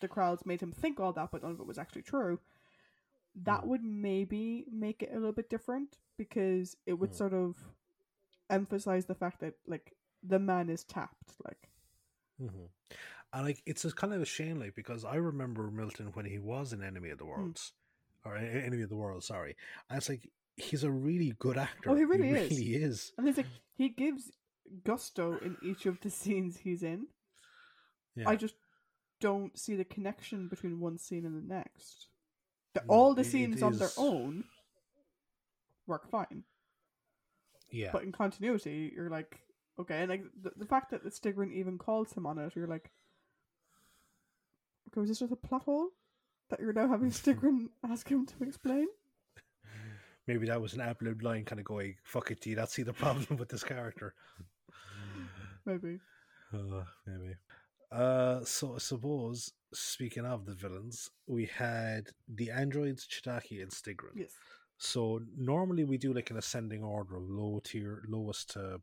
the 0.00 0.08
crowds 0.08 0.46
made 0.46 0.60
him 0.62 0.72
think 0.72 0.98
all 1.00 1.12
that 1.12 1.30
but 1.30 1.42
none 1.42 1.52
of 1.52 1.60
it 1.60 1.66
was 1.66 1.78
actually 1.78 2.02
true 2.02 2.40
that 3.34 3.62
Mm. 3.62 3.66
would 3.66 3.82
maybe 3.84 4.64
make 4.70 5.02
it 5.02 5.10
a 5.12 5.16
little 5.16 5.32
bit 5.32 5.50
different 5.50 5.98
because 6.16 6.76
it 6.86 6.94
would 6.94 7.10
Mm. 7.10 7.16
sort 7.16 7.34
of 7.34 7.56
emphasize 8.48 9.04
the 9.06 9.14
fact 9.14 9.40
that 9.40 9.54
like 9.66 9.94
the 10.22 10.38
man 10.38 10.70
is 10.70 10.84
tapped 10.84 11.34
like 11.44 11.70
hmm 12.38 12.66
and 13.32 13.44
like 13.46 13.62
it's 13.66 13.84
a 13.84 13.92
kind 13.92 14.12
of 14.14 14.22
a 14.22 14.26
shame, 14.26 14.58
like 14.58 14.74
because 14.74 15.04
I 15.04 15.16
remember 15.16 15.70
Milton 15.70 16.10
when 16.14 16.26
he 16.26 16.38
was 16.38 16.72
an 16.72 16.82
Enemy 16.82 17.10
of 17.10 17.18
the 17.18 17.24
hmm. 17.24 17.30
Worlds, 17.30 17.72
or 18.24 18.36
a- 18.36 18.40
a- 18.40 18.64
Enemy 18.66 18.82
of 18.82 18.88
the 18.88 18.96
World, 18.96 19.24
sorry, 19.24 19.56
and 19.90 19.98
it's 19.98 20.08
like 20.08 20.28
he's 20.56 20.84
a 20.84 20.90
really 20.90 21.34
good 21.38 21.56
actor. 21.56 21.90
Oh, 21.90 21.94
he 21.94 22.04
really 22.04 22.30
is. 22.30 22.50
really 22.50 22.74
is. 22.74 23.12
and 23.16 23.28
it's 23.28 23.36
like 23.38 23.46
he 23.76 23.88
gives 23.90 24.32
gusto 24.84 25.38
in 25.38 25.56
each 25.62 25.86
of 25.86 26.00
the 26.00 26.10
scenes 26.20 26.58
he's 26.58 26.82
in 26.82 27.06
Yeah. 28.16 28.28
i 28.28 28.36
just 28.36 28.54
don't 29.20 29.58
see 29.58 29.74
the 29.74 29.84
connection 29.84 30.48
between 30.48 30.78
one 30.80 30.98
scene 30.98 31.24
and 31.24 31.36
the 31.36 31.54
next 31.54 32.08
the, 32.74 32.82
No, 32.86 32.94
all 32.94 33.14
the 33.14 33.24
scenes 33.24 33.62
on 33.62 33.76
their 33.78 33.90
own 33.96 34.44
work 35.86 36.10
fine 36.10 36.44
yeah, 37.70 37.90
but 37.92 38.02
in 38.02 38.12
continuity 38.12 38.92
you're 38.94 39.10
like 39.10 39.40
okay 39.78 40.00
and 40.00 40.10
like 40.10 40.24
the, 40.40 40.52
the 40.56 40.66
fact 40.66 40.90
that 40.90 41.02
the 41.02 41.10
Styggron 41.10 41.52
even 41.52 41.78
calls 41.78 42.12
him 42.12 42.26
on 42.26 42.38
it 42.38 42.54
you're 42.54 42.66
like 42.66 42.90
okay 44.88 45.00
was 45.00 45.08
this 45.10 45.20
just 45.20 45.32
a 45.32 45.36
plot 45.36 45.62
hole 45.62 45.90
that 46.50 46.60
you're 46.60 46.72
now 46.72 46.88
having 46.88 47.10
Styggron 47.10 47.68
ask 47.88 48.08
him 48.08 48.26
to 48.26 48.44
explain 48.44 48.86
maybe 50.26 50.46
that 50.46 50.60
was 50.60 50.74
an 50.74 50.80
ad-lib 50.82 51.22
line, 51.22 51.44
kind 51.44 51.58
of 51.58 51.64
going, 51.64 51.94
"Fuck 52.04 52.30
it, 52.30 52.42
G, 52.42 52.54
that's 52.54 52.74
see 52.74 52.82
the 52.82 52.92
problem 52.92 53.38
with 53.38 53.48
this 53.48 53.64
character." 53.64 54.14
maybe 55.66 55.98
Uh, 56.52 56.84
maybe. 57.06 57.34
Uh, 57.90 58.42
so 58.44 58.74
I 58.74 58.78
suppose 58.78 59.52
speaking 59.72 60.24
of 60.26 60.44
the 60.46 60.54
villains, 60.54 61.10
we 61.26 61.46
had 61.46 62.08
the 62.28 62.50
androids 62.50 63.06
Chedaki 63.06 63.62
and 63.62 63.70
Styggron. 63.70 64.16
yes 64.16 64.32
So 64.78 65.20
normally 65.36 65.84
we 65.84 65.98
do 65.98 66.12
like 66.14 66.30
an 66.30 66.36
ascending 66.36 66.82
order 66.82 67.16
of 67.16 67.28
low 67.28 67.60
tier, 67.64 68.02
lowest 68.08 68.50
to 68.50 68.80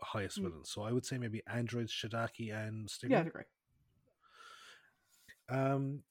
highest 0.00 0.38
Mm. 0.38 0.42
villains. 0.44 0.70
So 0.70 0.82
I 0.82 0.92
would 0.92 1.06
say 1.06 1.18
maybe 1.18 1.42
androids 1.46 1.92
Chedaki 1.92 2.52
and 2.52 2.88
Styggron. 2.88 3.10
yeah 3.10 3.20
I'd 3.20 3.26
agree 3.28 3.44
Um, 5.48 6.02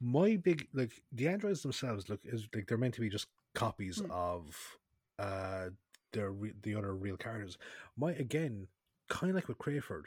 my 0.00 0.36
big 0.36 0.68
like 0.72 1.02
the 1.12 1.28
androids 1.28 1.62
themselves 1.62 2.08
look 2.08 2.20
is 2.24 2.46
like 2.54 2.66
they're 2.66 2.78
meant 2.78 2.94
to 2.94 3.00
be 3.00 3.08
just 3.10 3.26
copies 3.54 3.98
Mm. 4.00 4.10
of 4.10 4.78
uh 5.18 5.70
their 6.12 6.30
re- 6.30 6.52
the 6.62 6.74
other 6.74 6.94
real 6.94 7.16
characters. 7.16 7.58
My 7.96 8.12
again, 8.12 8.68
kind 9.08 9.30
of 9.30 9.34
like 9.34 9.48
with 9.48 9.58
Crayford, 9.58 10.06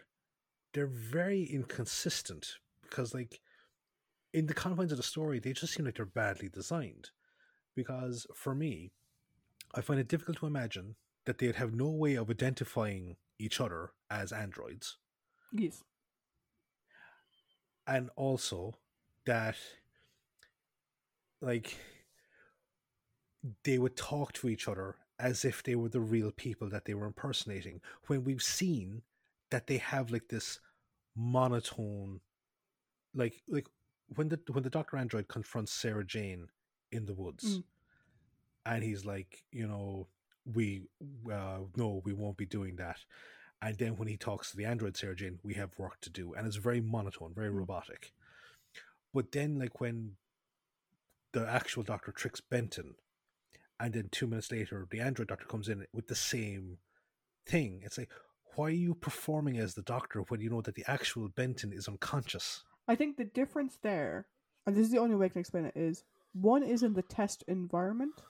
they're 0.74 0.88
very 0.88 1.44
inconsistent 1.44 2.58
because 2.82 3.14
like 3.14 3.40
in 4.34 4.46
the 4.48 4.54
confines 4.54 4.92
of 4.92 4.98
the 4.98 5.04
story, 5.04 5.40
they 5.40 5.54
just 5.54 5.74
seem 5.74 5.86
like 5.86 5.96
they're 5.96 6.06
badly 6.06 6.50
designed. 6.50 7.10
because 7.76 8.28
for 8.36 8.54
me, 8.54 8.92
I 9.74 9.82
find 9.82 10.00
it 10.00 10.08
difficult 10.10 10.38
to 10.40 10.48
imagine 10.48 10.96
that 11.26 11.38
they'd 11.38 11.56
have 11.56 11.74
no 11.74 11.90
way 11.90 12.16
of 12.16 12.30
identifying 12.30 13.16
each 13.38 13.62
other 13.62 13.92
as 14.10 14.32
androids, 14.34 14.98
Yes. 15.54 15.84
And 17.90 18.10
also 18.16 18.76
that 19.26 19.58
like 21.42 21.78
they 23.64 23.78
would 23.78 23.96
talk 23.98 24.34
to 24.34 24.50
each 24.50 24.68
other 24.68 24.96
as 25.20 25.44
if 25.44 25.64
they 25.64 25.76
were 25.76 25.90
the 25.90 26.00
real 26.00 26.32
people 26.32 26.70
that 26.70 26.86
they 26.86 26.94
were 26.94 27.06
impersonating 27.06 27.82
when 28.08 28.24
we've 28.24 28.44
seen 28.44 29.02
that 29.50 29.68
they 29.68 29.78
have 29.78 30.12
like 30.12 30.28
this 30.30 30.60
monotone 31.16 32.22
like 33.14 33.42
like 33.48 33.68
when 34.16 34.30
the 34.30 34.40
when 34.52 34.64
the 34.64 34.70
Doctor 34.70 34.98
Android 34.98 35.28
confronts 35.28 35.72
Sarah 35.72 36.06
Jane 36.06 36.48
in 36.92 37.06
the 37.06 37.14
woods, 37.14 37.58
Mm. 37.60 37.64
and 38.66 38.84
he's 38.84 39.06
like, 39.06 39.44
you 39.52 39.68
know, 39.68 40.08
we 40.46 40.84
uh, 41.32 41.60
no, 41.76 42.02
we 42.06 42.14
won't 42.14 42.38
be 42.38 42.46
doing 42.46 42.76
that. 42.78 42.98
And 43.62 43.78
then 43.78 43.98
when 43.98 44.08
he 44.08 44.18
talks 44.18 44.52
to 44.52 44.58
the 44.58 44.66
android 44.66 44.96
Jane, 44.96 45.40
we 45.44 45.56
have 45.56 45.78
work 45.78 46.00
to 46.02 46.10
do, 46.10 46.34
and 46.34 46.48
it's 46.48 46.56
very 46.56 46.80
monotone, 46.82 47.34
very 47.34 47.50
Mm. 47.50 47.58
robotic. 47.58 48.14
But 49.14 49.32
then, 49.32 49.60
like 49.60 49.82
when 49.82 50.18
the 51.34 51.48
actual 51.48 51.84
Doctor 51.84 52.12
tricks 52.12 52.42
Benton, 52.42 52.96
and 53.80 53.94
then 53.94 54.10
two 54.10 54.28
minutes 54.28 54.52
later, 54.52 54.88
the 54.90 55.02
android 55.02 55.28
Doctor 55.28 55.46
comes 55.46 55.68
in 55.68 55.86
with 55.94 56.08
the 56.08 56.16
same 56.16 56.80
thing. 57.46 57.82
It's 57.84 57.98
like, 57.98 58.12
why 58.56 58.68
are 58.68 58.70
you 58.72 58.94
performing 58.96 59.58
as 59.58 59.74
the 59.74 59.82
Doctor 59.82 60.22
when 60.22 60.42
you 60.42 60.50
know 60.50 60.62
that 60.62 60.76
the 60.76 60.86
actual 60.90 61.28
Benton 61.28 61.74
is 61.74 61.88
unconscious? 61.88 62.64
I 62.88 62.96
think 62.96 63.18
the 63.18 63.26
difference 63.26 63.78
there, 63.82 64.28
and 64.66 64.76
this 64.76 64.86
is 64.86 64.92
the 64.92 65.00
only 65.00 65.16
way 65.16 65.28
I 65.28 65.30
can 65.30 65.40
explain 65.42 65.66
it, 65.66 65.76
is 65.76 66.04
one 66.34 66.64
is 66.64 66.82
in 66.82 66.94
the 66.94 67.02
test 67.02 67.44
environment 67.48 68.22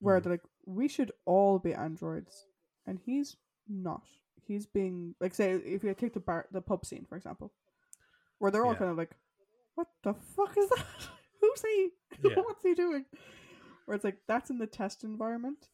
where 0.00 0.18
Mm. 0.18 0.22
they're 0.24 0.32
like, 0.32 0.46
we 0.66 0.88
should 0.88 1.12
all 1.24 1.58
be 1.58 1.72
androids, 1.72 2.46
and 2.86 2.98
he's 2.98 3.36
not. 3.68 4.02
He's 4.46 4.66
being 4.66 5.14
like, 5.20 5.34
say, 5.34 5.52
if 5.52 5.84
you 5.84 5.94
take 5.94 6.14
the 6.14 6.20
bar, 6.20 6.46
the 6.52 6.60
pub 6.60 6.84
scene 6.84 7.06
for 7.08 7.16
example, 7.16 7.52
where 8.38 8.50
they're 8.50 8.64
all 8.64 8.72
Yeah. 8.72 8.78
kind 8.78 8.90
of 8.90 8.96
like, 8.96 9.16
"What 9.76 9.88
the 10.02 10.14
fuck 10.14 10.56
is 10.58 10.68
that? 10.70 10.86
Who's 11.40 11.62
he? 11.62 11.90
Yeah. 12.24 12.34
What's 12.36 12.62
he 12.62 12.74
doing?" 12.74 13.04
Where 13.86 13.94
it's 13.94 14.04
like 14.04 14.18
that's 14.28 14.50
in 14.50 14.58
the 14.58 14.66
test 14.66 15.04
environment 15.04 15.68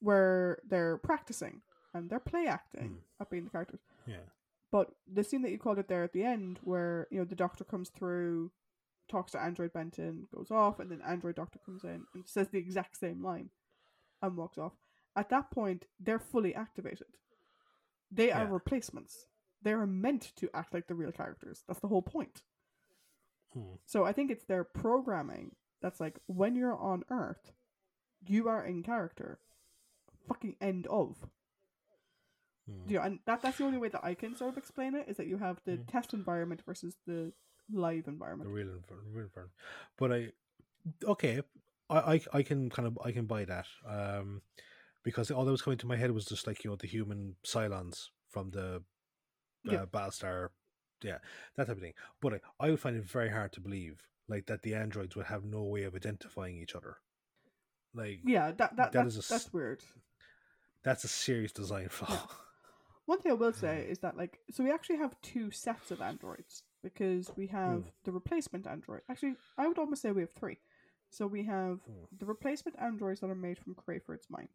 where 0.00 0.58
they're 0.66 0.96
practicing 0.98 1.60
and 1.92 2.08
they're 2.08 2.20
play 2.20 2.46
acting 2.46 2.90
Mm. 2.90 3.02
at 3.20 3.30
being 3.30 3.44
the 3.44 3.50
characters. 3.50 3.80
Yeah. 4.06 4.24
But 4.72 4.94
the 5.12 5.24
scene 5.24 5.42
that 5.42 5.50
you 5.50 5.58
called 5.58 5.78
it 5.78 5.88
there 5.88 6.04
at 6.04 6.12
the 6.12 6.22
end, 6.24 6.60
where 6.62 7.08
you 7.10 7.18
know 7.18 7.24
the 7.24 7.34
doctor 7.34 7.64
comes 7.64 7.88
through, 7.90 8.52
talks 9.08 9.32
to 9.32 9.40
Android 9.42 9.72
Benton, 9.72 10.28
goes 10.34 10.50
off, 10.50 10.78
and 10.78 10.90
then 10.90 11.02
Android 11.02 11.34
Doctor 11.34 11.58
comes 11.58 11.82
in 11.84 12.06
and 12.14 12.26
says 12.28 12.48
the 12.48 12.58
exact 12.58 12.96
same 12.96 13.22
line, 13.22 13.50
and 14.22 14.36
walks 14.36 14.58
off. 14.58 14.72
At 15.16 15.28
that 15.30 15.50
point, 15.50 15.86
they're 15.98 16.18
fully 16.20 16.54
activated. 16.54 17.08
They 18.10 18.30
are 18.30 18.44
Yeah. 18.44 18.52
replacements. 18.52 19.26
They 19.62 19.72
are 19.72 19.86
meant 19.86 20.32
to 20.36 20.48
act 20.54 20.72
like 20.72 20.86
the 20.86 20.94
real 20.94 21.12
characters. 21.12 21.64
That's 21.66 21.80
the 21.80 21.88
whole 21.88 22.02
point. 22.02 22.42
Hmm. 23.52 23.74
So 23.86 24.04
I 24.04 24.12
think 24.12 24.30
it's 24.30 24.44
their 24.44 24.64
programming 24.64 25.56
that's 25.80 26.00
like 26.00 26.18
when 26.26 26.54
you're 26.56 26.76
on 26.76 27.04
Earth, 27.10 27.52
you 28.26 28.48
are 28.48 28.64
in 28.64 28.82
character. 28.82 29.40
Fucking 30.28 30.56
end 30.60 30.86
of. 30.86 31.28
Hmm. 32.66 32.88
You 32.88 32.96
know, 32.98 33.02
and 33.04 33.18
that 33.26 33.42
that's 33.42 33.58
the 33.58 33.64
only 33.64 33.78
way 33.78 33.88
that 33.88 34.04
I 34.04 34.14
can 34.14 34.36
sort 34.36 34.50
of 34.50 34.58
explain 34.58 34.94
it 34.94 35.08
is 35.08 35.16
that 35.16 35.26
you 35.26 35.38
have 35.38 35.60
the 35.64 35.78
Mm. 35.78 35.86
test 35.88 36.14
environment 36.14 36.62
versus 36.62 36.96
the 37.06 37.32
live 37.70 38.04
the 38.04 38.10
environment. 38.10 38.50
real 38.50 38.70
infer- 38.70 39.02
real 39.06 39.24
environment. 39.24 39.56
But 39.96 40.12
I 40.12 40.32
okay, 41.04 41.42
I, 41.88 42.14
I 42.14 42.20
I 42.32 42.42
can 42.42 42.70
kind 42.70 42.86
of 42.86 42.98
I 43.04 43.12
can 43.12 43.26
buy 43.26 43.44
that. 43.46 43.66
Um 43.84 44.42
because 45.02 45.30
all 45.30 45.44
that 45.44 45.50
was 45.50 45.62
coming 45.62 45.78
to 45.78 45.86
my 45.86 45.96
head 45.96 46.10
was 46.12 46.26
just 46.26 46.46
like, 46.46 46.64
you 46.64 46.70
know, 46.70 46.76
the 46.76 46.86
human 46.86 47.36
Cylons 47.44 48.08
from 48.28 48.50
the 48.50 48.76
uh, 48.76 48.80
Yeah. 49.72 49.84
Battlestar 49.86 50.48
yeah, 51.02 51.18
that 51.56 51.66
type 51.66 51.76
of 51.76 51.82
thing. 51.82 51.94
But 52.20 52.34
I, 52.34 52.66
I 52.66 52.70
would 52.70 52.80
find 52.80 52.96
it 52.96 53.04
very 53.04 53.30
hard 53.30 53.52
to 53.52 53.60
believe 53.60 54.02
like 54.28 54.46
that 54.46 54.62
the 54.62 54.74
androids 54.74 55.16
would 55.16 55.26
have 55.26 55.44
no 55.44 55.62
way 55.62 55.84
of 55.84 55.94
identifying 55.94 56.56
each 56.58 56.74
other. 56.74 56.98
Like 57.94 58.20
Yeah, 58.24 58.52
that, 58.52 58.76
that, 58.76 58.92
That 58.92 58.94
that's, 58.94 59.16
is 59.16 59.16
a 59.16 59.22
that's 59.28 59.52
weird. 59.52 59.82
that's 60.82 61.04
a 61.04 61.08
serious 61.08 61.52
design 61.52 61.88
flaw. 61.88 62.28
One 63.06 63.20
thing 63.20 63.32
I 63.32 63.34
will 63.34 63.52
say 63.52 63.86
is 63.88 63.98
that 64.00 64.16
like 64.16 64.38
so 64.50 64.62
we 64.62 64.70
actually 64.70 64.98
have 64.98 65.20
two 65.22 65.50
sets 65.50 65.90
of 65.90 66.00
androids 66.00 66.62
because 66.82 67.32
we 67.36 67.46
have 67.48 67.82
Hmm. 67.82 67.88
the 68.04 68.12
replacement 68.12 68.66
android. 68.66 69.02
Actually, 69.08 69.36
I 69.58 69.66
would 69.66 69.78
almost 69.78 70.02
say 70.02 70.12
we 70.12 70.22
have 70.22 70.32
three. 70.32 70.58
So 71.10 71.26
we 71.26 71.44
have 71.44 71.80
Hmm. 71.86 72.04
the 72.18 72.26
replacement 72.26 72.78
androids 72.80 73.20
that 73.20 73.30
are 73.30 73.34
made 73.34 73.58
from 73.58 73.74
Crayford's 73.74 74.30
mind. 74.30 74.48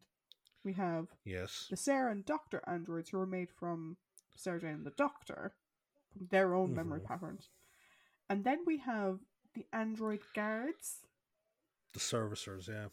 We 0.66 0.72
have 0.72 1.06
yes. 1.24 1.68
the 1.70 1.76
Sarah 1.76 2.10
and 2.10 2.24
Doctor 2.26 2.60
androids 2.66 3.10
who 3.10 3.20
are 3.20 3.26
made 3.26 3.50
from 3.52 3.96
Sarah 4.34 4.60
Jane 4.60 4.70
and 4.74 4.84
the 4.86 4.90
Doctor, 4.90 5.54
from 6.12 6.26
their 6.26 6.54
own 6.54 6.74
memory 6.74 6.98
Mhm. 7.00 7.04
patterns. 7.04 7.50
And 8.28 8.42
then 8.42 8.64
we 8.66 8.78
have 8.78 9.20
the 9.54 9.64
android 9.72 10.22
guards 10.34 11.06
The 11.92 12.00
servicers, 12.00 12.66
yeah. 12.66 12.88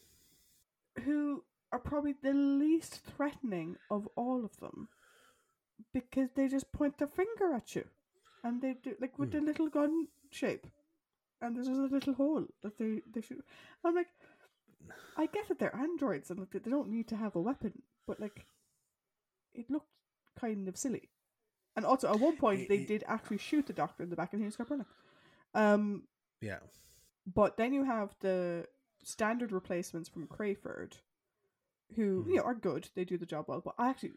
who 1.03 1.43
are 1.71 1.79
probably 1.79 2.13
the 2.13 2.33
least 2.33 2.99
threatening 3.03 3.77
of 3.89 4.07
all 4.15 4.45
of 4.45 4.55
them 4.57 4.87
because 5.91 6.29
they 6.35 6.47
just 6.47 6.71
point 6.71 6.99
their 6.99 7.07
finger 7.07 7.53
at 7.55 7.75
you 7.75 7.89
and 8.43 8.61
they 8.61 8.75
do 8.75 8.95
like 9.01 9.17
with 9.17 9.31
the 9.31 9.41
little 9.41 9.67
gun 9.69 10.07
shape 10.29 10.67
and 11.41 11.55
there's 11.55 11.67
just 11.67 11.79
a 11.79 11.95
little 11.95 12.13
hole 12.13 12.45
that 12.61 12.77
they 12.77 13.01
they 13.11 13.21
shoot 13.21 13.43
i'm 13.83 13.95
like 13.95 14.07
i 15.17 15.25
get 15.27 15.47
that 15.47 15.59
they're 15.59 15.75
androids 15.75 16.29
and 16.29 16.39
like, 16.39 16.51
they 16.51 16.69
don't 16.71 16.89
need 16.89 17.07
to 17.07 17.15
have 17.15 17.35
a 17.35 17.41
weapon 17.41 17.81
but 18.07 18.19
like 18.19 18.45
it 19.53 19.69
looked 19.69 19.89
kind 20.39 20.67
of 20.67 20.77
silly 20.77 21.09
and 21.75 21.85
also 21.85 22.11
at 22.11 22.19
one 22.19 22.37
point 22.37 22.67
they 22.69 22.79
I- 22.79 22.81
I- 22.81 22.85
did 22.85 23.03
actually 23.07 23.37
shoot 23.37 23.67
the 23.67 23.73
doctor 23.73 24.03
in 24.03 24.09
the 24.09 24.15
back 24.15 24.33
and 24.33 24.41
he 24.41 24.45
was 24.45 24.55
burning 24.55 24.85
um 25.53 26.03
Yeah. 26.41 26.59
but 27.25 27.57
then 27.57 27.73
you 27.73 27.83
have 27.85 28.15
the 28.19 28.67
standard 29.03 29.51
replacements 29.51 30.09
from 30.09 30.27
Crayford, 30.27 30.97
who 31.95 32.23
Mhm. 32.23 32.27
you 32.29 32.35
know 32.37 32.43
are 32.43 32.55
good. 32.55 32.89
They 32.95 33.03
do 33.05 33.17
the 33.17 33.25
job 33.25 33.45
well. 33.49 33.59
But 33.61 33.75
I 33.77 33.89
actually, 33.89 34.13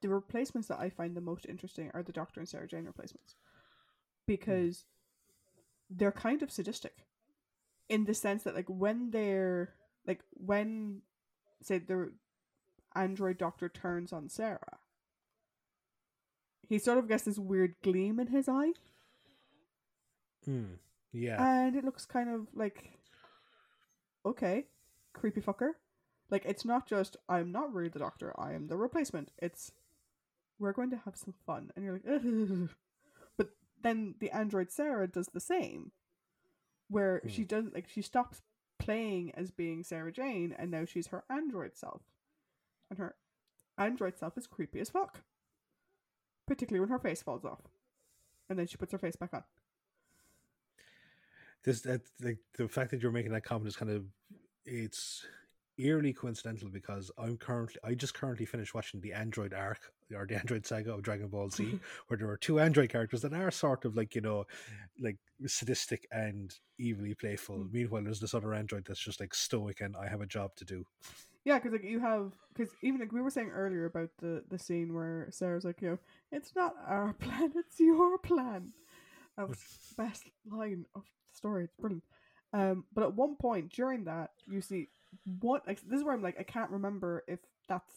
the 0.00 0.08
replacements 0.08 0.68
that 0.68 0.78
I 0.80 0.88
find 0.90 1.14
the 1.14 1.20
most 1.20 1.44
interesting 1.46 1.90
are 1.92 2.02
the 2.02 2.12
Doctor 2.12 2.40
and 2.40 2.48
Sarah 2.48 2.66
Jane 2.66 2.86
replacements, 2.86 3.36
because 4.26 4.86
they're 5.90 6.10
kind 6.12 6.42
of 6.42 6.50
sadistic, 6.50 7.06
in 7.88 8.04
the 8.06 8.14
sense 8.14 8.42
that 8.44 8.54
like 8.54 8.68
when 8.68 9.10
they're 9.10 9.74
like 10.06 10.20
when, 10.32 11.02
say 11.62 11.78
the 11.78 12.12
android 12.94 13.38
Doctor 13.38 13.68
turns 13.68 14.12
on 14.12 14.28
Sarah, 14.28 14.78
he 16.62 16.78
sort 16.78 16.98
of 16.98 17.08
gets 17.08 17.24
this 17.24 17.38
weird 17.38 17.74
gleam 17.82 18.18
in 18.20 18.28
his 18.28 18.48
eye, 18.48 18.72
Mm. 20.48 20.78
Yeah. 21.12 21.42
and 21.66 21.76
it 21.76 21.84
looks 21.84 22.06
kind 22.06 22.30
of 22.30 22.46
like 22.54 22.92
okay 24.24 24.64
creepy 25.12 25.40
fucker 25.40 25.72
like 26.30 26.44
it's 26.46 26.64
not 26.64 26.86
just 26.86 27.16
i'm 27.28 27.50
not 27.52 27.72
really 27.74 27.88
the 27.90 27.98
doctor 27.98 28.32
i 28.38 28.52
am 28.52 28.68
the 28.68 28.76
replacement 28.76 29.32
it's 29.38 29.72
we're 30.58 30.72
going 30.72 30.90
to 30.90 31.00
have 31.04 31.16
some 31.16 31.34
fun 31.46 31.70
and 31.74 31.84
you're 31.84 31.94
like 31.94 32.08
"Ugh." 32.08 32.68
but 33.36 33.50
then 33.82 34.14
the 34.20 34.30
android 34.30 34.70
sarah 34.70 35.06
does 35.08 35.28
the 35.28 35.40
same 35.40 35.90
where 36.88 37.20
she 37.26 37.44
does 37.44 37.66
like 37.74 37.88
she 37.88 38.02
stops 38.02 38.40
playing 38.80 39.32
as 39.36 39.50
being 39.50 39.82
sarah 39.82 40.12
jane 40.12 40.54
and 40.58 40.70
now 40.70 40.84
she's 40.84 41.08
her 41.08 41.24
android 41.30 41.76
self. 41.76 42.02
And 42.88 42.98
her 42.98 43.14
android 43.78 44.18
self 44.18 44.36
is 44.36 44.46
creepy 44.46 44.80
as 44.80 44.90
fuck. 44.90 45.20
Particularly 46.46 46.80
when 46.80 46.90
her 46.90 46.98
face 46.98 47.22
falls 47.22 47.44
off. 47.44 47.60
And 48.48 48.58
then 48.58 48.66
she 48.66 48.76
puts 48.76 48.92
her 48.92 48.98
face 48.98 49.16
back 49.16 49.32
on. 49.32 49.44
This 51.62 51.82
that 51.82 52.00
like 52.22 52.38
the 52.56 52.68
fact 52.68 52.90
that 52.90 53.02
you're 53.02 53.12
making 53.12 53.32
that 53.32 53.44
comment 53.44 53.68
is 53.68 53.76
kind 53.76 53.90
of 53.90 54.04
it's 54.64 55.24
eerily 55.80 56.12
coincidental 56.12 56.68
because 56.68 57.10
I'm 57.18 57.36
currently 57.36 57.76
I 57.84 57.94
just 57.94 58.14
currently 58.14 58.46
finished 58.46 58.74
watching 58.74 59.00
the 59.00 59.12
Android 59.12 59.54
arc 59.54 59.92
or 60.14 60.26
the 60.26 60.36
Android 60.36 60.66
saga 60.66 60.92
of 60.92 61.02
Dragon 61.02 61.28
Ball 61.28 61.50
Z, 61.50 61.78
where 62.08 62.18
there 62.18 62.28
are 62.28 62.36
two 62.36 62.60
Android 62.60 62.90
characters 62.90 63.22
that 63.22 63.32
are 63.32 63.50
sort 63.50 63.84
of 63.84 63.96
like 63.96 64.14
you 64.14 64.20
know, 64.20 64.46
like 65.00 65.16
sadistic 65.46 66.06
and 66.12 66.54
evilly 66.80 67.14
playful. 67.14 67.58
Mm. 67.58 67.72
Meanwhile, 67.72 68.04
there's 68.04 68.20
this 68.20 68.34
other 68.34 68.54
android 68.54 68.84
that's 68.86 69.00
just 69.00 69.20
like 69.20 69.34
stoic 69.34 69.80
and 69.80 69.96
I 69.96 70.08
have 70.08 70.20
a 70.20 70.26
job 70.26 70.54
to 70.56 70.64
do. 70.64 70.84
Yeah, 71.44 71.58
because 71.58 71.72
like 71.72 71.84
you 71.84 72.00
have, 72.00 72.32
because 72.54 72.72
even 72.82 73.00
like 73.00 73.12
we 73.12 73.22
were 73.22 73.30
saying 73.30 73.50
earlier 73.50 73.86
about 73.86 74.10
the 74.18 74.44
the 74.50 74.58
scene 74.58 74.94
where 74.94 75.28
Sarah's 75.30 75.64
like, 75.64 75.80
you 75.80 75.90
know, 75.90 75.98
it's 76.32 76.54
not 76.54 76.74
our 76.86 77.12
plan, 77.18 77.52
it's 77.56 77.80
your 77.80 78.18
plan. 78.18 78.72
That 79.36 79.48
was 79.48 79.58
the 79.96 80.02
best 80.02 80.24
line 80.50 80.84
of 80.94 81.02
the 81.02 81.36
story. 81.36 81.64
It's 81.64 81.74
brilliant. 81.78 82.04
Um, 82.52 82.84
but 82.92 83.04
at 83.04 83.14
one 83.14 83.36
point 83.36 83.72
during 83.72 84.04
that, 84.04 84.30
you 84.46 84.60
see 84.60 84.88
what 85.40 85.66
like 85.66 85.80
this 85.82 85.98
is 85.98 86.04
where 86.04 86.14
I'm 86.14 86.22
like, 86.22 86.38
I 86.38 86.42
can't 86.44 86.70
remember 86.70 87.24
if 87.28 87.40
that's 87.68 87.94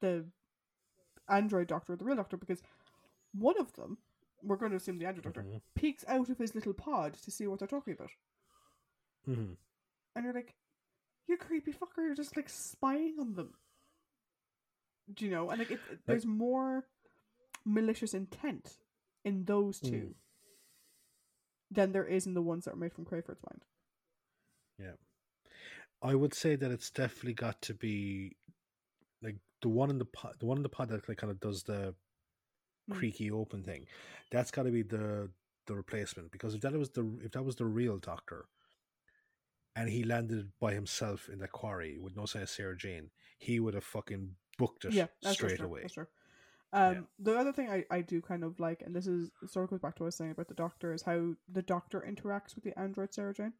the 0.00 0.24
android 1.28 1.66
doctor 1.68 1.92
or 1.94 1.96
the 1.96 2.04
real 2.04 2.16
doctor 2.16 2.36
because 2.36 2.62
one 3.32 3.58
of 3.58 3.72
them, 3.74 3.98
we're 4.42 4.56
going 4.56 4.70
to 4.70 4.76
assume 4.76 4.98
the 4.98 5.06
android 5.06 5.24
doctor, 5.24 5.42
Mhm. 5.42 5.60
peeks 5.74 6.04
out 6.08 6.28
of 6.30 6.38
his 6.38 6.54
little 6.54 6.74
pod 6.74 7.14
to 7.14 7.30
see 7.30 7.46
what 7.46 7.58
they're 7.58 7.68
talking 7.68 7.94
about. 7.94 8.10
Mhm. 9.26 9.56
and 10.14 10.24
you're 10.24 10.32
like, 10.34 10.54
you 11.26 11.36
creepy 11.36 11.72
fucker, 11.72 11.98
you're 11.98 12.14
just 12.14 12.36
like 12.36 12.48
spying 12.48 13.16
on 13.18 13.34
them. 13.34 13.54
Do 15.12 15.24
you 15.24 15.30
know? 15.30 15.50
And 15.50 15.58
like, 15.58 15.70
it, 15.72 15.80
it- 15.90 16.06
there's 16.06 16.24
more 16.24 16.86
malicious 17.64 18.14
intent 18.14 18.78
in 19.24 19.44
those 19.44 19.80
two 19.80 19.90
Mm. 19.90 20.14
than 21.70 21.92
there 21.92 22.06
is 22.06 22.26
in 22.26 22.34
the 22.34 22.42
ones 22.42 22.64
that 22.64 22.74
are 22.74 22.76
made 22.76 22.92
from 22.92 23.04
Crayford's 23.04 23.42
mind. 23.42 23.64
I 26.02 26.14
would 26.14 26.34
say 26.34 26.56
that 26.56 26.70
it's 26.70 26.90
definitely 26.90 27.34
got 27.34 27.60
to 27.62 27.74
be 27.74 28.36
like 29.22 29.36
the 29.62 29.68
one 29.68 29.90
in 29.90 29.98
the 29.98 30.04
pod, 30.04 30.34
the 30.38 30.46
one 30.46 30.58
in 30.58 30.62
the 30.62 30.68
pod 30.68 30.88
that 30.90 31.08
like, 31.08 31.18
kind 31.18 31.30
of 31.30 31.40
does 31.40 31.62
the 31.62 31.94
Mm. 32.90 32.94
creaky 32.94 33.30
open 33.30 33.62
thing. 33.62 33.86
That's 34.30 34.50
got 34.50 34.64
to 34.64 34.70
be 34.70 34.82
the 34.82 35.30
the 35.66 35.74
replacement 35.74 36.30
because 36.30 36.54
if 36.54 36.60
that 36.60 36.72
was 36.72 36.90
the 36.90 37.18
if 37.22 37.32
that 37.32 37.42
was 37.42 37.56
the 37.56 37.64
real 37.64 37.98
Doctor, 37.98 38.46
and 39.74 39.88
he 39.88 40.04
landed 40.04 40.52
by 40.60 40.72
himself 40.72 41.28
in 41.28 41.38
the 41.40 41.48
quarry 41.48 41.98
with 41.98 42.16
no 42.16 42.26
sign 42.26 42.42
of 42.42 42.50
Sarah 42.50 42.76
Jane, 42.76 43.10
he 43.38 43.58
would 43.58 43.74
have 43.74 43.84
fucking 43.84 44.36
booked 44.58 44.84
it 44.84 44.92
yeah, 44.92 45.06
straight 45.22 45.56
true, 45.56 45.66
away. 45.66 45.80
That's 45.82 45.94
true. 45.94 46.06
Um, 46.72 46.94
Yeah. 46.94 47.00
The 47.18 47.38
other 47.38 47.52
thing 47.52 47.68
I, 47.68 47.84
I 47.90 48.00
do 48.02 48.22
kind 48.22 48.44
of 48.44 48.60
like, 48.60 48.82
and 48.82 48.94
this 48.94 49.06
is 49.06 49.30
sort 49.46 49.64
of 49.64 49.70
goes 49.70 49.80
back 49.80 49.96
to 49.96 50.02
what 50.02 50.06
I 50.06 50.08
was 50.08 50.14
saying 50.16 50.30
about 50.30 50.48
the 50.48 50.54
Doctor, 50.54 50.92
is 50.92 51.02
how 51.02 51.34
the 51.48 51.62
Doctor 51.62 52.04
interacts 52.06 52.54
with 52.54 52.64
the 52.64 52.78
android 52.78 53.12
Sarah 53.12 53.34
Jane. 53.34 53.52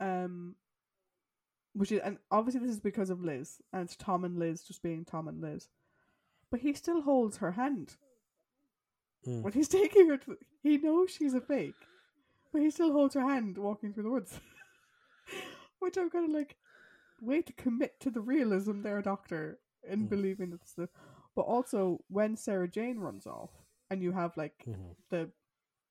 Um, 0.00 0.56
which 1.74 1.92
is, 1.92 2.00
and 2.00 2.18
obviously 2.30 2.60
this 2.60 2.70
is 2.76 2.80
because 2.80 3.10
of 3.10 3.22
Liz, 3.22 3.60
and 3.72 3.82
it's 3.82 3.96
Tom 3.96 4.24
and 4.24 4.38
Liz 4.38 4.62
just 4.62 4.82
being 4.82 5.04
Tom 5.04 5.28
and 5.28 5.40
Liz, 5.40 5.68
but 6.50 6.60
he 6.60 6.72
still 6.74 7.02
holds 7.02 7.38
her 7.38 7.52
hand 7.52 7.96
Mm. 9.26 9.42
when 9.42 9.52
he's 9.52 9.68
taking 9.80 10.08
her. 10.08 10.16
To, 10.16 10.38
he 10.62 10.78
knows 10.78 11.10
she's 11.10 11.34
a 11.34 11.40
fake, 11.42 11.74
but 12.52 12.62
he 12.62 12.70
still 12.70 12.90
holds 12.92 13.14
her 13.14 13.20
hand 13.20 13.58
walking 13.58 13.92
through 13.92 14.04
the 14.04 14.10
woods. 14.10 14.40
which 15.78 15.96
I'm 15.98 16.08
kind 16.10 16.24
of 16.26 16.34
like, 16.34 16.56
way 17.20 17.42
to 17.42 17.52
commit 17.52 18.00
to 18.00 18.10
the 18.10 18.20
realism 18.22 18.80
there, 18.82 19.02
Doctor, 19.02 19.58
in 19.86 20.06
Mm. 20.06 20.08
believing 20.08 20.50
that 20.50 20.60
the. 20.76 20.88
But 21.36 21.42
also 21.42 22.02
when 22.08 22.36
Sarah 22.36 22.66
Jane 22.68 22.98
runs 22.98 23.26
off, 23.26 23.50
and 23.90 24.02
you 24.02 24.12
have 24.12 24.36
like 24.38 24.64
Mhm. 24.66 24.96
the, 25.10 25.30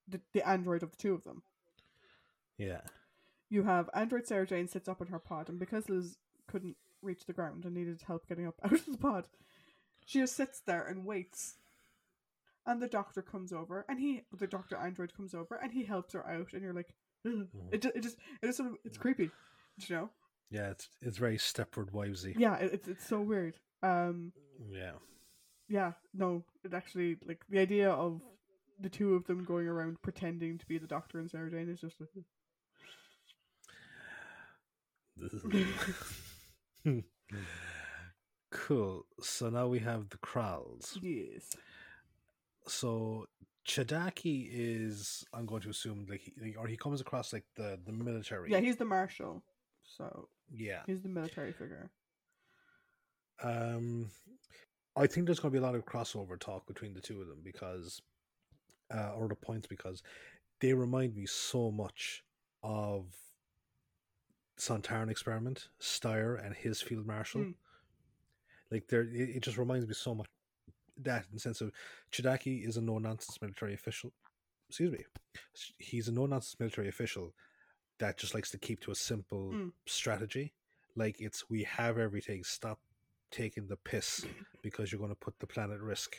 the 0.08 0.22
the 0.34 0.48
android 0.48 0.82
of 0.84 0.92
the 0.92 0.98
two 0.98 1.14
of 1.14 1.24
them, 1.24 1.44
Yeah, 2.58 2.82
you 3.50 3.64
have 3.64 3.90
android 3.94 4.28
Sarah 4.28 4.48
Jane 4.48 4.68
sits 4.68 4.88
up 4.88 5.02
in 5.02 5.08
her 5.08 5.20
pod, 5.20 5.50
and 5.50 5.60
because 5.60 5.90
Liz 5.90 6.18
couldn't 6.48 6.78
reach 7.02 7.26
the 7.26 7.34
ground 7.34 7.66
and 7.66 7.74
needed 7.74 8.02
help 8.06 8.28
getting 8.28 8.48
up 8.48 8.60
out 8.64 8.72
of 8.74 8.86
the 8.86 8.98
pod, 8.98 9.28
she 10.06 10.20
just 10.20 10.36
sits 10.36 10.62
there 10.62 10.86
and 10.86 11.06
waits. 11.06 11.56
And 12.66 12.82
the 12.82 12.88
doctor 12.88 13.22
comes 13.22 13.52
over, 13.52 13.86
and 13.90 14.00
he, 14.00 14.24
the 14.38 14.46
doctor 14.46 14.76
android 14.76 15.16
comes 15.16 15.34
over, 15.34 15.56
and 15.56 15.72
he 15.72 15.84
helps 15.86 16.14
her 16.14 16.28
out, 16.28 16.54
and 16.54 16.62
you're 16.62 16.74
like, 16.74 16.94
"Ugh." 17.26 17.48
it 17.72 17.82
just, 17.82 17.96
it 17.96 18.02
just, 18.02 18.18
it 18.44 18.48
just 18.48 18.58
sort 18.58 18.70
of, 18.70 18.78
it's 18.86 18.98
creepy, 18.98 19.32
do 19.80 19.86
you 19.88 19.96
know? 19.96 20.10
yeah. 20.52 20.70
It's 20.70 20.90
it's 21.02 21.18
very 21.18 21.38
Stepford 21.38 21.92
Wivesy. 21.92 22.36
Yeah, 22.38 22.58
it, 22.58 22.74
it's 22.74 22.88
it's 22.88 23.08
so 23.08 23.22
weird. 23.22 23.56
Um, 23.82 24.34
yeah. 24.72 24.92
yeah, 25.68 25.94
no, 26.14 26.44
it 26.64 26.74
actually 26.74 27.18
like 27.26 27.44
the 27.50 27.60
idea 27.60 27.90
of 27.90 28.22
the 28.80 28.90
two 28.90 29.16
of 29.16 29.26
them 29.26 29.46
going 29.46 29.68
around 29.68 30.02
pretending 30.02 30.58
to 30.58 30.66
be 30.66 30.78
the 30.78 30.88
doctor 30.88 31.18
and 31.20 31.30
Sarah 31.32 31.50
Jane 31.50 31.70
is 31.70 31.80
just. 31.80 31.96
cool. 38.52 39.06
So 39.22 39.50
now 39.50 39.68
we 39.68 39.80
have 39.80 40.10
the 40.10 40.18
Kraals. 40.18 40.98
yes. 41.02 41.56
So 42.68 43.26
Chedaki 43.68 44.50
is, 44.52 45.24
I'm 45.34 45.46
going 45.46 45.62
to 45.62 45.70
assume, 45.70 46.08
like, 46.10 46.22
he, 46.22 46.56
or 46.56 46.68
he 46.68 46.78
comes 46.78 47.02
across 47.02 47.34
like 47.34 47.46
the 47.56 47.80
the 47.86 47.92
military. 47.92 48.52
Yeah, 48.52 48.60
he's 48.60 48.78
the 48.78 48.86
marshal, 48.86 49.44
so 49.84 50.30
yeah. 50.52 50.82
he's 50.88 51.02
the 51.02 51.10
military 51.10 51.52
figure. 51.52 51.90
Um, 53.42 54.10
I 54.96 55.08
think 55.08 55.26
there's 55.26 55.40
going 55.40 55.54
to 55.54 55.60
be 55.60 55.64
a 55.64 55.66
lot 55.66 55.76
of 55.76 55.86
crossover 55.86 56.40
talk 56.40 56.68
between 56.68 56.94
the 56.94 57.02
two 57.02 57.22
of 57.22 57.28
them 57.28 57.40
because, 57.44 58.02
uh, 58.94 59.12
or 59.16 59.28
the 59.28 59.36
points 59.36 59.68
because 59.68 60.04
they 60.60 60.74
remind 60.74 61.16
me 61.16 61.26
so 61.26 61.72
much 61.72 62.24
of 62.64 63.06
Sontaran 64.60 65.10
experiment, 65.10 65.70
Styre 65.82 66.44
and 66.46 66.54
his 66.54 66.82
field 66.82 67.08
marshal. 67.08 67.42
Mm. 67.42 67.54
Like 68.72 68.88
there, 68.88 69.02
it, 69.02 69.30
it 69.38 69.40
just 69.42 69.58
reminds 69.58 69.88
me 69.88 69.94
so 69.94 70.14
much 70.14 70.28
that 71.02 71.22
in 71.24 71.34
the 71.36 71.40
sense 71.40 71.62
of 71.62 71.72
Chedaki 72.12 72.68
is 72.68 72.78
a 72.78 72.82
no 72.82 73.00
nonsense 73.00 73.42
military 73.42 73.74
official. 73.74 74.12
Excuse 74.68 74.92
me, 74.92 75.00
he's 75.78 76.08
a 76.10 76.12
no 76.12 76.26
nonsense 76.26 76.60
military 76.60 76.90
official 76.90 77.34
that 78.00 78.18
just 78.18 78.34
likes 78.36 78.52
to 78.52 78.58
keep 78.58 78.80
to 78.82 78.92
a 78.92 78.96
simple 78.96 79.52
Mm. 79.54 79.72
strategy. 79.88 80.54
Like 80.96 81.20
it's 81.22 81.50
we 81.50 81.64
have 81.64 81.98
everything. 81.98 82.44
Stop 82.44 82.80
taking 83.32 83.68
the 83.68 83.78
piss 83.78 84.26
because 84.62 84.92
you're 84.92 85.00
going 85.00 85.12
to 85.12 85.16
put 85.16 85.40
the 85.40 85.48
planet 85.48 85.76
at 85.78 85.82
risk. 85.82 86.18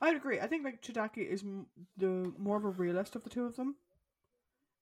I'd 0.00 0.16
agree. 0.16 0.40
I 0.40 0.46
think 0.46 0.64
like 0.64 0.80
Chedaki 0.80 1.26
is 1.28 1.42
m- 1.42 1.66
the 1.96 2.32
more 2.38 2.56
of 2.56 2.64
a 2.64 2.70
realist 2.70 3.16
of 3.16 3.22
the 3.24 3.30
two 3.30 3.44
of 3.44 3.56
them. 3.56 3.76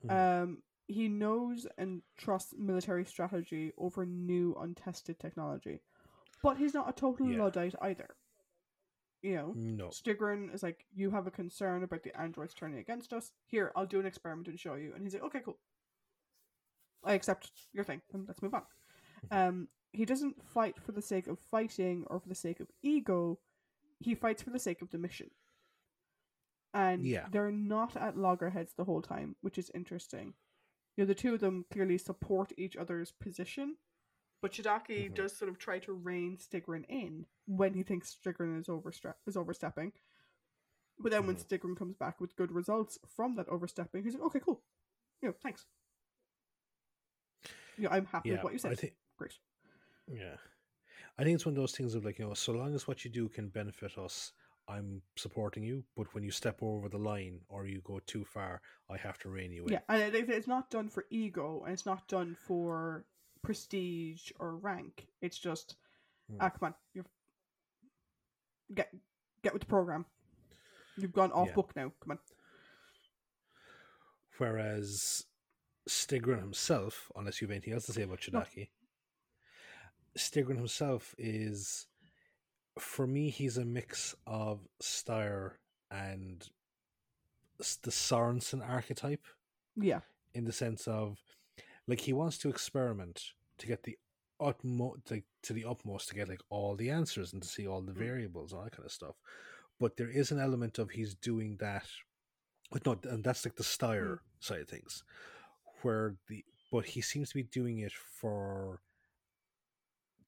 Mhm. 0.06 0.42
Um, 0.42 0.62
he 0.86 1.08
knows 1.08 1.66
and 1.78 2.02
trusts 2.16 2.54
military 2.56 3.04
strategy 3.04 3.72
over 3.76 4.06
new 4.06 4.54
untested 4.60 5.18
technology, 5.18 5.80
but 6.42 6.56
he's 6.56 6.74
not 6.74 6.88
a 6.88 6.92
total 6.92 7.28
Yeah. 7.28 7.42
luddite 7.42 7.74
either. 7.82 8.16
You 9.22 9.34
know, 9.34 9.52
no, 9.56 9.88
Styggron 9.88 10.54
is 10.54 10.62
like, 10.62 10.86
you 10.94 11.10
have 11.10 11.26
a 11.26 11.30
concern 11.30 11.82
about 11.82 12.02
the 12.04 12.16
androids 12.20 12.54
turning 12.54 12.78
against 12.78 13.12
us. 13.12 13.32
Here, 13.46 13.72
I'll 13.74 13.86
do 13.86 13.98
an 13.98 14.06
experiment 14.06 14.46
and 14.46 14.60
show 14.60 14.74
you. 14.74 14.92
And 14.94 15.02
he's 15.02 15.14
like, 15.14 15.24
okay, 15.24 15.40
cool. 15.40 15.58
I 17.02 17.14
accept 17.14 17.50
your 17.72 17.82
thing. 17.84 18.02
And 18.12 18.28
let's 18.28 18.42
move 18.42 18.54
on. 18.54 18.62
Um, 19.30 19.68
he 19.92 20.04
doesn't 20.04 20.40
fight 20.42 20.78
for 20.80 20.92
the 20.92 21.02
sake 21.02 21.26
of 21.26 21.38
fighting 21.40 22.04
or 22.08 22.20
for 22.20 22.28
the 22.28 22.34
sake 22.34 22.60
of 22.60 22.70
ego. 22.82 23.40
He 23.98 24.14
fights 24.14 24.42
for 24.42 24.50
the 24.50 24.58
sake 24.58 24.82
of 24.82 24.90
the 24.90 24.98
mission. 24.98 25.30
And 26.74 27.04
Yeah. 27.04 27.26
they're 27.30 27.50
not 27.50 27.96
at 27.96 28.16
loggerheads 28.16 28.74
the 28.74 28.84
whole 28.84 29.02
time, 29.02 29.34
which 29.40 29.58
is 29.58 29.70
interesting. 29.74 30.34
You 30.96 31.04
know, 31.04 31.06
the 31.06 31.14
two 31.14 31.34
of 31.34 31.40
them 31.40 31.66
clearly 31.70 31.98
support 31.98 32.52
each 32.56 32.76
other's 32.76 33.12
position. 33.12 33.76
But 34.42 34.52
Chedaki 34.52 35.10
Mhm. 35.10 35.14
does 35.14 35.36
sort 35.36 35.48
of 35.50 35.58
try 35.58 35.78
to 35.80 35.92
rein 35.92 36.36
Styggron 36.38 36.84
in 36.88 37.26
when 37.46 37.74
he 37.74 37.82
thinks 37.82 38.14
Styggron 38.16 38.58
is 38.58 38.66
overstre- 38.66 39.14
is 39.26 39.36
overstepping. 39.36 39.92
But 40.98 41.10
then 41.12 41.26
when 41.26 41.36
Mhm. 41.36 41.44
Styggron 41.46 41.76
comes 41.76 41.94
back 41.96 42.20
with 42.20 42.36
good 42.36 42.52
results 42.52 42.98
from 43.08 43.34
that 43.36 43.48
overstepping, 43.48 44.04
he's 44.04 44.14
like, 44.14 44.22
okay, 44.24 44.40
cool. 44.40 44.62
You 45.20 45.28
know, 45.28 45.34
thanks. 45.34 45.66
Yeah, 47.78 47.90
I'm 47.90 48.06
happy 48.06 48.30
yeah, 48.30 48.36
with 48.36 48.44
what 48.44 48.52
you 48.52 48.58
said. 48.58 48.72
I 48.72 48.74
think 48.74 48.94
Great. 49.16 49.38
yeah, 50.06 50.36
I 51.18 51.24
think 51.24 51.34
it's 51.34 51.44
one 51.46 51.54
of 51.54 51.60
those 51.60 51.76
things 51.76 51.94
of 51.94 52.04
like 52.04 52.18
you 52.18 52.26
know, 52.26 52.34
so 52.34 52.52
long 52.52 52.74
as 52.74 52.86
what 52.86 53.04
you 53.04 53.10
do 53.10 53.28
can 53.28 53.48
benefit 53.48 53.98
us, 53.98 54.32
I'm 54.68 55.02
supporting 55.16 55.62
you. 55.62 55.84
But 55.96 56.12
when 56.14 56.24
you 56.24 56.30
step 56.30 56.58
over 56.62 56.88
the 56.88 56.98
line 56.98 57.40
or 57.48 57.66
you 57.66 57.80
go 57.84 58.00
too 58.06 58.24
far, 58.24 58.60
I 58.90 58.96
have 58.96 59.18
to 59.18 59.28
rein 59.28 59.52
you 59.52 59.64
in. 59.66 59.72
Yeah, 59.74 59.80
and 59.88 60.02
it, 60.02 60.14
it- 60.14 60.30
it's 60.30 60.46
not 60.48 60.70
done 60.70 60.88
for 60.88 61.06
ego, 61.10 61.62
and 61.64 61.72
it's 61.72 61.86
not 61.86 62.06
done 62.08 62.34
for 62.46 63.04
prestige 63.42 64.32
or 64.40 64.56
rank. 64.56 65.06
It's 65.20 65.38
just, 65.38 65.76
Hmm. 66.28 66.38
ah, 66.40 66.50
come 66.50 66.66
on, 66.68 66.74
you're 66.94 67.04
get 68.74 68.92
get 69.42 69.52
with 69.52 69.62
the 69.62 69.66
program. 69.68 70.04
You've 70.96 71.12
gone 71.12 71.30
off 71.30 71.48
Yeah. 71.48 71.54
book 71.54 71.76
now. 71.76 71.92
Come 72.00 72.12
on. 72.12 72.18
Whereas 74.38 75.24
Styggron 75.88 76.40
himself, 76.40 77.10
unless 77.16 77.40
you 77.40 77.46
have 77.46 77.52
anything 77.52 77.72
else 77.74 77.86
to 77.86 77.92
say 77.92 78.02
about 78.02 78.18
No. 78.32 78.40
Chedaki, 78.40 78.70
Styggron 80.18 80.56
himself 80.56 81.14
is, 81.18 81.86
for 82.78 83.06
me, 83.06 83.30
he's 83.30 83.56
a 83.56 83.64
mix 83.64 84.14
of 84.26 84.60
Styre 84.82 85.52
and 85.90 86.48
the 87.82 87.90
Sorenson 87.90 88.60
archetype 88.62 89.24
Yeah, 89.76 90.00
in 90.34 90.44
the 90.44 90.52
sense 90.52 90.86
of, 90.86 91.18
like, 91.86 92.00
he 92.00 92.12
wants 92.12 92.38
to 92.38 92.48
experiment 92.50 93.32
to 93.58 93.66
get 93.66 93.82
the 93.84 93.98
utmost, 94.38 95.10
like, 95.10 95.24
to 95.42 95.52
the 95.54 95.64
utmost 95.64 96.08
to 96.08 96.14
get 96.14 96.28
like 96.28 96.42
all 96.50 96.74
the 96.76 96.90
answers 96.90 97.32
and 97.32 97.40
to 97.42 97.48
see 97.48 97.66
all 97.66 97.80
the 97.80 97.92
Mm. 97.92 97.96
variables, 97.98 98.52
all 98.52 98.64
that 98.64 98.72
kind 98.72 98.84
of 98.84 98.92
stuff. 98.92 99.14
But 99.78 99.96
there 99.96 100.10
is 100.10 100.30
an 100.30 100.38
element 100.40 100.78
of 100.78 100.90
he's 100.90 101.14
doing 101.14 101.56
that 101.58 101.86
but 102.70 102.84
no, 102.84 102.98
and 103.04 103.22
that's 103.22 103.44
like 103.46 103.54
the 103.54 103.62
Styre 103.62 104.18
side 104.40 104.60
of 104.60 104.68
things, 104.68 105.04
where 105.82 106.16
the 106.28 106.44
but 106.72 106.84
he 106.84 107.00
seems 107.00 107.28
to 107.28 107.34
be 107.36 107.44
doing 107.44 107.78
it 107.78 107.92
for 107.92 108.80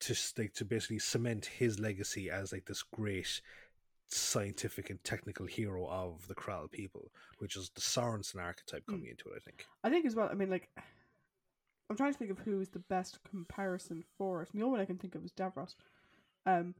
to 0.00 0.14
like 0.36 0.52
to 0.54 0.64
basically 0.64 0.98
cement 0.98 1.46
his 1.46 1.78
legacy 1.78 2.30
as 2.30 2.52
like 2.52 2.66
this 2.66 2.82
great 2.82 3.40
scientific 4.10 4.88
and 4.90 5.02
technical 5.04 5.46
hero 5.46 5.86
of 5.88 6.26
the 6.28 6.34
Kraal 6.34 6.68
people, 6.68 7.10
which 7.38 7.56
is 7.56 7.70
the 7.74 7.80
Sorenson 7.80 8.40
archetype 8.40 8.86
coming 8.86 9.06
into 9.08 9.28
it. 9.28 9.34
I 9.36 9.40
think. 9.40 9.66
I 9.84 9.90
think 9.90 10.06
as 10.06 10.14
well. 10.14 10.28
I 10.30 10.34
mean, 10.34 10.50
like, 10.50 10.68
I'm 11.90 11.96
trying 11.96 12.12
to 12.12 12.18
think 12.18 12.30
of 12.30 12.38
who 12.38 12.60
is 12.60 12.70
the 12.70 12.78
best 12.78 13.18
comparison 13.28 14.04
for 14.16 14.42
it. 14.42 14.50
The 14.52 14.62
only 14.62 14.72
one 14.72 14.80
I 14.80 14.84
can 14.86 14.98
think 14.98 15.14
of 15.14 15.24
is 15.24 15.32
Davros. 15.32 15.74
Um, 16.46 16.74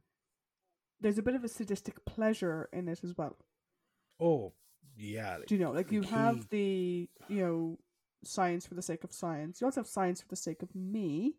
there's 1.01 1.17
a 1.17 1.21
bit 1.23 1.35
of 1.35 1.43
a 1.43 1.47
sadistic 1.47 2.03
pleasure 2.05 2.67
in 2.73 2.87
it 2.87 3.01
as 3.03 3.15
well. 3.17 3.37
Oh 4.19 4.53
yeah, 4.97 5.37
like, 5.37 5.47
Do 5.47 5.55
you 5.55 5.61
know? 5.63 5.71
Like 5.71 5.91
you 5.91 6.01
He- 6.01 6.09
have 6.09 6.49
the 6.49 7.09
you 7.27 7.41
know 7.45 7.79
science 8.23 8.65
for 8.65 8.73
the 8.75 8.81
sake 8.81 9.03
of 9.03 9.11
science. 9.13 9.61
You 9.61 9.67
also 9.67 9.81
have 9.81 9.87
science 9.87 10.21
for 10.21 10.27
the 10.27 10.35
sake 10.35 10.61
of 10.61 10.75
me, 10.75 11.35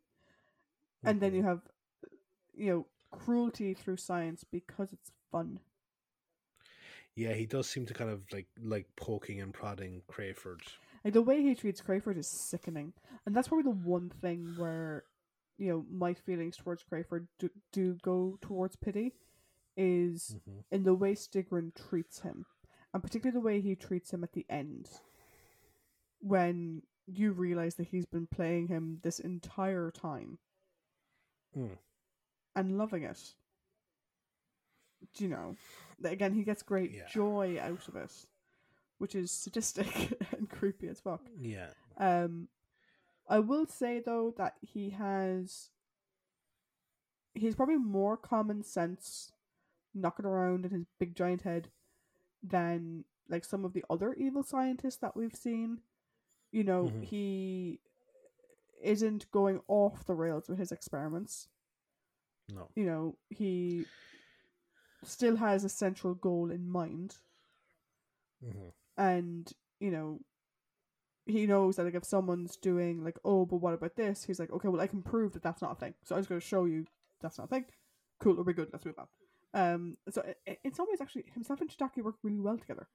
and 1.04 1.20
then 1.20 1.34
you 1.34 1.42
have 1.42 1.60
you 2.54 2.70
know 2.70 2.86
cruelty 3.10 3.74
through 3.74 3.96
science 3.96 4.44
because 4.44 4.92
it's 4.92 5.10
fun. 5.32 5.60
Yeah, 7.16 7.34
he 7.34 7.46
does 7.46 7.68
seem 7.68 7.86
to 7.86 7.94
kind 7.94 8.10
of 8.10 8.22
like 8.32 8.46
like 8.62 8.86
poking 8.96 9.40
and 9.40 9.52
prodding 9.52 10.02
Crayford. 10.08 10.62
Like 11.04 11.14
the 11.14 11.22
way 11.22 11.42
he 11.42 11.54
treats 11.54 11.80
Crayford 11.80 12.18
is 12.18 12.28
sickening, 12.28 12.92
and 13.26 13.34
that's 13.34 13.48
probably 13.48 13.64
the 13.64 13.78
one 13.78 14.10
thing 14.20 14.54
where 14.56 15.04
you 15.58 15.70
know 15.70 15.84
my 15.90 16.14
feelings 16.14 16.56
towards 16.56 16.82
Crayford 16.82 17.26
do, 17.38 17.50
do 17.72 17.94
go 18.02 18.38
towards 18.40 18.76
pity, 18.76 19.14
is 19.76 20.36
Mhm. 20.48 20.64
in 20.70 20.82
the 20.84 20.94
way 20.94 21.14
Styggron 21.14 21.74
treats 21.74 22.20
him, 22.20 22.46
and 22.94 23.02
particularly 23.02 23.34
the 23.34 23.44
way 23.44 23.60
he 23.60 23.74
treats 23.74 24.12
him 24.12 24.22
at 24.22 24.32
the 24.32 24.46
end, 24.48 24.88
when 26.20 26.82
you 27.06 27.32
realize 27.32 27.74
that 27.74 27.88
he's 27.88 28.06
been 28.06 28.26
playing 28.26 28.68
him 28.68 29.00
this 29.02 29.18
entire 29.18 29.90
time, 29.90 30.38
Mm. 31.56 31.78
and 32.56 32.78
loving 32.78 33.02
it. 33.04 33.34
Do 35.14 35.24
you 35.24 35.30
know? 35.30 35.56
That 36.00 36.12
Again, 36.12 36.32
he 36.34 36.44
gets 36.44 36.62
great 36.62 36.92
Yeah. 36.92 37.06
joy 37.08 37.58
out 37.60 37.88
of 37.88 37.96
it, 37.96 38.12
which 38.98 39.14
is 39.14 39.30
sadistic 39.30 40.12
and 40.32 40.48
creepy 40.48 40.88
as 40.88 41.00
fuck. 41.00 41.22
Yeah. 41.38 41.70
Um, 41.96 42.48
I 43.28 43.38
will 43.40 43.66
say 43.66 44.00
though 44.04 44.32
that 44.38 44.56
he 44.60 44.90
has 44.90 45.70
he's 47.34 47.54
probably 47.54 47.76
more 47.76 48.16
common 48.16 48.62
sense 48.62 49.32
knocking 49.94 50.26
around 50.26 50.64
in 50.64 50.70
his 50.72 50.84
big 50.98 51.14
giant 51.14 51.42
head 51.42 51.68
than 52.42 53.04
like 53.28 53.44
some 53.44 53.64
of 53.64 53.72
the 53.72 53.84
other 53.88 54.14
evil 54.14 54.42
scientists 54.42 54.96
that 54.96 55.16
we've 55.16 55.34
seen. 55.36 55.80
You 56.52 56.64
know, 56.64 56.86
Mhm. 56.88 57.04
he 57.04 57.80
isn't 58.82 59.30
going 59.30 59.60
off 59.68 60.06
the 60.06 60.14
rails 60.14 60.48
with 60.48 60.58
his 60.58 60.72
experiments. 60.72 61.48
No. 62.52 62.68
You 62.74 62.84
know, 62.84 63.16
he 63.28 63.84
still 65.04 65.36
has 65.36 65.64
a 65.64 65.68
central 65.68 66.14
goal 66.14 66.50
in 66.50 66.68
mind. 66.68 67.16
Hmm 68.42 68.70
and 69.00 69.52
you 69.80 69.90
know 69.90 70.20
he 71.26 71.46
knows 71.46 71.76
that 71.76 71.84
like 71.84 71.94
if 71.94 72.04
someone's 72.04 72.56
doing 72.56 73.02
like 73.02 73.18
oh 73.24 73.46
but 73.46 73.56
what 73.56 73.74
about 73.74 73.96
this? 73.96 74.24
He's 74.24 74.38
like 74.38 74.52
okay 74.52 74.68
well 74.68 74.80
i 74.80 74.86
can 74.86 75.02
prove 75.02 75.32
that 75.32 75.42
that's 75.42 75.62
not 75.62 75.72
a 75.72 75.74
thing. 75.76 75.94
So 76.04 76.14
i'm 76.14 76.20
just 76.20 76.28
going 76.28 76.40
to 76.40 76.46
show 76.46 76.66
you 76.66 76.84
that's 77.20 77.38
not 77.38 77.44
a 77.44 77.48
thing. 77.48 77.64
Cool 78.20 78.32
it'll 78.32 78.44
be 78.44 78.52
good 78.52 78.68
let's 78.72 78.84
move 78.84 78.98
on. 78.98 79.06
Um 79.54 79.96
so 80.10 80.22
in 80.64 80.74
some 80.74 80.86
ways 80.88 81.00
actually 81.00 81.24
himself 81.32 81.60
and 81.60 81.70
Chedaki 81.70 82.02
work 82.02 82.16
really 82.22 82.40
well 82.40 82.58
together 82.58 82.88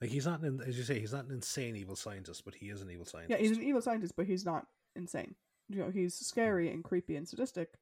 Like 0.00 0.10
he's 0.10 0.26
not 0.26 0.40
an, 0.42 0.60
as 0.66 0.76
you 0.78 0.84
say, 0.84 0.98
he's 1.00 1.12
not 1.12 1.26
an 1.26 1.32
insane 1.32 1.76
evil 1.76 1.96
scientist, 1.96 2.44
but 2.44 2.54
he 2.54 2.70
is 2.70 2.80
an 2.82 2.90
evil 2.90 3.04
scientist. 3.04 3.30
yeah 3.40 3.46
he's 3.46 3.56
an 3.56 3.62
evil 3.62 3.82
scientist 3.82 4.14
but 4.16 4.26
he's 4.26 4.44
not 4.44 4.66
insane 4.96 5.34
you 5.68 5.78
know 5.78 5.90
he's 5.90 6.14
scary 6.14 6.70
and 6.70 6.84
creepy 6.84 7.16
and 7.16 7.28
sadistic 7.28 7.74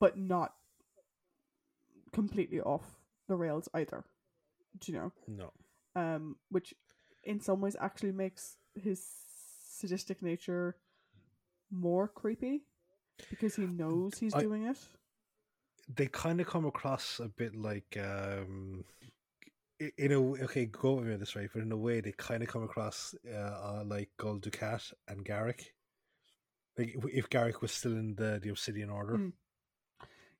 but 0.00 0.18
not 0.18 0.52
completely 2.12 2.60
off 2.60 2.98
the 3.28 3.36
rails 3.36 3.68
either 3.74 4.04
do 4.78 4.92
you 4.92 4.98
know 4.98 5.12
no. 5.26 5.52
um, 5.94 6.36
which 6.50 6.74
in 7.24 7.40
some 7.40 7.60
ways 7.60 7.76
actually 7.80 8.12
makes 8.12 8.56
his 8.74 9.04
sadistic 9.70 10.22
nature 10.22 10.76
more 11.70 12.08
creepy 12.08 12.62
because 13.30 13.56
he 13.56 13.66
knows 13.66 14.18
he's 14.18 14.34
I- 14.34 14.40
doing 14.40 14.64
it. 14.66 14.78
They 15.94 16.06
kind 16.08 16.40
of 16.40 16.48
come 16.48 16.64
across 16.66 17.20
a 17.20 17.28
bit 17.28 17.54
like, 17.54 17.96
um, 18.00 18.84
i- 19.02 19.05
in 19.78 20.12
a 20.12 20.20
okay, 20.44 20.66
go 20.66 20.94
with 20.94 21.06
me 21.06 21.14
on 21.14 21.20
this 21.20 21.36
right, 21.36 21.48
but 21.52 21.62
in 21.62 21.72
a 21.72 21.76
way 21.76 22.00
they 22.00 22.12
kind 22.12 22.42
of 22.42 22.48
come 22.48 22.62
across 22.62 23.14
uh, 23.30 23.36
uh, 23.36 23.84
like 23.86 24.10
Gul 24.16 24.38
Dukat 24.38 24.92
and 25.08 25.24
Garak. 25.24 25.60
Like 26.78 26.96
if- 27.12 27.30
Garak 27.30 27.60
was 27.60 27.72
still 27.72 27.92
in 27.92 28.14
the 28.14 28.40
the 28.42 28.50
Obsidian 28.50 28.90
Order. 28.90 29.18
Mm. 29.18 29.32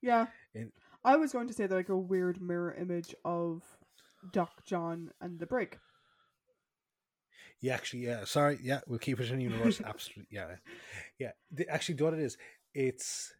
Yeah, 0.00 0.26
In- 0.54 0.72
I 1.04 1.16
was 1.16 1.32
going 1.32 1.48
to 1.48 1.54
say 1.54 1.66
that 1.66 1.74
like 1.74 1.88
a 1.88 1.96
weird 1.96 2.40
mirror 2.40 2.74
image 2.74 3.14
of 3.24 3.62
Doc 4.32 4.64
John 4.64 5.10
and 5.20 5.38
the 5.38 5.46
Brig. 5.46 5.78
Yeah, 7.60 7.74
actually, 7.74 8.04
yeah. 8.06 8.24
Sorry, 8.24 8.58
yeah, 8.62 8.80
we'll 8.86 8.98
keep 8.98 9.18
it 9.18 9.30
in 9.30 9.40
universe. 9.40 9.80
Absolutely, 9.84 10.26
yeah, 10.30 10.56
yeah. 11.18 11.32
The, 11.50 11.68
actually, 11.68 12.02
what 12.02 12.12
it 12.14 12.20
is, 12.20 12.36
it's 12.74 13.32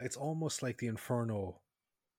it's 0.00 0.16
almost 0.16 0.62
like 0.62 0.78
the 0.78 0.86
Inferno 0.86 1.60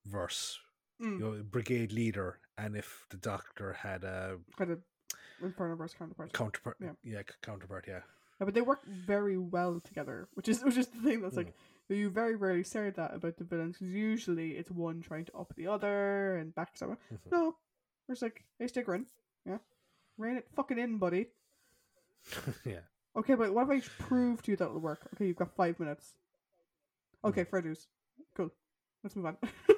verse. 0.05 0.59
Mm. 1.01 1.19
You 1.19 1.19
know, 1.19 1.43
brigade 1.43 1.91
leader, 1.91 2.39
and 2.57 2.75
if 2.75 3.05
the 3.09 3.17
Doctor 3.17 3.73
had 3.73 4.03
a 4.03 4.37
Kind 4.57 4.71
of 4.71 4.79
Infernoverse 5.43 5.97
counterpart. 5.97 6.31
counterpart, 6.33 6.77
Yeah. 6.79 6.91
yeah, 7.03 7.21
counterpart, 7.41 7.85
yeah, 7.87 8.01
Yeah, 8.39 8.45
but 8.45 8.53
they 8.53 8.61
work 8.61 8.85
very 8.85 9.37
well 9.37 9.81
together, 9.81 10.29
which 10.35 10.47
is 10.47 10.63
which 10.63 10.77
is 10.77 10.87
the 10.87 11.01
thing 11.01 11.21
that's 11.21 11.35
like 11.35 11.53
you 11.89 12.09
very 12.09 12.35
rarely 12.35 12.63
say 12.63 12.89
that 12.91 13.13
about 13.13 13.35
the 13.37 13.43
villains 13.43 13.77
because 13.77 13.93
usually 13.93 14.51
it's 14.57 14.71
one 14.71 15.01
trying 15.01 15.25
to 15.25 15.35
up 15.37 15.53
the 15.55 15.67
other 15.67 16.37
and 16.37 16.55
backstab. 16.55 16.97
Mhm. 17.11 17.31
No, 17.31 17.57
it's 18.07 18.21
like 18.21 18.45
hey, 18.57 18.67
stick 18.67 18.87
in, 18.87 19.05
yeah, 19.45 19.57
rein 20.17 20.37
it 20.37 20.47
fucking 20.55 20.79
in, 20.79 20.97
buddy. 20.97 21.27
yeah. 22.65 22.79
Okay, 23.17 23.35
but 23.35 23.53
what 23.53 23.69
if 23.69 23.83
I 23.83 24.03
prove 24.03 24.41
to 24.43 24.51
you 24.51 24.57
that 24.57 24.65
it'll 24.65 24.79
work? 24.79 25.07
Okay, 25.13 25.27
you've 25.27 25.35
got 25.37 25.55
five 25.55 25.79
minutes. 25.79 26.13
Okay, 27.23 27.43
fair 27.43 27.61
dues. 27.61 27.87
Cool. 28.35 28.51
Let's 29.03 29.15
move 29.15 29.25
on. 29.27 29.37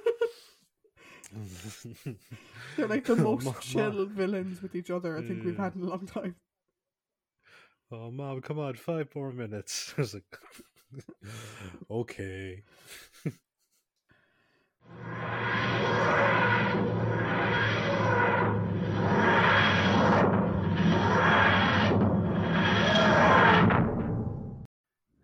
They're 2.75 2.88
like 2.88 3.05
the 3.05 3.13
Oh, 3.19 3.36
most 3.36 3.45
Ma- 3.45 3.53
chill 3.59 4.05
villains 4.05 4.61
with 4.61 4.75
each 4.75 4.89
other 4.89 5.17
I 5.17 5.21
think 5.21 5.43
we've 5.43 5.57
had 5.57 5.75
in 5.75 5.84
a 5.84 5.86
long 5.86 6.05
time. 6.05 6.36
Oh, 7.91 8.11
mom, 8.11 8.41
come 8.41 8.59
on, 8.59 8.75
five 8.75 9.13
more 9.15 9.32
minutes. 9.32 9.93
I 9.97 10.01
was 10.01 10.13
like, 10.13 10.38
okay. 11.91 12.63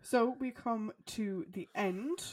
So 0.01 0.35
we 0.39 0.51
come 0.51 0.91
to 1.07 1.45
the 1.51 1.67
end 1.73 2.23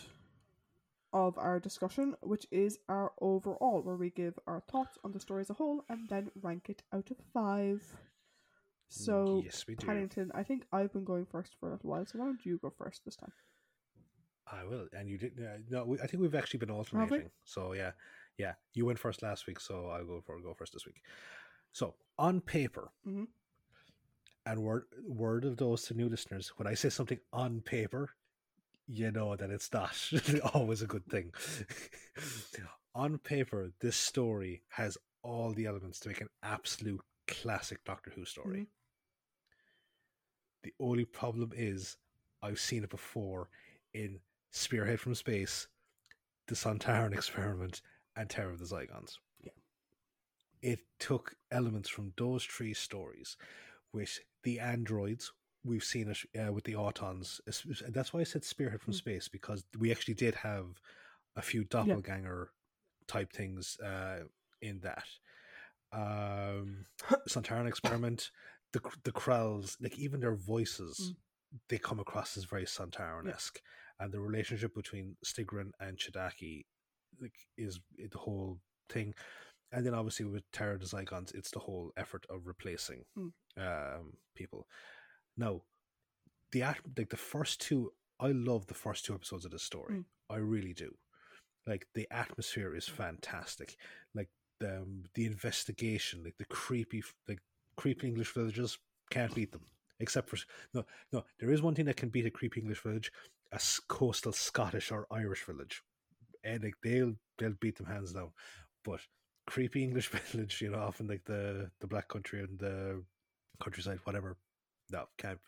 of 1.12 1.36
our 1.38 1.58
discussion, 1.60 2.14
which 2.22 2.46
is 2.50 2.78
our 2.88 3.12
overall, 3.20 3.82
where 3.82 3.96
we 3.96 4.10
give 4.10 4.38
our 4.46 4.60
thoughts 4.70 4.98
on 5.04 5.12
the 5.12 5.20
story 5.20 5.40
as 5.42 5.50
a 5.50 5.54
whole 5.54 5.84
and 5.88 6.08
then 6.08 6.30
rank 6.42 6.68
it 6.68 6.82
out 6.92 7.10
of 7.10 7.16
five. 7.32 7.82
So, 8.88 9.42
yes, 9.44 9.64
we 9.68 9.76
do. 9.76 9.86
Paddington, 9.86 10.32
I 10.34 10.42
think 10.42 10.64
I've 10.72 10.92
been 10.92 11.04
going 11.04 11.26
first 11.26 11.54
for 11.60 11.68
a 11.68 11.72
little 11.72 11.90
while, 11.90 12.06
so 12.06 12.18
why 12.18 12.24
don't 12.26 12.44
you 12.44 12.58
go 12.58 12.70
first 12.76 13.04
this 13.04 13.16
time? 13.16 13.32
I 14.52 14.64
will, 14.64 14.88
and 14.92 15.08
you 15.08 15.16
did. 15.16 15.38
Uh, 15.38 15.58
no, 15.68 15.84
we, 15.84 16.00
I 16.00 16.06
think 16.08 16.20
we've 16.22 16.34
actually 16.34 16.58
been 16.58 16.70
alternating. 16.72 17.30
So 17.44 17.72
yeah, 17.72 17.92
yeah. 18.36 18.54
You 18.74 18.84
went 18.84 18.98
first 18.98 19.22
last 19.22 19.46
week, 19.46 19.60
so 19.60 19.86
I'll 19.86 20.04
go 20.04 20.20
for 20.26 20.40
go 20.40 20.54
first 20.54 20.72
this 20.72 20.84
week. 20.86 21.02
So 21.72 21.94
on 22.18 22.40
paper, 22.40 22.90
Mhm. 23.06 23.28
and 24.46 24.62
word 24.62 24.86
word 25.06 25.44
of 25.44 25.56
those 25.56 25.84
to 25.84 25.94
new 25.94 26.08
listeners, 26.08 26.48
when 26.56 26.66
I 26.66 26.74
say 26.74 26.88
something 26.88 27.20
on 27.32 27.60
paper, 27.60 28.10
you 28.92 29.10
know 29.10 29.36
that 29.36 29.50
it's 29.50 29.72
not 29.72 29.96
always 30.54 30.82
a 30.82 30.86
good 30.86 31.06
thing. 31.06 31.32
on 32.94 33.18
paper, 33.18 33.70
this 33.80 33.96
story 33.96 34.62
has 34.70 34.98
all 35.22 35.52
the 35.52 35.66
elements 35.66 36.00
to 36.00 36.08
make 36.08 36.20
an 36.20 36.28
absolute 36.42 37.00
classic 37.26 37.84
Doctor 37.84 38.10
Who 38.14 38.24
story. 38.24 38.60
Mm-hmm. 38.60 38.64
The 40.62 40.72
only 40.80 41.04
problem 41.04 41.52
is 41.54 41.96
I've 42.42 42.58
seen 42.58 42.84
it 42.84 42.90
before 42.90 43.48
in 43.94 44.18
Spearhead 44.50 45.00
from 45.00 45.14
Space, 45.14 45.68
The 46.48 46.54
Sontaran 46.54 47.14
Experiment, 47.14 47.82
and 48.16 48.28
Terror 48.28 48.50
of 48.50 48.58
the 48.58 48.64
Zygons. 48.64 49.18
Yeah. 49.42 49.52
It 50.62 50.80
took 50.98 51.36
elements 51.50 51.88
from 51.88 52.12
those 52.16 52.44
three 52.44 52.74
stories, 52.74 53.36
with 53.92 54.18
the 54.42 54.58
androids. 54.60 55.32
We've 55.64 55.84
seen 55.84 56.08
it 56.10 56.18
uh, 56.48 56.52
with 56.52 56.64
the 56.64 56.72
Autons. 56.74 57.40
And 57.84 57.94
That's 57.94 58.12
why 58.12 58.20
I 58.20 58.24
said 58.24 58.44
Spearhead 58.44 58.80
from 58.80 58.94
Mm. 58.94 58.96
Space, 58.96 59.28
because 59.28 59.64
we 59.78 59.90
actually 59.90 60.14
did 60.14 60.34
have 60.36 60.66
a 61.36 61.42
few 61.42 61.64
doppelganger 61.64 62.50
type 63.06 63.32
things 63.32 63.78
uh, 63.80 64.20
in 64.62 64.80
that. 64.80 65.04
Um, 65.92 66.86
Sontaran 67.28 67.66
Experiment, 67.66 68.30
the 68.72 68.80
the 69.04 69.12
Kraals, 69.12 69.76
like 69.80 69.98
even 69.98 70.20
their 70.20 70.36
voices, 70.36 71.14
they 71.68 71.78
come 71.78 71.98
across 72.00 72.36
as 72.36 72.44
very 72.44 72.64
Sontaran 72.64 73.28
esque, 73.32 73.60
and 73.98 74.12
the 74.12 74.20
relationship 74.20 74.74
between 74.74 75.16
Styggron 75.24 75.70
and 75.80 75.98
Chedaki, 75.98 76.64
like, 77.20 77.34
is 77.58 77.80
the 77.98 78.18
whole 78.18 78.60
thing. 78.88 79.14
And 79.72 79.84
then 79.86 79.94
obviously 79.94 80.26
with 80.26 80.42
Terror 80.52 80.78
the 80.78 80.86
Zygons, 80.86 81.34
it's 81.34 81.50
the 81.50 81.58
whole 81.60 81.92
effort 81.96 82.24
of 82.30 82.46
replacing 82.46 83.04
Mm. 83.18 83.32
um, 83.56 84.12
people. 84.34 84.66
Now, 85.40 85.62
the 86.52 86.64
like 86.98 87.08
the 87.08 87.16
first 87.16 87.62
two, 87.62 87.92
I 88.20 88.28
love 88.32 88.66
the 88.66 88.74
first 88.74 89.06
two 89.06 89.14
episodes 89.14 89.46
of 89.46 89.50
this 89.50 89.62
story. 89.62 89.96
Mm. 89.96 90.04
I 90.28 90.36
really 90.36 90.74
do. 90.74 90.94
Like 91.66 91.86
the 91.94 92.06
atmosphere 92.10 92.76
is 92.76 92.86
fantastic. 92.86 93.76
Like 94.14 94.28
the 94.60 94.78
um, 94.78 95.04
the 95.14 95.24
investigation, 95.24 96.22
like 96.22 96.36
the 96.38 96.44
creepy, 96.44 97.02
like 97.26 97.40
creepy 97.76 98.08
English 98.08 98.34
villages 98.34 98.78
can't 99.10 99.34
beat 99.34 99.50
them. 99.50 99.64
Except 99.98 100.28
for 100.28 100.36
no, 100.74 100.84
no. 101.12 101.24
There 101.38 101.50
is 101.50 101.62
one 101.62 101.74
thing 101.74 101.86
that 101.86 101.96
can 101.96 102.10
beat 102.10 102.26
a 102.26 102.30
creepy 102.30 102.60
English 102.60 102.82
village: 102.82 103.10
a 103.52 103.60
coastal 103.88 104.32
Scottish 104.32 104.92
or 104.92 105.06
Irish 105.10 105.44
village, 105.44 105.82
and 106.44 106.62
like 106.62 106.76
they'll 106.82 107.14
they'll 107.38 107.60
beat 107.60 107.78
them 107.78 107.86
hands 107.86 108.12
down. 108.12 108.30
But 108.84 109.00
creepy 109.46 109.82
English 109.82 110.08
village, 110.32 110.60
you 110.60 110.70
know, 110.70 110.80
often 110.80 111.06
like 111.06 111.24
the 111.24 111.70
the 111.80 111.86
Black 111.86 112.08
Country 112.08 112.40
and 112.40 112.58
the 112.58 113.02
countryside, 113.62 114.00
whatever. 114.04 114.36
No, 114.90 115.04
can't 115.18 115.38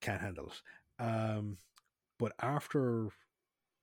can't 0.00 0.20
handle 0.20 0.48
it. 0.48 1.02
Um, 1.02 1.56
but 2.18 2.32
after 2.40 3.08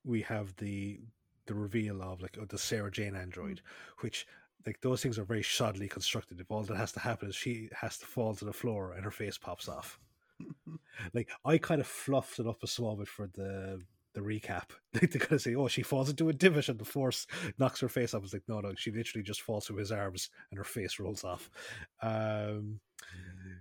we 0.03 0.21
have 0.21 0.55
the 0.57 0.99
the 1.45 1.55
reveal 1.55 2.01
of 2.01 2.21
like 2.21 2.37
the 2.49 2.57
Sarah 2.57 2.91
Jane 2.91 3.15
android, 3.15 3.61
which 4.01 4.27
like 4.65 4.81
those 4.81 5.01
things 5.01 5.17
are 5.17 5.23
very 5.23 5.41
shoddily 5.41 5.89
constructed. 5.89 6.39
If 6.39 6.51
all 6.51 6.63
that 6.63 6.77
has 6.77 6.91
to 6.93 6.99
happen 6.99 7.29
is 7.29 7.35
she 7.35 7.69
has 7.73 7.97
to 7.99 8.05
fall 8.05 8.35
to 8.35 8.45
the 8.45 8.53
floor 8.53 8.93
and 8.93 9.03
her 9.03 9.11
face 9.11 9.37
pops 9.37 9.69
off. 9.69 9.99
like 11.13 11.29
I 11.45 11.57
kind 11.57 11.81
of 11.81 11.87
fluffed 11.87 12.39
it 12.39 12.47
up 12.47 12.63
a 12.63 12.67
small 12.67 12.95
bit 12.95 13.07
for 13.07 13.27
the 13.27 13.81
the 14.13 14.21
recap. 14.21 14.69
Like 14.93 15.11
to 15.11 15.19
kind 15.19 15.33
of 15.33 15.41
say, 15.41 15.53
oh, 15.53 15.67
she 15.67 15.83
falls 15.83 16.09
into 16.09 16.29
a 16.29 16.33
divot 16.33 16.69
and 16.69 16.79
the 16.79 16.85
force 16.85 17.27
knocks 17.59 17.81
her 17.81 17.89
face 17.89 18.15
off. 18.15 18.23
It's 18.23 18.33
like, 18.33 18.47
no, 18.47 18.59
no, 18.61 18.73
she 18.75 18.89
literally 18.91 19.23
just 19.23 19.43
falls 19.43 19.67
through 19.67 19.77
his 19.77 19.91
arms 19.91 20.31
and 20.49 20.57
her 20.57 20.63
face 20.63 20.99
rolls 20.99 21.23
off. 21.23 21.51
Um, 22.01 22.79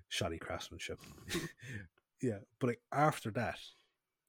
shoddy 0.09 0.39
craftsmanship. 0.39 1.01
yeah, 2.23 2.39
but 2.59 2.69
like 2.69 2.81
after 2.93 3.31
that, 3.33 3.59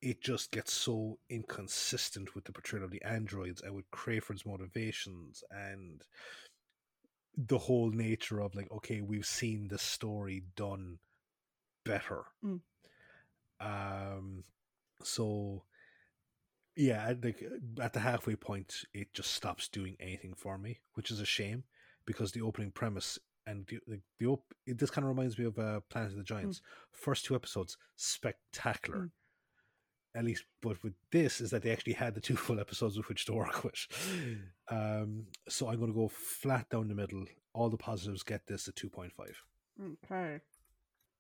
it 0.02 0.22
just 0.22 0.52
gets 0.52 0.74
so 0.74 1.18
inconsistent 1.30 2.36
with 2.36 2.46
the 2.46 2.52
portrayal 2.52 2.86
of 2.86 2.92
the 2.92 3.02
androids 3.04 3.62
and 3.62 3.74
with 3.76 3.90
Crayford's 3.92 4.46
motivations 4.46 5.44
and 5.50 6.04
the 7.36 7.58
whole 7.58 7.92
nature 7.92 8.40
of 8.40 8.56
like, 8.56 8.72
okay, 8.72 9.02
we've 9.02 9.26
seen 9.26 9.68
the 9.68 9.78
story 9.78 10.44
done 10.56 11.00
better. 11.84 12.26
Mm. 12.44 12.62
Um, 13.60 14.44
so 15.04 15.64
yeah, 16.76 17.12
think 17.20 17.44
at 17.82 17.94
the 17.94 18.00
halfway 18.00 18.36
point, 18.36 18.84
it 18.94 19.14
just 19.14 19.32
stops 19.32 19.68
doing 19.68 19.98
anything 20.00 20.36
for 20.36 20.60
me, 20.60 20.80
which 20.94 21.10
is 21.10 21.20
a 21.20 21.26
shame 21.26 21.64
because 22.06 22.32
the 22.32 22.42
opening 22.42 22.72
premise 22.72 23.18
and 23.48 23.66
the 23.68 23.80
the, 23.88 24.00
the 24.20 24.26
op- 24.28 24.54
it, 24.66 24.78
this 24.78 24.92
kind 24.92 25.06
of 25.06 25.10
reminds 25.10 25.40
me 25.40 25.46
of 25.46 25.58
uh, 25.58 25.80
Planet 25.90 26.12
of 26.12 26.18
the 26.18 26.24
Giants. 26.24 26.62
First 26.92 27.26
two 27.26 27.36
episodes, 27.36 27.78
spectacular. 27.96 29.00
Mm. 29.00 29.12
At 30.16 30.26
least, 30.26 30.46
but 30.62 30.82
with 30.84 30.94
this 31.12 31.42
is 31.42 31.52
that 31.52 31.62
they 31.62 31.72
actually 31.72 31.94
had 31.94 32.16
the 32.16 32.22
two 32.22 32.36
full 32.46 32.60
episodes 32.60 32.98
with 32.98 33.08
which 33.08 33.26
to 33.26 33.34
work 33.34 33.64
with. 33.64 33.88
Um, 34.70 35.28
so 35.48 35.70
I'm 35.70 35.78
going 35.78 35.94
to 35.94 35.98
go 35.98 36.10
flat 36.10 36.70
down 36.70 36.90
the 36.90 36.94
middle. 36.94 37.24
All 37.54 37.70
the 37.70 37.78
positives 37.78 38.22
get 38.22 38.46
this 38.48 38.68
at 38.68 38.76
two 38.76 38.90
point 38.90 39.14
five. 39.14 39.42
Okay. 40.04 40.42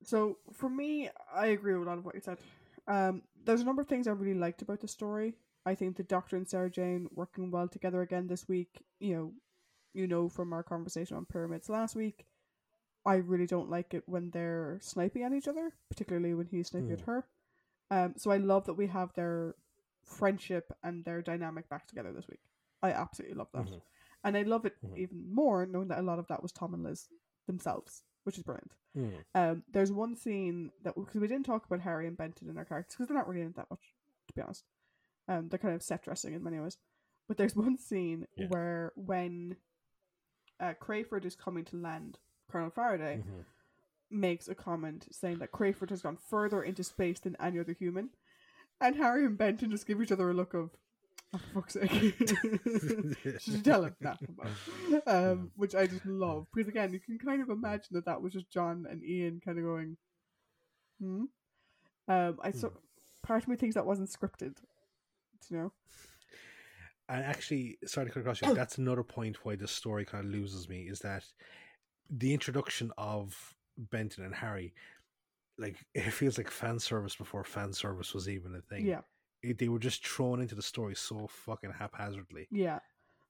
So 0.04 0.40
for 0.52 0.70
me, 0.70 1.10
I 1.34 1.48
agree 1.48 1.74
with 1.76 1.88
a 1.88 1.90
lot 1.90 1.98
of 1.98 2.04
what 2.04 2.16
you 2.16 2.20
said. 2.20 2.40
Um, 2.86 3.22
there's 3.45 3.62
a 3.62 3.64
number 3.64 3.82
of 3.82 3.88
things 3.88 4.06
I 4.06 4.12
really 4.12 4.38
liked 4.38 4.62
about 4.62 4.82
the 4.82 4.88
story. 4.90 5.36
I 5.66 5.76
think 5.76 5.95
the 5.95 6.04
Doctor 6.04 6.36
and 6.36 6.48
Sarah 6.48 6.70
Jane 6.70 7.08
working 7.14 7.52
well 7.52 7.70
together 7.70 8.02
again 8.02 8.28
this 8.28 8.49
week. 8.49 8.84
You 8.99 9.16
know, 9.16 9.34
you 9.98 10.07
know 10.07 10.30
from 10.30 10.53
our 10.53 10.64
conversation 10.64 11.18
on 11.18 11.26
pyramids 11.26 11.69
last 11.69 11.95
week. 11.95 12.26
I 13.06 13.15
really 13.15 13.48
don't 13.48 13.69
like 13.69 13.94
it 13.94 14.03
when 14.06 14.30
they're 14.32 14.80
sniping 14.82 15.24
at 15.24 15.34
each 15.34 15.48
other, 15.48 15.74
particularly 15.90 16.34
when 16.34 16.45
he's 16.48 16.68
sniping 16.68 16.91
at 16.91 16.99
Mm. 16.99 17.06
her. 17.06 17.28
Um, 17.90 18.14
so 18.18 18.32
I 18.32 18.38
love 18.38 18.65
that 18.65 18.74
we 18.76 18.88
have 18.88 19.14
their 19.14 19.56
friendship 20.03 20.72
and 20.84 21.03
their 21.06 21.22
dynamic 21.22 21.69
back 21.69 21.88
together 21.88 22.11
this 22.14 22.28
week. 22.28 22.41
I 22.82 22.91
absolutely 22.91 23.38
love 23.38 23.49
that, 23.53 23.65
Mhm. 23.65 23.82
and 24.24 24.38
I 24.38 24.44
love 24.44 24.65
it 24.65 24.76
Mhm. 24.84 24.98
even 24.98 25.34
more 25.34 25.65
knowing 25.65 25.88
that 25.88 25.99
a 25.99 26.03
lot 26.03 26.19
of 26.19 26.28
that 26.28 26.44
was 26.44 26.52
Tom 26.52 26.74
and 26.74 26.84
Liz 26.84 27.10
themselves, 27.48 28.03
which 28.24 28.38
is 28.38 28.44
brilliant. 28.44 28.74
Mm. 28.95 29.26
Um, 29.36 29.64
there's 29.69 29.91
one 29.91 30.15
scene 30.15 30.72
that 30.84 30.95
because 30.95 31.22
we 31.22 31.28
didn't 31.28 31.45
talk 31.45 31.65
about 31.65 31.82
Harry 31.82 32.07
and 32.07 32.18
Benton 32.18 32.49
in 32.49 32.56
their 32.56 32.65
characters 32.65 32.95
because 32.95 33.07
they're 33.07 33.18
not 33.18 33.28
really 33.28 33.41
in 33.41 33.49
it 33.49 33.56
that 33.56 33.69
much, 33.69 33.95
to 34.28 34.34
be 34.34 34.41
honest. 34.41 34.65
Um, 35.30 35.48
they're 35.49 35.60
kind 35.60 35.76
of 35.76 35.82
set 35.84 36.03
dressing 36.03 36.34
in 36.34 36.44
many 36.44 36.60
ways, 36.60 36.78
but 37.28 37.38
there's 37.38 37.56
one 37.76 37.78
scene 37.78 38.28
Yeah. 38.36 38.48
where 38.49 38.91
when 38.95 39.57
uh, 40.60 40.74
Crayford 40.80 41.26
is 41.26 41.36
coming 41.36 41.66
to 41.66 41.76
land, 41.78 42.20
Colonel 42.50 42.70
Faraday 42.70 43.18
Mhm. 43.18 43.46
makes 44.10 44.48
a 44.48 44.56
comment 44.56 45.08
saying 45.12 45.40
that 45.40 45.52
Crayford 45.52 45.90
has 45.90 46.02
gone 46.02 46.18
further 46.18 46.64
into 46.64 46.84
space 46.84 47.20
than 47.20 47.36
any 47.40 47.60
other 47.60 47.74
human, 47.74 48.10
and 48.80 48.96
Harry 48.96 49.26
and 49.26 49.38
Benton 49.38 49.70
just 49.72 49.86
give 49.86 50.02
each 50.02 50.12
other 50.12 50.30
a 50.30 50.34
look 50.34 50.54
of, 50.54 50.72
"Oh, 51.34 51.38
for 51.38 51.62
fuck's 51.62 51.74
sake!" 51.74 51.90
Should 53.42 53.48
you 53.48 53.62
tell 53.64 53.84
him 53.86 53.96
that? 54.02 54.20
Um, 55.08 55.52
which 55.56 55.76
I 55.76 55.86
just 55.88 56.06
love 56.06 56.48
because 56.54 56.68
again, 56.70 56.94
you 56.94 57.00
can 57.00 57.18
kind 57.20 57.42
of 57.42 57.50
imagine 57.50 57.90
that 57.96 58.06
that 58.06 58.22
was 58.22 58.32
just 58.34 58.50
John 58.50 58.86
and 58.90 59.04
Ian 59.04 59.42
kind 59.42 59.58
of 59.58 59.66
going, 59.66 59.98
"Hmm." 61.00 61.26
Um, 62.08 62.40
I 62.42 62.52
so 62.52 62.72
part 63.24 63.44
of 63.44 63.50
me 63.50 63.58
thinks 63.58 63.76
that 63.76 63.86
wasn't 63.86 64.10
scripted. 64.10 64.58
You 65.50 65.58
know, 65.58 65.74
And 67.10 67.24
actually, 67.24 67.78
sorry 67.86 68.08
to 68.08 68.12
cut 68.14 68.20
across 68.22 68.42
you. 68.42 68.50
Oh. 68.50 68.54
That's 68.54 68.78
another 68.78 69.04
point 69.04 69.38
why 69.44 69.56
the 69.56 69.68
story 69.68 70.04
kind 70.06 70.26
of 70.26 70.32
loses 70.32 70.68
me 70.68 70.82
is 70.90 71.00
that 71.00 71.24
the 72.10 72.34
introduction 72.34 72.92
of 72.98 73.56
Benton 73.78 74.26
and 74.26 74.36
Harry, 74.36 74.74
like 75.58 75.78
it 75.94 76.12
feels 76.12 76.38
like 76.38 76.50
fan 76.52 76.80
service 76.80 77.16
before 77.16 77.44
fan 77.44 77.72
service 77.74 78.14
was 78.14 78.28
even 78.28 78.56
a 78.56 78.62
thing. 78.62 78.86
yeah, 78.86 79.02
It, 79.42 79.58
they 79.58 79.70
were 79.70 79.80
just 79.80 80.06
thrown 80.06 80.42
into 80.42 80.56
the 80.56 80.62
story 80.62 80.96
so 80.96 81.28
fucking 81.28 81.74
haphazardly. 81.78 82.48
yeah. 82.52 82.80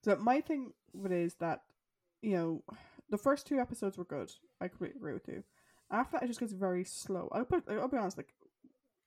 So 0.03 0.15
my 0.15 0.41
thing 0.41 0.71
with 0.93 1.11
it 1.11 1.21
is 1.21 1.35
that 1.35 1.61
you 2.21 2.31
know 2.37 2.63
the 3.09 3.17
first 3.17 3.45
two 3.47 3.59
episodes 3.59 3.97
were 3.97 4.05
good. 4.05 4.31
I 4.61 4.67
completely 4.69 4.97
agree 4.97 5.13
with 5.13 5.27
you. 5.27 5.43
After 5.91 6.13
that, 6.17 6.23
it 6.23 6.27
just 6.27 6.39
gets 6.39 6.53
very 6.53 6.83
slow. 6.83 7.29
I'll 7.31 7.45
put. 7.45 7.63
I'll 7.69 7.87
be 7.87 7.97
honest. 7.97 8.17
Like 8.17 8.33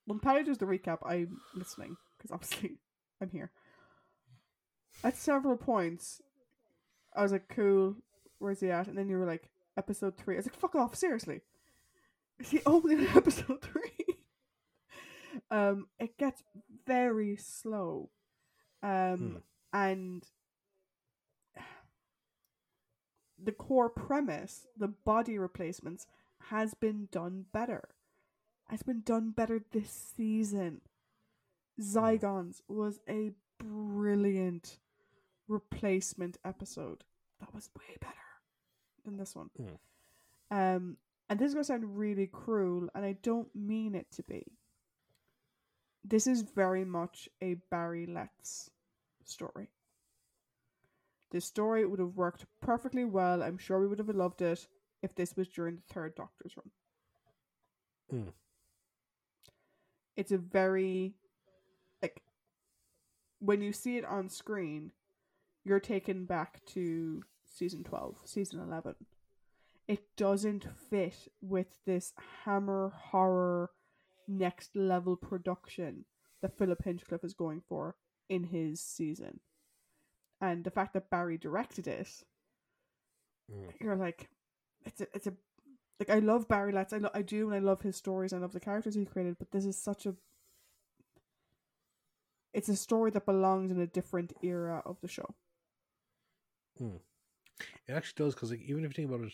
when 0.06 0.18
Paddy 0.18 0.44
does 0.44 0.58
the 0.58 0.66
recap, 0.66 0.98
I'm 1.06 1.40
listening 1.54 1.96
because 2.18 2.30
obviously 2.32 2.78
I'm 3.22 3.30
here. 3.30 3.50
At 5.02 5.16
several 5.16 5.56
points, 5.56 6.20
I 7.14 7.22
was 7.22 7.32
like, 7.32 7.48
"Cool, 7.48 7.96
where's 8.38 8.60
he 8.60 8.70
at?" 8.70 8.86
And 8.86 8.98
then 8.98 9.08
you 9.08 9.18
were 9.18 9.26
like, 9.26 9.50
"Episode 9.76 10.16
three. 10.16 10.34
I 10.34 10.38
was 10.38 10.46
like, 10.46 10.56
"Fuck 10.56 10.74
off, 10.74 10.94
seriously." 10.94 11.40
Is 12.38 12.50
he 12.50 12.60
only 12.66 12.94
in 12.94 13.06
episode 13.08 13.62
three? 13.62 14.16
um, 15.50 15.86
it 15.98 16.18
gets 16.18 16.42
very 16.86 17.36
slow, 17.36 18.10
um, 18.82 19.42
and 19.72 20.24
the 23.42 23.52
core 23.52 23.88
premise, 23.88 24.66
the 24.76 24.88
body 24.88 25.38
replacements, 25.38 26.06
has 26.48 26.74
been 26.74 27.08
done 27.10 27.46
better. 27.52 27.88
Has 28.68 28.82
been 28.82 29.00
done 29.00 29.30
better 29.30 29.64
this 29.72 29.90
season. 29.90 30.82
Zygons 31.80 32.60
was 32.68 33.00
a 33.08 33.32
brilliant 33.58 34.78
replacement 35.50 36.38
episode. 36.44 37.04
That 37.40 37.54
was 37.54 37.68
way 37.76 37.96
better 38.00 38.14
than 39.04 39.16
this 39.16 39.34
one. 39.34 39.50
Mm. 39.60 39.76
Um, 40.50 40.96
and 41.28 41.38
this 41.38 41.48
is 41.48 41.54
gonna 41.54 41.64
sound 41.64 41.98
really 41.98 42.26
cruel, 42.26 42.88
and 42.94 43.04
I 43.04 43.12
don't 43.22 43.54
mean 43.54 43.94
it 43.94 44.10
to 44.12 44.22
be. 44.22 44.44
This 46.04 46.26
is 46.26 46.42
very 46.42 46.84
much 46.84 47.28
a 47.42 47.54
Barry 47.70 48.06
Letts 48.06 48.70
story. 49.24 49.68
This 51.30 51.44
story 51.44 51.86
would 51.86 52.00
have 52.00 52.16
worked 52.16 52.46
perfectly 52.60 53.04
well. 53.04 53.42
I'm 53.42 53.58
sure 53.58 53.80
we 53.80 53.86
would 53.86 53.98
have 53.98 54.08
loved 54.08 54.42
it 54.42 54.66
if 55.02 55.14
this 55.14 55.36
was 55.36 55.48
during 55.48 55.76
the 55.76 55.94
third 55.94 56.14
Doctor's 56.14 56.56
run. 56.56 58.22
Mm. 58.22 58.32
It's 60.16 60.32
a 60.32 60.38
very 60.38 61.14
like 62.02 62.22
when 63.38 63.62
you 63.62 63.72
see 63.72 63.96
it 63.96 64.04
on 64.04 64.28
screen, 64.28 64.92
you're 65.64 65.80
taken 65.80 66.24
back 66.24 66.64
to 66.66 67.22
season 67.44 67.84
twelve, 67.84 68.16
season 68.24 68.60
eleven. 68.60 68.94
It 69.88 70.04
doesn't 70.16 70.66
fit 70.88 71.28
with 71.40 71.66
this 71.84 72.12
hammer 72.44 72.92
horror 72.96 73.70
next 74.28 74.76
level 74.76 75.16
production 75.16 76.04
that 76.42 76.56
Philip 76.56 76.84
Hinchcliffe 76.84 77.24
is 77.24 77.34
going 77.34 77.62
for 77.68 77.96
in 78.28 78.44
his 78.44 78.80
season. 78.80 79.40
And 80.40 80.62
the 80.64 80.70
fact 80.70 80.94
that 80.94 81.10
Barry 81.10 81.36
directed 81.38 81.86
it, 81.88 82.08
Mm. 83.52 83.72
you're 83.80 83.96
like, 83.96 84.28
it's 84.84 85.00
a, 85.00 85.08
it's 85.12 85.26
a, 85.26 85.32
like 85.98 86.08
I 86.08 86.20
love 86.20 86.46
Barry 86.46 86.70
Letts, 86.70 86.92
I 86.92 86.98
lo- 86.98 87.10
I 87.12 87.22
do, 87.22 87.46
and 87.48 87.54
I 87.54 87.58
love 87.58 87.82
his 87.82 87.96
stories, 87.96 88.32
I 88.32 88.38
love 88.38 88.52
the 88.52 88.60
characters 88.60 88.94
he 88.94 89.04
created, 89.04 89.38
but 89.40 89.50
this 89.50 89.64
is 89.64 89.76
such 89.76 90.06
a, 90.06 90.14
it's 92.54 92.68
a 92.68 92.76
story 92.76 93.10
that 93.10 93.26
belongs 93.26 93.72
in 93.72 93.80
a 93.80 93.88
different 93.88 94.32
era 94.40 94.82
of 94.86 95.00
the 95.00 95.08
show. 95.08 95.34
It 96.80 97.92
actually 97.92 98.24
does 98.24 98.34
because 98.34 98.50
like, 98.50 98.62
even 98.62 98.84
if 98.84 98.90
you 98.90 99.06
think 99.06 99.10
about 99.14 99.26
it, 99.26 99.32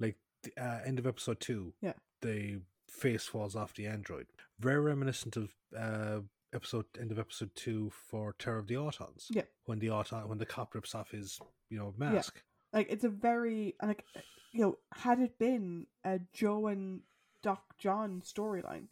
like 0.00 0.16
the 0.42 0.52
uh, 0.62 0.80
end 0.84 0.98
of 0.98 1.06
episode 1.06 1.40
two, 1.40 1.72
Yeah. 1.80 1.92
the 2.22 2.60
face 2.88 3.26
falls 3.26 3.54
off 3.54 3.74
the 3.74 3.86
android. 3.86 4.26
Very 4.58 4.80
reminiscent 4.80 5.36
of 5.36 5.54
uh, 5.76 6.20
episode 6.52 6.86
end 7.00 7.12
of 7.12 7.18
episode 7.18 7.50
two 7.54 7.90
for 7.90 8.32
Terror 8.38 8.58
of 8.58 8.66
the 8.66 8.74
Autons. 8.74 9.26
Yeah. 9.30 9.42
when 9.66 9.78
the 9.78 9.90
auton 9.90 10.28
when 10.28 10.38
the 10.38 10.46
cop 10.46 10.74
rips 10.74 10.94
off 10.94 11.10
his 11.10 11.38
you 11.70 11.78
know 11.78 11.94
mask. 11.98 12.42
Like 12.72 12.88
it's 12.90 13.04
a 13.04 13.08
very 13.08 13.74
like 13.82 14.04
you 14.52 14.60
know, 14.62 14.78
had 14.94 15.20
it 15.20 15.38
been 15.38 15.86
a 16.04 16.20
Jo 16.32 16.66
and 16.68 17.02
Doc 17.42 17.76
John 17.78 18.22
storyline, 18.24 18.86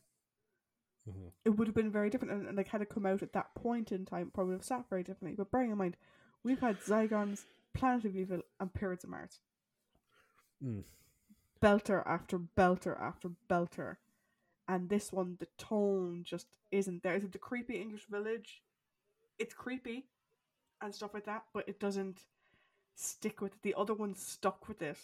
Mhm. 1.09 1.33
it 1.45 1.51
would 1.51 1.67
have 1.69 1.75
been 1.75 1.91
very 1.91 2.11
different. 2.11 2.35
And, 2.35 2.47
and 2.49 2.57
like, 2.57 2.69
had 2.69 2.83
it 2.83 2.91
come 2.91 3.07
out 3.07 3.23
at 3.23 3.33
that 3.33 3.55
point 3.55 3.91
in 3.91 4.05
time, 4.05 4.31
probably 4.33 4.51
would 4.53 4.59
have 4.61 4.65
sat 4.67 4.89
very 4.91 5.03
differently. 5.03 5.35
But 5.37 5.51
bearing 5.51 5.71
in 5.71 5.79
mind, 5.79 5.97
we've 6.43 6.61
had 6.61 6.79
Zygons, 6.81 7.45
Planet 7.77 8.05
of 8.05 8.17
Evil, 8.17 8.41
and 8.61 8.73
Pyramids 8.73 9.05
of 9.05 9.11
Mars. 9.11 9.41
Mm. 10.65 10.85
Belter 11.63 12.03
after 12.07 12.39
belter 12.39 13.01
after 13.01 13.31
belter. 13.49 13.97
And 14.69 14.89
this 14.89 15.13
one, 15.13 15.37
the 15.39 15.47
tone 15.59 16.23
just 16.25 16.47
isn't 16.73 17.03
there. 17.03 17.15
Is 17.15 17.25
it 17.25 17.33
the 17.33 17.39
creepy 17.39 17.81
English 17.81 18.07
village? 18.07 18.63
It's 19.39 19.55
creepy 19.55 20.07
and 20.81 20.95
stuff 20.95 21.15
like 21.15 21.27
that, 21.27 21.45
but 21.53 21.69
it 21.69 21.79
doesn't 21.79 22.25
stick 22.95 23.41
with 23.41 23.53
it. 23.55 23.63
The 23.63 23.75
other 23.77 23.95
one 23.95 24.15
stuck 24.15 24.69
with 24.69 24.83
it 24.83 24.99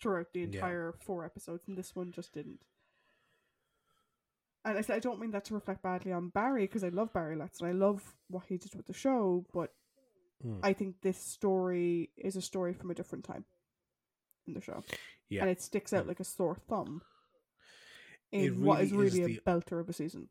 throughout 0.00 0.32
the 0.32 0.40
Yeah. 0.40 0.46
entire 0.46 0.92
four 0.92 1.24
episodes, 1.24 1.68
and 1.68 1.76
this 1.76 1.94
one 1.94 2.12
just 2.12 2.32
didn't. 2.32 2.64
And 4.64 4.76
I 4.78 4.80
said 4.80 4.96
I 4.96 5.00
don't 5.00 5.20
mean 5.20 5.30
that 5.32 5.44
to 5.46 5.54
reflect 5.54 5.82
badly 5.82 6.12
on 6.12 6.28
Barry 6.30 6.64
because 6.64 6.84
I 6.84 6.88
love 6.88 7.12
Barry 7.12 7.36
Letts 7.36 7.60
and 7.60 7.68
I 7.68 7.72
love 7.72 8.16
what 8.28 8.46
he 8.46 8.58
did 8.58 8.74
with 8.74 8.86
the 8.86 8.92
show, 8.92 9.44
but 9.52 9.74
Mm. 10.44 10.60
I 10.62 10.72
think 10.72 11.00
this 11.02 11.18
story 11.18 12.10
is 12.16 12.36
a 12.36 12.42
story 12.42 12.72
from 12.72 12.90
a 12.90 12.94
different 12.94 13.24
time 13.24 13.44
in 14.46 14.54
the 14.54 14.60
show, 14.60 14.84
Yeah. 15.28 15.42
and 15.42 15.50
it 15.50 15.60
sticks 15.60 15.92
out 15.92 16.04
Mm. 16.04 16.08
like 16.08 16.20
a 16.20 16.24
sore 16.24 16.54
thumb 16.68 17.02
It 18.30 18.52
in 18.52 18.62
what 18.62 18.80
is 18.82 18.92
really 18.92 19.06
is 19.06 19.14
really 19.18 19.32
a 19.32 19.36
the- 19.36 19.40
belter 19.50 19.80
of 19.80 19.88
a 19.88 19.92
season. 19.92 20.28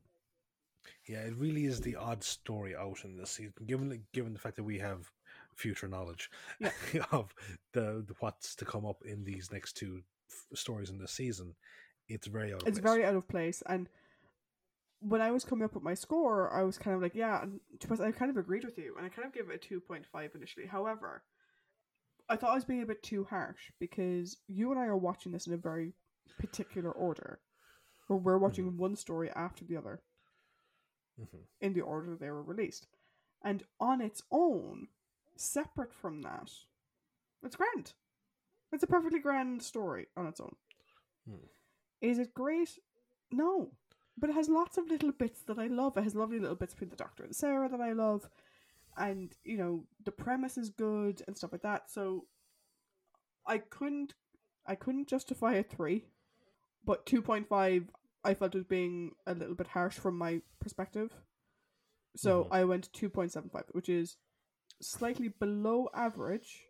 Yeah, 1.05 1.21
it 1.23 1.35
really 1.35 1.65
is 1.65 1.81
the 1.81 1.95
odd 1.97 2.23
story 2.23 2.75
out 2.75 3.03
in 3.03 3.17
this 3.17 3.31
season, 3.31 3.53
given 3.65 3.89
the, 3.89 3.97
given 4.13 4.33
the 4.33 4.39
fact 4.39 4.55
that 4.55 4.63
we 4.63 4.79
have 4.79 5.11
future 5.55 5.87
knowledge 5.87 6.29
Yeah. 6.59 6.71
of 7.11 7.33
the, 7.73 8.03
the 8.07 8.15
what's 8.19 8.55
to 8.55 8.65
come 8.65 8.85
up 8.85 9.03
in 9.03 9.23
these 9.25 9.51
next 9.51 9.73
two 9.73 10.03
f- 10.29 10.57
stories 10.57 10.89
in 10.89 10.97
this 10.99 11.11
season. 11.11 11.55
It's 12.07 12.27
very 12.27 12.53
out 12.53 12.61
of 12.61 12.67
It's 12.69 12.79
place. 12.79 12.93
very 12.93 13.03
out 13.05 13.15
of 13.15 13.27
place, 13.27 13.61
and 13.65 13.89
when 14.99 15.21
I 15.21 15.31
was 15.31 15.45
coming 15.45 15.63
up 15.65 15.73
with 15.75 15.83
my 15.83 15.93
score, 15.93 16.51
I 16.53 16.63
was 16.63 16.77
kind 16.77 16.95
of 16.95 17.01
like, 17.01 17.15
yeah, 17.15 17.41
and 17.41 17.59
to 17.79 17.87
be 17.87 17.91
honest, 17.91 18.03
I 18.03 18.11
kind 18.17 18.31
of 18.31 18.37
agreed 18.37 18.65
with 18.65 18.77
you, 18.77 18.95
and 18.97 19.05
I 19.05 19.09
kind 19.09 19.27
of 19.27 19.33
gave 19.33 19.49
it 19.49 19.55
a 19.55 19.57
two 19.57 19.79
point 19.79 20.05
five 20.05 20.31
initially. 20.35 20.65
However, 20.65 21.23
I 22.29 22.35
thought 22.35 22.51
I 22.51 22.55
was 22.55 22.65
being 22.65 22.81
a 22.81 22.85
bit 22.87 23.03
too 23.03 23.23
harsh 23.23 23.71
because 23.79 24.37
you 24.47 24.71
and 24.71 24.79
I 24.79 24.85
are 24.85 24.97
watching 24.97 25.31
this 25.31 25.47
in 25.47 25.53
a 25.53 25.57
very 25.57 25.93
particular 26.39 26.91
order, 26.91 27.39
where 28.07 28.17
we're 28.19 28.37
watching 28.37 28.75
one 28.77 28.95
story 28.95 29.29
after 29.31 29.63
the 29.65 29.77
other 29.77 30.01
Mhm. 31.19 31.47
in 31.61 31.73
the 31.73 31.81
order 31.81 32.15
they 32.15 32.29
were 32.29 32.43
released, 32.43 32.87
and 33.43 33.63
on 33.79 34.01
its 34.01 34.21
own, 34.31 34.89
separate 35.35 35.93
from 35.93 36.21
that, 36.23 36.51
it's 37.43 37.55
grand. 37.55 37.93
It's 38.71 38.83
a 38.83 38.87
perfectly 38.87 39.19
grand 39.19 39.63
story 39.63 40.07
on 40.17 40.27
its 40.27 40.39
own. 40.41 40.55
Hmm. 41.25 41.45
Is 42.01 42.19
it 42.19 42.33
great? 42.33 42.77
No. 43.31 43.71
But 44.17 44.31
it 44.31 44.33
has 44.33 44.49
lots 44.49 44.77
of 44.77 44.87
little 44.89 45.11
bits 45.11 45.41
that 45.43 45.59
I 45.59 45.67
love. 45.67 45.95
It 45.95 46.03
has 46.03 46.15
lovely 46.15 46.39
little 46.39 46.55
bits 46.55 46.73
between 46.73 46.89
the 46.89 46.95
Doctor 46.95 47.23
and 47.23 47.35
Sarah 47.35 47.69
that 47.69 47.81
I 47.81 47.91
love. 47.93 48.27
And, 48.97 49.31
you 49.43 49.57
know, 49.57 49.83
the 50.03 50.11
premise 50.11 50.57
is 50.57 50.69
good 50.71 51.21
and 51.27 51.37
stuff 51.37 51.51
like 51.51 51.61
that. 51.61 51.91
So 51.91 52.25
I 53.45 53.59
couldn't 53.59 54.15
I 54.65 54.75
couldn't 54.75 55.07
justify 55.07 55.53
a 55.53 55.63
three. 55.63 56.05
But 56.83 57.05
two 57.05 57.21
point 57.21 57.47
five 57.47 57.91
I 58.23 58.33
felt 58.33 58.55
was 58.55 58.63
being 58.63 59.11
a 59.27 59.33
little 59.35 59.55
bit 59.55 59.67
harsh 59.67 59.95
from 59.97 60.17
my 60.17 60.41
perspective. 60.59 61.13
So 62.15 62.45
Mhm. 62.45 62.47
I 62.51 62.63
went 62.63 62.91
two 62.91 63.09
point 63.09 63.31
seven 63.31 63.49
five, 63.51 63.65
which 63.71 63.87
is 63.87 64.17
slightly 64.81 65.27
below 65.27 65.89
average. 65.93 66.65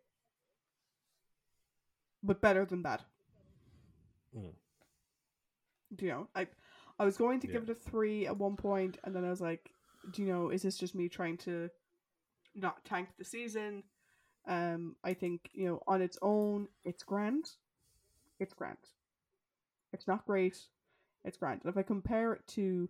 But 2.21 2.41
better 2.41 2.65
than 2.65 2.81
that. 2.83 3.05
Mm. 4.35 4.53
Do 5.95 6.05
you 6.05 6.11
know? 6.11 6.27
I 6.35 6.47
I 6.99 7.05
was 7.05 7.17
going 7.17 7.39
to 7.41 7.47
give 7.47 7.63
it 7.63 7.69
a 7.69 7.75
three 7.75 8.25
at 8.25 8.37
one 8.37 8.55
point, 8.55 8.97
and 9.03 9.15
then 9.15 9.23
I 9.23 9.29
was 9.29 9.41
like, 9.41 9.71
do 10.11 10.23
you 10.23 10.27
know, 10.27 10.49
is 10.49 10.61
this 10.63 10.77
just 10.77 10.95
me 10.95 11.09
trying 11.09 11.37
to 11.37 11.69
not 12.55 12.83
tank 12.85 13.09
the 13.17 13.25
season? 13.25 13.83
Um, 14.47 14.95
I 15.03 15.13
think 15.13 15.49
you 15.53 15.67
know, 15.67 15.83
on 15.87 16.01
its 16.01 16.17
own, 16.21 16.67
it's 16.85 17.03
grand. 17.03 17.45
It's 18.39 18.53
grand. 18.53 18.77
It's 19.93 20.07
not 20.07 20.25
great. 20.25 20.57
It's 21.23 21.37
grand. 21.37 21.61
And 21.63 21.69
if 21.69 21.77
I 21.77 21.83
compare 21.83 22.33
it 22.33 22.47
to, 22.49 22.89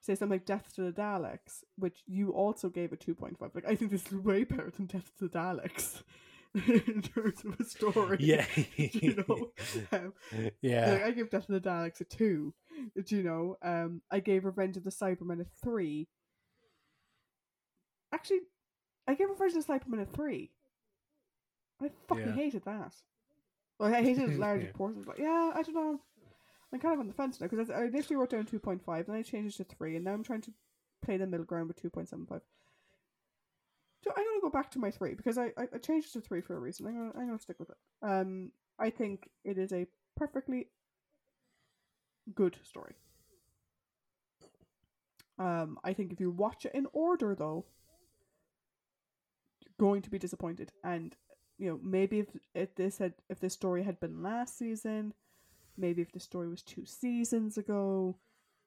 say, 0.00 0.14
something 0.14 0.36
like 0.36 0.46
Death 0.46 0.72
to 0.76 0.82
the 0.82 0.92
Daleks, 0.92 1.64
which 1.76 2.02
you 2.06 2.30
also 2.30 2.68
gave 2.68 2.92
a 2.92 2.96
two 2.96 3.14
point 3.14 3.38
five, 3.38 3.50
like 3.54 3.66
I 3.66 3.74
think 3.74 3.90
this 3.90 4.06
is 4.06 4.12
way 4.12 4.44
better 4.44 4.70
than 4.70 4.86
Death 4.86 5.10
to 5.18 5.28
the 5.28 5.38
Daleks 5.38 6.02
in 6.54 7.02
terms 7.02 7.44
of 7.44 7.58
a 7.58 7.64
story. 7.64 8.18
Yeah. 8.20 8.46
you 8.76 9.24
know. 9.28 9.50
Um, 9.92 10.12
yeah. 10.60 10.92
like, 10.92 11.04
I 11.04 11.10
give 11.12 11.30
Death 11.30 11.48
of 11.48 11.62
the 11.62 11.68
Daleks 11.68 12.00
a 12.00 12.04
two. 12.04 12.52
Do 13.04 13.16
you 13.16 13.22
know? 13.22 13.56
Um, 13.62 14.02
I 14.10 14.20
gave 14.20 14.44
Revenge 14.44 14.76
of 14.76 14.84
the 14.84 14.90
Cybermen 14.90 15.40
a 15.40 15.46
three. 15.62 16.08
Actually, 18.12 18.40
I 19.06 19.14
gave 19.14 19.28
Revenge 19.28 19.54
of 19.54 19.66
the 19.66 19.72
Cybermen 19.72 20.02
a 20.02 20.06
three. 20.06 20.50
I 21.82 21.90
fucking 22.08 22.26
Yeah. 22.26 22.32
hated 22.32 22.64
that. 22.64 22.94
Well, 23.78 23.94
I 23.94 24.02
hated 24.02 24.30
it 24.30 24.38
large 24.38 24.62
Yeah. 24.62 24.72
portions. 24.74 25.04
But 25.06 25.18
yeah, 25.18 25.52
I 25.54 25.62
don't 25.62 25.74
know. 25.74 26.00
I'm 26.72 26.80
kind 26.80 26.94
of 26.94 27.00
on 27.00 27.06
the 27.08 27.14
fence 27.14 27.40
now 27.40 27.46
because 27.48 27.70
I 27.70 27.84
initially 27.84 28.16
wrote 28.16 28.30
down 28.30 28.44
two 28.44 28.58
point 28.58 28.84
five, 28.84 29.06
then 29.06 29.14
I 29.16 29.22
changed 29.22 29.58
it 29.60 29.68
to 29.70 29.76
three, 29.76 29.96
and 29.96 30.04
now 30.04 30.12
I'm 30.12 30.24
trying 30.24 30.42
to 30.42 30.52
play 31.02 31.16
the 31.16 31.26
middle 31.26 31.46
ground 31.46 31.68
with 31.68 31.80
two 31.80 31.88
point 31.90 32.08
seven 32.08 32.26
five. 32.26 32.42
So 34.04 34.10
I'm 34.16 34.24
gonna 34.24 34.40
go 34.42 34.50
back 34.50 34.70
to 34.72 34.78
my 34.78 34.90
three 34.90 35.14
because 35.14 35.38
I, 35.38 35.46
I, 35.56 35.68
I 35.74 35.78
changed 35.78 36.08
it 36.08 36.12
to 36.12 36.20
three 36.20 36.40
for 36.40 36.56
a 36.56 36.60
reason. 36.60 36.86
I'm 36.86 36.94
gonna 36.94 37.12
I'm 37.18 37.26
gonna 37.26 37.38
stick 37.38 37.58
with 37.58 37.70
it. 37.70 37.76
Um, 38.02 38.52
I 38.78 38.90
think 38.90 39.30
it 39.44 39.56
is 39.58 39.72
a 39.72 39.86
perfectly 40.16 40.68
good 42.34 42.56
story. 42.62 42.94
Um, 45.38 45.78
I 45.84 45.92
think 45.92 46.12
if 46.12 46.20
you 46.20 46.30
watch 46.30 46.66
it 46.66 46.74
in 46.74 46.86
order, 46.92 47.34
though, 47.34 47.64
you're 49.60 49.72
going 49.78 50.02
to 50.02 50.10
be 50.10 50.18
disappointed. 50.18 50.72
And 50.82 51.16
you 51.58 51.70
know, 51.70 51.80
maybe 51.82 52.20
if 52.20 52.28
if 52.54 52.74
this 52.74 52.98
had 52.98 53.14
if 53.28 53.40
this 53.40 53.54
story 53.54 53.84
had 53.84 54.00
been 54.00 54.22
last 54.22 54.58
season, 54.58 55.14
maybe 55.76 56.02
if 56.02 56.12
the 56.12 56.20
story 56.20 56.48
was 56.48 56.62
two 56.62 56.84
seasons 56.84 57.56
ago, 57.56 58.16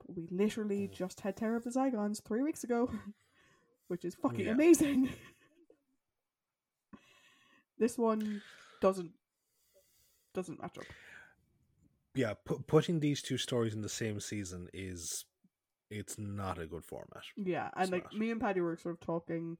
but 0.06 0.16
we 0.16 0.28
literally 0.32 0.88
just 0.88 1.22
had 1.22 1.36
Terror 1.36 1.58
of 1.58 1.64
the 1.64 1.70
Zygons 1.70 2.24
three 2.24 2.42
weeks 2.42 2.64
ago, 2.64 2.90
which 3.88 4.06
is 4.06 4.16
fucking 4.16 4.46
Yeah. 4.46 4.52
amazing. 4.52 5.10
this 7.78 7.98
one 7.98 8.42
doesn't 8.80 9.12
doesn't 10.34 10.62
match 10.62 10.78
up. 10.78 10.86
Yeah, 12.16 12.34
pu- 12.46 12.64
putting 12.68 13.00
these 13.00 13.22
two 13.22 13.38
stories 13.38 13.74
in 13.74 13.82
the 13.82 13.90
same 13.90 14.20
season 14.20 14.68
is 14.74 15.26
it's 15.90 16.18
not 16.18 16.58
a 16.60 16.66
good 16.68 16.86
format. 16.86 17.24
Yeah, 17.36 17.70
and 17.76 17.84
It's 17.84 17.92
like 17.92 18.04
not. 18.06 18.18
me 18.18 18.32
and 18.32 18.40
Paddy 18.42 18.62
were 18.62 18.78
sort 18.78 18.96
of 18.96 19.00
talking, 19.02 19.58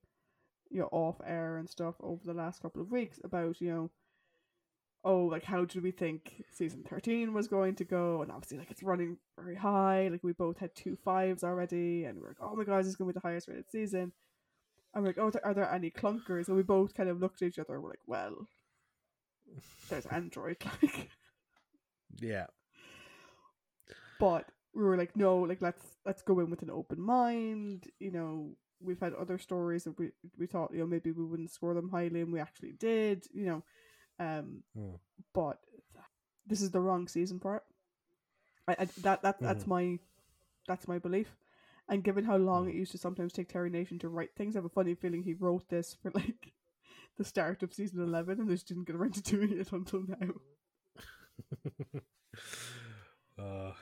you 0.70 0.80
know, 0.80 0.88
off 0.92 1.20
air 1.26 1.56
and 1.58 1.68
stuff 1.68 1.94
over 2.00 2.22
the 2.24 2.34
last 2.34 2.62
couple 2.62 2.80
of 2.82 2.90
weeks 2.90 3.18
about, 3.24 3.60
you 3.60 3.70
know, 3.70 3.90
oh, 5.04 5.24
like 5.24 5.44
how 5.44 5.64
did 5.64 5.82
we 5.82 5.90
think 5.90 6.44
season 6.52 6.84
thirteen 6.88 7.34
was 7.34 7.48
going 7.48 7.74
to 7.76 7.84
go? 7.84 8.22
And 8.22 8.30
obviously, 8.30 8.58
like 8.58 8.70
it's 8.70 8.82
running 8.82 9.18
very 9.38 9.56
high. 9.56 10.08
Like 10.10 10.22
we 10.22 10.32
both 10.32 10.58
had 10.58 10.74
two 10.74 10.96
fives 11.04 11.42
already, 11.44 12.04
and 12.04 12.18
we 12.18 12.24
are 12.24 12.28
like, 12.28 12.36
oh 12.40 12.54
my 12.56 12.64
god, 12.64 12.78
this 12.80 12.86
is 12.86 12.96
going 12.96 13.08
to 13.10 13.14
be 13.14 13.20
the 13.20 13.26
highest 13.28 13.48
rated 13.48 13.70
season. 13.70 14.12
And 14.94 15.02
we're 15.02 15.08
like, 15.10 15.18
oh, 15.18 15.30
th- 15.30 15.42
are 15.44 15.54
there 15.54 15.72
any 15.72 15.90
clunkers? 15.90 16.48
And 16.48 16.56
we 16.56 16.62
both 16.62 16.94
kind 16.94 17.08
of 17.08 17.18
looked 17.20 17.40
at 17.40 17.48
each 17.48 17.58
other. 17.58 17.74
and 17.74 17.82
We're 17.82 17.88
like, 17.90 18.06
well, 18.06 18.46
there's 19.88 20.06
Android, 20.10 20.58
like. 20.82 21.08
Yeah. 22.20 22.46
but 24.18 24.46
we 24.74 24.82
were 24.82 24.96
like 24.96 25.16
no 25.16 25.38
like 25.38 25.60
let's 25.60 25.82
let's 26.06 26.22
go 26.22 26.40
in 26.40 26.50
with 26.50 26.62
an 26.62 26.70
open 26.70 27.00
mind 27.00 27.88
you 27.98 28.10
know 28.10 28.50
we've 28.80 29.00
had 29.00 29.14
other 29.14 29.38
stories 29.38 29.84
that 29.84 29.98
we 29.98 30.10
we 30.38 30.46
thought 30.46 30.72
you 30.72 30.78
know 30.80 30.86
maybe 30.86 31.10
we 31.12 31.24
wouldn't 31.24 31.50
score 31.50 31.74
them 31.74 31.88
highly 31.90 32.20
and 32.20 32.32
we 32.32 32.40
actually 32.40 32.72
did 32.72 33.26
you 33.32 33.46
know 33.46 33.62
um 34.18 34.62
Mm. 34.76 34.98
but 35.34 35.58
this 36.46 36.62
is 36.62 36.70
the 36.70 36.80
wrong 36.80 37.06
season 37.08 37.38
for 37.38 37.56
it 37.56 37.62
I, 38.68 38.76
I 38.82 38.84
that 39.02 39.22
that 39.22 39.40
that's 39.40 39.64
Mhm. 39.64 39.68
my 39.68 39.98
that's 40.66 40.88
my 40.88 40.98
belief 40.98 41.36
and 41.88 42.02
given 42.04 42.24
how 42.24 42.36
long 42.36 42.66
Mm. 42.66 42.70
it 42.70 42.74
used 42.76 42.92
to 42.92 42.98
sometimes 42.98 43.32
take 43.32 43.48
Terry 43.48 43.70
Nation 43.70 43.98
to 44.00 44.08
write 44.08 44.34
things 44.34 44.54
I 44.56 44.58
have 44.58 44.64
a 44.64 44.68
funny 44.70 44.94
feeling 44.94 45.22
he 45.22 45.34
wrote 45.34 45.68
this 45.68 45.94
for 45.94 46.10
like 46.14 46.52
the 47.18 47.24
start 47.24 47.62
of 47.62 47.74
season 47.74 48.00
11 48.02 48.40
and 48.40 48.48
just 48.48 48.68
didn't 48.68 48.84
get 48.84 48.96
around 48.96 49.14
to 49.14 49.22
doing 49.22 49.58
it 49.58 49.72
until 49.72 50.02
now 50.06 50.28
uh, 53.38 53.72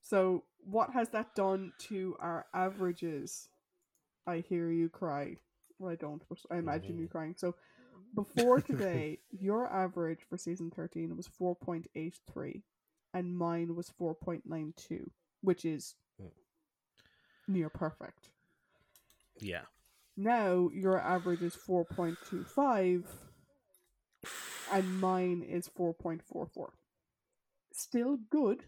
So, 0.00 0.44
what 0.58 0.90
has 0.92 1.08
that 1.10 1.34
done 1.34 1.72
to 1.88 2.16
our 2.20 2.46
averages? 2.54 3.48
I 4.26 4.38
hear 4.38 4.70
you 4.70 4.88
cry. 4.88 5.36
Well, 5.78 5.92
I 5.92 5.96
don't, 5.96 6.22
but 6.28 6.38
I 6.50 6.58
imagine 6.58 6.98
you 6.98 7.06
Mhm. 7.06 7.08
crying. 7.08 7.34
So, 7.36 7.54
before 8.14 8.60
today, 8.60 9.20
your 9.30 9.66
average 9.72 10.22
for 10.28 10.36
season 10.36 10.70
13 10.70 11.16
was 11.16 11.28
4.83, 11.28 12.62
and 13.14 13.36
mine 13.36 13.74
was 13.74 13.90
4.92, 13.90 15.10
which 15.42 15.64
is 15.64 15.94
Mm. 16.20 16.30
near 17.48 17.70
perfect. 17.70 18.30
yeah. 19.40 19.64
Now, 20.16 20.68
your 20.72 21.00
average 21.00 21.42
is 21.42 21.56
4.25, 21.56 23.06
and 24.72 25.00
mine 25.00 25.42
is 25.42 25.68
4.44. 25.68 26.68
Still 27.72 28.18
good, 28.30 28.64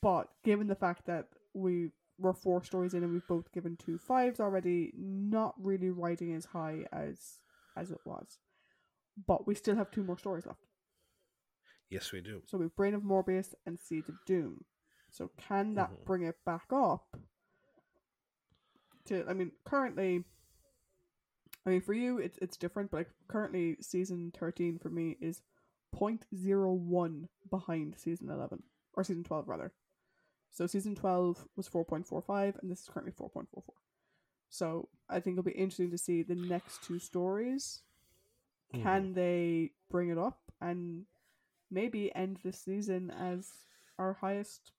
but 0.00 0.28
given 0.44 0.66
the 0.66 0.74
fact 0.74 1.06
that 1.06 1.26
we 1.54 1.90
were 2.18 2.34
four 2.34 2.62
stories 2.64 2.94
in 2.94 3.02
and 3.04 3.12
we've 3.12 3.26
both 3.28 3.52
given 3.52 3.76
two 3.76 3.98
fives 3.98 4.40
already, 4.40 4.92
not 4.96 5.54
really 5.58 5.90
riding 5.90 6.34
as 6.34 6.46
high 6.46 6.84
as 6.92 7.40
as 7.76 7.90
it 7.90 7.98
was. 8.04 8.38
But 9.26 9.46
we 9.46 9.54
still 9.54 9.76
have 9.76 9.90
two 9.90 10.02
more 10.02 10.18
stories 10.18 10.46
left. 10.46 10.64
Yes, 11.90 12.12
we 12.12 12.20
do. 12.20 12.42
So 12.46 12.58
we've 12.58 12.74
Brain 12.74 12.94
of 12.94 13.02
Morbius 13.02 13.54
and 13.66 13.78
Seed 13.78 14.08
of 14.08 14.16
Doom. 14.26 14.64
So 15.10 15.30
can 15.36 15.74
that 15.74 15.90
Mhm. 15.90 16.04
bring 16.04 16.22
it 16.22 16.44
back 16.44 16.72
up? 16.72 17.16
To 19.06 19.24
I 19.28 19.32
mean, 19.32 19.52
currently, 19.64 20.24
I 21.68 21.72
mean 21.72 21.80
for 21.82 21.92
you 21.92 22.18
it's 22.18 22.38
it's 22.38 22.56
different, 22.56 22.90
but 22.90 22.96
like 22.98 23.10
currently 23.28 23.76
season 23.80 24.32
thirteen 24.36 24.78
for 24.78 24.88
me 24.88 25.16
is 25.20 25.42
0.01 25.94 27.28
behind 27.50 27.94
season 27.98 28.30
eleven 28.30 28.62
or 28.94 29.04
season 29.04 29.24
twelve 29.24 29.48
rather. 29.48 29.72
So 30.50 30.66
season 30.66 30.94
twelve 30.94 31.46
was 31.56 31.68
four 31.68 31.84
point 31.84 32.06
four 32.06 32.22
five, 32.22 32.56
and 32.60 32.70
this 32.70 32.80
is 32.82 32.88
currently 32.88 33.12
four 33.12 33.28
point 33.28 33.48
four 33.52 33.62
four. 33.66 33.74
So 34.48 34.88
I 35.10 35.20
think 35.20 35.34
it'll 35.34 35.44
be 35.44 35.52
interesting 35.52 35.90
to 35.90 35.98
see 35.98 36.22
the 36.22 36.34
next 36.34 36.82
two 36.82 36.98
stories. 36.98 37.82
Mhm. 38.74 38.82
Can 38.82 39.12
they 39.14 39.72
bring 39.90 40.08
it 40.08 40.18
up 40.18 40.40
and 40.60 41.04
maybe 41.70 42.14
end 42.14 42.38
the 42.42 42.52
season 42.52 43.10
as 43.10 43.50
our 43.98 44.14
highest 44.14 44.72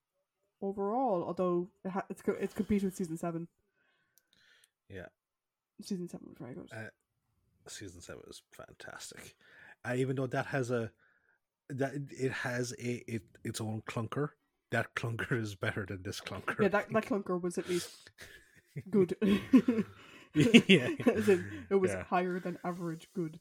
overall? 0.62 1.24
Although 1.24 1.70
it 1.86 1.90
ha- 1.90 2.06
it's 2.10 2.22
co- 2.24 2.34
it's 2.40 2.54
competing 2.54 2.88
with 2.88 2.96
season 2.96 3.18
seven. 3.18 3.48
Yeah. 4.90 5.08
Season 5.82 6.08
seven 6.10 6.28
was 6.30 6.38
very 6.38 6.54
good. 6.54 6.70
Uh, 6.74 6.90
season 7.68 8.02
seven 8.02 8.24
is 8.30 8.42
fantastic. 8.52 9.36
Uh, 9.88 9.94
even 9.96 10.16
though 10.16 10.28
that 10.28 10.46
has 10.48 10.72
a 10.72 10.92
that 11.70 11.94
it 12.10 12.32
has 12.32 12.74
a 12.80 13.04
it, 13.14 13.24
its 13.44 13.62
own 13.62 13.82
clunker, 13.88 14.30
that 14.72 14.94
clunker 14.96 15.40
is 15.40 15.56
better 15.56 15.86
than 15.88 16.02
this 16.04 16.20
clunker. 16.20 16.60
yeah, 16.62 16.68
that 16.70 16.92
that 16.92 17.06
clunker 17.06 17.40
was 17.42 17.58
at 17.58 17.70
least 17.70 18.10
good. 18.90 19.16
yeah. 19.22 20.90
It 21.70 21.80
was 21.80 21.92
Yeah. 21.92 22.04
higher 22.04 22.40
than 22.40 22.58
average 22.64 23.08
good. 23.14 23.40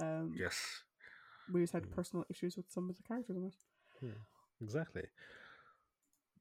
Um, 0.00 0.34
Yes, 0.36 0.82
we 1.52 1.60
just 1.60 1.72
had 1.72 1.84
Mm. 1.84 1.90
personal 1.92 2.24
issues 2.30 2.56
with 2.56 2.70
some 2.70 2.88
of 2.90 2.96
the 2.96 3.02
characters 3.02 3.36
in 3.36 3.44
it. 3.46 4.14
exactly. 4.62 5.04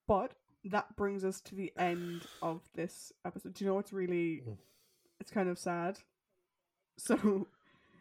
But 0.07 0.35
that 0.65 0.95
brings 0.95 1.23
us 1.23 1.41
to 1.41 1.55
the 1.55 1.71
end 1.77 2.25
of 2.41 2.61
this 2.73 3.11
episode. 3.23 3.53
Do 3.53 3.63
you 3.63 3.69
know 3.69 3.75
what's 3.75 3.93
really 3.93 4.43
Mm. 4.47 4.57
It's 5.19 5.31
kind 5.31 5.49
of 5.49 5.57
sad. 5.57 5.99
So 6.97 7.47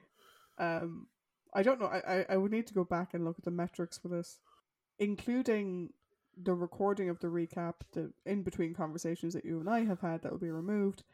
um 0.59 1.07
I 1.57 1.63
don't 1.63 1.81
know, 1.81 1.87
I, 1.87 1.99
I, 1.99 2.27
I 2.31 2.37
would 2.37 2.51
need 2.51 2.67
to 2.67 2.75
go 2.75 2.85
back 2.85 3.15
and 3.15 3.25
look 3.25 3.39
at 3.39 3.45
the 3.45 3.51
metrics 3.51 3.97
for 3.97 4.09
this. 4.09 4.39
Including 4.99 5.93
the 6.37 6.55
recording 6.55 7.09
of 7.09 7.21
the 7.21 7.29
recap, 7.29 7.75
the 7.93 8.13
in 8.27 8.43
between 8.43 8.75
conversations 8.75 9.35
that 9.35 9.45
you 9.45 9.61
and 9.61 9.69
I 9.69 9.85
have 9.85 10.01
had 10.01 10.23
that 10.23 10.33
will 10.33 10.39
be 10.39 10.51
removed, 10.51 11.05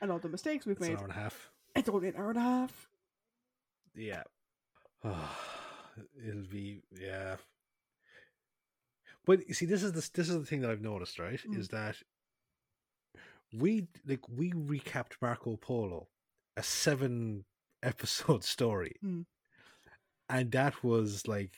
and 0.00 0.10
all 0.10 0.18
the 0.18 0.28
mistakes 0.28 0.66
we've 0.66 0.76
It's 0.76 0.86
an 0.86 0.92
made. 0.92 0.98
hour 0.98 1.04
and 1.04 1.12
a 1.12 1.20
half. 1.20 1.50
It's 1.74 1.88
only 1.88 2.08
an 2.08 2.16
hour 2.16 2.30
and 2.30 2.38
a 2.38 2.42
half. 2.42 2.88
Yeah. 3.94 4.22
It'll 5.04 6.42
be 6.50 6.82
yeah. 6.98 7.36
But 9.24 9.46
you 9.48 9.54
see, 9.54 9.66
this 9.66 9.82
is 9.82 9.92
the 9.92 10.08
this 10.14 10.28
is 10.28 10.38
the 10.38 10.46
thing 10.46 10.60
that 10.62 10.70
I've 10.70 10.80
noticed, 10.80 11.18
right? 11.18 11.40
Mm. 11.46 11.58
Is 11.58 11.68
that 11.68 11.96
we 13.56 13.88
like 14.06 14.28
we 14.28 14.52
recapped 14.52 15.12
Marco 15.22 15.56
Polo, 15.56 16.08
a 16.56 16.62
seven 16.62 17.44
episode 17.82 18.44
story, 18.44 18.94
Mm. 19.04 19.24
and 20.28 20.50
that 20.52 20.82
was 20.82 21.26
like 21.26 21.52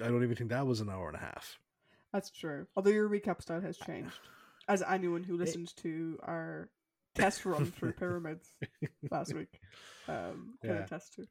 I 0.00 0.08
don't 0.08 0.22
even 0.22 0.36
think 0.36 0.50
that 0.50 0.66
was 0.66 0.80
an 0.80 0.88
hour 0.90 1.08
and 1.08 1.16
a 1.16 1.20
half. 1.20 1.58
That's 2.12 2.30
true. 2.30 2.66
Although 2.76 2.90
your 2.90 3.08
recap 3.08 3.42
style 3.42 3.60
has 3.60 3.76
changed. 3.76 4.20
As 4.68 4.82
anyone 4.82 5.22
who 5.24 5.36
listened 5.36 5.74
to 5.78 6.18
our 6.22 6.68
test 7.14 7.44
run 7.46 7.66
through 7.66 7.92
pyramids 7.98 8.52
last 9.10 9.34
week 9.34 9.60
um, 10.08 10.54
can 10.62 10.70
Yeah. 10.76 10.84
attest 10.84 11.14
to. 11.14 11.26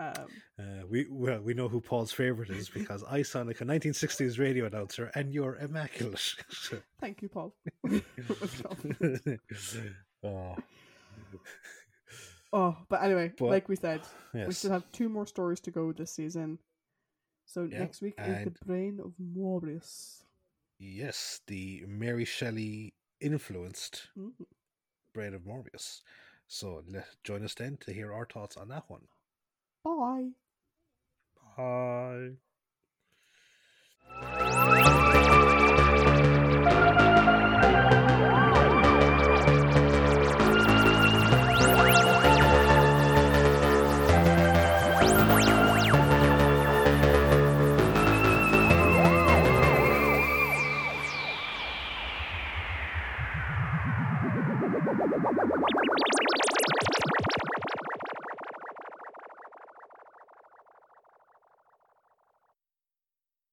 Um, 0.00 0.14
Uh, 0.58 0.86
we 0.88 1.06
well 1.10 1.40
we 1.42 1.52
know 1.54 1.68
who 1.68 1.80
Paul's 1.80 2.10
favorite 2.12 2.48
is 2.50 2.68
because 2.78 3.04
I 3.04 3.22
sound 3.22 3.48
like 3.48 3.60
a 3.60 3.64
1960s 3.64 4.38
radio 4.38 4.64
announcer, 4.66 5.10
and 5.14 5.32
you're 5.32 5.56
immaculate. 5.56 6.34
thank 7.00 7.20
you, 7.22 7.28
Paul. 7.28 7.54
oh, 10.24 10.56
oh, 12.52 12.76
but 12.88 13.02
anyway, 13.02 13.32
But- 13.38 13.46
like 13.48 13.68
we 13.68 13.76
said, 13.76 14.00
we 14.32 14.52
still 14.52 14.70
have 14.72 14.90
two 14.92 15.08
more 15.08 15.26
stories 15.26 15.60
to 15.60 15.70
go 15.70 15.92
this 15.92 16.12
season. 16.12 16.58
So 17.46 17.64
Yeah, 17.64 17.80
next 17.80 18.00
week 18.00 18.14
is 18.18 18.44
the 18.44 18.54
brain 18.64 19.00
of 19.04 19.12
Morbius. 19.20 20.22
Yes, 20.78 21.40
the 21.46 21.84
Mary 21.86 22.24
Shelley 22.24 22.94
influenced 23.20 24.08
Mhm. 24.16 24.32
Brain 25.12 25.34
of 25.34 25.42
Morbius. 25.42 26.02
So 26.46 26.82
let, 26.88 27.06
join 27.24 27.42
us 27.44 27.54
then 27.54 27.76
to 27.78 27.92
hear 27.92 28.12
our 28.14 28.24
thoughts 28.24 28.56
on 28.56 28.68
that 28.68 28.88
one. 28.88 29.08
Bye. 29.82 30.30
Bye. 31.56 32.36